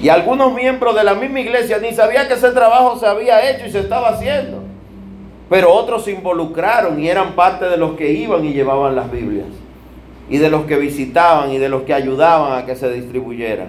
Y 0.00 0.08
algunos 0.08 0.54
miembros 0.54 0.94
de 0.94 1.02
la 1.02 1.14
misma 1.14 1.40
iglesia 1.40 1.78
ni 1.78 1.92
sabían 1.92 2.28
que 2.28 2.34
ese 2.34 2.52
trabajo 2.52 2.96
se 2.96 3.06
había 3.06 3.50
hecho 3.50 3.66
y 3.66 3.70
se 3.70 3.80
estaba 3.80 4.10
haciendo. 4.10 4.62
Pero 5.50 5.72
otros 5.72 6.04
se 6.04 6.12
involucraron 6.12 7.00
y 7.02 7.08
eran 7.08 7.32
parte 7.32 7.64
de 7.64 7.76
los 7.76 7.96
que 7.96 8.12
iban 8.12 8.44
y 8.44 8.52
llevaban 8.52 8.94
las 8.94 9.10
Biblias. 9.10 9.48
Y 10.30 10.38
de 10.38 10.50
los 10.50 10.64
que 10.66 10.76
visitaban 10.76 11.50
y 11.50 11.58
de 11.58 11.68
los 11.68 11.82
que 11.82 11.94
ayudaban 11.94 12.56
a 12.56 12.66
que 12.66 12.76
se 12.76 12.92
distribuyeran. 12.92 13.68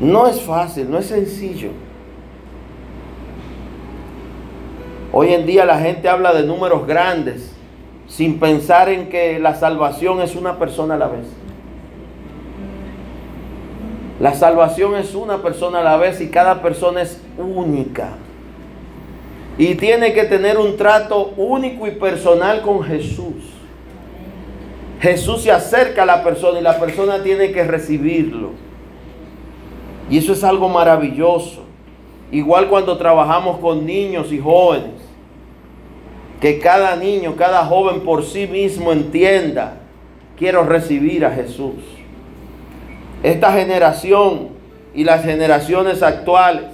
No 0.00 0.26
es 0.26 0.40
fácil, 0.40 0.90
no 0.90 0.98
es 0.98 1.06
sencillo. 1.06 1.70
Hoy 5.16 5.32
en 5.32 5.46
día 5.46 5.64
la 5.64 5.78
gente 5.78 6.08
habla 6.08 6.34
de 6.34 6.42
números 6.42 6.88
grandes 6.88 7.52
sin 8.08 8.40
pensar 8.40 8.88
en 8.88 9.10
que 9.10 9.38
la 9.38 9.54
salvación 9.54 10.20
es 10.20 10.34
una 10.34 10.58
persona 10.58 10.94
a 10.94 10.96
la 10.96 11.06
vez. 11.06 11.26
La 14.18 14.34
salvación 14.34 14.96
es 14.96 15.14
una 15.14 15.40
persona 15.40 15.78
a 15.78 15.84
la 15.84 15.98
vez 15.98 16.20
y 16.20 16.30
cada 16.30 16.62
persona 16.62 17.02
es 17.02 17.22
única. 17.38 18.08
Y 19.56 19.76
tiene 19.76 20.14
que 20.14 20.24
tener 20.24 20.58
un 20.58 20.76
trato 20.76 21.32
único 21.36 21.86
y 21.86 21.92
personal 21.92 22.62
con 22.62 22.82
Jesús. 22.82 23.52
Jesús 25.00 25.42
se 25.42 25.52
acerca 25.52 26.02
a 26.02 26.06
la 26.06 26.24
persona 26.24 26.58
y 26.58 26.62
la 26.64 26.80
persona 26.80 27.22
tiene 27.22 27.52
que 27.52 27.62
recibirlo. 27.62 28.50
Y 30.10 30.18
eso 30.18 30.32
es 30.32 30.42
algo 30.42 30.68
maravilloso. 30.68 31.62
Igual 32.32 32.68
cuando 32.68 32.98
trabajamos 32.98 33.58
con 33.60 33.86
niños 33.86 34.32
y 34.32 34.40
jóvenes. 34.40 35.03
Que 36.40 36.58
cada 36.58 36.96
niño, 36.96 37.36
cada 37.36 37.64
joven 37.64 38.00
por 38.00 38.24
sí 38.24 38.46
mismo 38.46 38.92
entienda, 38.92 39.78
quiero 40.36 40.64
recibir 40.64 41.24
a 41.24 41.30
Jesús. 41.30 41.74
Esta 43.22 43.52
generación 43.52 44.48
y 44.94 45.04
las 45.04 45.24
generaciones 45.24 46.02
actuales 46.02 46.66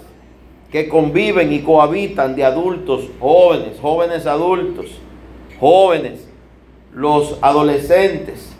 que 0.70 0.88
conviven 0.88 1.52
y 1.52 1.60
cohabitan 1.60 2.36
de 2.36 2.44
adultos, 2.44 3.08
jóvenes, 3.18 3.78
jóvenes 3.80 4.26
adultos, 4.26 4.86
jóvenes, 5.58 6.28
los 6.92 7.38
adolescentes, 7.40 8.52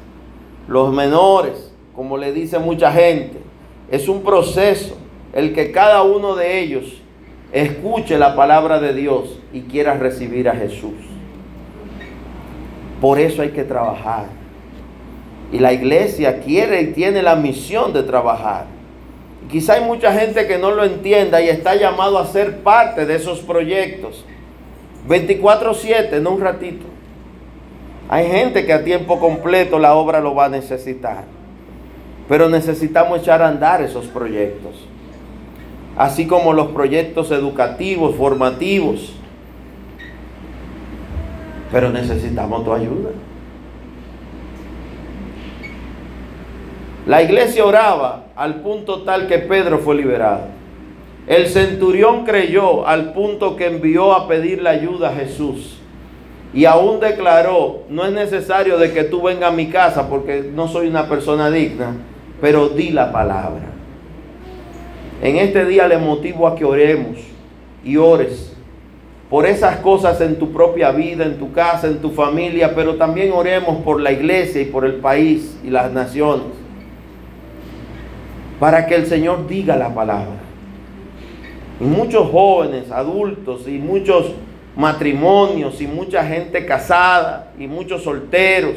los 0.68 0.92
menores, 0.92 1.72
como 1.94 2.16
le 2.16 2.32
dice 2.32 2.58
mucha 2.58 2.92
gente, 2.92 3.38
es 3.90 4.08
un 4.08 4.22
proceso 4.22 4.96
el 5.32 5.54
que 5.54 5.72
cada 5.72 6.02
uno 6.02 6.34
de 6.34 6.60
ellos 6.60 6.99
escuche 7.52 8.18
la 8.18 8.36
palabra 8.36 8.80
de 8.80 8.94
Dios 8.94 9.38
y 9.52 9.62
quiera 9.62 9.94
recibir 9.94 10.48
a 10.48 10.54
Jesús. 10.54 10.94
Por 13.00 13.18
eso 13.18 13.42
hay 13.42 13.50
que 13.50 13.64
trabajar. 13.64 14.26
Y 15.52 15.58
la 15.58 15.72
iglesia 15.72 16.40
quiere 16.40 16.82
y 16.82 16.86
tiene 16.88 17.22
la 17.22 17.34
misión 17.34 17.92
de 17.92 18.02
trabajar. 18.02 18.66
Quizá 19.50 19.74
hay 19.74 19.84
mucha 19.84 20.12
gente 20.12 20.46
que 20.46 20.58
no 20.58 20.70
lo 20.70 20.84
entienda 20.84 21.40
y 21.40 21.48
está 21.48 21.74
llamado 21.74 22.18
a 22.18 22.26
ser 22.26 22.58
parte 22.58 23.06
de 23.06 23.16
esos 23.16 23.40
proyectos. 23.40 24.24
24/7, 25.08 26.20
no 26.20 26.32
un 26.32 26.40
ratito. 26.40 26.86
Hay 28.08 28.26
gente 28.26 28.66
que 28.66 28.72
a 28.72 28.84
tiempo 28.84 29.18
completo 29.18 29.78
la 29.78 29.94
obra 29.94 30.20
lo 30.20 30.34
va 30.34 30.44
a 30.44 30.48
necesitar. 30.48 31.24
Pero 32.28 32.48
necesitamos 32.48 33.20
echar 33.22 33.42
a 33.42 33.48
andar 33.48 33.82
esos 33.82 34.06
proyectos. 34.06 34.86
Así 36.00 36.26
como 36.26 36.54
los 36.54 36.68
proyectos 36.68 37.30
educativos, 37.30 38.14
formativos. 38.14 39.12
Pero 41.70 41.90
necesitamos 41.90 42.64
tu 42.64 42.72
ayuda. 42.72 43.10
La 47.04 47.22
iglesia 47.22 47.66
oraba 47.66 48.28
al 48.34 48.62
punto 48.62 49.02
tal 49.02 49.26
que 49.26 49.40
Pedro 49.40 49.80
fue 49.80 49.94
liberado. 49.94 50.44
El 51.26 51.48
centurión 51.48 52.24
creyó 52.24 52.88
al 52.88 53.12
punto 53.12 53.56
que 53.56 53.66
envió 53.66 54.14
a 54.14 54.26
pedir 54.26 54.62
la 54.62 54.70
ayuda 54.70 55.10
a 55.10 55.16
Jesús. 55.16 55.82
Y 56.54 56.64
aún 56.64 56.98
declaró, 57.00 57.82
no 57.90 58.06
es 58.06 58.12
necesario 58.12 58.78
de 58.78 58.94
que 58.94 59.04
tú 59.04 59.20
vengas 59.20 59.52
a 59.52 59.54
mi 59.54 59.68
casa 59.68 60.08
porque 60.08 60.50
no 60.50 60.66
soy 60.66 60.86
una 60.88 61.10
persona 61.10 61.50
digna, 61.50 61.94
pero 62.40 62.70
di 62.70 62.88
la 62.88 63.12
palabra. 63.12 63.79
En 65.22 65.36
este 65.36 65.64
día 65.66 65.86
le 65.86 65.98
motivo 65.98 66.46
a 66.46 66.56
que 66.56 66.64
oremos 66.64 67.18
y 67.84 67.96
ores 67.96 68.56
por 69.28 69.46
esas 69.46 69.76
cosas 69.76 70.20
en 70.20 70.38
tu 70.38 70.52
propia 70.52 70.90
vida, 70.90 71.24
en 71.24 71.38
tu 71.38 71.52
casa, 71.52 71.86
en 71.86 72.00
tu 72.00 72.10
familia, 72.10 72.74
pero 72.74 72.96
también 72.96 73.32
oremos 73.32 73.82
por 73.82 74.00
la 74.00 74.10
iglesia 74.10 74.62
y 74.62 74.64
por 74.64 74.84
el 74.84 74.94
país 74.94 75.58
y 75.62 75.70
las 75.70 75.92
naciones 75.92 76.46
para 78.58 78.86
que 78.86 78.94
el 78.94 79.06
Señor 79.06 79.48
diga 79.48 79.74
la 79.74 79.94
palabra. 79.94 80.38
Y 81.80 81.84
muchos 81.84 82.30
jóvenes, 82.30 82.90
adultos 82.90 83.66
y 83.66 83.78
muchos 83.78 84.32
matrimonios 84.76 85.80
y 85.80 85.86
mucha 85.86 86.24
gente 86.24 86.66
casada 86.66 87.52
y 87.58 87.66
muchos 87.66 88.02
solteros, 88.02 88.74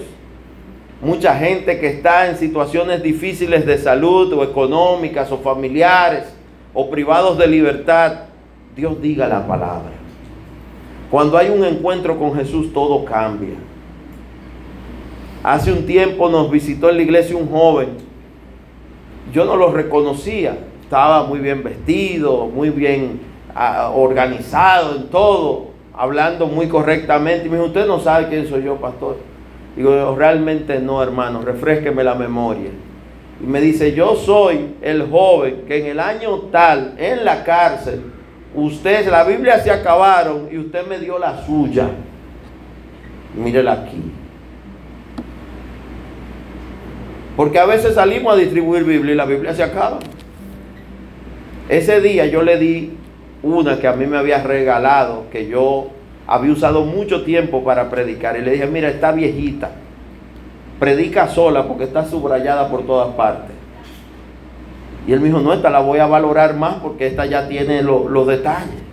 mucha 1.02 1.36
gente 1.36 1.80
que 1.80 1.88
está 1.88 2.30
en 2.30 2.38
situaciones 2.38 3.03
difíciles 3.03 3.65
de 3.65 3.78
salud 3.78 4.32
o 4.34 4.44
económicas 4.44 5.30
o 5.34 5.40
familiares 5.40 6.33
o 6.74 6.90
privados 6.90 7.38
de 7.38 7.48
libertad, 7.48 8.14
Dios 8.76 9.02
diga 9.02 9.28
la 9.28 9.45
palabra. 9.48 9.91
Cuando 11.12 11.38
hay 11.38 11.50
un 11.50 11.64
encuentro 11.64 12.18
con 12.18 12.36
Jesús 12.36 12.74
todo 12.74 13.06
cambia. 13.06 13.56
Hace 15.44 15.72
un 15.72 15.86
tiempo 15.86 16.30
nos 16.30 16.50
visitó 16.50 16.90
en 16.90 16.98
la 16.98 17.04
iglesia 17.04 17.36
un 17.36 17.50
joven 17.50 18.14
yo 19.34 19.45
no 19.45 19.56
lo 19.56 19.72
reconocía. 19.72 20.58
Estaba 20.82 21.24
muy 21.24 21.40
bien 21.40 21.64
vestido, 21.64 22.48
muy 22.48 22.70
bien 22.70 23.22
ah, 23.56 23.91
organizado 23.94 24.95
en 24.95 25.08
todo, 25.08 25.72
hablando 25.94 26.48
muy 26.48 26.68
correctamente. 26.68 27.48
Y 27.48 27.50
me 27.50 27.58
dijo, 27.58 27.68
usted 27.68 27.88
no 27.88 28.00
sabe 28.00 28.28
quién 28.28 28.48
soy 28.48 28.64
yo, 28.64 28.76
pastor. 28.76 29.18
Digo, 29.76 30.16
realmente 30.16 30.80
no, 30.80 31.02
hermano, 31.02 31.41
refresqueme 31.41 32.04
la 32.04 32.14
memoria. 32.14 32.70
Y 33.44 33.45
me 33.45 33.60
dice, 33.60 33.94
yo 33.94 34.15
soy 34.15 34.76
el 34.82 35.10
joven 35.10 35.65
que 35.68 35.80
en 35.80 35.88
el 35.88 35.99
año 35.99 36.38
tal, 36.52 36.94
en 36.98 37.26
la 37.26 37.44
cárcel, 37.44 38.02
usted, 38.56 39.10
la 39.10 39.26
Biblia 39.26 39.60
se 39.60 39.70
acabaron 39.70 40.48
y 40.49 40.57
usted 40.57 40.88
me 40.88 40.98
dio 40.98 41.20
la 41.20 41.45
suya. 41.45 41.90
Mírela 43.36 43.74
aquí. 43.74 44.02
Porque 47.36 47.60
a 47.60 47.65
veces 47.65 47.95
salimos 47.95 48.34
a 48.34 48.38
distribuir 48.38 48.86
Biblia 48.86 49.14
y 49.14 49.18
la 49.18 49.26
Biblia 49.26 49.53
se 49.53 49.64
acaba. 49.64 49.99
Ese 51.68 51.99
día 51.99 52.26
yo 52.28 52.44
le 52.44 52.57
di 52.57 52.94
una 53.41 53.78
que 53.78 53.88
a 53.88 53.94
mí 53.94 54.06
me 54.06 54.18
había 54.18 54.41
regalado, 54.41 55.26
que 55.32 55.48
yo 55.48 55.90
había 56.28 56.53
usado 56.53 56.86
mucho 56.86 57.26
tiempo 57.26 57.61
para 57.64 57.90
predicar. 57.90 58.38
Y 58.38 58.41
le 58.41 58.52
dije, 58.52 58.68
mira, 58.68 58.88
está 58.88 59.11
viejita. 59.11 59.72
Predica 60.84 61.30
sola 61.30 61.66
porque 61.66 61.86
está 61.86 62.04
subrayada 62.04 62.68
por 62.68 62.86
todas 62.86 63.16
partes. 63.16 63.56
Y 65.08 65.14
él 65.14 65.22
me 65.22 65.28
dijo, 65.28 65.40
no, 65.40 65.54
esta 65.54 65.70
la 65.70 65.80
voy 65.80 66.00
a 66.00 66.08
valorar 66.08 66.58
más 66.58 66.74
porque 66.84 67.08
esta 67.08 67.26
ya 67.26 67.48
tiene 67.48 67.82
los 67.82 68.28
detalles. 68.28 68.84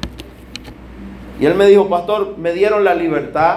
Y 1.40 1.46
él 1.46 1.56
me 1.56 1.66
dijo, 1.66 1.88
pastor, 1.88 2.36
me 2.38 2.52
dieron 2.52 2.84
la 2.84 2.94
libertad. 2.94 3.56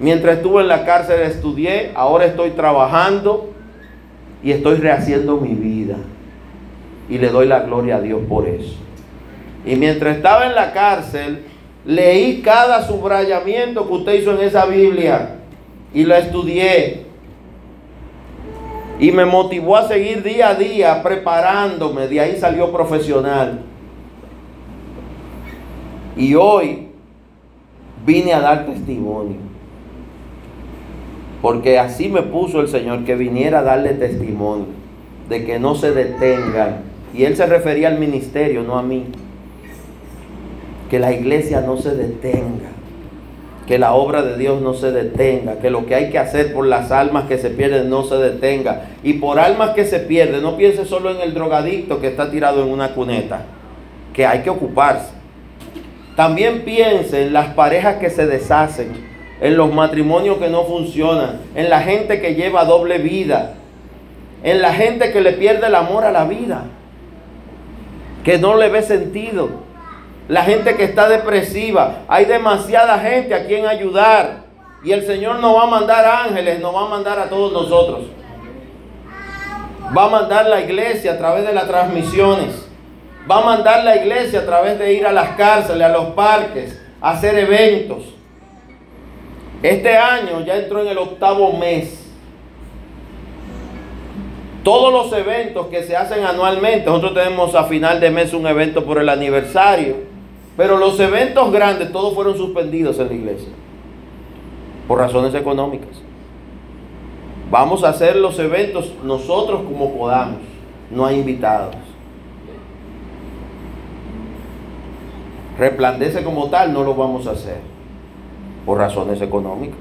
Mientras 0.00 0.38
estuve 0.38 0.62
en 0.62 0.66
la 0.66 0.84
cárcel 0.84 1.20
estudié, 1.20 1.92
ahora 1.94 2.24
estoy 2.24 2.50
trabajando 2.50 3.50
y 4.42 4.50
estoy 4.50 4.78
rehaciendo 4.78 5.36
mi 5.36 5.54
vida. 5.54 5.98
Y 7.08 7.18
le 7.18 7.28
doy 7.28 7.46
la 7.46 7.60
gloria 7.60 7.98
a 7.98 8.00
Dios 8.00 8.20
por 8.28 8.48
eso. 8.48 8.74
Y 9.64 9.76
mientras 9.76 10.16
estaba 10.16 10.48
en 10.48 10.56
la 10.56 10.72
cárcel, 10.72 11.44
leí 11.84 12.42
cada 12.42 12.84
subrayamiento 12.84 13.86
que 13.86 13.92
usted 13.92 14.14
hizo 14.14 14.32
en 14.32 14.40
esa 14.40 14.66
Biblia 14.66 15.36
y 15.94 16.02
lo 16.02 16.16
estudié. 16.16 17.11
Y 19.02 19.10
me 19.10 19.24
motivó 19.24 19.76
a 19.76 19.88
seguir 19.88 20.22
día 20.22 20.50
a 20.50 20.54
día 20.54 21.02
preparándome. 21.02 22.06
De 22.06 22.20
ahí 22.20 22.36
salió 22.36 22.70
profesional. 22.70 23.62
Y 26.16 26.36
hoy 26.36 26.86
vine 28.06 28.32
a 28.32 28.40
dar 28.40 28.64
testimonio. 28.64 29.38
Porque 31.42 31.80
así 31.80 32.08
me 32.08 32.22
puso 32.22 32.60
el 32.60 32.68
Señor 32.68 33.04
que 33.04 33.16
viniera 33.16 33.58
a 33.58 33.62
darle 33.62 33.94
testimonio. 33.94 34.66
de 35.28 35.44
que 35.44 35.58
no 35.58 35.74
se 35.74 35.90
detengan. 35.90 36.82
Y 37.12 37.24
él 37.24 37.34
se 37.36 37.46
refería 37.46 37.88
al 37.88 37.98
ministerio, 37.98 38.62
no 38.62 38.78
a 38.78 38.84
mí. 38.84 39.06
Que 40.88 41.00
la 41.00 41.12
iglesia 41.12 41.60
no 41.60 41.76
se 41.76 41.96
detenga. 41.96 42.70
Que 43.66 43.78
la 43.78 43.94
obra 43.94 44.22
de 44.22 44.36
Dios 44.36 44.60
no 44.60 44.74
se 44.74 44.92
detenga. 44.92 45.58
Que 45.60 45.70
lo 45.70 45.86
que 45.86 45.94
hay 45.94 46.10
que 46.10 46.18
hacer 46.18 46.52
por 46.52 46.66
las 46.66 46.90
almas 46.90 47.24
que 47.24 47.38
se 47.38 47.50
pierden 47.50 47.88
no 47.88 48.04
se 48.04 48.16
detenga. 48.16 48.88
Y 49.02 49.14
por 49.14 49.38
almas 49.38 49.70
que 49.70 49.84
se 49.84 50.00
pierden, 50.00 50.42
no 50.42 50.56
piense 50.56 50.84
solo 50.84 51.10
en 51.10 51.20
el 51.20 51.34
drogadicto 51.34 52.00
que 52.00 52.08
está 52.08 52.30
tirado 52.30 52.62
en 52.62 52.70
una 52.70 52.94
cuneta. 52.94 53.42
Que 54.12 54.26
hay 54.26 54.40
que 54.40 54.50
ocuparse. 54.50 55.12
También 56.16 56.62
piense 56.62 57.22
en 57.22 57.32
las 57.32 57.54
parejas 57.54 57.96
que 57.96 58.10
se 58.10 58.26
deshacen 58.26 59.12
en 59.42 59.56
los 59.56 59.74
matrimonios 59.74 60.38
que 60.38 60.48
no 60.48 60.62
funcionan, 60.62 61.40
en 61.56 61.68
la 61.68 61.80
gente 61.80 62.20
que 62.20 62.36
lleva 62.36 62.64
doble 62.64 62.98
vida, 62.98 63.54
en 64.44 64.62
la 64.62 64.72
gente 64.72 65.10
que 65.10 65.20
le 65.20 65.32
pierde 65.32 65.66
el 65.66 65.74
amor 65.74 66.04
a 66.04 66.12
la 66.12 66.24
vida, 66.24 66.62
que 68.22 68.38
no 68.38 68.56
le 68.56 68.68
ve 68.68 68.82
sentido, 68.82 69.48
la 70.32 70.44
gente 70.44 70.74
que 70.76 70.84
está 70.84 71.10
depresiva. 71.10 72.04
Hay 72.08 72.24
demasiada 72.24 72.98
gente 72.98 73.34
a 73.34 73.44
quien 73.44 73.66
ayudar 73.66 74.44
y 74.82 74.90
el 74.90 75.04
Señor 75.04 75.40
no 75.40 75.56
va 75.56 75.64
a 75.64 75.66
mandar 75.66 76.06
ángeles, 76.06 76.58
no 76.58 76.72
va 76.72 76.86
a 76.86 76.88
mandar 76.88 77.18
a 77.18 77.28
todos 77.28 77.52
nosotros. 77.52 78.06
Va 79.94 80.06
a 80.06 80.08
mandar 80.08 80.46
la 80.46 80.62
iglesia 80.62 81.12
a 81.12 81.18
través 81.18 81.46
de 81.46 81.52
las 81.52 81.66
transmisiones. 81.66 82.66
Va 83.30 83.42
a 83.42 83.44
mandar 83.44 83.84
la 83.84 83.94
iglesia 83.96 84.40
a 84.40 84.46
través 84.46 84.78
de 84.78 84.94
ir 84.94 85.06
a 85.06 85.12
las 85.12 85.36
cárceles, 85.36 85.82
a 85.82 85.90
los 85.90 86.06
parques, 86.14 86.80
a 87.02 87.10
hacer 87.10 87.38
eventos. 87.38 88.02
Este 89.62 89.98
año 89.98 90.40
ya 90.46 90.56
entró 90.56 90.80
en 90.80 90.88
el 90.88 90.96
octavo 90.96 91.52
mes. 91.58 92.10
Todos 94.64 94.90
los 94.94 95.12
eventos 95.12 95.66
que 95.66 95.82
se 95.82 95.94
hacen 95.94 96.24
anualmente, 96.24 96.86
nosotros 96.86 97.12
tenemos 97.12 97.54
a 97.54 97.64
final 97.64 98.00
de 98.00 98.08
mes 98.08 98.32
un 98.32 98.46
evento 98.46 98.82
por 98.86 98.96
el 98.96 99.10
aniversario, 99.10 100.11
pero 100.56 100.78
los 100.78 100.98
eventos 101.00 101.50
grandes 101.52 101.92
todos 101.92 102.14
fueron 102.14 102.36
suspendidos 102.36 102.98
en 102.98 103.08
la 103.08 103.14
iglesia 103.14 103.52
por 104.86 104.98
razones 104.98 105.34
económicas. 105.34 106.02
Vamos 107.50 107.84
a 107.84 107.90
hacer 107.90 108.16
los 108.16 108.38
eventos 108.38 108.92
nosotros 109.04 109.62
como 109.62 109.92
podamos, 109.92 110.40
no 110.90 111.06
hay 111.06 111.20
invitados. 111.20 111.76
Resplandece 115.58 116.24
como 116.24 116.48
tal, 116.48 116.72
no 116.72 116.82
lo 116.82 116.94
vamos 116.94 117.26
a 117.26 117.32
hacer 117.32 117.58
por 118.64 118.78
razones 118.78 119.20
económicas. 119.20 119.78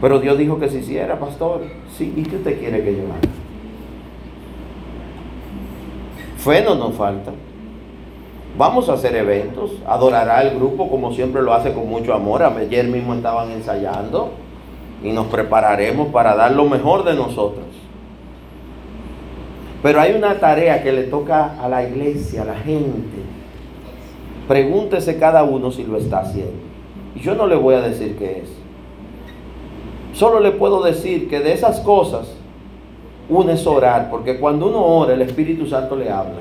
Pero 0.00 0.18
Dios 0.18 0.38
dijo 0.38 0.58
que 0.58 0.68
se 0.68 0.78
hiciera, 0.78 1.18
pastor. 1.18 1.62
Sí, 1.96 2.12
¿y 2.16 2.22
qué 2.22 2.36
usted 2.36 2.58
quiere 2.58 2.82
que 2.82 2.96
yo 2.96 3.02
haga? 3.02 3.20
Fe 6.38 6.62
no 6.62 6.74
nos 6.74 6.94
falta. 6.94 7.32
Vamos 8.60 8.90
a 8.90 8.92
hacer 8.92 9.16
eventos, 9.16 9.70
adorará 9.86 10.42
el 10.42 10.54
grupo 10.54 10.90
como 10.90 11.14
siempre 11.14 11.40
lo 11.40 11.54
hace 11.54 11.72
con 11.72 11.88
mucho 11.88 12.12
amor. 12.12 12.42
Ayer 12.42 12.86
mismo 12.88 13.14
estaban 13.14 13.50
ensayando 13.52 14.32
y 15.02 15.12
nos 15.12 15.28
prepararemos 15.28 16.08
para 16.08 16.36
dar 16.36 16.52
lo 16.52 16.66
mejor 16.66 17.02
de 17.04 17.14
nosotros. 17.14 17.64
Pero 19.82 19.98
hay 19.98 20.12
una 20.12 20.38
tarea 20.40 20.82
que 20.82 20.92
le 20.92 21.04
toca 21.04 21.58
a 21.58 21.70
la 21.70 21.88
iglesia, 21.88 22.42
a 22.42 22.44
la 22.44 22.56
gente, 22.56 23.22
Pregúntese 24.46 25.18
cada 25.18 25.42
uno 25.42 25.70
si 25.70 25.84
lo 25.84 25.96
está 25.96 26.18
haciendo. 26.18 26.52
Y 27.14 27.20
yo 27.20 27.34
no 27.34 27.46
le 27.46 27.56
voy 27.56 27.76
a 27.76 27.80
decir 27.80 28.18
qué 28.18 28.42
es. 28.42 30.18
Solo 30.18 30.38
le 30.38 30.50
puedo 30.50 30.82
decir 30.82 31.30
que 31.30 31.40
de 31.40 31.54
esas 31.54 31.80
cosas, 31.80 32.36
uno 33.30 33.52
es 33.52 33.66
orar, 33.66 34.10
porque 34.10 34.38
cuando 34.38 34.66
uno 34.66 34.84
ora, 34.84 35.14
el 35.14 35.22
Espíritu 35.22 35.66
Santo 35.66 35.96
le 35.96 36.10
habla, 36.10 36.40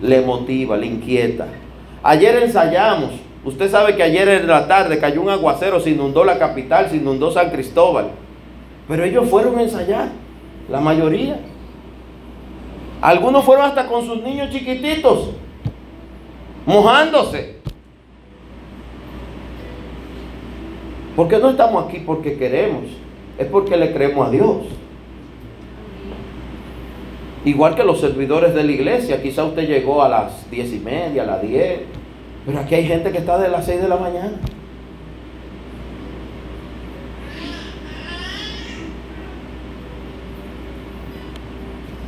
le 0.00 0.20
motiva, 0.22 0.76
le 0.76 0.86
inquieta. 0.86 1.46
Ayer 2.02 2.42
ensayamos, 2.42 3.10
usted 3.44 3.70
sabe 3.70 3.96
que 3.96 4.02
ayer 4.02 4.28
en 4.28 4.46
la 4.46 4.66
tarde 4.66 4.98
cayó 4.98 5.22
un 5.22 5.30
aguacero, 5.30 5.80
se 5.80 5.90
inundó 5.90 6.24
la 6.24 6.38
capital, 6.38 6.88
se 6.88 6.96
inundó 6.96 7.30
San 7.30 7.50
Cristóbal. 7.50 8.10
Pero 8.88 9.04
ellos 9.04 9.28
fueron 9.28 9.58
a 9.58 9.62
ensayar, 9.62 10.08
la 10.68 10.80
mayoría. 10.80 11.38
Algunos 13.00 13.44
fueron 13.44 13.66
hasta 13.66 13.86
con 13.86 14.04
sus 14.04 14.22
niños 14.22 14.50
chiquititos 14.50 15.30
mojándose. 16.66 17.56
Porque 21.16 21.38
no 21.38 21.50
estamos 21.50 21.86
aquí 21.86 22.02
porque 22.06 22.36
queremos, 22.38 22.84
es 23.38 23.46
porque 23.46 23.76
le 23.76 23.92
creemos 23.92 24.28
a 24.28 24.30
Dios. 24.30 24.56
Igual 27.44 27.74
que 27.74 27.84
los 27.84 28.00
servidores 28.00 28.54
de 28.54 28.64
la 28.64 28.72
iglesia, 28.72 29.22
quizá 29.22 29.44
usted 29.44 29.66
llegó 29.66 30.02
a 30.02 30.08
las 30.08 30.50
diez 30.50 30.72
y 30.74 30.78
media, 30.78 31.22
a 31.22 31.26
las 31.26 31.42
diez, 31.42 31.80
pero 32.44 32.58
aquí 32.58 32.74
hay 32.74 32.86
gente 32.86 33.10
que 33.10 33.18
está 33.18 33.38
de 33.38 33.48
las 33.48 33.64
seis 33.64 33.80
de 33.80 33.88
la 33.88 33.96
mañana. 33.96 34.32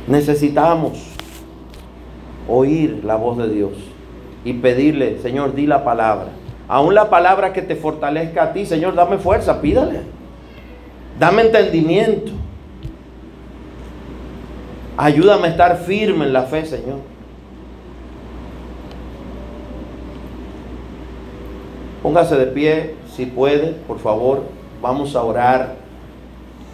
Necesitamos 0.05 1.13
oír 2.47 3.01
la 3.03 3.15
voz 3.15 3.37
de 3.37 3.49
Dios 3.49 3.71
y 4.43 4.53
pedirle, 4.53 5.19
Señor, 5.19 5.55
di 5.55 5.65
la 5.65 5.83
palabra. 5.83 6.27
Aún 6.67 6.93
la 6.93 7.09
palabra 7.09 7.53
que 7.53 7.61
te 7.61 7.75
fortalezca 7.75 8.43
a 8.43 8.53
ti, 8.53 8.65
Señor, 8.65 8.95
dame 8.95 9.17
fuerza, 9.17 9.61
pídale. 9.61 10.01
Dame 11.19 11.43
entendimiento. 11.43 12.31
Ayúdame 15.03 15.47
a 15.47 15.51
estar 15.51 15.77
firme 15.79 16.23
en 16.23 16.31
la 16.31 16.43
fe, 16.43 16.65
Señor. 16.65 16.99
Póngase 22.01 22.37
de 22.37 22.45
pie, 22.45 22.95
si 23.13 23.25
puede, 23.25 23.73
por 23.85 23.99
favor. 23.99 24.43
Vamos 24.81 25.17
a 25.17 25.23
orar 25.23 25.75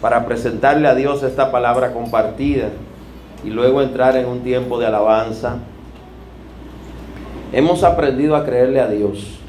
para 0.00 0.26
presentarle 0.26 0.86
a 0.86 0.94
Dios 0.94 1.24
esta 1.24 1.50
palabra 1.50 1.92
compartida 1.92 2.68
y 3.44 3.50
luego 3.50 3.82
entrar 3.82 4.16
en 4.16 4.26
un 4.26 4.44
tiempo 4.44 4.78
de 4.78 4.86
alabanza. 4.86 5.56
Hemos 7.52 7.82
aprendido 7.82 8.36
a 8.36 8.44
creerle 8.44 8.80
a 8.80 8.86
Dios. 8.86 9.40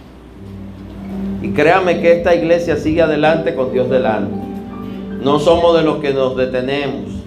Y 1.44 1.52
créame 1.52 2.02
que 2.02 2.14
esta 2.14 2.34
iglesia 2.34 2.78
sigue 2.78 3.04
adelante 3.04 3.54
con 3.54 3.72
Dios 3.72 3.92
delante. 3.92 4.34
No 5.22 5.38
somos 5.38 5.78
de 5.78 5.84
los 5.84 5.98
que 5.98 6.16
nos 6.16 6.36
detenemos. 6.36 7.21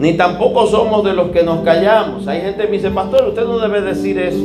Ni 0.00 0.14
tampoco 0.14 0.66
somos 0.66 1.04
de 1.04 1.12
los 1.12 1.30
que 1.30 1.42
nos 1.42 1.60
callamos. 1.60 2.26
Hay 2.26 2.40
gente 2.40 2.62
que 2.62 2.68
me 2.68 2.76
dice, 2.78 2.90
pastor, 2.90 3.28
usted 3.28 3.44
no 3.44 3.58
debe 3.58 3.82
decir 3.82 4.18
eso. 4.18 4.42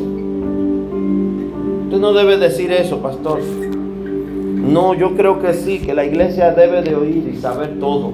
Usted 1.85 1.97
no 1.97 2.11
debe 2.11 2.37
decir 2.37 2.73
eso, 2.73 2.97
pastor. 2.97 3.39
No, 3.39 4.93
yo 4.93 5.15
creo 5.15 5.41
que 5.41 5.53
sí, 5.53 5.79
que 5.79 5.93
la 5.93 6.03
iglesia 6.03 6.51
debe 6.51 6.81
de 6.81 6.95
oír 6.95 7.31
y 7.33 7.37
saber 7.39 7.79
todo. 7.79 8.11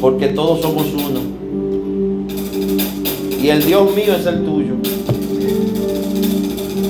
Porque 0.00 0.26
todos 0.28 0.60
somos 0.60 0.86
uno. 0.92 1.20
Y 3.40 3.48
el 3.50 3.64
Dios 3.64 3.94
mío 3.94 4.14
es 4.18 4.26
el 4.26 4.44
tuyo. 4.44 4.74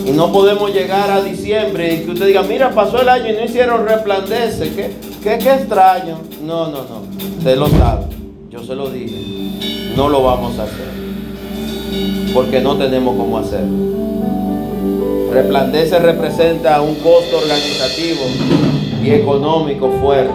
Y 0.06 0.10
no 0.12 0.32
podemos 0.32 0.72
llegar 0.72 1.10
a 1.10 1.20
diciembre 1.20 1.96
y 1.96 2.04
que 2.06 2.12
usted 2.12 2.28
diga, 2.28 2.44
mira, 2.44 2.70
pasó 2.70 3.02
el 3.02 3.10
año 3.10 3.28
y 3.28 3.32
no 3.34 3.44
hicieron 3.44 3.86
resplandece. 3.86 4.74
¿Qué, 4.74 4.90
qué, 5.22 5.38
qué 5.38 5.52
extraño? 5.52 6.16
No, 6.42 6.68
no, 6.68 6.78
no. 6.84 7.02
Usted 7.38 7.58
lo 7.58 7.68
sabe. 7.68 8.17
Yo 8.50 8.60
se 8.60 8.74
lo 8.74 8.88
dije. 8.88 9.92
No 9.94 10.08
lo 10.08 10.22
vamos 10.22 10.58
a 10.58 10.62
hacer. 10.62 10.86
Porque 12.32 12.60
no 12.60 12.76
tenemos 12.76 13.14
cómo 13.14 13.36
hacerlo. 13.36 13.76
Resplandece 15.34 15.98
representa 15.98 16.80
un 16.80 16.94
costo 16.94 17.36
organizativo 17.42 18.20
y 19.04 19.10
económico 19.10 19.90
fuerte. 20.00 20.32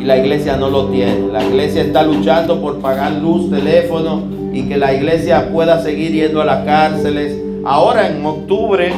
Y 0.00 0.04
la 0.04 0.16
iglesia 0.16 0.56
no 0.56 0.68
lo 0.68 0.86
tiene. 0.86 1.28
La 1.32 1.44
iglesia 1.44 1.82
está 1.82 2.02
luchando 2.02 2.60
por 2.60 2.80
pagar 2.80 3.12
luz, 3.12 3.48
teléfono 3.50 4.24
y 4.52 4.64
que 4.64 4.76
la 4.76 4.92
iglesia 4.92 5.52
pueda 5.52 5.80
seguir 5.80 6.10
yendo 6.10 6.42
a 6.42 6.44
las 6.44 6.64
cárceles 6.64 7.40
ahora 7.64 8.08
en 8.08 8.26
octubre, 8.26 8.92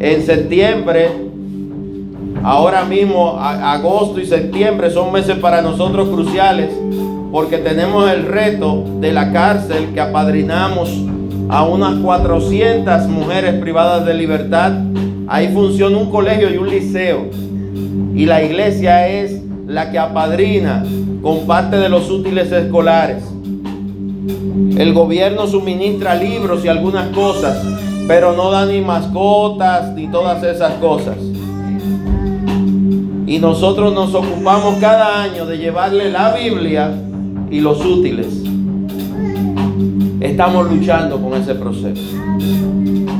en 0.00 0.24
septiembre, 0.24 1.10
ahora 2.42 2.86
mismo 2.86 3.38
agosto 3.38 4.18
y 4.18 4.24
septiembre 4.24 4.90
son 4.90 5.12
meses 5.12 5.36
para 5.36 5.60
nosotros 5.60 6.08
cruciales 6.08 6.70
porque 7.30 7.58
tenemos 7.58 8.10
el 8.10 8.24
reto 8.24 8.84
de 9.00 9.12
la 9.12 9.32
cárcel 9.32 9.92
que 9.92 10.00
apadrinamos 10.00 10.90
a 11.48 11.64
unas 11.64 11.96
400 11.96 13.08
mujeres 13.08 13.54
privadas 13.60 14.04
de 14.06 14.14
libertad. 14.14 14.72
Ahí 15.28 15.48
funciona 15.52 15.96
un 15.96 16.10
colegio 16.10 16.52
y 16.52 16.56
un 16.56 16.68
liceo. 16.68 17.26
Y 18.14 18.26
la 18.26 18.42
iglesia 18.42 19.08
es 19.08 19.42
la 19.66 19.90
que 19.90 19.98
apadrina 19.98 20.84
con 21.22 21.46
parte 21.46 21.76
de 21.76 21.88
los 21.88 22.10
útiles 22.10 22.50
escolares. 22.50 23.22
El 24.78 24.92
gobierno 24.92 25.46
suministra 25.46 26.14
libros 26.14 26.64
y 26.64 26.68
algunas 26.68 27.08
cosas, 27.08 27.62
pero 28.06 28.34
no 28.34 28.50
da 28.50 28.66
ni 28.66 28.80
mascotas 28.80 29.92
ni 29.94 30.08
todas 30.08 30.42
esas 30.42 30.74
cosas. 30.74 31.16
Y 33.26 33.38
nosotros 33.40 33.92
nos 33.92 34.14
ocupamos 34.14 34.76
cada 34.76 35.22
año 35.22 35.46
de 35.46 35.58
llevarle 35.58 36.10
la 36.10 36.32
Biblia 36.32 36.92
y 37.50 37.60
los 37.60 37.84
útiles. 37.84 38.26
Estamos 40.20 40.70
luchando 40.70 41.20
con 41.20 41.34
ese 41.34 41.54
proceso, 41.54 42.16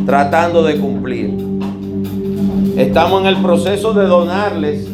tratando 0.05 0.63
de 0.63 0.77
cumplir. 0.79 1.35
Estamos 2.77 3.23
en 3.23 3.29
el 3.29 3.37
proceso 3.39 3.93
de 3.95 4.07
donarles 4.07 4.89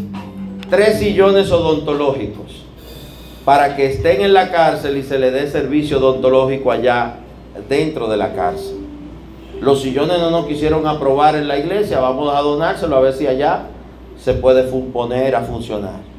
tres 0.70 0.98
sillones 0.98 1.50
odontológicos 1.50 2.62
para 3.44 3.74
que 3.76 3.86
estén 3.86 4.20
en 4.20 4.32
la 4.32 4.50
cárcel 4.50 4.96
y 4.96 5.02
se 5.02 5.18
les 5.18 5.32
dé 5.32 5.50
servicio 5.50 5.98
odontológico 5.98 6.70
allá 6.70 7.16
dentro 7.68 8.08
de 8.08 8.16
la 8.16 8.34
cárcel. 8.34 8.76
Los 9.60 9.82
sillones 9.82 10.18
no 10.18 10.30
nos 10.30 10.46
quisieron 10.46 10.86
aprobar 10.86 11.36
en 11.36 11.48
la 11.48 11.58
iglesia, 11.58 12.00
vamos 12.00 12.34
a 12.34 12.40
donárselo 12.40 12.96
a 12.96 13.00
ver 13.00 13.12
si 13.14 13.26
allá 13.26 13.66
se 14.16 14.34
puede 14.34 14.64
poner 14.64 15.34
a 15.34 15.42
funcionar. 15.42 16.11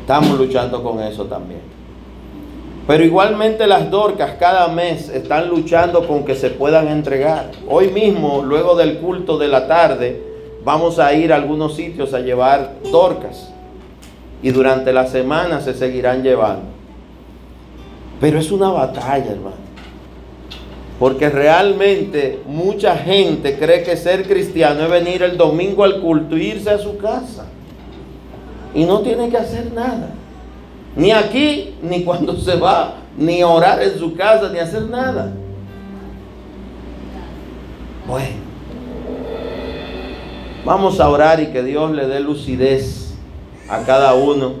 Estamos 0.00 0.38
luchando 0.38 0.82
con 0.82 1.00
eso 1.00 1.24
también. 1.26 1.60
Pero 2.86 3.04
igualmente 3.04 3.66
las 3.68 3.90
dorcas 3.90 4.32
cada 4.38 4.66
mes 4.68 5.08
están 5.10 5.48
luchando 5.48 6.06
con 6.08 6.24
que 6.24 6.34
se 6.34 6.50
puedan 6.50 6.88
entregar. 6.88 7.50
Hoy 7.68 7.88
mismo, 7.88 8.42
luego 8.42 8.74
del 8.74 8.98
culto 8.98 9.38
de 9.38 9.46
la 9.46 9.68
tarde, 9.68 10.20
vamos 10.64 10.98
a 10.98 11.12
ir 11.14 11.32
a 11.32 11.36
algunos 11.36 11.76
sitios 11.76 12.14
a 12.14 12.20
llevar 12.20 12.74
dorcas. 12.90 13.52
Y 14.42 14.50
durante 14.50 14.92
la 14.92 15.06
semana 15.06 15.60
se 15.60 15.74
seguirán 15.74 16.22
llevando. 16.22 16.64
Pero 18.20 18.38
es 18.38 18.50
una 18.50 18.70
batalla, 18.70 19.30
hermano. 19.30 19.70
Porque 20.98 21.30
realmente 21.30 22.40
mucha 22.46 22.96
gente 22.96 23.58
cree 23.58 23.82
que 23.82 23.96
ser 23.96 24.26
cristiano 24.26 24.82
es 24.82 24.90
venir 24.90 25.22
el 25.22 25.36
domingo 25.36 25.84
al 25.84 26.00
culto 26.00 26.36
e 26.36 26.42
irse 26.42 26.70
a 26.70 26.78
su 26.78 26.98
casa. 26.98 27.46
Y 28.74 28.84
no 28.84 29.00
tiene 29.00 29.28
que 29.28 29.36
hacer 29.36 29.72
nada. 29.72 30.10
Ni 30.96 31.12
aquí, 31.12 31.74
ni 31.82 32.04
cuando 32.04 32.36
se 32.36 32.56
va, 32.56 32.94
ni 33.16 33.42
orar 33.42 33.82
en 33.82 33.98
su 33.98 34.14
casa, 34.14 34.48
ni 34.52 34.58
hacer 34.58 34.82
nada. 34.82 35.32
Bueno, 38.06 38.36
vamos 40.64 40.98
a 41.00 41.08
orar 41.08 41.40
y 41.40 41.46
que 41.48 41.62
Dios 41.62 41.90
le 41.92 42.06
dé 42.06 42.20
lucidez 42.20 43.14
a 43.68 43.82
cada 43.84 44.14
uno. 44.14 44.54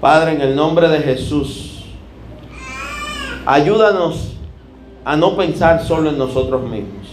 Padre, 0.00 0.32
en 0.32 0.40
el 0.40 0.56
nombre 0.56 0.88
de 0.88 1.00
Jesús, 1.00 1.84
ayúdanos 3.44 4.32
a 5.04 5.16
no 5.16 5.36
pensar 5.36 5.84
solo 5.84 6.10
en 6.10 6.18
nosotros 6.18 6.62
mismos. 6.62 7.06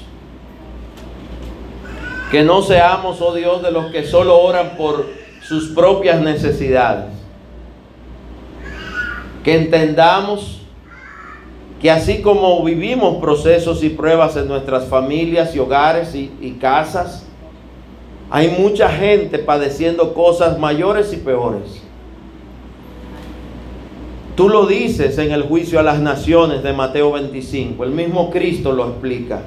Que 2.32 2.44
no 2.44 2.62
seamos, 2.62 3.20
oh 3.22 3.34
Dios, 3.34 3.62
de 3.62 3.72
los 3.72 3.92
que 3.92 4.06
solo 4.06 4.40
oran 4.40 4.78
por 4.78 5.19
sus 5.50 5.70
propias 5.70 6.22
necesidades. 6.22 7.12
Que 9.44 9.58
entendamos 9.58 10.62
que 11.82 11.90
así 11.90 12.22
como 12.22 12.64
vivimos 12.64 13.16
procesos 13.16 13.84
y 13.84 13.90
pruebas 13.90 14.36
en 14.36 14.48
nuestras 14.48 14.86
familias 14.86 15.56
y 15.56 15.60
hogares 15.60 16.14
y, 16.14 16.32
y 16.40 16.52
casas, 16.62 17.26
hay 18.30 18.50
mucha 18.60 18.90
gente 18.90 19.40
padeciendo 19.40 20.14
cosas 20.14 20.60
mayores 20.60 21.12
y 21.14 21.18
peores. 21.18 21.82
Tú 24.36 24.50
lo 24.50 24.68
dices 24.68 25.18
en 25.18 25.32
el 25.32 25.42
juicio 25.42 25.80
a 25.80 25.84
las 25.84 26.00
naciones 26.00 26.62
de 26.62 26.74
Mateo 26.74 27.14
25. 27.14 27.84
El 27.86 27.92
mismo 27.92 28.30
Cristo 28.30 28.72
lo 28.72 28.88
explica. 28.88 29.42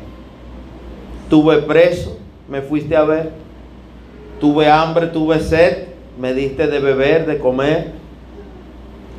Tuve 1.30 1.58
preso, 1.58 2.18
me 2.48 2.60
fuiste 2.60 2.96
a 2.96 3.04
ver. 3.04 3.30
Tuve 4.40 4.68
hambre, 4.68 5.06
tuve 5.06 5.38
sed, 5.38 5.91
me 6.18 6.34
diste 6.34 6.66
de 6.66 6.78
beber, 6.78 7.26
de 7.26 7.38
comer. 7.38 7.92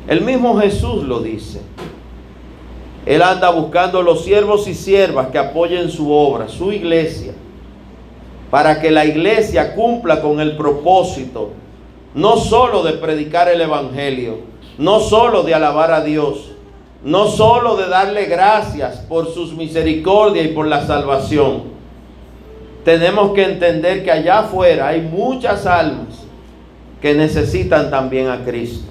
El 0.06 0.20
mismo 0.20 0.58
Jesús 0.60 1.04
lo 1.04 1.20
dice. 1.20 1.60
Él 3.06 3.22
anda 3.22 3.50
buscando 3.50 4.02
los 4.02 4.24
siervos 4.24 4.66
y 4.66 4.74
siervas 4.74 5.28
que 5.28 5.38
apoyen 5.38 5.90
su 5.90 6.10
obra, 6.10 6.48
su 6.48 6.72
iglesia, 6.72 7.32
para 8.50 8.80
que 8.80 8.90
la 8.90 9.04
iglesia 9.04 9.74
cumpla 9.74 10.22
con 10.22 10.40
el 10.40 10.56
propósito, 10.56 11.50
no 12.14 12.36
solo 12.36 12.82
de 12.82 12.92
predicar 12.92 13.48
el 13.48 13.60
Evangelio, 13.60 14.38
no 14.78 15.00
solo 15.00 15.42
de 15.42 15.54
alabar 15.54 15.92
a 15.92 16.02
Dios, 16.02 16.52
no 17.02 17.26
solo 17.26 17.76
de 17.76 17.88
darle 17.88 18.24
gracias 18.24 19.00
por 19.00 19.32
sus 19.34 19.52
misericordias 19.54 20.46
y 20.46 20.48
por 20.48 20.66
la 20.66 20.86
salvación. 20.86 21.74
Tenemos 22.84 23.32
que 23.32 23.44
entender 23.44 24.02
que 24.04 24.10
allá 24.10 24.40
afuera 24.40 24.88
hay 24.88 25.02
muchas 25.02 25.66
almas 25.66 26.23
que 27.04 27.12
necesitan 27.12 27.90
también 27.90 28.30
a 28.30 28.46
Cristo. 28.46 28.90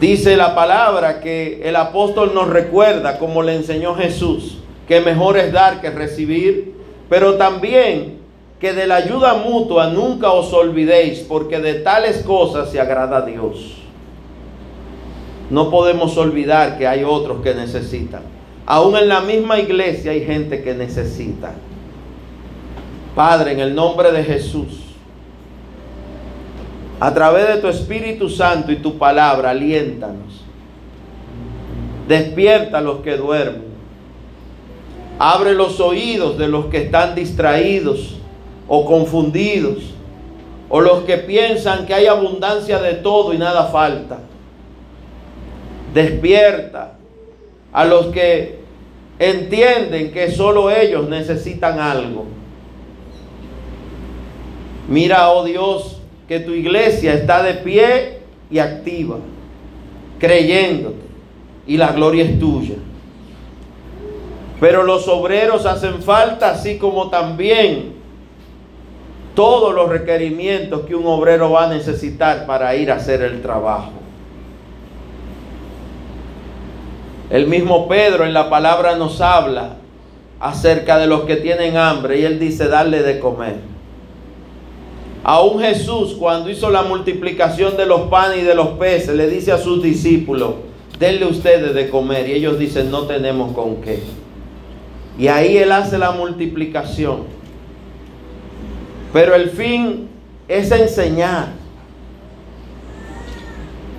Dice 0.00 0.34
la 0.34 0.54
palabra 0.54 1.20
que 1.20 1.60
el 1.62 1.76
apóstol 1.76 2.32
nos 2.32 2.48
recuerda, 2.48 3.18
como 3.18 3.42
le 3.42 3.56
enseñó 3.56 3.94
Jesús, 3.94 4.56
que 4.88 5.02
mejor 5.02 5.36
es 5.36 5.52
dar 5.52 5.82
que 5.82 5.90
recibir, 5.90 6.72
pero 7.10 7.34
también 7.34 8.20
que 8.58 8.72
de 8.72 8.86
la 8.86 8.96
ayuda 8.96 9.34
mutua 9.34 9.88
nunca 9.88 10.30
os 10.30 10.50
olvidéis, 10.54 11.18
porque 11.18 11.60
de 11.60 11.74
tales 11.74 12.22
cosas 12.22 12.70
se 12.70 12.80
agrada 12.80 13.18
a 13.18 13.26
Dios. 13.26 13.82
No 15.50 15.68
podemos 15.68 16.16
olvidar 16.16 16.78
que 16.78 16.86
hay 16.86 17.04
otros 17.04 17.42
que 17.42 17.52
necesitan. 17.52 18.22
Aún 18.64 18.96
en 18.96 19.08
la 19.08 19.20
misma 19.20 19.58
iglesia 19.58 20.12
hay 20.12 20.24
gente 20.24 20.62
que 20.62 20.72
necesita. 20.72 21.52
Padre, 23.14 23.52
en 23.52 23.60
el 23.60 23.74
nombre 23.74 24.10
de 24.10 24.24
Jesús, 24.24 24.89
a 27.00 27.14
través 27.14 27.48
de 27.48 27.56
tu 27.56 27.68
Espíritu 27.68 28.28
Santo 28.28 28.70
y 28.70 28.76
tu 28.76 28.98
palabra, 28.98 29.50
aliéntanos. 29.50 30.44
Despierta 32.06 32.78
a 32.78 32.82
los 32.82 32.98
que 33.00 33.16
duermen. 33.16 33.70
Abre 35.18 35.54
los 35.54 35.80
oídos 35.80 36.36
de 36.36 36.48
los 36.48 36.66
que 36.66 36.78
están 36.78 37.14
distraídos 37.14 38.18
o 38.68 38.84
confundidos, 38.84 39.94
o 40.68 40.80
los 40.80 41.04
que 41.04 41.16
piensan 41.16 41.86
que 41.86 41.94
hay 41.94 42.06
abundancia 42.06 42.78
de 42.78 42.94
todo 42.94 43.32
y 43.32 43.38
nada 43.38 43.64
falta. 43.64 44.18
Despierta 45.94 46.92
a 47.72 47.84
los 47.84 48.06
que 48.06 48.60
entienden 49.18 50.12
que 50.12 50.30
solo 50.30 50.70
ellos 50.70 51.08
necesitan 51.08 51.80
algo. 51.80 52.26
Mira, 54.88 55.30
oh 55.30 55.44
Dios, 55.44 55.99
que 56.30 56.38
tu 56.38 56.52
iglesia 56.52 57.14
está 57.14 57.42
de 57.42 57.54
pie 57.54 58.20
y 58.52 58.60
activa, 58.60 59.16
creyéndote, 60.20 61.02
y 61.66 61.76
la 61.76 61.90
gloria 61.90 62.22
es 62.22 62.38
tuya. 62.38 62.76
Pero 64.60 64.84
los 64.84 65.08
obreros 65.08 65.66
hacen 65.66 66.00
falta, 66.00 66.50
así 66.52 66.78
como 66.78 67.10
también 67.10 67.94
todos 69.34 69.74
los 69.74 69.88
requerimientos 69.88 70.82
que 70.82 70.94
un 70.94 71.04
obrero 71.08 71.50
va 71.50 71.64
a 71.64 71.68
necesitar 71.68 72.46
para 72.46 72.76
ir 72.76 72.92
a 72.92 72.94
hacer 72.94 73.22
el 73.22 73.42
trabajo. 73.42 73.90
El 77.28 77.48
mismo 77.48 77.88
Pedro 77.88 78.24
en 78.24 78.34
la 78.34 78.48
palabra 78.48 78.94
nos 78.94 79.20
habla 79.20 79.78
acerca 80.38 80.96
de 80.96 81.08
los 81.08 81.22
que 81.22 81.34
tienen 81.34 81.76
hambre 81.76 82.20
y 82.20 82.24
él 82.24 82.38
dice 82.38 82.68
darle 82.68 83.02
de 83.02 83.18
comer. 83.18 83.79
Aún 85.22 85.60
Jesús 85.60 86.16
cuando 86.18 86.48
hizo 86.50 86.70
la 86.70 86.82
multiplicación 86.82 87.76
de 87.76 87.86
los 87.86 88.02
panes 88.02 88.38
y 88.38 88.42
de 88.42 88.54
los 88.54 88.68
peces 88.70 89.14
le 89.14 89.28
dice 89.28 89.52
a 89.52 89.58
sus 89.58 89.82
discípulos, 89.82 90.54
denle 90.98 91.26
ustedes 91.26 91.74
de 91.74 91.90
comer 91.90 92.28
y 92.28 92.32
ellos 92.32 92.58
dicen 92.58 92.90
no 92.90 93.02
tenemos 93.02 93.52
con 93.52 93.76
qué. 93.76 94.00
Y 95.18 95.28
ahí 95.28 95.58
él 95.58 95.72
hace 95.72 95.98
la 95.98 96.12
multiplicación. 96.12 97.24
Pero 99.12 99.34
el 99.34 99.50
fin 99.50 100.08
es 100.48 100.70
enseñar. 100.70 101.48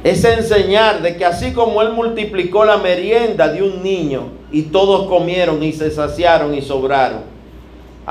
Es 0.03 0.23
enseñar 0.23 1.01
de 1.01 1.15
que 1.15 1.25
así 1.25 1.53
como 1.53 1.81
Él 1.81 1.93
multiplicó 1.93 2.65
la 2.65 2.77
merienda 2.77 3.49
de 3.49 3.61
un 3.61 3.83
niño 3.83 4.29
y 4.51 4.63
todos 4.63 5.07
comieron 5.07 5.61
y 5.61 5.73
se 5.73 5.91
saciaron 5.91 6.55
y 6.55 6.61
sobraron, 6.61 7.21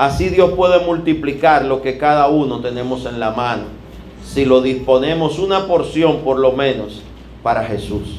así 0.01 0.29
Dios 0.29 0.53
puede 0.53 0.83
multiplicar 0.83 1.63
lo 1.65 1.83
que 1.83 1.99
cada 1.99 2.27
uno 2.27 2.59
tenemos 2.59 3.05
en 3.05 3.19
la 3.19 3.29
mano, 3.29 3.65
si 4.25 4.45
lo 4.45 4.59
disponemos 4.61 5.37
una 5.37 5.67
porción 5.67 6.21
por 6.21 6.39
lo 6.39 6.53
menos 6.53 7.03
para 7.43 7.63
Jesús. 7.65 8.17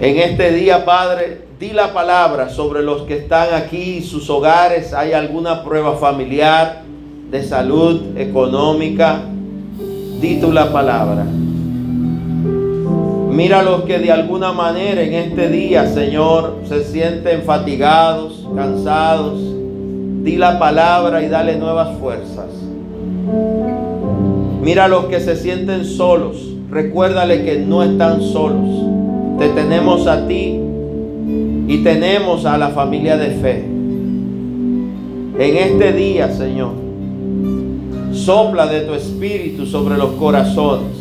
En 0.00 0.18
este 0.18 0.50
día, 0.50 0.84
Padre, 0.84 1.42
di 1.60 1.70
la 1.70 1.92
palabra 1.92 2.48
sobre 2.48 2.82
los 2.82 3.02
que 3.02 3.18
están 3.18 3.54
aquí, 3.54 4.02
sus 4.02 4.28
hogares, 4.28 4.92
hay 4.92 5.12
alguna 5.12 5.62
prueba 5.62 5.96
familiar, 5.96 6.82
de 7.30 7.44
salud 7.44 8.16
económica. 8.18 9.22
Di 10.20 10.40
tú 10.40 10.50
la 10.50 10.72
palabra. 10.72 11.24
Mira 13.30 13.62
los 13.62 13.82
que 13.84 14.00
de 14.00 14.10
alguna 14.10 14.52
manera 14.52 15.00
en 15.00 15.14
este 15.14 15.48
día, 15.48 15.86
Señor, 15.86 16.58
se 16.68 16.82
sienten 16.82 17.42
fatigados, 17.42 18.44
cansados. 18.56 19.61
Di 20.22 20.36
la 20.36 20.56
palabra 20.60 21.20
y 21.24 21.28
dale 21.28 21.56
nuevas 21.56 21.98
fuerzas. 21.98 22.46
Mira 24.62 24.84
a 24.84 24.88
los 24.88 25.06
que 25.06 25.18
se 25.18 25.34
sienten 25.34 25.84
solos. 25.84 26.36
Recuérdale 26.70 27.42
que 27.44 27.58
no 27.58 27.82
están 27.82 28.22
solos. 28.22 28.68
Te 29.40 29.48
tenemos 29.48 30.06
a 30.06 30.28
ti 30.28 30.60
y 31.66 31.78
tenemos 31.82 32.46
a 32.46 32.56
la 32.56 32.68
familia 32.68 33.16
de 33.16 33.30
fe. 33.30 33.64
En 35.38 35.56
este 35.56 35.92
día, 35.92 36.30
Señor, 36.30 36.70
sopla 38.12 38.66
de 38.66 38.82
tu 38.82 38.94
espíritu 38.94 39.66
sobre 39.66 39.96
los 39.96 40.10
corazones. 40.12 40.98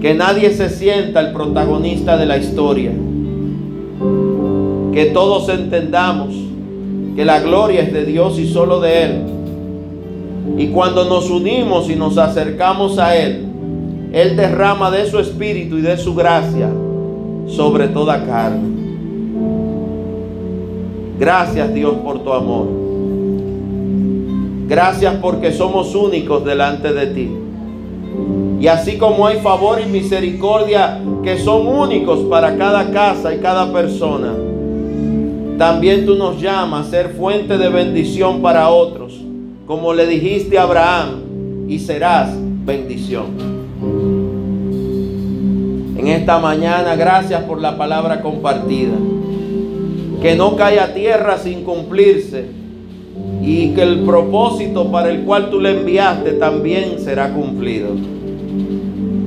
Que 0.00 0.14
nadie 0.14 0.50
se 0.50 0.70
sienta 0.70 1.20
el 1.20 1.32
protagonista 1.34 2.16
de 2.16 2.24
la 2.24 2.38
historia. 2.38 2.92
Que 4.94 5.10
todos 5.12 5.50
entendamos 5.50 6.45
que 7.16 7.24
la 7.24 7.40
gloria 7.40 7.80
es 7.80 7.92
de 7.94 8.04
Dios 8.04 8.38
y 8.38 8.46
solo 8.46 8.78
de 8.78 9.02
Él. 9.02 9.22
Y 10.58 10.68
cuando 10.68 11.06
nos 11.06 11.30
unimos 11.30 11.88
y 11.88 11.96
nos 11.96 12.18
acercamos 12.18 12.98
a 12.98 13.16
Él, 13.16 13.46
Él 14.12 14.36
derrama 14.36 14.90
de 14.90 15.10
su 15.10 15.18
espíritu 15.18 15.78
y 15.78 15.80
de 15.80 15.96
su 15.96 16.14
gracia 16.14 16.70
sobre 17.48 17.88
toda 17.88 18.24
carne. 18.24 18.76
Gracias 21.18 21.72
Dios 21.72 21.94
por 22.04 22.22
tu 22.22 22.32
amor. 22.32 22.68
Gracias 24.68 25.14
porque 25.22 25.52
somos 25.52 25.94
únicos 25.94 26.44
delante 26.44 26.92
de 26.92 27.06
ti. 27.06 27.30
Y 28.60 28.66
así 28.66 28.98
como 28.98 29.26
hay 29.26 29.38
favor 29.38 29.80
y 29.80 29.86
misericordia 29.86 31.00
que 31.22 31.38
son 31.38 31.66
únicos 31.66 32.20
para 32.30 32.56
cada 32.56 32.90
casa 32.90 33.34
y 33.34 33.38
cada 33.38 33.72
persona, 33.72 34.32
también 35.56 36.04
tú 36.04 36.16
nos 36.16 36.40
llamas 36.40 36.86
a 36.86 36.90
ser 36.90 37.08
fuente 37.10 37.56
de 37.56 37.68
bendición 37.68 38.42
para 38.42 38.68
otros, 38.68 39.20
como 39.66 39.94
le 39.94 40.06
dijiste 40.06 40.58
a 40.58 40.62
Abraham, 40.62 41.66
y 41.68 41.78
serás 41.78 42.30
bendición. 42.64 43.56
En 45.96 46.08
esta 46.08 46.38
mañana, 46.38 46.94
gracias 46.94 47.42
por 47.44 47.60
la 47.60 47.76
palabra 47.76 48.20
compartida. 48.20 48.94
Que 50.20 50.36
no 50.36 50.56
caiga 50.56 50.94
tierra 50.94 51.38
sin 51.38 51.64
cumplirse 51.64 52.46
y 53.42 53.70
que 53.70 53.82
el 53.82 54.00
propósito 54.00 54.90
para 54.90 55.10
el 55.10 55.22
cual 55.22 55.50
tú 55.50 55.60
le 55.60 55.78
enviaste 55.78 56.32
también 56.32 56.98
será 56.98 57.32
cumplido. 57.32 57.88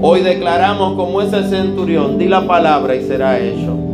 Hoy 0.01 0.21
declaramos 0.21 0.93
como 0.95 1.21
ese 1.21 1.43
centurión, 1.43 2.17
di 2.17 2.27
la 2.27 2.47
palabra 2.47 2.95
y 2.95 3.03
será 3.03 3.39
hecho. 3.39 3.88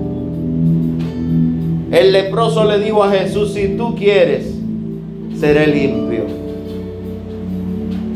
El 1.95 2.11
leproso 2.11 2.65
le 2.65 2.77
dijo 2.77 3.05
a 3.05 3.09
Jesús, 3.09 3.53
si 3.53 3.77
tú 3.77 3.95
quieres, 3.95 4.53
seré 5.39 5.65
limpio. 5.65 6.25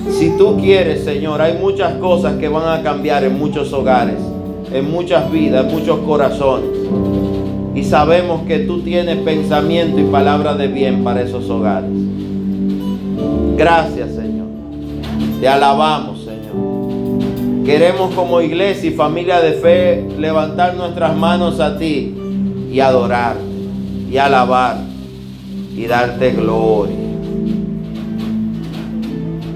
Si 0.10 0.32
tú 0.38 0.58
quieres, 0.58 1.06
Señor, 1.06 1.42
hay 1.42 1.58
muchas 1.58 1.94
cosas 1.94 2.36
que 2.40 2.50
van 2.50 2.78
a 2.78 2.84
cambiar 2.84 3.24
en 3.24 3.40
muchos 3.40 3.72
hogares, 3.72 4.18
en 4.74 4.92
muchas 4.92 5.32
vidas, 5.32 5.66
en 5.66 5.80
muchos 5.80 6.00
corazones. 6.00 6.72
Y 7.74 7.86
sabemos 7.86 8.42
que 8.46 8.60
tú 8.60 8.82
tienes 8.82 9.16
pensamiento 9.20 9.98
y 9.98 10.04
palabra 10.12 10.56
de 10.56 10.68
bien 10.68 11.02
para 11.06 11.22
esos 11.22 11.50
hogares. 11.50 11.90
Gracias, 13.56 14.10
Señor. 14.14 14.48
Te 15.40 15.48
alabamos, 15.48 16.26
Señor. 16.26 17.66
Queremos 17.66 18.14
como 18.14 18.42
iglesia 18.42 18.90
y 18.90 18.94
familia 18.94 19.40
de 19.40 19.54
fe 19.54 20.06
levantar 20.20 20.76
nuestras 20.76 21.16
manos 21.16 21.62
a 21.62 21.78
ti 21.78 22.14
y 22.74 22.82
adorar 22.82 23.48
y 24.10 24.18
alabar 24.18 24.78
y 25.76 25.86
darte 25.86 26.32
gloria. 26.32 26.96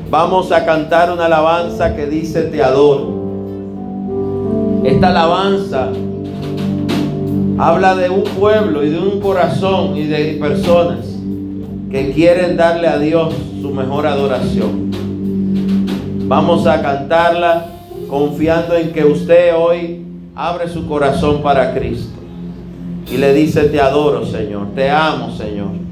Vamos 0.09 0.51
a 0.51 0.63
cantar 0.63 1.11
una 1.11 1.25
alabanza 1.25 1.95
que 1.95 2.05
dice 2.05 2.43
te 2.43 2.63
adoro. 2.63 3.23
Esta 4.83 5.07
alabanza 5.07 5.89
habla 7.57 7.95
de 7.95 8.09
un 8.09 8.23
pueblo 8.23 8.83
y 8.83 8.89
de 8.89 8.99
un 8.99 9.19
corazón 9.21 9.97
y 9.97 10.05
de 10.05 10.37
personas 10.39 11.17
que 11.89 12.11
quieren 12.11 12.57
darle 12.57 12.87
a 12.87 12.99
Dios 12.99 13.33
su 13.61 13.71
mejor 13.71 14.05
adoración. 14.05 14.91
Vamos 16.27 16.67
a 16.67 16.81
cantarla 16.81 17.65
confiando 18.07 18.75
en 18.75 18.91
que 18.91 19.03
usted 19.03 19.55
hoy 19.57 20.05
abre 20.35 20.69
su 20.69 20.87
corazón 20.87 21.41
para 21.41 21.73
Cristo 21.73 22.22
y 23.11 23.17
le 23.17 23.33
dice, 23.33 23.63
te 23.65 23.79
adoro 23.79 24.25
Señor, 24.25 24.67
te 24.75 24.89
amo 24.89 25.35
Señor. 25.35 25.83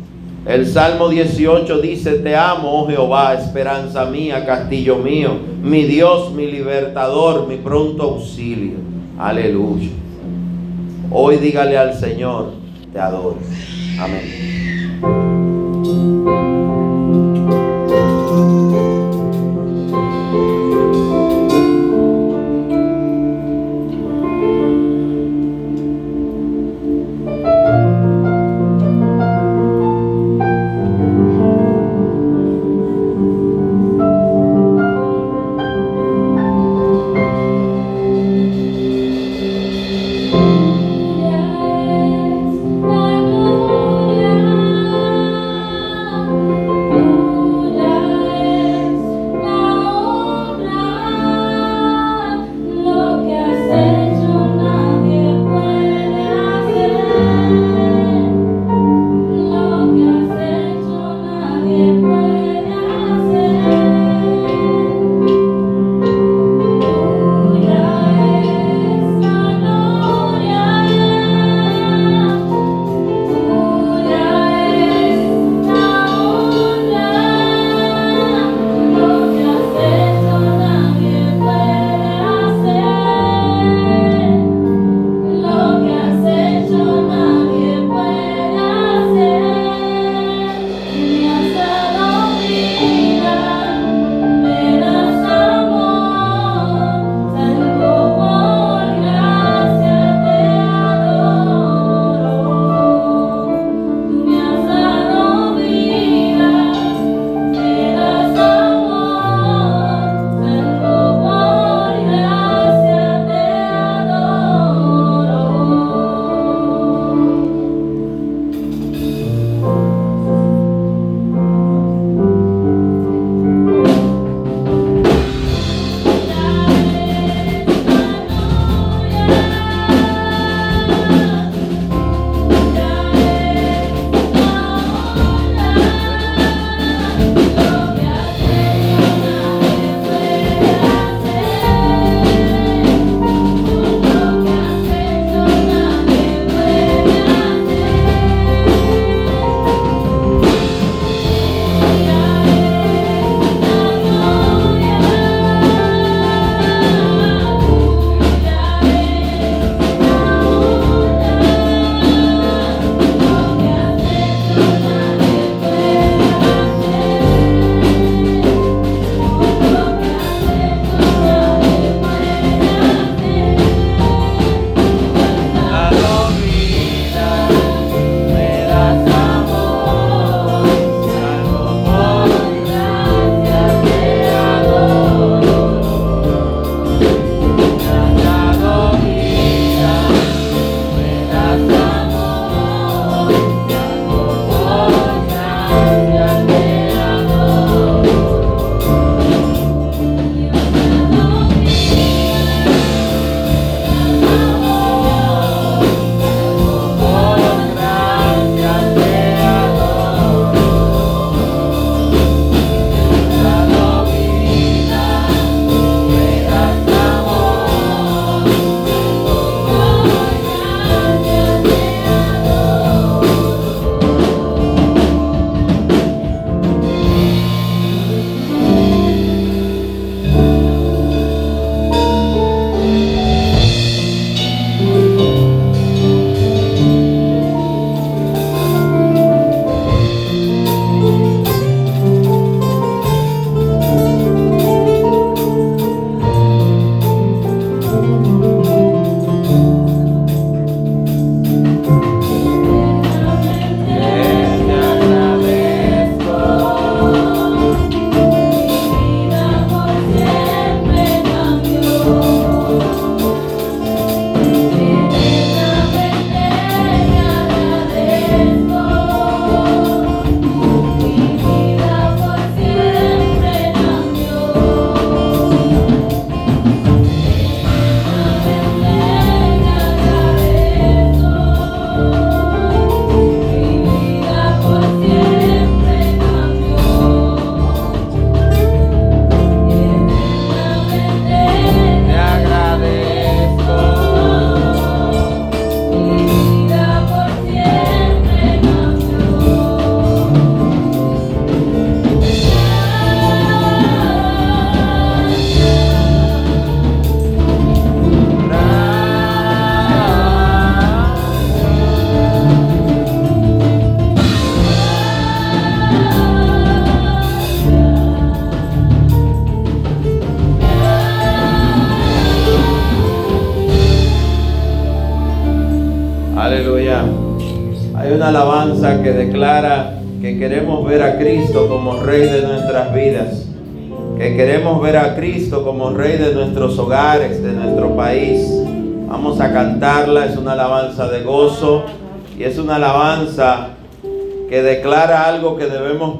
El 0.45 0.65
Salmo 0.65 1.09
18 1.09 1.81
dice, 1.81 2.13
te 2.13 2.35
amo, 2.35 2.81
oh 2.81 2.87
Jehová, 2.87 3.35
esperanza 3.35 4.05
mía, 4.05 4.43
castillo 4.43 4.97
mío, 4.97 5.37
mi 5.61 5.83
Dios, 5.83 6.31
mi 6.33 6.51
libertador, 6.51 7.47
mi 7.47 7.57
pronto 7.57 8.03
auxilio. 8.03 8.77
Aleluya. 9.19 9.89
Hoy 11.11 11.37
dígale 11.37 11.77
al 11.77 11.93
Señor, 11.93 12.53
te 12.91 12.99
adoro. 12.99 13.37
Amén. 13.99 15.40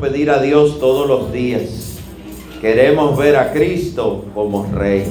Pedir 0.02 0.32
a 0.32 0.42
Dios 0.42 0.80
todos 0.80 1.08
los 1.08 1.32
días. 1.32 2.00
Queremos 2.60 3.16
ver 3.18 3.38
a 3.38 3.54
Cristo 3.54 4.26
como 4.34 4.68
Rey. 4.74 5.06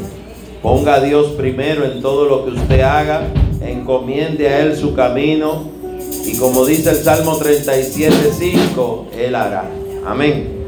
Ponga 0.62 0.96
a 0.96 1.00
Dios 1.00 1.28
primero 1.28 1.84
en 1.84 2.02
todo 2.02 2.26
lo 2.26 2.44
que 2.44 2.50
usted 2.50 2.80
haga, 2.80 3.22
encomiende 3.62 4.48
a 4.48 4.60
Él 4.60 4.76
su 4.76 4.94
camino 4.94 5.70
y 6.26 6.36
como 6.36 6.66
dice 6.66 6.90
el 6.90 6.96
Salmo 6.96 7.38
37.5, 7.38 9.04
Él 9.16 9.34
hará. 9.34 9.70
Amén. 10.04 10.59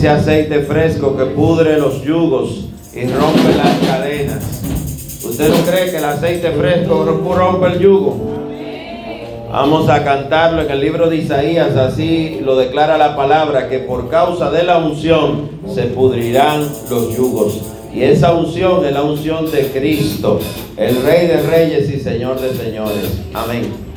Ese 0.00 0.08
aceite 0.08 0.60
fresco 0.60 1.14
que 1.14 1.26
pudre 1.26 1.78
los 1.78 2.02
yugos 2.02 2.68
y 2.94 3.04
rompe 3.04 3.54
las 3.54 3.78
cadenas. 3.86 4.62
¿Usted 5.22 5.50
no 5.50 5.56
cree 5.70 5.90
que 5.90 5.98
el 5.98 6.04
aceite 6.06 6.52
fresco 6.52 7.04
rompe 7.04 7.66
el 7.66 7.80
yugo? 7.80 8.16
Vamos 9.52 9.90
a 9.90 10.02
cantarlo 10.02 10.62
en 10.62 10.70
el 10.70 10.80
libro 10.80 11.10
de 11.10 11.16
Isaías, 11.16 11.76
así 11.76 12.40
lo 12.42 12.56
declara 12.56 12.96
la 12.96 13.14
palabra, 13.14 13.68
que 13.68 13.80
por 13.80 14.08
causa 14.08 14.50
de 14.50 14.62
la 14.62 14.78
unción 14.78 15.50
se 15.66 15.82
pudrirán 15.82 16.62
los 16.88 17.14
yugos. 17.14 17.60
Y 17.92 18.02
esa 18.02 18.32
unción 18.32 18.86
es 18.86 18.94
la 18.94 19.02
unción 19.02 19.50
de 19.50 19.66
Cristo, 19.66 20.40
el 20.78 21.02
Rey 21.02 21.26
de 21.26 21.42
Reyes 21.42 21.90
y 21.90 22.00
Señor 22.00 22.40
de 22.40 22.54
Señores. 22.54 23.20
Amén. 23.34 23.89